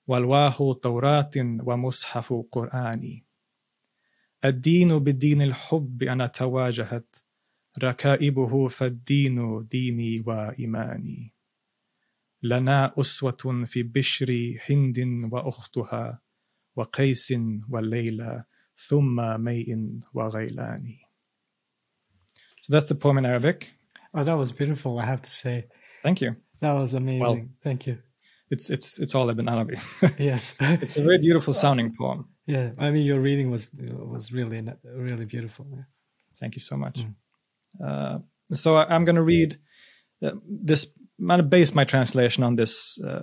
والواه 0.06 0.74
توراة 0.82 1.30
ومصحف 1.36 2.34
قرآن. 2.52 3.20
الدين 4.44 4.98
بالدين 4.98 5.42
الحب 5.42 6.02
أنا 6.02 6.26
تواجهت 6.26 7.16
ركائبه 7.82 8.68
فالدين 8.68 9.66
ديني 9.66 10.22
وإيماني. 10.26 11.32
لنا 12.42 12.94
أسوة 13.00 13.64
في 13.66 13.82
بشر 13.82 14.58
هند 14.70 15.28
وأختها 15.32 16.20
وقيس 16.76 17.34
والليلى 17.70 18.44
So 22.62 22.72
that's 22.72 22.86
the 22.86 22.94
poem 22.94 23.18
in 23.18 23.26
Arabic. 23.26 23.70
Oh, 24.14 24.24
that 24.24 24.34
was 24.36 24.52
beautiful, 24.52 24.98
I 24.98 25.04
have 25.04 25.22
to 25.22 25.30
say. 25.30 25.66
Thank 26.02 26.20
you. 26.20 26.36
That 26.60 26.72
was 26.72 26.94
amazing. 26.94 27.20
Well, 27.20 27.40
Thank 27.62 27.86
you. 27.86 27.98
It's 28.50 28.70
it's 28.70 28.98
it's 29.00 29.14
all 29.14 29.28
in 29.28 29.48
Arabic. 29.48 29.78
yes. 30.18 30.54
it's 30.60 30.96
a 30.96 31.02
very 31.02 31.18
beautiful 31.18 31.52
sounding 31.52 31.94
poem. 31.98 32.28
Yeah, 32.46 32.70
I 32.78 32.90
mean 32.90 33.04
your 33.04 33.20
reading 33.20 33.50
was 33.50 33.70
was 33.74 34.32
really 34.32 34.60
really 34.84 35.26
beautiful. 35.26 35.66
Yeah. 35.68 35.82
Thank 36.38 36.54
you 36.54 36.60
so 36.60 36.76
much. 36.76 37.00
Mm. 37.00 37.14
Uh, 37.84 38.18
so 38.52 38.76
I, 38.76 38.94
am 38.94 39.04
going 39.04 39.16
to 39.16 39.22
read 39.22 39.58
uh, 40.22 40.32
this. 40.48 40.86
I'm 41.18 41.26
going 41.26 41.38
to 41.38 41.44
base 41.44 41.74
my 41.74 41.84
translation 41.84 42.44
on 42.44 42.56
this 42.56 43.00
uh, 43.00 43.22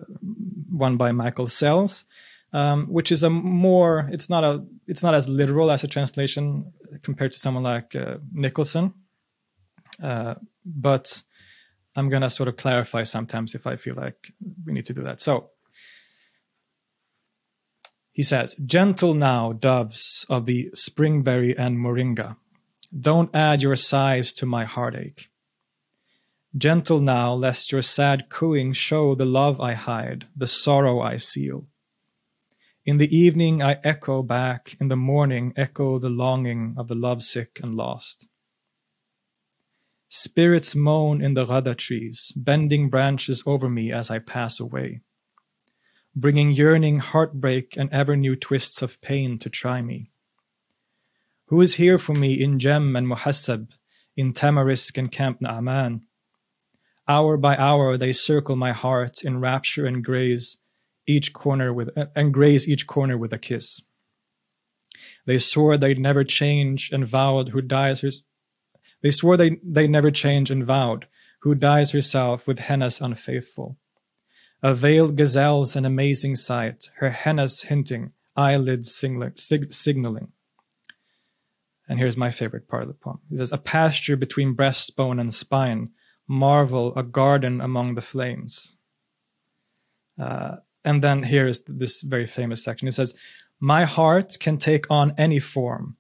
one 0.70 0.98
by 0.98 1.12
Michael 1.12 1.48
Sells, 1.48 2.06
um, 2.54 2.86
which 2.88 3.12
is 3.12 3.24
a 3.24 3.30
more. 3.30 4.08
It's 4.12 4.30
not 4.30 4.44
a. 4.44 4.64
It's 4.88 5.04
not 5.04 5.16
as 5.16 5.28
literal 5.28 5.72
as 5.72 5.84
a 5.84 5.88
translation 5.88 6.72
compared 7.02 7.34
to 7.34 7.40
someone 7.40 7.64
like 7.64 7.96
uh, 7.96 8.18
Nicholson, 8.32 8.94
uh, 10.02 10.36
but 10.66 11.24
I'm 11.96 12.10
to 12.22 12.30
sort 12.30 12.50
of 12.50 12.58
clarify 12.58 13.04
sometimes 13.04 13.56
if 13.56 13.68
I 13.68 13.76
feel 13.76 13.96
like 13.96 14.32
we 14.66 14.74
need 14.74 14.86
to 14.86 14.94
do 14.94 15.04
that. 15.04 15.22
So 15.22 15.50
he 18.12 18.24
says, 18.24 18.56
Gentle 18.64 19.16
now, 19.16 19.54
doves 19.54 20.26
of 20.30 20.46
the 20.46 20.70
springberry 20.76 21.56
and 21.58 21.78
moringa. 21.78 22.38
Don't 22.98 23.36
add 23.36 23.64
your 23.64 23.76
sighs 23.76 24.34
to 24.34 24.46
my 24.46 24.66
heartache. 24.66 25.30
Gentle 26.56 27.00
now, 27.00 27.34
lest 27.34 27.72
your 27.72 27.82
sad 27.82 28.30
cooing 28.30 28.74
show 28.74 29.16
the 29.16 29.26
love 29.26 29.60
I 29.60 29.74
hide, 29.74 30.28
the 30.36 30.46
sorrow 30.46 31.02
I 31.02 31.18
seal. 31.18 31.66
In 32.86 32.98
the 32.98 33.16
evening 33.16 33.62
I 33.62 33.80
echo 33.82 34.22
back, 34.22 34.76
in 34.78 34.90
the 34.90 34.98
morning 34.98 35.54
echo 35.56 36.00
the 36.00 36.10
longing 36.10 36.76
of 36.78 36.90
the 36.90 36.96
lovesick 36.96 37.62
and 37.64 37.74
lost. 37.74 38.28
Spirits 40.10 40.76
moan 40.76 41.22
in 41.22 41.34
the 41.34 41.46
ghada 41.46 41.78
trees, 41.78 42.34
bending 42.36 42.90
branches 42.90 43.42
over 43.46 43.70
me 43.70 43.94
as 43.94 44.12
I 44.12 44.20
pass 44.20 44.60
away, 44.60 45.00
bringing 46.14 46.52
yearning 46.52 47.00
heartbreak 47.00 47.78
and 47.78 47.90
ever 47.94 48.18
new 48.18 48.36
twists 48.36 48.82
of 48.82 49.00
pain 49.00 49.40
to 49.40 49.50
try 49.50 49.82
me. 49.82 50.12
Who 51.46 51.62
is 51.62 51.76
here 51.76 51.98
for 51.98 52.14
me 52.14 52.34
in 52.34 52.60
Jam 52.60 52.98
and 52.98 53.08
Muhassab, 53.08 53.72
in 54.18 54.34
Tamarisk 54.34 54.98
and 54.98 55.10
Camp 55.10 55.40
Na'aman? 55.40 56.02
Hour 57.08 57.38
by 57.38 57.56
hour 57.56 57.96
they 57.96 58.12
circle 58.12 58.58
my 58.58 58.74
heart 58.74 59.24
in 59.24 59.40
rapture 59.40 59.86
and 59.86 60.04
graze 60.04 60.58
each 61.08 61.34
corner 61.34 61.74
with 61.74 61.90
and 62.16 62.34
graze 62.34 62.68
each 62.68 62.88
corner 62.88 63.18
with 63.18 63.34
a 63.34 63.38
kiss. 63.38 63.82
They 65.26 65.38
swore 65.38 65.78
they'd 65.78 66.00
never 66.00 66.24
change 66.24 66.92
and 66.92 67.08
vowed 67.08 67.50
who 67.50 67.62
dies 67.62 68.02
her 68.02 68.12
they 69.04 69.12
swore 69.12 69.38
they, 69.38 69.60
they 69.62 69.86
never 69.86 70.10
change 70.10 70.50
and 70.50 70.66
vowed, 70.66 71.08
who 71.42 71.54
dyes 71.54 71.92
herself 71.92 72.48
with 72.48 72.58
hennas 72.58 73.02
unfaithful. 73.02 73.78
A 74.64 74.74
veiled 74.74 75.18
gazelle's 75.18 75.76
an 75.76 75.86
amazing 75.86 76.38
sight, 76.38 76.90
her 76.96 77.12
hennas 77.12 77.66
hinting, 77.66 78.14
eyelids 78.36 78.96
sig- 78.96 79.74
signaling. 79.74 80.30
And 81.88 82.00
here's 82.00 82.16
my 82.16 82.32
favorite 82.32 82.70
part 82.70 82.84
of 82.84 82.88
the 82.88 82.94
poem. 82.94 83.20
He 83.30 83.36
says, 83.36 83.52
A 83.52 83.58
pasture 83.58 84.16
between 84.16 84.56
breastbone 84.56 85.20
and 85.20 85.34
spine, 85.34 85.90
marvel, 86.26 86.94
a 86.96 87.04
garden 87.04 87.60
among 87.60 87.96
the 87.96 88.02
flames. 88.02 88.78
Uh, 90.18 90.58
and 90.86 91.04
then 91.04 91.24
here 91.24 91.48
is 91.48 91.64
this 91.68 92.02
very 92.02 92.26
famous 92.26 92.64
section. 92.64 92.88
It 92.88 92.94
says, 92.94 93.14
My 93.60 93.86
heart 93.86 94.38
can 94.40 94.58
take 94.58 94.86
on 94.90 95.14
any 95.18 95.40
form. 95.40 95.98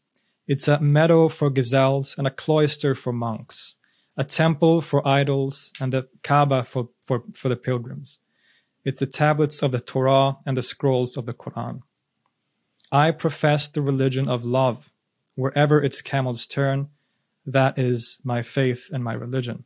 It's 0.47 0.67
a 0.67 0.79
meadow 0.79 1.29
for 1.29 1.49
gazelles 1.49 2.15
and 2.17 2.27
a 2.27 2.31
cloister 2.31 2.95
for 2.95 3.13
monks, 3.13 3.75
a 4.17 4.23
temple 4.23 4.81
for 4.81 5.07
idols 5.07 5.71
and 5.79 5.93
the 5.93 6.09
Kaaba 6.21 6.63
for, 6.63 6.89
for, 7.01 7.23
for 7.33 7.47
the 7.47 7.55
pilgrims. 7.55 8.19
It's 8.83 8.99
the 8.99 9.05
tablets 9.05 9.63
of 9.63 9.71
the 9.71 9.79
Torah 9.79 10.37
and 10.45 10.57
the 10.57 10.63
scrolls 10.63 11.15
of 11.15 11.25
the 11.25 11.33
Quran. 11.33 11.81
I 12.91 13.11
profess 13.11 13.69
the 13.69 13.81
religion 13.81 14.27
of 14.27 14.43
love. 14.43 14.91
Wherever 15.35 15.81
its 15.81 16.01
camels 16.01 16.45
turn, 16.45 16.89
that 17.45 17.79
is 17.79 18.19
my 18.23 18.41
faith 18.41 18.89
and 18.91 19.03
my 19.03 19.13
religion. 19.13 19.63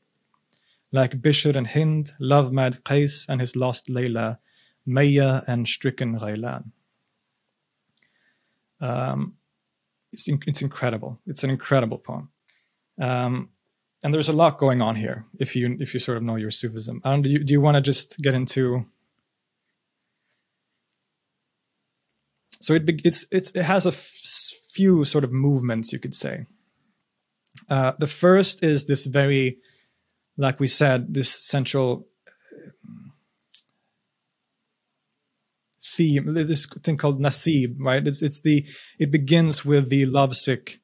Like 0.92 1.22
Bishr 1.22 1.56
and 1.56 1.68
Hind, 1.68 2.14
love 2.20 2.54
mad 2.54 2.84
Qais 2.86 3.28
and 3.28 3.42
his 3.42 3.56
lost 3.56 3.88
Layla, 3.88 4.38
Maya 4.88 5.44
and 5.48 5.68
stricken 5.68 6.18
Ghailan. 6.18 6.72
Um, 8.80 9.36
it's, 10.14 10.28
in, 10.28 10.42
it's 10.48 10.62
incredible. 10.62 11.20
It's 11.28 11.44
an 11.44 11.50
incredible 11.50 12.00
poem. 12.00 12.30
Um, 13.00 13.50
and 14.04 14.14
there's 14.14 14.30
a 14.30 14.34
lot 14.34 14.58
going 14.58 14.82
on 14.82 14.96
here 14.96 15.26
if 15.40 15.56
you 15.56 15.76
if 15.80 15.94
you 15.94 16.00
sort 16.00 16.18
of 16.18 16.24
know 16.24 16.36
your 16.36 16.52
Sufism. 16.52 17.02
Um, 17.04 17.22
do 17.22 17.30
you, 17.30 17.44
do 17.44 17.52
you 17.52 17.62
want 17.62 17.76
to 17.76 17.82
just 17.82 18.18
get 18.20 18.34
into 18.34 18.86
so 22.62 22.74
it 22.74 22.84
it's, 23.04 23.26
it's 23.32 23.52
it 23.52 23.64
has 23.64 23.86
a 23.86 23.90
f- 23.90 24.14
few 24.72 25.04
sort 25.04 25.24
of 25.24 25.32
movements 25.32 25.92
you 25.92 26.00
could 26.00 26.16
say 26.16 26.46
uh, 27.70 27.94
the 28.00 28.08
first 28.08 28.64
is 28.64 28.86
this 28.86 29.06
very 29.06 29.58
like 30.38 30.60
we 30.60 30.68
said 30.68 31.14
this 31.14 31.30
central 31.30 32.08
theme 35.98 36.34
this 36.34 36.68
thing 36.84 36.98
called 36.98 37.20
nasib 37.20 37.76
right 37.80 38.08
it's 38.08 38.22
it's 38.22 38.42
the 38.42 38.66
it 39.00 39.12
begins 39.12 39.66
with 39.66 39.90
the 39.90 40.06
lovesick 40.06 40.80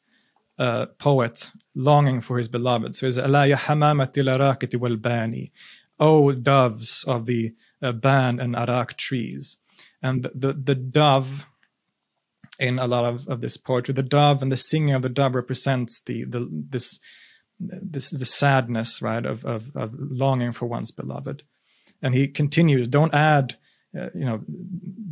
uh, 0.59 0.85
poet 0.99 1.51
longing 1.75 2.21
for 2.21 2.37
his 2.37 2.47
beloved 2.47 2.95
so 2.95 3.07
it's 3.07 3.17
oh 5.99 6.31
doves 6.31 7.03
of 7.07 7.25
the 7.25 7.53
uh, 7.81 7.91
ban 7.91 8.39
and 8.39 8.55
arak 8.55 8.97
trees 8.97 9.57
and 10.03 10.23
the, 10.23 10.31
the, 10.35 10.53
the 10.53 10.75
dove 10.75 11.47
in 12.59 12.77
a 12.77 12.87
lot 12.87 13.05
of, 13.05 13.27
of 13.27 13.41
this 13.41 13.57
poetry. 13.57 13.93
The 13.93 14.03
dove 14.03 14.41
and 14.41 14.51
the 14.51 14.57
singing 14.57 14.93
of 14.93 15.01
the 15.01 15.09
dove 15.09 15.35
represents 15.35 16.01
the 16.01 16.25
the 16.25 16.47
this 16.51 16.99
this 17.59 18.09
the 18.11 18.25
sadness, 18.25 19.01
right, 19.01 19.25
of 19.25 19.45
of, 19.45 19.75
of 19.75 19.93
longing 19.97 20.51
for 20.51 20.65
one's 20.65 20.91
beloved. 20.91 21.43
And 22.01 22.13
he 22.13 22.27
continues, 22.27 22.87
"Don't 22.87 23.13
add, 23.13 23.55
uh, 23.99 24.09
you 24.13 24.25
know, 24.25 24.41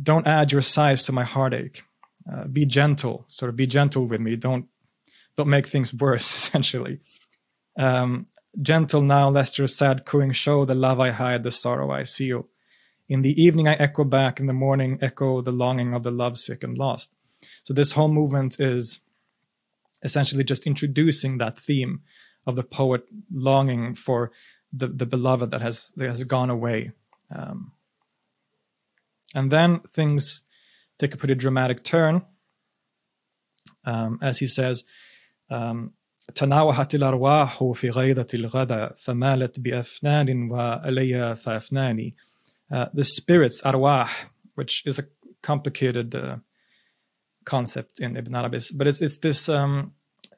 don't 0.02 0.26
add 0.26 0.52
your 0.52 0.62
sighs 0.62 1.04
to 1.04 1.12
my 1.12 1.24
heartache. 1.24 1.82
Uh, 2.30 2.44
be 2.44 2.64
gentle, 2.66 3.24
sort 3.28 3.48
of 3.48 3.56
be 3.56 3.66
gentle 3.66 4.06
with 4.06 4.20
me. 4.20 4.36
Don't 4.36 4.66
don't 5.36 5.48
make 5.48 5.66
things 5.66 5.92
worse. 6.04 6.36
Essentially, 6.36 7.00
um, 7.78 8.26
gentle 8.60 9.02
now, 9.02 9.28
lest 9.28 9.58
your 9.58 9.66
sad 9.66 10.04
cooing 10.04 10.32
show 10.32 10.64
the 10.64 10.74
love 10.74 11.00
I 11.00 11.10
hide, 11.10 11.42
the 11.42 11.50
sorrow 11.50 11.90
I 11.90 12.04
seal." 12.04 12.48
In 13.08 13.22
the 13.22 13.42
evening, 13.42 13.68
I 13.68 13.74
echo 13.74 14.04
back. 14.04 14.40
In 14.40 14.46
the 14.46 14.52
morning, 14.52 14.98
echo 15.02 15.40
the 15.42 15.52
longing 15.52 15.94
of 15.94 16.02
the 16.02 16.10
lovesick 16.10 16.62
and 16.62 16.78
lost. 16.78 17.14
So 17.64 17.74
this 17.74 17.92
whole 17.92 18.08
movement 18.08 18.60
is 18.60 19.00
essentially 20.02 20.44
just 20.44 20.66
introducing 20.66 21.38
that 21.38 21.58
theme 21.58 22.02
of 22.46 22.56
the 22.56 22.62
poet 22.62 23.04
longing 23.32 23.94
for 23.94 24.32
the, 24.72 24.88
the 24.88 25.06
beloved 25.06 25.50
that 25.50 25.60
has 25.60 25.92
that 25.96 26.08
has 26.08 26.24
gone 26.24 26.50
away. 26.50 26.92
Um, 27.34 27.72
and 29.35 29.51
then 29.51 29.79
things 29.93 30.41
take 30.97 31.13
a 31.13 31.17
pretty 31.17 31.35
dramatic 31.35 31.83
turn, 31.83 32.23
um, 33.85 34.19
as 34.21 34.39
he 34.39 34.47
says, 34.47 34.83
um, 35.49 35.93
تناوحت 36.35 36.95
الأرواح 36.95 37.63
في 37.73 37.89
غيضة 37.89 38.27
الغدا 38.33 38.93
فمالت 38.97 39.59
بأفنان 39.59 40.51
وألي 40.51 41.35
فأفناني. 41.35 42.15
Uh, 42.69 42.85
the 42.93 43.03
spirits, 43.03 43.61
arwah, 43.61 44.09
which 44.55 44.83
is 44.85 44.99
a 44.99 45.05
complicated 45.41 46.13
uh, 46.13 46.35
concept 47.45 48.01
in 48.01 48.17
Ibn 48.17 48.35
Arabi's, 48.35 48.71
but 48.71 48.87
it's 48.87 49.01
it's 49.01 49.17
this 49.17 49.47
um, 49.47 49.93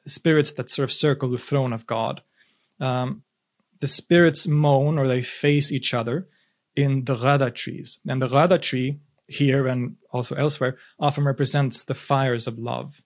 spirits 0.06 0.52
that 0.52 0.70
sort 0.70 0.84
of 0.84 0.92
circle 0.92 1.28
the 1.28 1.38
throne 1.38 1.72
of 1.72 1.86
God. 1.86 2.22
Um, 2.78 3.24
the 3.80 3.88
spirits 3.88 4.46
moan 4.46 4.96
or 4.96 5.08
they 5.08 5.22
face 5.22 5.72
each 5.72 5.92
other 5.92 6.28
in 6.75 7.05
the 7.05 7.15
Ghada 7.15 7.53
trees, 7.53 7.99
and 8.07 8.21
the 8.21 8.27
Ghada 8.27 8.61
tree 8.61 8.99
here 9.27 9.67
and 9.67 9.95
also 10.11 10.35
elsewhere 10.35 10.77
often 10.99 11.23
represents 11.23 11.83
the 11.83 11.95
fires 11.95 12.47
of 12.47 12.59
love. 12.59 13.01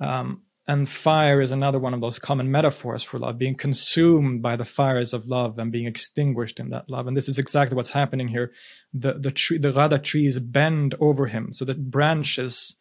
Um, 0.00 0.42
and 0.66 0.88
fire 0.88 1.40
is 1.40 1.50
another 1.50 1.78
one 1.78 1.92
of 1.92 2.00
those 2.00 2.20
common 2.20 2.50
metaphors 2.50 3.02
for 3.02 3.18
love, 3.18 3.36
being 3.36 3.56
consumed 3.56 4.42
by 4.42 4.54
the 4.54 4.64
fires 4.64 5.12
of 5.12 5.26
love 5.26 5.58
and 5.58 5.72
being 5.72 5.86
extinguished 5.86 6.60
in 6.60 6.70
that 6.70 6.88
love. 6.88 7.06
And 7.08 7.16
this 7.16 7.28
is 7.28 7.38
exactly 7.38 7.74
what's 7.76 7.90
happening 7.90 8.28
here. 8.28 8.52
The 8.94 9.14
the 9.14 9.32
tree, 9.32 9.58
the 9.58 9.72
Ghada 9.72 10.02
trees 10.02 10.38
bend 10.38 10.94
over 11.00 11.26
him, 11.26 11.52
so 11.52 11.64
that 11.64 11.90
branches 11.90 12.76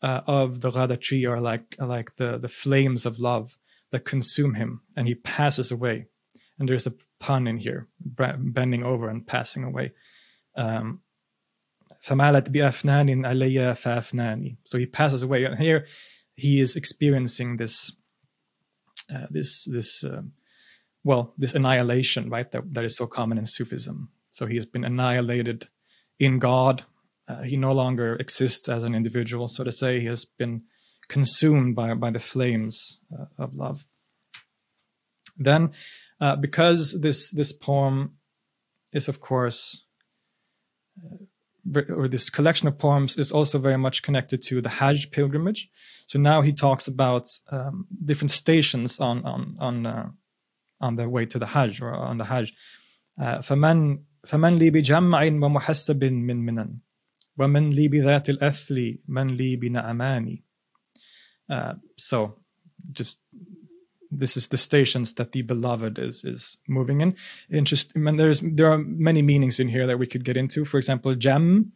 uh, 0.00 0.22
of 0.26 0.60
the 0.62 0.70
Ghada 0.70 0.98
tree 0.98 1.26
are 1.26 1.40
like 1.40 1.76
like 1.78 2.16
the 2.16 2.38
the 2.38 2.48
flames 2.48 3.04
of 3.04 3.18
love 3.18 3.58
that 3.92 4.04
consume 4.04 4.54
him, 4.54 4.80
and 4.96 5.06
he 5.06 5.14
passes 5.14 5.70
away. 5.70 6.06
And 6.58 6.68
there's 6.68 6.86
a 6.86 6.94
pun 7.20 7.46
in 7.46 7.58
here, 7.58 7.88
bending 8.00 8.82
over 8.82 9.08
and 9.08 9.26
passing 9.26 9.64
away. 9.64 9.92
Um, 10.56 11.02
so 12.00 12.14
he 14.78 14.86
passes 14.86 15.22
away, 15.22 15.44
and 15.44 15.58
here 15.58 15.86
he 16.34 16.60
is 16.60 16.76
experiencing 16.76 17.56
this, 17.56 17.92
uh, 19.14 19.26
this, 19.30 19.64
this, 19.64 20.02
uh, 20.04 20.22
well, 21.04 21.34
this 21.36 21.54
annihilation, 21.54 22.30
right? 22.30 22.50
That 22.52 22.72
that 22.74 22.84
is 22.84 22.96
so 22.96 23.06
common 23.06 23.38
in 23.38 23.46
Sufism. 23.46 24.10
So 24.30 24.46
he 24.46 24.56
has 24.56 24.66
been 24.66 24.84
annihilated 24.84 25.68
in 26.18 26.38
God, 26.38 26.84
uh, 27.28 27.42
he 27.42 27.56
no 27.56 27.72
longer 27.72 28.16
exists 28.16 28.68
as 28.68 28.84
an 28.84 28.94
individual, 28.94 29.48
so 29.48 29.64
to 29.64 29.72
say. 29.72 30.00
He 30.00 30.06
has 30.06 30.24
been 30.24 30.62
consumed 31.08 31.74
by, 31.74 31.92
by 31.94 32.10
the 32.10 32.18
flames 32.20 33.00
uh, 33.12 33.26
of 33.38 33.56
love. 33.56 33.84
Then, 35.36 35.72
uh, 36.19 36.35
because 36.35 36.99
this 37.01 37.31
this 37.31 37.51
poem 37.51 38.17
is, 38.91 39.07
of 39.07 39.19
course, 39.19 39.83
uh, 41.03 41.81
or 41.95 42.07
this 42.07 42.29
collection 42.29 42.67
of 42.67 42.77
poems 42.77 43.17
is 43.17 43.31
also 43.31 43.59
very 43.59 43.77
much 43.77 44.01
connected 44.01 44.41
to 44.43 44.61
the 44.61 44.69
Hajj 44.69 45.11
pilgrimage. 45.11 45.69
So 46.07 46.19
now 46.19 46.41
he 46.41 46.53
talks 46.53 46.87
about 46.87 47.27
um, 47.51 47.87
different 48.05 48.31
stations 48.31 48.99
on 48.99 49.25
on 49.25 49.55
on 49.59 49.85
uh, 49.85 50.09
on 50.79 50.95
the 50.95 51.07
way 51.09 51.25
to 51.25 51.39
the 51.39 51.47
Hajj 51.47 51.81
or 51.81 51.93
on 51.93 52.17
the 52.17 52.25
Hajj. 52.25 52.53
فمن 53.19 53.99
فمن 54.27 54.57
لي 54.57 54.69
بجمع 54.69 55.23
ومحسب 55.23 56.03
من 56.03 56.45
منن 56.45 56.79
ومن 57.37 57.69
لي 57.69 57.87
بذات 57.87 58.29
الأثل 58.29 58.99
من 59.07 59.27
لي 59.27 59.55
بنعماني 59.55 60.43
uh, 61.51 61.73
so 61.97 62.39
just 62.91 63.17
this 64.10 64.36
is 64.36 64.48
the 64.48 64.56
stations 64.56 65.14
that 65.14 65.32
the 65.32 65.42
beloved 65.42 65.98
is 65.98 66.24
is 66.24 66.58
moving 66.68 67.00
in. 67.00 67.16
Interesting. 67.50 68.06
And 68.06 68.18
there's 68.18 68.40
there 68.40 68.70
are 68.70 68.78
many 68.78 69.22
meanings 69.22 69.60
in 69.60 69.68
here 69.68 69.86
that 69.86 69.98
we 69.98 70.06
could 70.06 70.24
get 70.24 70.36
into. 70.36 70.64
For 70.64 70.78
example, 70.78 71.14
Jam 71.14 71.72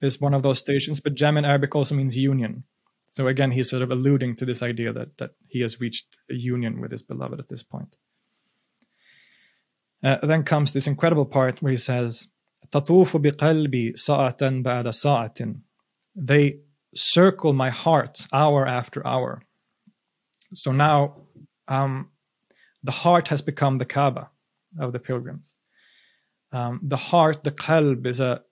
is 0.00 0.20
one 0.20 0.34
of 0.34 0.42
those 0.42 0.58
stations, 0.58 1.00
but 1.00 1.14
Jam 1.14 1.36
in 1.36 1.44
Arabic 1.44 1.74
also 1.74 1.94
means 1.94 2.16
union. 2.16 2.64
So 3.10 3.26
again, 3.26 3.52
he's 3.52 3.70
sort 3.70 3.82
of 3.82 3.90
alluding 3.90 4.36
to 4.36 4.44
this 4.44 4.62
idea 4.62 4.92
that 4.92 5.18
that 5.18 5.30
he 5.48 5.60
has 5.62 5.80
reached 5.80 6.18
a 6.30 6.34
union 6.34 6.80
with 6.80 6.92
his 6.92 7.02
beloved 7.02 7.40
at 7.40 7.48
this 7.48 7.62
point. 7.62 7.96
Uh, 10.02 10.24
then 10.24 10.44
comes 10.44 10.70
this 10.70 10.86
incredible 10.86 11.26
part 11.26 11.60
where 11.60 11.72
he 11.72 11.76
says, 11.78 12.28
"Tatufu. 12.70 13.20
They 16.14 16.60
circle 16.94 17.52
my 17.52 17.70
heart 17.70 18.26
hour 18.32 18.66
after 18.66 19.06
hour. 19.06 19.42
So 20.54 20.72
now 20.72 21.16
um, 21.68 22.10
the 22.82 22.92
heart 22.92 23.28
has 23.28 23.42
become 23.42 23.78
the 23.78 23.84
Kaaba 23.84 24.30
of 24.78 24.92
the 24.92 24.98
pilgrims 24.98 25.56
um, 26.52 26.80
the 26.82 26.96
heart 26.96 27.44
the 27.44 27.50
qalb 27.50 28.06
is 28.06 28.20
a 28.20 28.42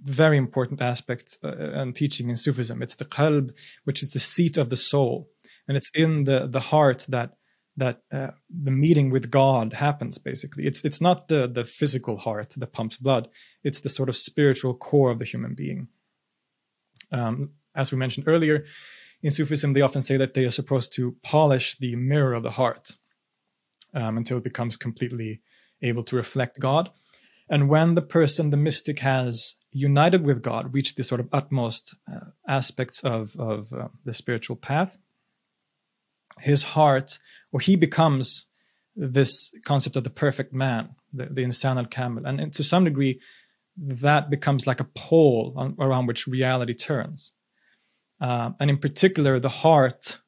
very 0.00 0.36
important 0.36 0.80
aspect 0.80 1.38
uh, 1.42 1.48
and 1.48 1.94
teaching 1.94 2.28
in 2.28 2.36
Sufism 2.36 2.82
it's 2.82 2.96
the 2.96 3.04
qalb 3.04 3.52
which 3.84 4.02
is 4.02 4.10
the 4.10 4.20
seat 4.20 4.56
of 4.56 4.68
the 4.70 4.76
soul 4.76 5.28
and 5.66 5.76
it's 5.76 5.90
in 5.94 6.24
the 6.24 6.46
the 6.46 6.60
heart 6.60 7.06
that 7.08 7.38
that 7.78 8.02
uh, 8.12 8.32
the 8.50 8.72
meeting 8.72 9.10
with 9.10 9.30
God 9.30 9.72
happens. 9.72 10.18
Basically, 10.18 10.66
it's 10.66 10.84
it's 10.84 11.00
not 11.00 11.28
the 11.28 11.46
the 11.46 11.64
physical 11.64 12.16
heart 12.16 12.54
that 12.56 12.72
pumps 12.72 12.96
blood; 12.96 13.28
it's 13.62 13.80
the 13.80 13.88
sort 13.88 14.08
of 14.08 14.16
spiritual 14.16 14.74
core 14.74 15.10
of 15.10 15.20
the 15.20 15.24
human 15.24 15.54
being. 15.54 15.88
Um, 17.12 17.50
as 17.74 17.92
we 17.92 17.98
mentioned 17.98 18.26
earlier, 18.26 18.64
in 19.22 19.30
Sufism, 19.30 19.72
they 19.72 19.80
often 19.80 20.02
say 20.02 20.16
that 20.16 20.34
they 20.34 20.44
are 20.44 20.50
supposed 20.50 20.92
to 20.94 21.16
polish 21.22 21.76
the 21.78 21.96
mirror 21.96 22.34
of 22.34 22.42
the 22.42 22.52
heart. 22.52 22.92
um, 23.94 24.16
until 24.16 24.38
it 24.38 24.44
becomes 24.44 24.76
completely 24.76 25.40
able 25.82 26.02
to 26.04 26.16
reflect 26.16 26.58
God. 26.60 26.90
And 27.48 27.68
when 27.68 27.94
the 27.94 28.02
person, 28.02 28.50
the 28.50 28.56
mystic, 28.56 28.98
has 29.00 29.54
united 29.72 30.24
with 30.24 30.42
God, 30.42 30.74
reached 30.74 30.96
the 30.96 31.04
sort 31.04 31.20
of 31.20 31.28
utmost 31.32 31.94
uh, 32.12 32.30
aspects 32.46 33.00
of, 33.00 33.34
of 33.38 33.72
uh, 33.72 33.88
the 34.04 34.12
spiritual 34.12 34.56
path, 34.56 34.98
his 36.40 36.62
heart, 36.62 37.18
or 37.52 37.60
he 37.60 37.76
becomes 37.76 38.46
this 38.94 39.50
concept 39.64 39.96
of 39.96 40.04
the 40.04 40.10
perfect 40.10 40.52
man, 40.52 40.90
the, 41.12 41.26
the 41.26 41.42
insan 41.44 41.76
al 41.76 41.86
kamil. 41.86 42.26
And 42.26 42.52
to 42.52 42.62
some 42.62 42.84
degree, 42.84 43.20
that 43.76 44.28
becomes 44.28 44.66
like 44.66 44.80
a 44.80 44.84
pole 44.84 45.54
on, 45.56 45.76
around 45.78 46.06
which 46.06 46.26
reality 46.26 46.74
turns. 46.74 47.32
Uh, 48.20 48.50
and 48.58 48.70
in 48.70 48.78
particular, 48.78 49.38
the 49.38 49.48
heart 49.48 50.18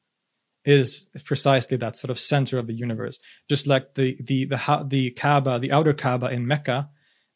is 0.63 1.07
precisely 1.25 1.77
that 1.77 1.95
sort 1.95 2.11
of 2.11 2.19
center 2.19 2.57
of 2.57 2.67
the 2.67 2.73
universe. 2.73 3.19
Just 3.49 3.67
like 3.67 3.95
the 3.95 4.17
the 4.21 4.45
the 4.45 4.85
the 4.87 5.11
Kaaba, 5.11 5.59
the 5.59 5.71
outer 5.71 5.93
Kaaba 5.93 6.27
in 6.27 6.47
Mecca, 6.47 6.89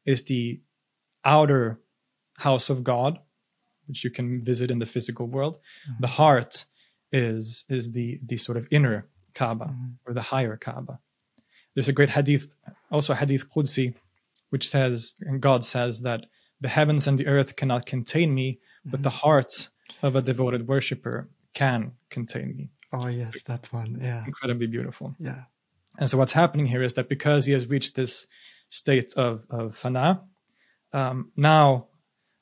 is 0.05 0.23
the 0.23 0.61
outer 1.23 1.79
house 2.37 2.69
of 2.69 2.83
God, 2.83 3.19
which 3.87 4.03
you 4.03 4.11
can 4.11 4.41
visit 4.41 4.69
in 4.71 4.79
the 4.79 4.85
physical 4.85 5.27
world. 5.27 5.57
Mm-hmm. 5.57 6.01
The 6.01 6.07
heart 6.07 6.65
is 7.11 7.65
is 7.69 7.91
the 7.91 8.19
the 8.23 8.37
sort 8.37 8.57
of 8.57 8.67
inner 8.71 9.07
Kaaba 9.33 9.65
mm-hmm. 9.65 9.91
or 10.05 10.13
the 10.13 10.21
higher 10.21 10.57
Kaaba. 10.57 10.99
There's 11.73 11.89
a 11.89 11.93
great 11.93 12.09
hadith, 12.11 12.55
also 12.89 13.13
hadith 13.13 13.49
Qudsi, 13.49 13.95
which 14.49 14.69
says, 14.69 15.13
and 15.19 15.41
God 15.41 15.65
says 15.65 16.01
that 16.01 16.25
the 16.61 16.69
heavens 16.69 17.05
and 17.05 17.17
the 17.17 17.27
earth 17.27 17.57
cannot 17.57 17.85
contain 17.85 18.33
me, 18.33 18.53
mm-hmm. 18.53 18.91
but 18.91 19.03
the 19.03 19.09
mm-hmm. 19.09 19.17
heart 19.17 19.69
of 20.02 20.16
a 20.16 20.22
devoted 20.22 20.68
worshipper 20.68 21.28
can 21.54 21.92
contain 22.08 22.56
me. 22.56 22.70
Oh 22.92 23.08
yes, 23.08 23.42
that 23.44 23.72
one. 23.72 23.98
Yeah. 24.00 24.24
Incredibly 24.26 24.66
beautiful. 24.66 25.14
Yeah. 25.18 25.42
And 25.98 26.08
so 26.08 26.18
what's 26.18 26.32
happening 26.32 26.66
here 26.66 26.82
is 26.82 26.94
that 26.94 27.08
because 27.08 27.46
he 27.46 27.52
has 27.52 27.66
reached 27.66 27.94
this 27.94 28.26
state 28.68 29.12
of, 29.16 29.44
of 29.50 29.76
fana, 29.80 30.22
um, 30.92 31.32
now 31.36 31.86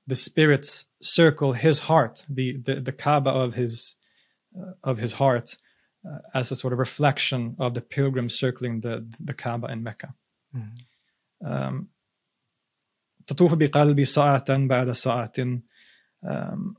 the 0.06 0.14
spirits 0.14 0.86
circle 1.02 1.52
his 1.52 1.80
heart, 1.80 2.24
the, 2.28 2.56
the, 2.56 2.76
the 2.80 2.92
Kaaba 2.92 3.30
of 3.30 3.54
his, 3.54 3.94
uh, 4.58 4.72
of 4.82 4.98
his 4.98 5.14
heart, 5.14 5.56
uh, 6.06 6.18
as 6.34 6.50
a 6.50 6.56
sort 6.56 6.72
of 6.72 6.78
reflection 6.78 7.56
of 7.58 7.74
the 7.74 7.80
pilgrims 7.80 8.38
circling 8.38 8.80
the, 8.80 9.06
the 9.20 9.34
Kaaba 9.34 9.68
in 9.68 9.82
Mecca. 9.82 10.14
Mm-hmm. 10.54 11.46
Um, 11.46 11.88
تطوف 13.26 13.54
بقلبي 13.54 14.04
ساعة 14.04 14.66
بعد 14.66 14.92
ساعة 14.92 15.32
um, 16.24 16.74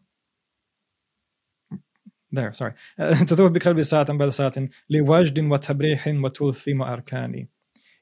there 2.33 2.53
sorry 2.53 2.73
تذوب 3.27 3.53
بقلبي 3.53 3.83
ساعة 3.83 4.13
بعد 4.13 4.29
ساعة 4.29 4.69
لوجد 4.89 5.39
وتبريح 5.39 6.07
وتلثم 6.07 6.81
أركاني 6.81 7.49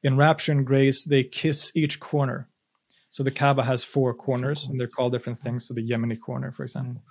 in 0.03 0.15
rapture 0.15 0.51
and 0.51 0.65
grace 0.65 1.05
they 1.05 1.23
kiss 1.23 1.71
each 1.75 1.99
corner 1.99 2.47
so 3.09 3.23
the 3.23 3.31
Kaaba 3.31 3.63
has 3.63 3.83
four 3.83 4.13
corners 4.13 4.67
and 4.67 4.79
they're 4.79 4.87
called 4.87 5.13
different 5.13 5.39
things 5.39 5.67
so 5.67 5.73
the 5.73 5.87
Yemeni 5.87 6.19
corner 6.19 6.51
for 6.51 6.63
example 6.63 7.01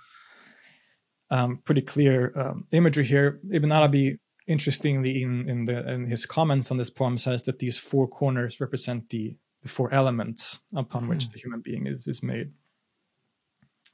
mm. 1.31 1.37
um, 1.37 1.57
pretty 1.65 1.81
clear 1.81 2.31
um, 2.35 2.65
imagery 2.71 3.05
here 3.05 3.39
Ibn 3.51 3.71
Arabi 3.71 4.19
interestingly 4.47 5.21
in, 5.21 5.49
in 5.49 5.65
the 5.65 5.91
in 5.91 6.05
his 6.05 6.25
comments 6.25 6.71
on 6.71 6.77
this 6.77 6.89
poem 6.89 7.17
says 7.17 7.43
that 7.43 7.59
these 7.59 7.77
four 7.77 8.07
corners 8.07 8.61
represent 8.61 9.09
the, 9.09 9.35
the 9.61 9.69
four 9.69 9.93
elements 9.93 10.59
upon 10.75 11.05
mm. 11.05 11.09
which 11.09 11.29
the 11.29 11.39
human 11.39 11.61
being 11.61 11.85
is 11.87 12.07
is 12.07 12.23
made 12.23 12.51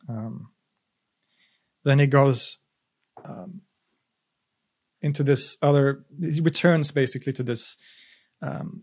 um, 0.07 0.49
then 1.83 1.99
he 1.99 2.07
goes 2.07 2.59
um, 3.24 3.62
into 5.00 5.22
this 5.22 5.56
other 5.62 6.04
he 6.20 6.40
returns 6.40 6.90
basically 6.90 7.32
to 7.32 7.42
this 7.42 7.76
um, 8.42 8.82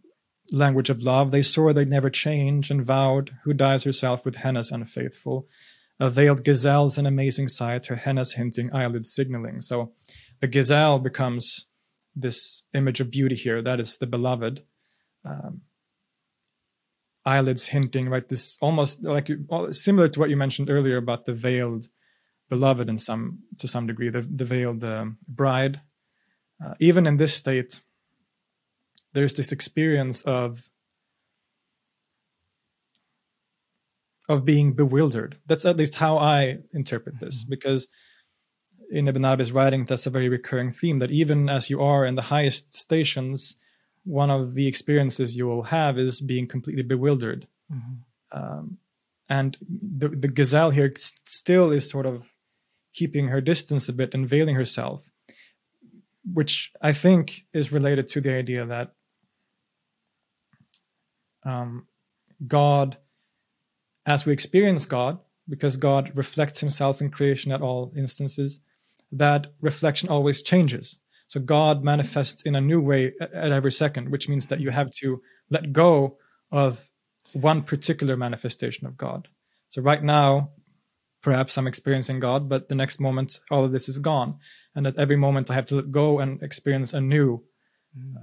language 0.51 0.89
of 0.89 1.03
love. 1.03 1.31
They 1.31 1.41
swore 1.41 1.73
they'd 1.73 1.89
never 1.89 2.09
change 2.09 2.71
and 2.71 2.85
vowed 2.85 3.31
who 3.43 3.53
dies 3.53 3.83
herself 3.83 4.25
with 4.25 4.37
henna's 4.37 4.71
unfaithful 4.71 5.47
a 5.99 6.09
veiled 6.09 6.43
gazelle's 6.43 6.97
an 6.97 7.05
amazing 7.05 7.47
sight 7.47 7.85
her 7.85 7.95
henna's 7.95 8.33
hinting 8.33 8.73
eyelid 8.73 9.05
signaling. 9.05 9.61
So 9.61 9.93
the 10.41 10.47
gazelle 10.47 10.99
becomes 10.99 11.67
this 12.15 12.63
image 12.73 12.99
of 12.99 13.11
beauty 13.11 13.35
here 13.35 13.61
that 13.61 13.79
is 13.79 13.97
the 13.97 14.07
beloved 14.07 14.61
um, 15.23 15.61
eyelids 17.25 17.67
hinting 17.67 18.09
right? 18.09 18.27
This 18.27 18.57
almost 18.61 19.03
like 19.03 19.29
similar 19.71 20.09
to 20.09 20.19
what 20.19 20.29
you 20.29 20.37
mentioned 20.37 20.69
earlier 20.69 20.97
about 20.97 21.25
the 21.25 21.33
veiled 21.33 21.87
beloved 22.49 22.89
in 22.89 22.97
some 22.97 23.39
to 23.57 23.67
some 23.67 23.87
degree, 23.87 24.09
the, 24.09 24.21
the 24.21 24.45
veiled 24.45 24.83
uh, 24.83 25.05
bride. 25.27 25.81
Uh, 26.63 26.73
even 26.79 27.05
in 27.05 27.17
this 27.17 27.33
state, 27.33 27.81
there's 29.13 29.33
this 29.33 29.51
experience 29.51 30.21
of 30.21 30.69
of 34.27 34.45
being 34.45 34.73
bewildered. 34.73 35.37
That's 35.45 35.65
at 35.65 35.77
least 35.77 35.95
how 35.95 36.17
I 36.17 36.59
interpret 36.73 37.19
this, 37.19 37.43
mm-hmm. 37.43 37.49
because 37.49 37.87
in 38.89 39.07
Ibn 39.07 39.25
Arabi's 39.25 39.51
writing, 39.51 39.85
that's 39.85 40.05
a 40.05 40.11
very 40.11 40.29
recurring 40.29 40.71
theme. 40.71 40.99
That 40.99 41.11
even 41.11 41.49
as 41.49 41.69
you 41.69 41.81
are 41.81 42.05
in 42.05 42.15
the 42.15 42.21
highest 42.23 42.73
stations, 42.73 43.55
one 44.03 44.29
of 44.29 44.55
the 44.55 44.67
experiences 44.67 45.35
you 45.35 45.47
will 45.47 45.63
have 45.63 45.97
is 45.97 46.21
being 46.21 46.47
completely 46.47 46.83
bewildered. 46.83 47.47
Mm-hmm. 47.71 48.37
Um, 48.37 48.77
and 49.27 49.57
the 49.59 50.09
the 50.09 50.27
gazelle 50.27 50.69
here 50.69 50.93
still 51.25 51.71
is 51.71 51.89
sort 51.89 52.05
of 52.05 52.29
keeping 52.95 53.27
her 53.27 53.41
distance 53.41 53.89
a 53.89 53.93
bit 53.93 54.15
and 54.15 54.27
veiling 54.27 54.55
herself, 54.55 55.11
which 56.33 56.71
I 56.81 56.93
think 56.93 57.45
is 57.53 57.71
related 57.71 58.07
to 58.09 58.21
the 58.21 58.33
idea 58.33 58.65
that 58.65 58.93
um, 61.43 61.87
God, 62.47 62.97
as 64.05 64.25
we 64.25 64.33
experience 64.33 64.85
God, 64.85 65.19
because 65.47 65.77
God 65.77 66.11
reflects 66.15 66.59
himself 66.61 67.01
in 67.01 67.11
creation 67.11 67.51
at 67.51 67.61
all 67.61 67.93
instances, 67.95 68.59
that 69.11 69.47
reflection 69.61 70.09
always 70.09 70.41
changes. 70.41 70.97
So 71.27 71.39
God 71.39 71.83
manifests 71.83 72.43
in 72.43 72.55
a 72.55 72.61
new 72.61 72.79
way 72.79 73.13
at 73.19 73.51
every 73.51 73.71
second, 73.71 74.09
which 74.09 74.29
means 74.29 74.47
that 74.47 74.59
you 74.59 74.71
have 74.71 74.89
to 75.01 75.21
let 75.49 75.73
go 75.73 76.17
of 76.51 76.89
one 77.33 77.61
particular 77.61 78.15
manifestation 78.15 78.87
of 78.87 78.97
God. 78.97 79.27
So 79.69 79.81
right 79.81 80.03
now, 80.03 80.51
perhaps 81.25 81.57
I'm 81.57 81.65
experiencing 81.65 82.19
God, 82.19 82.47
but 82.47 82.69
the 82.69 82.75
next 82.75 82.99
moment, 82.99 83.39
all 83.49 83.65
of 83.65 83.71
this 83.71 83.89
is 83.89 83.97
gone. 83.97 84.37
And 84.75 84.85
at 84.85 84.99
every 84.99 85.15
moment, 85.15 85.49
I 85.49 85.55
have 85.55 85.65
to 85.67 85.81
go 85.81 86.19
and 86.19 86.41
experience 86.43 86.93
a 86.93 87.01
new 87.01 87.43
uh, 87.97 88.21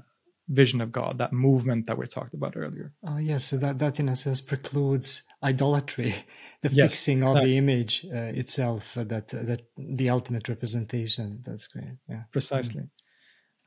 vision 0.49 0.81
of 0.81 0.93
God, 0.93 1.19
that 1.19 1.33
movement 1.33 1.87
that 1.87 1.99
we 1.99 2.07
talked 2.07 2.33
about 2.33 2.57
earlier. 2.57 2.93
Oh, 3.05 3.17
yes. 3.17 3.45
So 3.47 3.57
that, 3.57 3.81
that 3.81 3.99
in 3.99 4.09
a 4.09 4.15
sense 4.15 4.41
precludes 4.41 5.25
idolatry, 5.43 6.15
the 6.63 6.69
yes, 6.69 6.93
fixing 6.93 7.25
of 7.25 7.41
the 7.41 7.57
image 7.57 8.07
uh, 8.07 8.39
itself, 8.41 8.97
uh, 8.97 9.03
that, 9.05 9.35
uh, 9.35 9.43
that 9.43 9.63
the 9.77 10.09
ultimate 10.09 10.49
representation. 10.49 11.43
That's 11.45 11.67
great. 11.67 11.97
Yeah. 12.09 12.23
Precisely. 12.31 12.85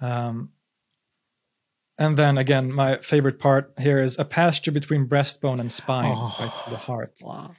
Mm-hmm. 0.01 0.05
Um, 0.05 0.51
and 1.97 2.15
then 2.15 2.37
again, 2.37 2.71
my 2.71 2.99
favorite 2.99 3.39
part 3.39 3.73
here 3.77 3.99
is 3.99 4.17
a 4.17 4.23
pasture 4.23 4.71
between 4.71 5.07
breastbone 5.07 5.59
and 5.59 5.69
spine, 5.69 6.13
oh, 6.15 6.35
right 6.39 6.63
to 6.63 6.69
the 6.69 6.77
heart. 6.77 7.19
Wow 7.21 7.53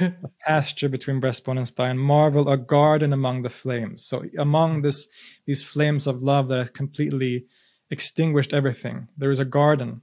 a 0.00 0.12
pasture 0.40 0.88
between 0.88 1.20
breastbone 1.20 1.58
and 1.58 1.66
spine. 1.66 1.98
Marvel, 1.98 2.48
a 2.48 2.56
garden 2.56 3.12
among 3.12 3.42
the 3.42 3.50
flames. 3.50 4.04
So 4.04 4.24
among 4.38 4.82
this, 4.82 5.06
these 5.46 5.62
flames 5.62 6.06
of 6.06 6.22
love 6.22 6.48
that 6.48 6.58
have 6.58 6.72
completely 6.72 7.46
extinguished 7.90 8.54
everything, 8.54 9.08
there 9.16 9.30
is 9.30 9.38
a 9.38 9.44
garden 9.44 10.02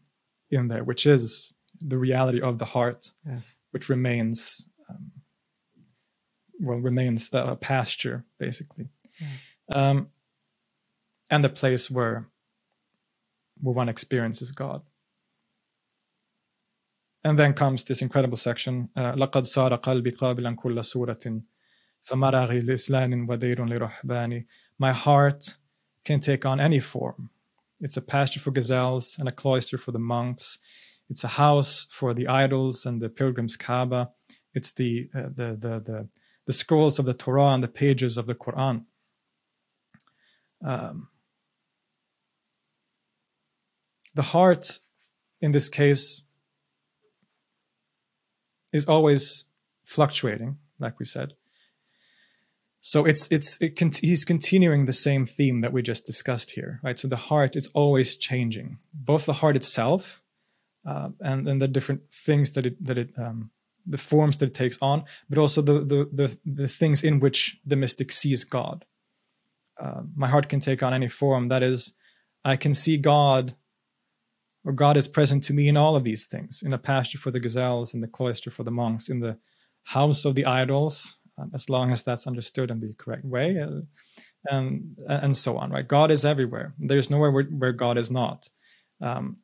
in 0.51 0.67
there, 0.67 0.83
which 0.83 1.05
is 1.05 1.53
the 1.79 1.97
reality 1.97 2.41
of 2.41 2.59
the 2.59 2.65
heart, 2.65 3.11
yes. 3.25 3.57
which 3.71 3.89
remains, 3.89 4.65
um, 4.89 5.11
well, 6.59 6.77
remains 6.77 7.29
a 7.31 7.55
pasture 7.55 8.25
basically, 8.37 8.89
yes. 9.19 9.29
um, 9.71 10.09
and 11.29 11.43
the 11.43 11.49
place 11.49 11.89
where 11.89 12.27
where 13.61 13.75
one 13.75 13.89
experiences 13.89 14.51
God. 14.51 14.81
And 17.24 17.38
then 17.38 17.54
comes 17.54 17.84
this 17.84 18.02
incredible 18.02 18.36
section 18.36 18.88
لقد 18.96 19.46
صار 19.46 19.74
قلبي 19.74 20.10
قابلا 20.10 20.56
كل 20.56 20.84
صورة 20.84 21.42
فمرغي 22.02 22.60
لإسلام 22.60 23.28
ودير 23.30 23.64
لرهبان 23.64 24.44
My 24.78 24.92
heart 24.92 25.56
can 26.04 26.20
take 26.20 26.44
on 26.44 26.60
any 26.60 26.80
form. 26.80 27.30
It's 27.80 27.96
a 27.96 28.02
pasture 28.02 28.40
for 28.40 28.50
gazelles 28.50 29.16
and 29.18 29.28
a 29.28 29.32
cloister 29.32 29.78
for 29.78 29.92
the 29.92 29.98
monks. 29.98 30.58
It's 31.10 31.24
a 31.24 31.28
house 31.28 31.86
for 31.90 32.14
the 32.14 32.28
idols 32.28 32.86
and 32.86 33.00
the 33.00 33.08
pilgrims' 33.08 33.56
Kaaba. 33.56 34.10
It's 34.54 34.72
the, 34.72 35.08
uh, 35.14 35.22
the, 35.34 35.56
the, 35.58 35.82
the, 35.84 36.08
the 36.46 36.52
scrolls 36.52 36.98
of 36.98 37.04
the 37.04 37.14
Torah 37.14 37.54
and 37.54 37.62
the 37.62 37.68
pages 37.68 38.16
of 38.16 38.26
the 38.26 38.34
Quran. 38.34 38.84
Um, 40.64 41.08
the 44.14 44.22
heart, 44.22 44.80
in 45.40 45.52
this 45.52 45.68
case, 45.68 46.22
is 48.73 48.85
always 48.85 49.45
fluctuating, 49.83 50.57
like 50.79 50.99
we 50.99 51.05
said. 51.05 51.33
so 52.81 53.05
it's 53.05 53.27
it's 53.29 53.57
it 53.61 53.75
con- 53.77 53.91
he's 54.01 54.23
continuing 54.23 54.85
the 54.85 54.93
same 54.93 55.25
theme 55.25 55.61
that 55.61 55.73
we 55.73 55.81
just 55.81 56.05
discussed 56.05 56.51
here, 56.51 56.79
right? 56.83 56.97
So 56.97 57.07
the 57.07 57.17
heart 57.17 57.55
is 57.55 57.67
always 57.73 58.15
changing, 58.15 58.77
both 58.93 59.25
the 59.25 59.33
heart 59.33 59.55
itself 59.55 60.21
uh, 60.85 61.09
and 61.19 61.47
and 61.47 61.61
the 61.61 61.67
different 61.67 62.01
things 62.13 62.51
that 62.51 62.65
it 62.65 62.83
that 62.83 62.97
it 62.97 63.09
um, 63.17 63.51
the 63.85 63.97
forms 63.97 64.37
that 64.37 64.47
it 64.47 64.53
takes 64.53 64.77
on, 64.81 65.03
but 65.29 65.37
also 65.37 65.61
the 65.61 65.79
the 65.81 66.09
the, 66.13 66.37
the 66.45 66.67
things 66.67 67.03
in 67.03 67.19
which 67.19 67.57
the 67.65 67.75
mystic 67.75 68.11
sees 68.11 68.43
God. 68.43 68.85
Uh, 69.79 70.01
my 70.15 70.27
heart 70.27 70.49
can 70.49 70.59
take 70.59 70.83
on 70.83 70.93
any 70.93 71.07
form. 71.07 71.47
That 71.49 71.63
is, 71.63 71.93
I 72.43 72.57
can 72.57 72.73
see 72.73 72.97
God, 72.97 73.55
or 74.65 74.73
God 74.73 74.97
is 74.97 75.07
present 75.07 75.43
to 75.43 75.53
me 75.53 75.67
in 75.67 75.77
all 75.77 75.95
of 75.95 76.03
these 76.03 76.25
things: 76.25 76.61
in 76.63 76.73
a 76.73 76.77
pasture 76.77 77.17
for 77.17 77.31
the 77.31 77.39
gazelles, 77.39 77.93
in 77.93 78.01
the 78.01 78.07
cloister 78.07 78.51
for 78.51 78.63
the 78.63 78.71
monks, 78.71 79.09
in 79.09 79.19
the 79.19 79.37
house 79.83 80.25
of 80.25 80.35
the 80.35 80.45
idols, 80.45 81.17
um, 81.37 81.51
as 81.53 81.69
long 81.69 81.91
as 81.91 82.03
that's 82.03 82.27
understood 82.27 82.71
in 82.71 82.79
the 82.79 82.93
correct 82.97 83.25
way, 83.25 83.57
uh, 83.59 83.81
and 84.45 84.97
and 85.07 85.37
so 85.37 85.57
on. 85.57 85.71
Right? 85.71 85.87
God 85.87 86.11
is 86.11 86.25
everywhere. 86.25 86.73
There's 86.79 87.09
nowhere 87.09 87.31
where, 87.31 87.43
where 87.45 87.73
God 87.73 87.97
is 87.97 88.11
not. 88.11 88.49
Um, 89.01 89.37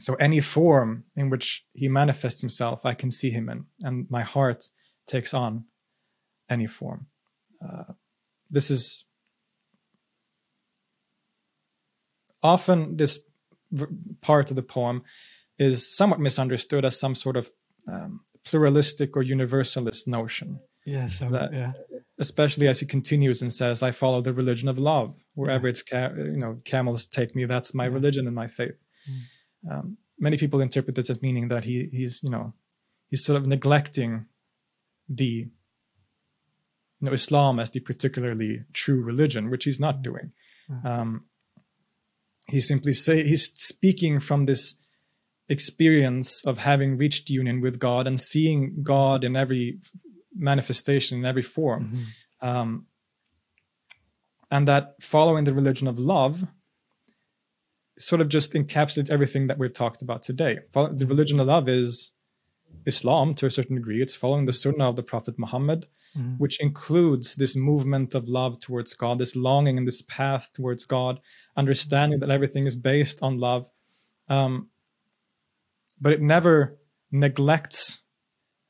so 0.00 0.14
any 0.14 0.40
form 0.40 1.04
in 1.16 1.30
which 1.30 1.64
he 1.74 1.88
manifests 1.88 2.40
himself 2.40 2.86
i 2.86 2.94
can 2.94 3.10
see 3.10 3.30
him 3.30 3.48
in 3.48 3.64
and 3.80 4.06
my 4.10 4.22
heart 4.22 4.70
takes 5.06 5.34
on 5.34 5.64
any 6.48 6.66
form 6.66 7.06
uh, 7.64 7.92
this 8.50 8.70
is 8.70 9.04
often 12.42 12.96
this 12.96 13.20
part 14.20 14.50
of 14.50 14.56
the 14.56 14.62
poem 14.62 15.02
is 15.58 15.94
somewhat 15.94 16.20
misunderstood 16.20 16.84
as 16.84 16.98
some 16.98 17.14
sort 17.14 17.36
of 17.36 17.50
um, 17.88 18.20
pluralistic 18.44 19.16
or 19.16 19.22
universalist 19.22 20.06
notion 20.06 20.60
yeah 20.84 21.06
so 21.06 21.28
that, 21.28 21.52
yeah 21.52 21.72
especially 22.18 22.68
as 22.68 22.80
he 22.80 22.86
continues 22.86 23.40
and 23.40 23.52
says 23.52 23.82
i 23.82 23.90
follow 23.90 24.20
the 24.20 24.32
religion 24.32 24.68
of 24.68 24.78
love 24.78 25.14
wherever 25.34 25.66
yeah. 25.66 25.70
it's 25.70 25.82
ca- 25.82 26.12
you 26.16 26.36
know 26.36 26.58
camels 26.64 27.06
take 27.06 27.34
me 27.34 27.44
that's 27.44 27.72
my 27.74 27.86
yeah. 27.86 27.92
religion 27.92 28.26
and 28.26 28.34
my 28.34 28.48
faith 28.48 28.78
mm 29.08 29.20
um, 29.70 29.96
many 30.18 30.36
people 30.36 30.60
interpret 30.60 30.96
this 30.96 31.10
as 31.10 31.22
meaning 31.22 31.48
that 31.48 31.64
he 31.64 31.88
he's 31.92 32.20
you 32.22 32.30
know 32.30 32.54
he's 33.08 33.24
sort 33.24 33.36
of 33.36 33.46
neglecting 33.46 34.26
the 35.08 35.24
you 35.24 35.50
know 37.00 37.12
Islam 37.12 37.58
as 37.58 37.70
the 37.70 37.80
particularly 37.80 38.64
true 38.72 39.02
religion, 39.02 39.50
which 39.50 39.64
he's 39.64 39.80
not 39.80 40.02
doing. 40.02 40.32
Mm-hmm. 40.70 40.86
Um, 40.86 41.24
he's 42.48 42.68
simply 42.68 42.92
say 42.92 43.22
he's 43.24 43.52
speaking 43.56 44.20
from 44.20 44.46
this 44.46 44.76
experience 45.48 46.44
of 46.44 46.58
having 46.58 46.96
reached 46.96 47.28
union 47.28 47.60
with 47.60 47.78
God 47.78 48.06
and 48.06 48.20
seeing 48.20 48.82
God 48.82 49.24
in 49.24 49.36
every 49.36 49.78
manifestation 50.34 51.18
in 51.18 51.24
every 51.24 51.42
form, 51.42 51.92
mm-hmm. 51.92 52.48
um, 52.48 52.86
and 54.50 54.66
that 54.68 54.94
following 55.00 55.44
the 55.44 55.54
religion 55.54 55.86
of 55.86 55.98
love 55.98 56.44
sort 57.98 58.20
of 58.20 58.28
just 58.28 58.52
encapsulates 58.52 59.10
everything 59.10 59.46
that 59.46 59.58
we've 59.58 59.72
talked 59.72 60.02
about 60.02 60.22
today. 60.22 60.58
The 60.72 61.06
religion 61.06 61.38
of 61.40 61.46
love 61.46 61.68
is 61.68 62.12
Islam 62.86 63.34
to 63.34 63.46
a 63.46 63.50
certain 63.50 63.76
degree. 63.76 64.02
It's 64.02 64.16
following 64.16 64.46
the 64.46 64.52
Sunnah 64.52 64.88
of 64.88 64.96
the 64.96 65.02
Prophet 65.02 65.38
Muhammad, 65.38 65.86
mm. 66.16 66.38
which 66.38 66.60
includes 66.60 67.34
this 67.34 67.56
movement 67.56 68.14
of 68.14 68.28
love 68.28 68.60
towards 68.60 68.94
God, 68.94 69.18
this 69.18 69.36
longing 69.36 69.78
and 69.78 69.86
this 69.86 70.02
path 70.02 70.50
towards 70.52 70.84
God, 70.84 71.20
understanding 71.56 72.20
that 72.20 72.30
everything 72.30 72.66
is 72.66 72.76
based 72.76 73.22
on 73.22 73.38
love. 73.38 73.68
Um, 74.28 74.68
but 76.00 76.12
it 76.12 76.20
never 76.20 76.78
neglects 77.10 78.00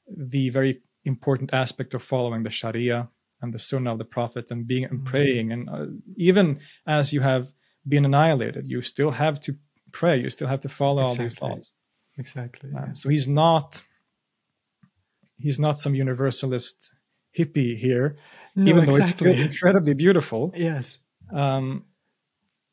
the 0.07 0.51
very 0.51 0.83
important 1.05 1.55
aspect 1.55 1.95
of 1.95 2.03
following 2.03 2.43
the 2.43 2.51
Sharia 2.51 3.09
and 3.41 3.53
the 3.53 3.59
Sunnah 3.59 3.93
of 3.93 3.99
the 3.99 4.05
Prophet 4.05 4.51
and 4.51 4.67
being 4.67 4.85
and 4.85 5.01
mm. 5.01 5.05
praying. 5.05 5.53
And 5.53 5.69
uh, 5.69 5.87
even 6.17 6.61
as 6.87 7.13
you 7.13 7.21
have 7.21 7.53
been 7.87 8.05
annihilated. 8.05 8.69
You 8.69 8.83
still 8.83 9.11
have 9.11 9.41
to 9.41 9.57
pray. 9.91 10.19
You 10.19 10.31
still 10.31 10.49
have 10.49 10.61
to 10.61 10.69
follow 10.69 11.03
exactly. 11.03 11.25
all 11.25 11.29
these 11.29 11.43
laws. 11.43 11.73
Exactly. 12.19 12.71
Um, 12.71 12.85
yeah. 12.89 12.93
So 12.95 13.09
he's 13.09 13.29
not 13.29 13.83
he's 15.43 15.59
not 15.59 15.79
some 15.79 15.95
universalist 15.95 16.95
hippie 17.37 17.77
here, 17.77 18.17
no, 18.55 18.71
even 18.71 18.85
though 18.87 18.97
exactly. 18.97 19.33
it's 19.33 19.41
incredibly 19.53 19.95
beautiful. 19.95 20.53
Yes. 20.57 20.99
Um, 21.33 21.85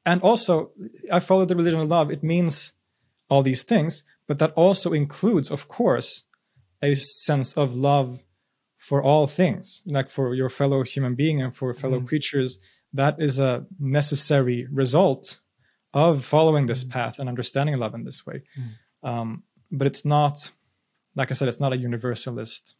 and 0.06 0.22
also, 0.22 0.72
I 1.12 1.20
follow 1.20 1.46
the 1.46 1.56
religion 1.56 1.80
of 1.80 1.88
love. 1.88 2.12
It 2.12 2.24
means 2.24 2.74
all 3.30 3.44
these 3.44 3.64
things, 3.64 4.04
but 4.28 4.40
that 4.40 4.54
also 4.54 4.94
includes, 4.94 5.52
of 5.52 5.68
course, 5.68 6.24
a 6.82 6.96
sense 6.96 7.54
of 7.54 7.76
love 7.76 8.24
for 8.78 9.04
all 9.04 9.28
things, 9.28 9.84
like 9.86 10.10
for 10.10 10.34
your 10.34 10.50
fellow 10.50 10.84
human 10.84 11.16
being 11.16 11.42
and 11.42 11.56
for 11.56 11.74
fellow 11.74 12.00
mm. 12.00 12.08
creatures 12.08 12.60
that 12.94 13.16
is 13.20 13.40
a 13.40 13.66
necessary 13.80 14.68
result 14.72 15.40
of 15.94 16.26
following 16.26 16.66
this 16.66 16.84
mm. 16.84 16.90
path 16.90 17.20
and 17.20 17.30
understanding 17.30 17.78
love 17.78 17.94
in 17.94 18.04
this 18.04 18.26
way. 18.26 18.44
Mm. 18.58 19.08
Um, 19.08 19.44
but 19.72 19.88
it's 19.88 20.06
not, 20.06 20.52
like 21.16 21.32
I 21.32 21.34
said, 21.34 21.48
it's 21.48 21.60
not 21.60 21.74
a 21.74 21.78
universalist 21.78 22.76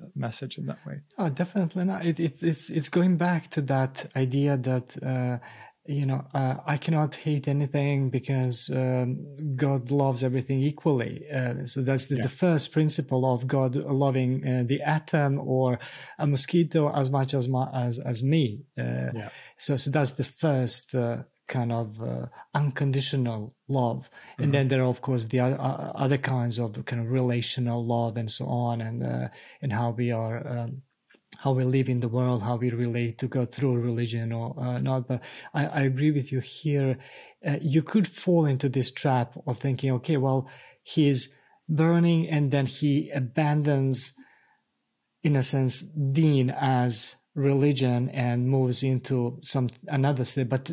uh, 0.00 0.06
message 0.14 0.58
in 0.58 0.66
that 0.66 0.84
way. 0.86 1.00
Oh, 1.18 1.28
definitely 1.28 1.84
not. 1.84 2.04
It, 2.06 2.20
it, 2.20 2.42
it's 2.42 2.70
it's 2.70 2.88
going 2.88 3.16
back 3.16 3.50
to 3.50 3.62
that 3.62 4.10
idea 4.16 4.56
that. 4.56 5.02
Uh, 5.02 5.38
you 5.86 6.06
know, 6.06 6.24
uh, 6.32 6.54
I 6.66 6.78
cannot 6.78 7.14
hate 7.14 7.46
anything 7.46 8.08
because 8.08 8.70
um, 8.70 9.18
God 9.54 9.90
loves 9.90 10.24
everything 10.24 10.60
equally. 10.60 11.24
Uh, 11.30 11.66
so 11.66 11.82
that's 11.82 12.06
the, 12.06 12.16
yeah. 12.16 12.22
the, 12.22 12.28
first 12.30 12.72
principle 12.72 13.30
of 13.30 13.46
God 13.46 13.76
loving 13.76 14.46
uh, 14.46 14.62
the 14.66 14.80
atom 14.80 15.38
or 15.38 15.78
a 16.18 16.26
mosquito 16.26 16.90
as 16.90 17.10
much 17.10 17.34
as 17.34 17.48
my, 17.48 17.68
as 17.74 17.98
as 17.98 18.22
me. 18.22 18.62
Uh, 18.78 19.12
yeah. 19.14 19.28
So, 19.58 19.76
so 19.76 19.90
that's 19.90 20.14
the 20.14 20.24
first 20.24 20.94
uh, 20.94 21.24
kind 21.46 21.72
of 21.72 22.00
uh, 22.02 22.26
unconditional 22.54 23.54
love, 23.68 24.08
mm-hmm. 24.08 24.42
and 24.44 24.54
then 24.54 24.68
there 24.68 24.82
are 24.82 24.88
of 24.88 25.00
course 25.00 25.26
the 25.26 25.40
other 25.40 25.58
other 25.60 26.18
kinds 26.18 26.58
of 26.58 26.84
kind 26.84 27.02
of 27.02 27.10
relational 27.10 27.84
love 27.84 28.16
and 28.16 28.30
so 28.30 28.46
on, 28.46 28.80
and 28.80 29.30
and 29.62 29.72
how 29.72 29.90
we 29.90 30.10
are. 30.10 30.46
Um, 30.46 30.82
how 31.38 31.52
we 31.52 31.64
live 31.64 31.88
in 31.88 32.00
the 32.00 32.08
world, 32.08 32.42
how 32.42 32.56
we 32.56 32.70
relate 32.70 33.18
to 33.18 33.26
God 33.26 33.52
through 33.52 33.80
religion 33.80 34.32
or 34.32 34.58
uh, 34.58 34.78
not. 34.78 35.08
But 35.08 35.22
I, 35.52 35.66
I, 35.66 35.80
agree 35.82 36.10
with 36.10 36.32
you 36.32 36.40
here. 36.40 36.96
Uh, 37.46 37.56
you 37.60 37.82
could 37.82 38.06
fall 38.06 38.46
into 38.46 38.68
this 38.68 38.90
trap 38.90 39.34
of 39.46 39.58
thinking, 39.58 39.90
okay, 39.92 40.16
well, 40.16 40.48
he's 40.82 41.34
burning 41.68 42.28
and 42.28 42.50
then 42.50 42.66
he 42.66 43.10
abandons, 43.10 44.12
in 45.22 45.36
a 45.36 45.42
sense, 45.42 45.82
deen 45.82 46.50
as 46.50 47.16
religion 47.34 48.08
and 48.10 48.48
moves 48.48 48.82
into 48.82 49.38
some 49.42 49.68
another 49.88 50.24
state. 50.24 50.48
But 50.48 50.70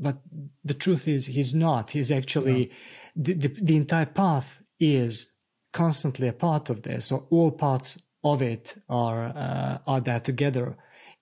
but 0.00 0.18
the 0.64 0.74
truth 0.74 1.08
is, 1.08 1.26
he's 1.26 1.54
not. 1.54 1.90
He's 1.90 2.10
actually 2.10 2.70
the, 3.16 3.34
the, 3.34 3.48
the 3.48 3.76
entire 3.76 4.06
path 4.06 4.62
is 4.78 5.32
constantly 5.72 6.28
a 6.28 6.32
part 6.32 6.70
of 6.70 6.82
this. 6.82 7.06
So 7.06 7.26
all 7.30 7.50
parts 7.50 8.00
of 8.24 8.42
it 8.42 8.74
are 8.88 9.24
uh, 9.26 9.78
are 9.86 10.00
there 10.00 10.20
together 10.20 10.76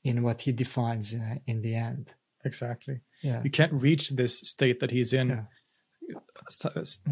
in 0.04 0.22
what 0.22 0.42
he 0.42 0.52
defines 0.52 1.12
in, 1.12 1.20
uh, 1.20 1.34
in 1.46 1.62
the 1.62 1.74
end. 1.74 2.12
Exactly. 2.44 3.00
Yeah. 3.22 3.42
You 3.42 3.50
can't 3.50 3.72
reach 3.72 4.10
this 4.10 4.38
state 4.38 4.80
that 4.80 4.90
he's 4.90 5.12
in. 5.12 5.28
Yeah. 5.28 5.42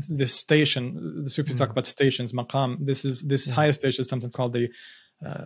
This 0.08 0.34
station, 0.34 1.22
the 1.22 1.30
Sufis 1.30 1.54
mm. 1.54 1.58
talk 1.58 1.70
about 1.70 1.86
stations, 1.86 2.32
maqam. 2.32 2.84
This 2.84 3.04
is 3.04 3.22
this 3.22 3.46
yeah. 3.46 3.54
highest 3.54 3.80
station 3.80 4.02
is 4.02 4.08
something 4.08 4.30
called 4.30 4.54
the 4.54 4.70
uh, 5.24 5.44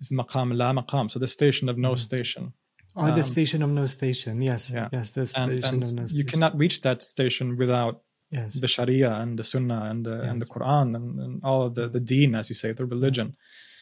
is 0.00 0.12
maqam 0.12 0.56
la 0.56 0.72
maqam. 0.72 1.10
So 1.10 1.18
the 1.18 1.28
station 1.28 1.68
of 1.68 1.78
no 1.78 1.92
mm. 1.92 1.98
station. 1.98 2.52
Oh, 2.94 3.02
um, 3.02 3.14
the 3.14 3.22
station 3.22 3.62
of 3.62 3.70
no 3.70 3.86
station. 3.86 4.40
Yes. 4.40 4.70
Yeah. 4.72 4.88
Yes. 4.92 5.12
The 5.12 5.26
station 5.26 5.52
and, 5.52 5.64
and 5.64 5.82
of 5.82 5.94
no 5.94 6.06
station. 6.06 6.18
You 6.18 6.24
cannot 6.24 6.56
reach 6.56 6.80
that 6.82 7.02
station 7.02 7.56
without 7.56 8.02
yes. 8.30 8.54
the 8.54 8.68
Sharia 8.68 9.12
and 9.12 9.38
the 9.38 9.44
Sunnah 9.44 9.88
and 9.90 10.06
the, 10.06 10.16
yes. 10.16 10.30
and 10.30 10.42
the 10.42 10.46
Quran 10.46 10.96
and, 10.96 11.20
and, 11.20 11.44
all 11.44 11.62
of 11.62 11.74
the 11.74 11.88
the 11.88 12.00
Deen, 12.00 12.34
as 12.34 12.48
you 12.48 12.54
say, 12.54 12.72
the 12.72 12.86
religion. 12.86 13.36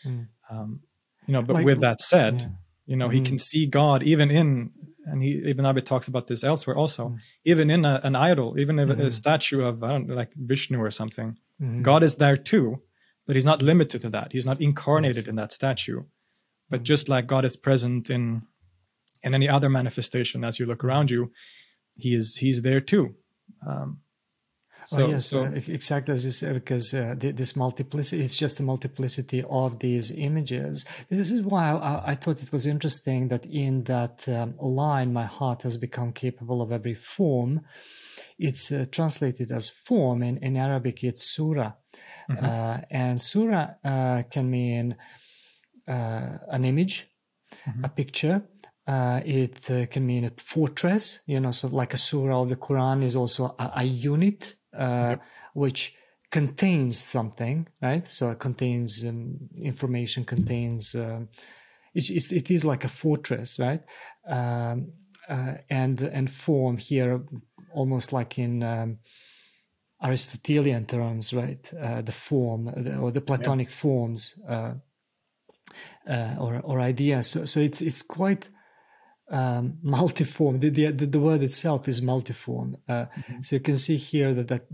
Mm. 0.05 0.29
Um, 0.51 0.81
you 1.27 1.33
know, 1.33 1.43
but 1.43 1.55
like, 1.55 1.65
with 1.65 1.81
that 1.81 2.01
said, 2.01 2.41
yeah. 2.41 2.49
you 2.87 2.97
know, 2.97 3.09
mm. 3.09 3.15
he 3.15 3.21
can 3.21 3.39
see 3.39 3.67
God 3.67 4.03
even 4.03 4.31
in, 4.31 4.71
and 5.07 5.23
he 5.23 5.43
Ibn 5.51 5.65
Arabi 5.65 5.83
talks 5.83 6.09
about 6.09 6.27
this 6.27 6.45
elsewhere 6.45 6.77
also, 6.77 7.11
mm. 7.11 7.19
even 7.45 7.71
in 7.71 7.85
a, 7.85 8.01
an 8.05 8.17
idol, 8.17 8.59
even 8.59 8.79
if 8.79 8.91
a 8.91 8.95
mm-hmm. 8.95 9.09
statue 9.09 9.63
of 9.63 9.83
I 9.83 9.89
don't 9.89 10.09
know, 10.09 10.15
like 10.15 10.33
Vishnu 10.35 10.79
or 10.79 10.91
something, 10.91 11.39
mm-hmm. 11.61 11.83
God 11.83 12.03
is 12.03 12.17
there 12.17 12.37
too, 12.37 12.83
but 13.27 13.37
he's 13.37 13.45
not 13.45 13.63
limited 13.63 14.03
to 14.03 14.11
that. 14.11 14.33
He's 14.33 14.47
not 14.47 14.61
incarnated 14.61 15.25
yes. 15.25 15.27
in 15.27 15.37
that 15.37 15.53
statue, 15.53 16.03
but 16.71 16.81
mm. 16.81 16.85
just 16.85 17.09
like 17.09 17.27
God 17.27 17.45
is 17.45 17.57
present 17.57 18.11
in 18.11 18.43
in 19.23 19.35
any 19.35 19.49
other 19.49 19.71
manifestation 19.71 20.45
as 20.45 20.59
you 20.59 20.67
look 20.67 20.85
around 20.85 21.11
you, 21.11 21.33
he 21.95 22.15
is 22.15 22.37
he's 22.37 22.63
there 22.63 22.81
too. 22.81 23.15
Um, 23.67 24.01
Oh, 24.93 24.97
so, 24.97 25.07
oh, 25.07 25.09
yes, 25.09 25.27
so, 25.27 25.45
uh, 25.45 25.51
exactly 25.69 26.13
as 26.13 26.25
you 26.27 26.31
said, 26.31 26.55
because 26.55 26.93
uh, 26.93 27.15
this 27.17 27.57
multiplicity, 27.57 28.23
it's 28.23 28.37
just 28.37 28.61
a 28.61 28.63
multiplicity 28.63 29.43
of 29.49 29.79
these 29.79 30.11
images. 30.11 30.85
This 31.09 31.31
is 31.31 31.41
why 31.41 31.71
I, 31.71 32.11
I 32.11 32.15
thought 32.15 32.43
it 32.43 32.53
was 32.53 32.67
interesting 32.67 33.29
that 33.29 33.47
in 33.47 33.85
that 33.85 34.29
um, 34.29 34.57
line, 34.59 35.13
my 35.13 35.25
heart 35.25 35.63
has 35.63 35.79
become 35.79 36.13
capable 36.13 36.61
of 36.61 36.71
every 36.71 36.93
form. 36.93 37.63
It's 38.39 38.71
uh, 38.71 38.85
translated 38.91 39.51
as 39.53 39.71
form. 39.71 40.23
In, 40.23 40.37
in 40.39 40.57
Arabic, 40.57 41.03
it's 41.03 41.25
surah. 41.35 41.73
Mm-hmm. 42.31 42.45
Uh, 42.45 42.79
and 42.91 43.21
surah 43.21 43.71
uh, 43.85 44.23
can 44.31 44.51
mean 44.51 44.97
uh, 45.89 46.39
an 46.49 46.65
image, 46.65 47.07
a 47.83 47.89
picture. 47.89 48.43
Uh, 48.87 49.21
it 49.25 49.71
uh, 49.71 49.87
can 49.87 50.07
mean 50.07 50.25
a 50.25 50.33
fortress, 50.37 51.21
you 51.27 51.41
know, 51.41 51.51
so 51.51 51.69
like 51.69 51.95
a 51.95 51.97
surah 51.97 52.43
of 52.43 52.49
the 52.49 52.57
Quran 52.57 53.03
is 53.03 53.17
also 53.17 53.55
a, 53.59 53.73
a 53.77 53.85
unit 53.85 54.57
uh, 54.77 55.17
which 55.55 55.97
contains 56.31 56.99
something, 56.99 57.67
right? 57.81 58.11
So 58.11 58.31
it 58.31 58.41
contains 58.41 59.05
um, 59.05 59.39
information, 59.57 60.25
contains 60.25 60.95
um, 60.95 61.29
it's, 61.95 62.11
it's, 62.11 62.33
it 62.33 62.51
is 62.51 62.65
like 62.65 62.85
a 62.85 62.89
fortress, 62.89 63.59
right? 63.59 63.81
Um, 64.29 64.93
uh, 65.29 65.55
and 65.71 66.03
and 66.03 66.31
form 66.31 66.77
here, 66.77 67.23
almost 67.73 68.13
like 68.13 68.39
in 68.39 68.63
um, 68.63 68.99
Aristotelian 70.05 70.85
terms, 70.87 71.33
right? 71.33 71.73
Uh, 71.81 72.03
the 72.03 72.13
form 72.13 72.67
the, 72.77 72.97
or 72.97 73.11
the 73.11 73.23
Platonic 73.23 73.69
yeah. 73.69 73.75
forms 73.75 74.41
uh, 74.49 74.75
uh, 76.09 76.35
or 76.39 76.61
or 76.63 76.81
ideas. 76.81 77.29
So, 77.29 77.45
so 77.47 77.61
it's 77.61 77.81
it's 77.81 78.03
quite 78.03 78.49
um, 79.31 79.79
multiform. 79.85 80.61
The, 80.61 80.71
the, 80.71 81.07
the 81.07 81.21
word 81.21 81.43
itself 81.43 81.89
is 81.89 82.01
multiform. 82.01 82.77
Uh, 82.89 82.93
mm-hmm. 82.93 83.43
So 83.43 83.57
you 83.57 83.61
can 83.61 83.77
see 83.77 83.97
here 83.97 84.35
that 84.35 84.49
that 84.49 84.67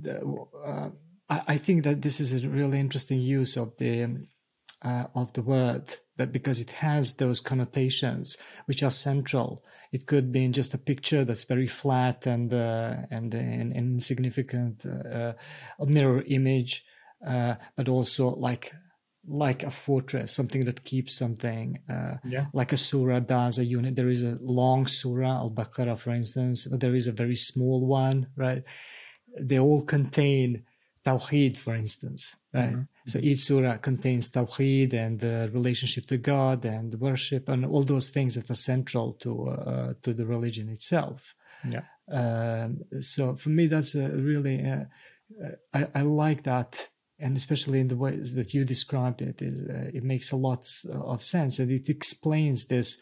uh, 0.66 0.88
I, 1.28 1.54
I, 1.54 1.56
think 1.56 1.84
that 1.84 2.02
this 2.02 2.20
is 2.20 2.32
a 2.32 2.48
really 2.48 2.80
interesting 2.80 3.20
use 3.20 3.56
of 3.56 3.76
the 3.76 4.04
um, 4.04 4.26
uh, 4.82 5.04
of 5.14 5.32
the 5.34 5.42
word 5.42 5.96
that 6.16 6.32
because 6.32 6.60
it 6.60 6.70
has 6.70 7.14
those 7.14 7.40
connotations 7.40 8.36
which 8.66 8.82
are 8.82 8.90
central. 8.90 9.62
It 9.92 10.06
could 10.06 10.30
be 10.30 10.44
in 10.44 10.52
just 10.52 10.74
a 10.74 10.78
picture 10.78 11.24
that's 11.24 11.44
very 11.44 11.66
flat 11.66 12.26
and 12.26 12.52
uh, 12.54 12.94
and, 13.10 13.34
and, 13.34 13.72
insignificant, 13.72 14.86
uh, 14.86 15.32
a 15.78 15.86
mirror 15.86 16.22
image, 16.26 16.84
uh, 17.26 17.54
but 17.76 17.88
also 17.88 18.30
like 18.30 18.72
like 19.26 19.62
a 19.62 19.70
fortress, 19.70 20.32
something 20.32 20.64
that 20.64 20.84
keeps 20.84 21.14
something, 21.14 21.78
uh, 21.88 22.16
yeah. 22.24 22.46
like 22.52 22.72
a 22.72 22.76
surah 22.76 23.20
does 23.20 23.58
a 23.58 23.64
unit. 23.64 23.94
There 23.94 24.08
is 24.08 24.22
a 24.22 24.38
long 24.40 24.86
surah, 24.86 25.38
Al 25.38 25.50
Baqarah, 25.50 25.98
for 25.98 26.12
instance, 26.12 26.66
but 26.66 26.80
there 26.80 26.94
is 26.94 27.06
a 27.06 27.12
very 27.12 27.36
small 27.36 27.86
one, 27.86 28.28
right? 28.36 28.62
They 29.38 29.58
all 29.58 29.82
contain 29.82 30.64
Tawheed, 31.04 31.56
for 31.56 31.74
instance, 31.74 32.36
right? 32.52 32.72
Mm-hmm. 32.72 32.82
So 33.06 33.18
each 33.20 33.40
surah 33.40 33.78
contains 33.78 34.28
Tawheed 34.28 34.92
and 34.92 35.18
the 35.18 35.50
relationship 35.52 36.06
to 36.06 36.18
God 36.18 36.64
and 36.64 36.94
worship 37.00 37.48
and 37.48 37.64
all 37.64 37.84
those 37.84 38.10
things 38.10 38.34
that 38.34 38.50
are 38.50 38.54
central 38.54 39.14
to 39.14 39.48
uh, 39.48 39.94
to 40.02 40.12
the 40.12 40.26
religion 40.26 40.68
itself. 40.68 41.34
Yeah. 41.66 41.84
Um, 42.10 42.80
so 43.00 43.36
for 43.36 43.48
me, 43.50 43.66
that's 43.66 43.94
a 43.94 44.08
really 44.08 44.62
uh, 44.64 44.84
uh, 45.42 45.50
I, 45.72 45.86
I, 45.94 46.02
like 46.02 46.42
that, 46.42 46.88
and 47.18 47.36
especially 47.36 47.80
in 47.80 47.88
the 47.88 47.96
ways 47.96 48.34
that 48.34 48.52
you 48.52 48.64
described 48.64 49.22
it, 49.22 49.40
it, 49.40 49.70
uh, 49.70 49.96
it 49.96 50.02
makes 50.02 50.32
a 50.32 50.36
lot 50.36 50.66
of 50.90 51.22
sense, 51.22 51.58
and 51.58 51.70
it 51.70 51.88
explains 51.88 52.66
this 52.66 53.00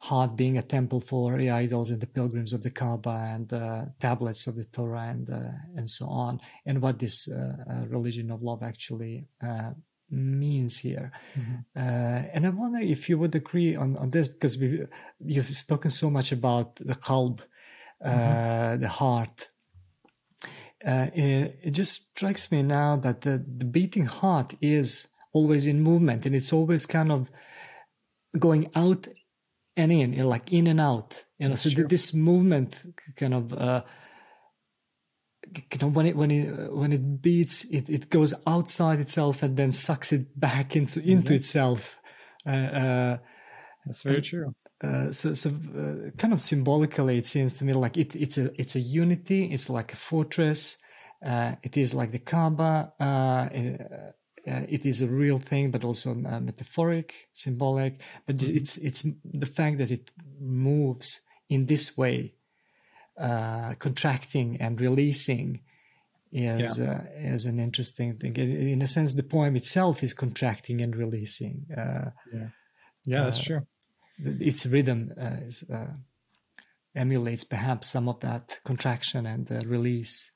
heart 0.00 0.34
being 0.34 0.56
a 0.56 0.62
temple 0.62 0.98
for 0.98 1.36
the 1.36 1.50
idols 1.50 1.90
and 1.90 2.00
the 2.00 2.06
pilgrims 2.06 2.54
of 2.54 2.62
the 2.62 2.70
Kaaba 2.70 3.32
and 3.34 3.52
uh, 3.52 3.84
tablets 4.00 4.46
of 4.46 4.56
the 4.56 4.64
Torah 4.64 5.08
and 5.10 5.28
uh, 5.28 5.52
and 5.76 5.88
so 5.88 6.06
on, 6.06 6.40
and 6.64 6.80
what 6.80 6.98
this 6.98 7.30
uh, 7.30 7.56
uh 7.70 7.86
religion 7.86 8.30
of 8.30 8.42
love 8.42 8.62
actually 8.62 9.26
uh, 9.46 9.70
means 10.10 10.78
here. 10.78 11.12
Mm-hmm. 11.38 11.54
Uh, 11.76 12.22
and 12.32 12.46
I 12.46 12.48
wonder 12.48 12.80
if 12.80 13.08
you 13.08 13.18
would 13.18 13.34
agree 13.34 13.76
on, 13.76 13.96
on 13.98 14.10
this 14.10 14.26
because 14.26 14.56
we 14.56 14.86
you've 15.20 15.54
spoken 15.54 15.90
so 15.90 16.10
much 16.10 16.32
about 16.32 16.76
the 16.76 16.94
qalb, 16.94 17.40
mm-hmm. 18.04 18.80
the 18.80 18.88
heart. 18.88 19.48
It, 20.82 21.58
it, 21.62 21.70
just 21.72 22.08
strikes 22.16 22.50
me 22.50 22.62
now 22.62 22.96
that 22.96 23.20
the, 23.20 23.44
the 23.58 23.66
beating 23.66 24.06
heart 24.06 24.54
is 24.62 25.08
always 25.34 25.66
in 25.66 25.82
movement 25.82 26.24
and 26.24 26.34
it's 26.34 26.54
always 26.54 26.86
kind 26.86 27.12
of 27.12 27.28
going 28.38 28.70
out 28.74 29.06
and 29.76 29.92
in, 29.92 30.24
like 30.24 30.52
in 30.52 30.66
and 30.66 30.80
out. 30.80 31.24
You 31.38 31.46
know, 31.46 31.50
That's 31.50 31.62
so 31.62 31.70
true. 31.70 31.86
this 31.88 32.14
movement 32.14 32.80
kind 33.16 33.34
of. 33.34 33.52
Uh, 33.52 33.82
you 35.52 35.78
know 35.80 35.88
when 35.88 36.06
it 36.06 36.16
when 36.16 36.30
it 36.30 36.72
when 36.72 36.92
it 36.92 37.22
beats 37.22 37.64
it 37.64 37.88
it 37.88 38.10
goes 38.10 38.34
outside 38.46 39.00
itself 39.00 39.42
and 39.42 39.56
then 39.56 39.72
sucks 39.72 40.12
it 40.12 40.38
back 40.38 40.76
into 40.76 41.00
into 41.02 41.34
itself 41.34 41.98
uh, 42.46 42.50
uh, 42.50 43.18
that's 43.84 44.02
very 44.02 44.22
true 44.22 44.54
uh, 44.84 45.10
so, 45.10 45.34
so 45.34 45.50
uh, 45.50 46.10
kind 46.18 46.32
of 46.32 46.40
symbolically 46.40 47.18
it 47.18 47.26
seems 47.26 47.56
to 47.56 47.64
me 47.64 47.72
like 47.72 47.96
it 47.96 48.14
it's 48.14 48.38
a 48.38 48.50
it's 48.60 48.76
a 48.76 48.80
unity 48.80 49.46
it's 49.46 49.68
like 49.70 49.92
a 49.92 49.96
fortress 49.96 50.76
uh, 51.24 51.52
it 51.62 51.76
is 51.76 51.94
like 51.94 52.12
the 52.12 52.18
kaaba 52.18 52.92
uh, 54.46 54.62
it 54.68 54.86
is 54.86 55.02
a 55.02 55.06
real 55.06 55.38
thing, 55.38 55.70
but 55.70 55.84
also 55.84 56.12
uh, 56.12 56.40
metaphoric, 56.40 57.28
symbolic. 57.32 58.00
But 58.26 58.36
mm-hmm. 58.36 58.56
it's 58.56 58.76
it's 58.78 59.06
the 59.24 59.46
fact 59.46 59.78
that 59.78 59.90
it 59.90 60.12
moves 60.40 61.20
in 61.48 61.66
this 61.66 61.96
way, 61.96 62.34
uh, 63.18 63.74
contracting 63.78 64.56
and 64.60 64.80
releasing, 64.80 65.60
is 66.32 66.78
yeah. 66.78 66.92
Uh, 66.92 67.34
is 67.34 67.46
an 67.46 67.58
interesting 67.58 68.16
thing. 68.16 68.36
In 68.36 68.82
a 68.82 68.86
sense, 68.86 69.14
the 69.14 69.22
poem 69.22 69.56
itself 69.56 70.02
is 70.02 70.14
contracting 70.14 70.80
and 70.80 70.96
releasing. 70.96 71.66
Uh, 71.76 72.10
yeah, 72.32 72.48
yeah, 73.04 73.24
that's 73.24 73.40
uh, 73.40 73.44
true. 73.44 73.66
Its 74.40 74.66
rhythm 74.66 75.12
is, 75.18 75.64
emulates 76.94 77.44
perhaps 77.44 77.88
some 77.88 78.08
of 78.08 78.20
that 78.20 78.58
contraction 78.64 79.24
and 79.24 79.48
release 79.64 80.30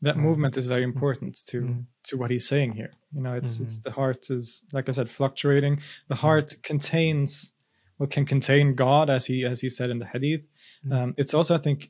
that 0.00 0.16
mm 0.16 0.22
movement 0.22 0.56
is 0.56 0.66
very 0.66 0.84
important 0.84 1.38
to 1.46 1.60
mm 1.62 1.84
to 2.04 2.16
what 2.16 2.32
he's 2.32 2.48
saying 2.48 2.72
here 2.72 2.92
you 3.14 3.22
know 3.22 3.34
it's 3.34 3.54
mm-hmm. 3.54 3.62
it's 3.62 3.78
the 3.78 3.90
heart 3.90 4.28
is 4.28 4.62
like 4.72 4.88
i 4.88 4.92
said 4.92 5.08
fluctuating 5.08 5.76
the 5.76 5.82
mm-hmm. 5.82 6.14
heart 6.14 6.56
contains 6.64 7.52
well 7.98 8.08
can 8.08 8.24
contain 8.24 8.74
god 8.74 9.08
as 9.08 9.26
he 9.26 9.44
as 9.44 9.60
he 9.60 9.70
said 9.70 9.88
in 9.88 9.98
the 10.00 10.06
hadith 10.06 10.44
mm-hmm. 10.84 10.92
um, 10.92 11.14
it's 11.16 11.34
also 11.34 11.54
i 11.54 11.58
think 11.58 11.88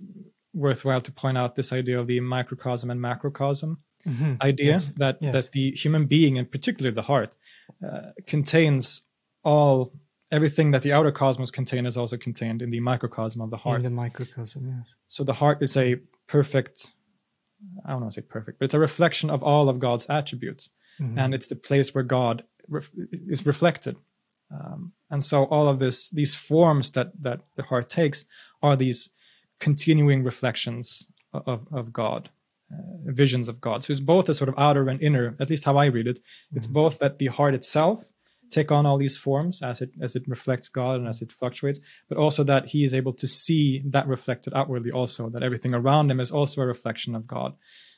worthwhile 0.52 1.00
to 1.00 1.12
point 1.12 1.38
out 1.38 1.56
this 1.56 1.72
idea 1.72 1.98
of 1.98 2.06
the 2.06 2.20
microcosm 2.20 2.90
and 2.90 3.00
macrocosm 3.00 3.78
mm-hmm. 4.06 4.34
idea 4.42 4.72
yes. 4.72 4.88
that 4.98 5.16
yes. 5.20 5.32
that 5.32 5.52
the 5.52 5.70
human 5.72 6.06
being 6.06 6.36
in 6.36 6.46
particular 6.46 6.90
the 6.90 7.02
heart 7.02 7.36
uh, 7.86 8.10
contains 8.26 9.02
all 9.44 9.92
everything 10.30 10.70
that 10.72 10.82
the 10.82 10.92
outer 10.92 11.12
cosmos 11.12 11.50
contains 11.50 11.88
is 11.88 11.96
also 11.96 12.16
contained 12.16 12.60
in 12.60 12.70
the 12.70 12.80
microcosm 12.80 13.40
of 13.40 13.50
the 13.50 13.56
heart 13.56 13.78
in 13.78 13.84
the 13.84 13.90
microcosm 13.90 14.74
yes 14.76 14.94
so 15.08 15.24
the 15.24 15.32
heart 15.32 15.62
is 15.62 15.76
a 15.76 15.96
perfect 16.26 16.92
I 17.84 17.90
don't 17.90 18.00
want 18.00 18.12
to 18.12 18.20
say 18.20 18.26
perfect, 18.26 18.58
but 18.58 18.66
it's 18.66 18.74
a 18.74 18.78
reflection 18.78 19.30
of 19.30 19.42
all 19.42 19.68
of 19.68 19.78
God's 19.78 20.06
attributes, 20.08 20.70
mm-hmm. 21.00 21.18
and 21.18 21.34
it's 21.34 21.46
the 21.46 21.56
place 21.56 21.94
where 21.94 22.04
God 22.04 22.44
re- 22.68 22.82
is 23.28 23.46
reflected. 23.46 23.96
Um, 24.52 24.92
and 25.10 25.24
so 25.24 25.44
all 25.44 25.68
of 25.68 25.78
this, 25.78 26.10
these 26.10 26.34
forms 26.34 26.90
that 26.92 27.12
that 27.22 27.40
the 27.56 27.62
heart 27.62 27.88
takes, 27.88 28.24
are 28.62 28.76
these 28.76 29.10
continuing 29.60 30.22
reflections 30.24 31.08
of 31.32 31.66
of 31.72 31.92
God, 31.92 32.30
uh, 32.72 33.12
visions 33.12 33.48
of 33.48 33.60
God. 33.60 33.84
So 33.84 33.90
it's 33.90 34.00
both 34.00 34.28
a 34.28 34.34
sort 34.34 34.48
of 34.48 34.54
outer 34.58 34.88
and 34.88 35.00
inner. 35.00 35.36
At 35.40 35.50
least 35.50 35.64
how 35.64 35.76
I 35.76 35.86
read 35.86 36.06
it, 36.06 36.20
it's 36.54 36.66
mm-hmm. 36.66 36.74
both 36.74 36.98
that 36.98 37.18
the 37.18 37.28
heart 37.28 37.54
itself 37.54 38.11
take 38.52 38.70
on 38.70 38.86
all 38.86 38.98
these 38.98 39.16
forms 39.16 39.62
as 39.62 39.80
it 39.80 39.90
as 40.00 40.14
it 40.14 40.24
reflects 40.28 40.68
God 40.68 40.96
and 41.00 41.08
as 41.08 41.22
it 41.22 41.32
fluctuates, 41.32 41.80
but 42.08 42.18
also 42.18 42.44
that 42.44 42.66
he 42.66 42.84
is 42.84 42.94
able 42.94 43.14
to 43.14 43.26
see 43.26 43.82
that 43.86 44.06
reflected 44.06 44.52
outwardly 44.54 44.92
also, 44.92 45.28
that 45.30 45.42
everything 45.42 45.74
around 45.74 46.10
him 46.10 46.20
is 46.20 46.30
also 46.30 46.60
a 46.60 46.66
reflection 46.66 47.14
of 47.14 47.26
God. 47.26 47.54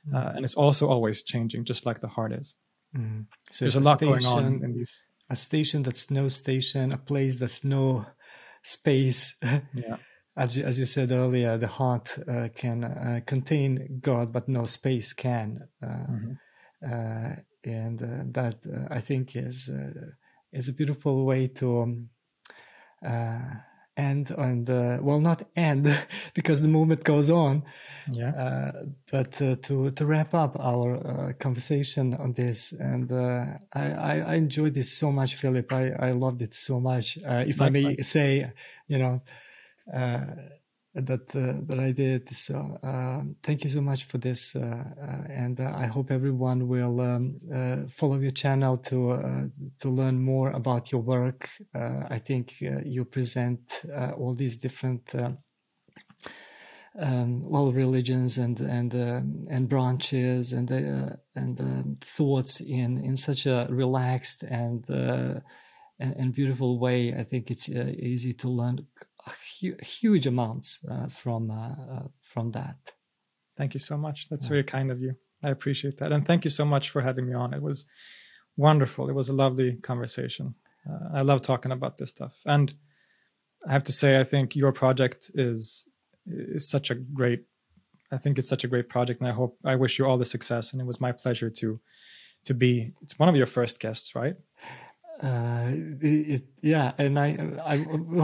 Mm. 0.08 0.14
Uh, 0.14 0.32
and 0.36 0.44
it's 0.44 0.54
also 0.54 0.88
always 0.88 1.22
changing, 1.22 1.64
just 1.64 1.84
like 1.84 2.00
the 2.00 2.08
heart 2.08 2.32
is. 2.32 2.54
Mm. 2.96 3.26
So 3.50 3.64
there's 3.64 3.76
a, 3.76 3.80
lot 3.80 3.98
station, 3.98 4.18
going 4.18 4.26
on 4.26 4.64
in 4.64 4.72
these. 4.72 5.02
A 5.30 5.36
station 5.36 5.82
that's 5.82 6.10
no 6.10 6.28
station, 6.28 6.92
a 6.92 6.98
place 6.98 7.38
that's 7.38 7.64
no 7.64 8.06
space. 8.62 9.36
Yeah. 9.74 9.96
as 10.36 10.56
you, 10.56 10.64
as 10.64 10.78
you 10.78 10.84
said 10.84 11.12
earlier, 11.12 11.56
the 11.58 11.66
heart 11.66 12.16
uh, 12.28 12.48
can 12.54 12.84
uh, 12.84 13.20
contain 13.26 14.00
God, 14.00 14.32
but 14.32 14.48
no 14.48 14.64
space 14.64 15.12
can. 15.12 15.68
Uh, 15.82 15.86
mm-hmm. 15.86 16.32
Uh, 16.84 17.36
and 17.64 18.02
uh, 18.02 18.24
that 18.32 18.56
I 18.90 19.00
think 19.00 19.36
is 19.36 19.70
is 20.54 20.68
a 20.68 20.72
beautiful 20.72 21.24
way 21.24 21.48
to 21.48 21.82
um, 21.82 22.08
uh, 23.06 23.38
end 23.96 24.30
and 24.30 24.68
uh, 24.70 24.98
well 25.00 25.20
not 25.20 25.46
end 25.56 25.86
because 26.34 26.62
the 26.62 26.68
movement 26.68 27.04
goes 27.04 27.30
on 27.30 27.62
yeah. 28.12 28.30
uh, 28.30 28.72
but 29.10 29.40
uh, 29.40 29.56
to 29.62 29.90
to 29.92 30.06
wrap 30.06 30.34
up 30.34 30.56
our 30.58 30.96
uh, 30.96 31.32
conversation 31.34 32.14
on 32.14 32.32
this 32.32 32.72
and 32.72 33.10
uh, 33.12 33.44
I, 33.72 33.90
I, 33.92 34.18
I 34.18 34.34
enjoyed 34.34 34.74
this 34.74 34.92
so 34.92 35.12
much 35.12 35.36
filip. 35.36 35.72
I 35.72 35.90
i 35.90 36.10
loved 36.12 36.42
it 36.42 36.54
so 36.54 36.80
much. 36.80 37.18
If 37.24 37.60
i 37.60 37.68
may 37.68 37.96
say 37.96 38.52
you 38.88 38.98
know 38.98 39.22
that 40.94 41.34
uh, 41.34 41.54
that 41.66 41.80
I 41.80 41.90
did. 41.90 42.34
So 42.34 42.78
uh, 42.82 43.22
thank 43.42 43.64
you 43.64 43.70
so 43.70 43.80
much 43.80 44.04
for 44.04 44.18
this, 44.18 44.54
uh, 44.54 44.60
uh 44.60 45.32
and 45.32 45.60
uh, 45.60 45.72
I 45.76 45.86
hope 45.86 46.10
everyone 46.10 46.68
will 46.68 47.00
um, 47.00 47.40
uh, 47.52 47.88
follow 47.88 48.18
your 48.18 48.30
channel 48.30 48.76
to 48.76 49.50
to 49.80 49.88
learn 49.88 50.20
more 50.20 50.50
about 50.50 50.92
your 50.92 51.00
work. 51.00 51.50
I 51.74 52.18
think 52.18 52.60
you 52.60 53.04
present 53.04 53.82
all 54.16 54.34
these 54.34 54.56
different. 54.56 55.14
Um, 56.96 57.42
well, 57.50 57.72
religions 57.72 58.38
and 58.38 58.60
and 58.60 58.94
and 58.94 59.68
branches 59.68 60.52
and 60.52 60.70
and 60.70 61.60
um, 61.60 61.96
thoughts 62.00 62.60
in 62.60 62.98
in 62.98 63.16
such 63.16 63.46
a 63.46 63.66
relaxed 63.68 64.44
and 64.44 64.88
and, 65.98 66.14
and 66.16 66.32
beautiful 66.32 66.78
way. 66.78 67.12
I 67.12 67.24
think 67.24 67.50
it's 67.50 67.68
uh, 67.68 67.92
easy 67.98 68.32
to 68.34 68.48
learn 68.48 68.86
hu- 69.60 69.76
huge 69.82 70.26
amounts 70.26 70.80
uh, 70.90 71.06
from 71.06 71.50
uh, 71.50 72.02
from 72.18 72.52
that. 72.52 72.76
Thank 73.56 73.74
you 73.74 73.80
so 73.80 73.96
much. 73.96 74.28
That's 74.28 74.48
very 74.48 74.64
kind 74.64 74.90
of 74.90 75.00
you. 75.00 75.14
I 75.42 75.50
appreciate 75.50 75.98
that, 75.98 76.12
and 76.12 76.26
thank 76.26 76.44
you 76.44 76.50
so 76.50 76.64
much 76.64 76.90
for 76.90 77.00
having 77.02 77.26
me 77.26 77.34
on. 77.34 77.54
It 77.54 77.62
was 77.62 77.84
wonderful. 78.56 79.08
It 79.08 79.14
was 79.14 79.28
a 79.28 79.32
lovely 79.34 79.76
conversation. 79.76 80.54
Uh, 80.88 81.18
I 81.18 81.22
love 81.22 81.42
talking 81.42 81.72
about 81.72 81.98
this 81.98 82.10
stuff, 82.10 82.36
and 82.44 82.74
I 83.66 83.72
have 83.72 83.84
to 83.84 83.92
say, 83.92 84.18
I 84.18 84.24
think 84.24 84.56
your 84.56 84.72
project 84.72 85.30
is 85.34 85.86
is 86.26 86.68
such 86.68 86.90
a 86.90 86.94
great. 86.94 87.44
I 88.10 88.18
think 88.18 88.38
it's 88.38 88.48
such 88.48 88.64
a 88.64 88.68
great 88.68 88.88
project, 88.88 89.20
and 89.20 89.28
I 89.28 89.32
hope 89.32 89.58
I 89.64 89.76
wish 89.76 89.98
you 89.98 90.06
all 90.06 90.18
the 90.18 90.24
success. 90.24 90.72
And 90.72 90.80
it 90.80 90.86
was 90.86 91.00
my 91.00 91.12
pleasure 91.12 91.50
to 91.50 91.80
to 92.44 92.54
be. 92.54 92.92
It's 93.02 93.18
one 93.18 93.28
of 93.28 93.36
your 93.36 93.46
first 93.46 93.80
guests, 93.80 94.14
right? 94.14 94.36
Uh 95.22 95.70
it, 96.00 96.42
yeah 96.60 96.92
and 96.98 97.18
i 97.18 97.36
i 97.64 97.76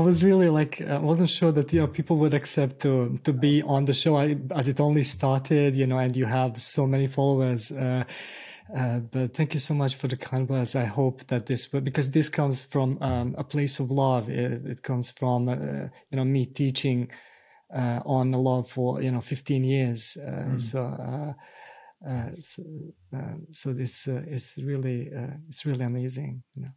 was 0.09 0.25
really 0.25 0.49
like 0.49 0.81
i 0.81 0.99
wasn't 0.99 1.31
sure 1.31 1.53
that 1.53 1.73
you 1.73 1.81
know 1.81 1.87
people 1.87 2.17
would 2.17 2.35
accept 2.35 2.81
to 2.81 3.19
to 3.23 3.33
be 3.33 3.63
on 3.63 3.85
the 3.85 3.93
show 3.93 4.17
I, 4.17 4.37
as 4.57 4.69
it 4.69 4.81
only 4.81 5.05
started 5.05 5.77
you 5.77 5.87
know 5.87 5.99
and 5.99 6.17
you 6.17 6.27
have 6.27 6.61
so 6.61 6.87
many 6.87 7.07
followers 7.07 7.71
uh, 7.71 8.03
uh 8.77 8.99
but 8.99 9.35
thank 9.35 9.55
you 9.55 9.61
so 9.61 9.75
much 9.75 9.95
for 9.97 10.09
the 10.09 10.17
kind 10.17 10.49
words. 10.49 10.77
I 10.77 10.85
hope 10.85 11.27
that 11.27 11.47
this, 11.47 11.67
because 11.67 12.11
this 12.13 12.29
comes 12.29 12.63
from 12.63 12.99
um, 13.01 13.35
a 13.37 13.43
place 13.43 13.81
of 13.81 13.91
love. 13.91 14.31
It, 14.31 14.65
it 14.65 14.83
comes 14.85 15.11
from, 15.11 15.49
uh, 15.49 15.55
you 16.11 16.17
know, 16.17 16.25
me 16.25 16.47
teaching 16.47 17.11
uh, 17.75 18.01
on 18.05 18.31
the 18.31 18.39
love 18.39 18.69
for 18.69 19.01
you 19.03 19.11
know 19.11 19.21
15 19.21 19.65
years. 19.65 20.17
Mm. 20.21 20.61
So 20.61 20.85
uh, 20.85 21.33
uh, 22.09 22.31
so, 22.39 22.63
uh, 23.15 23.35
so 23.51 23.75
it's 23.79 24.09
uh, 24.09 24.23
it's 24.27 24.57
really 24.57 25.11
it's 25.49 25.67
really 25.67 25.85
amazing 25.85 26.43
you 26.57 26.63
know. 26.63 26.71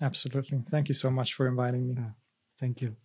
Absolutely. 0.00 0.62
Thank 0.70 0.88
you 0.88 0.94
so 0.94 1.10
much 1.10 1.34
for 1.34 1.48
inviting 1.48 1.88
me. 1.88 1.96
Thank 2.58 2.82
you 2.82 2.96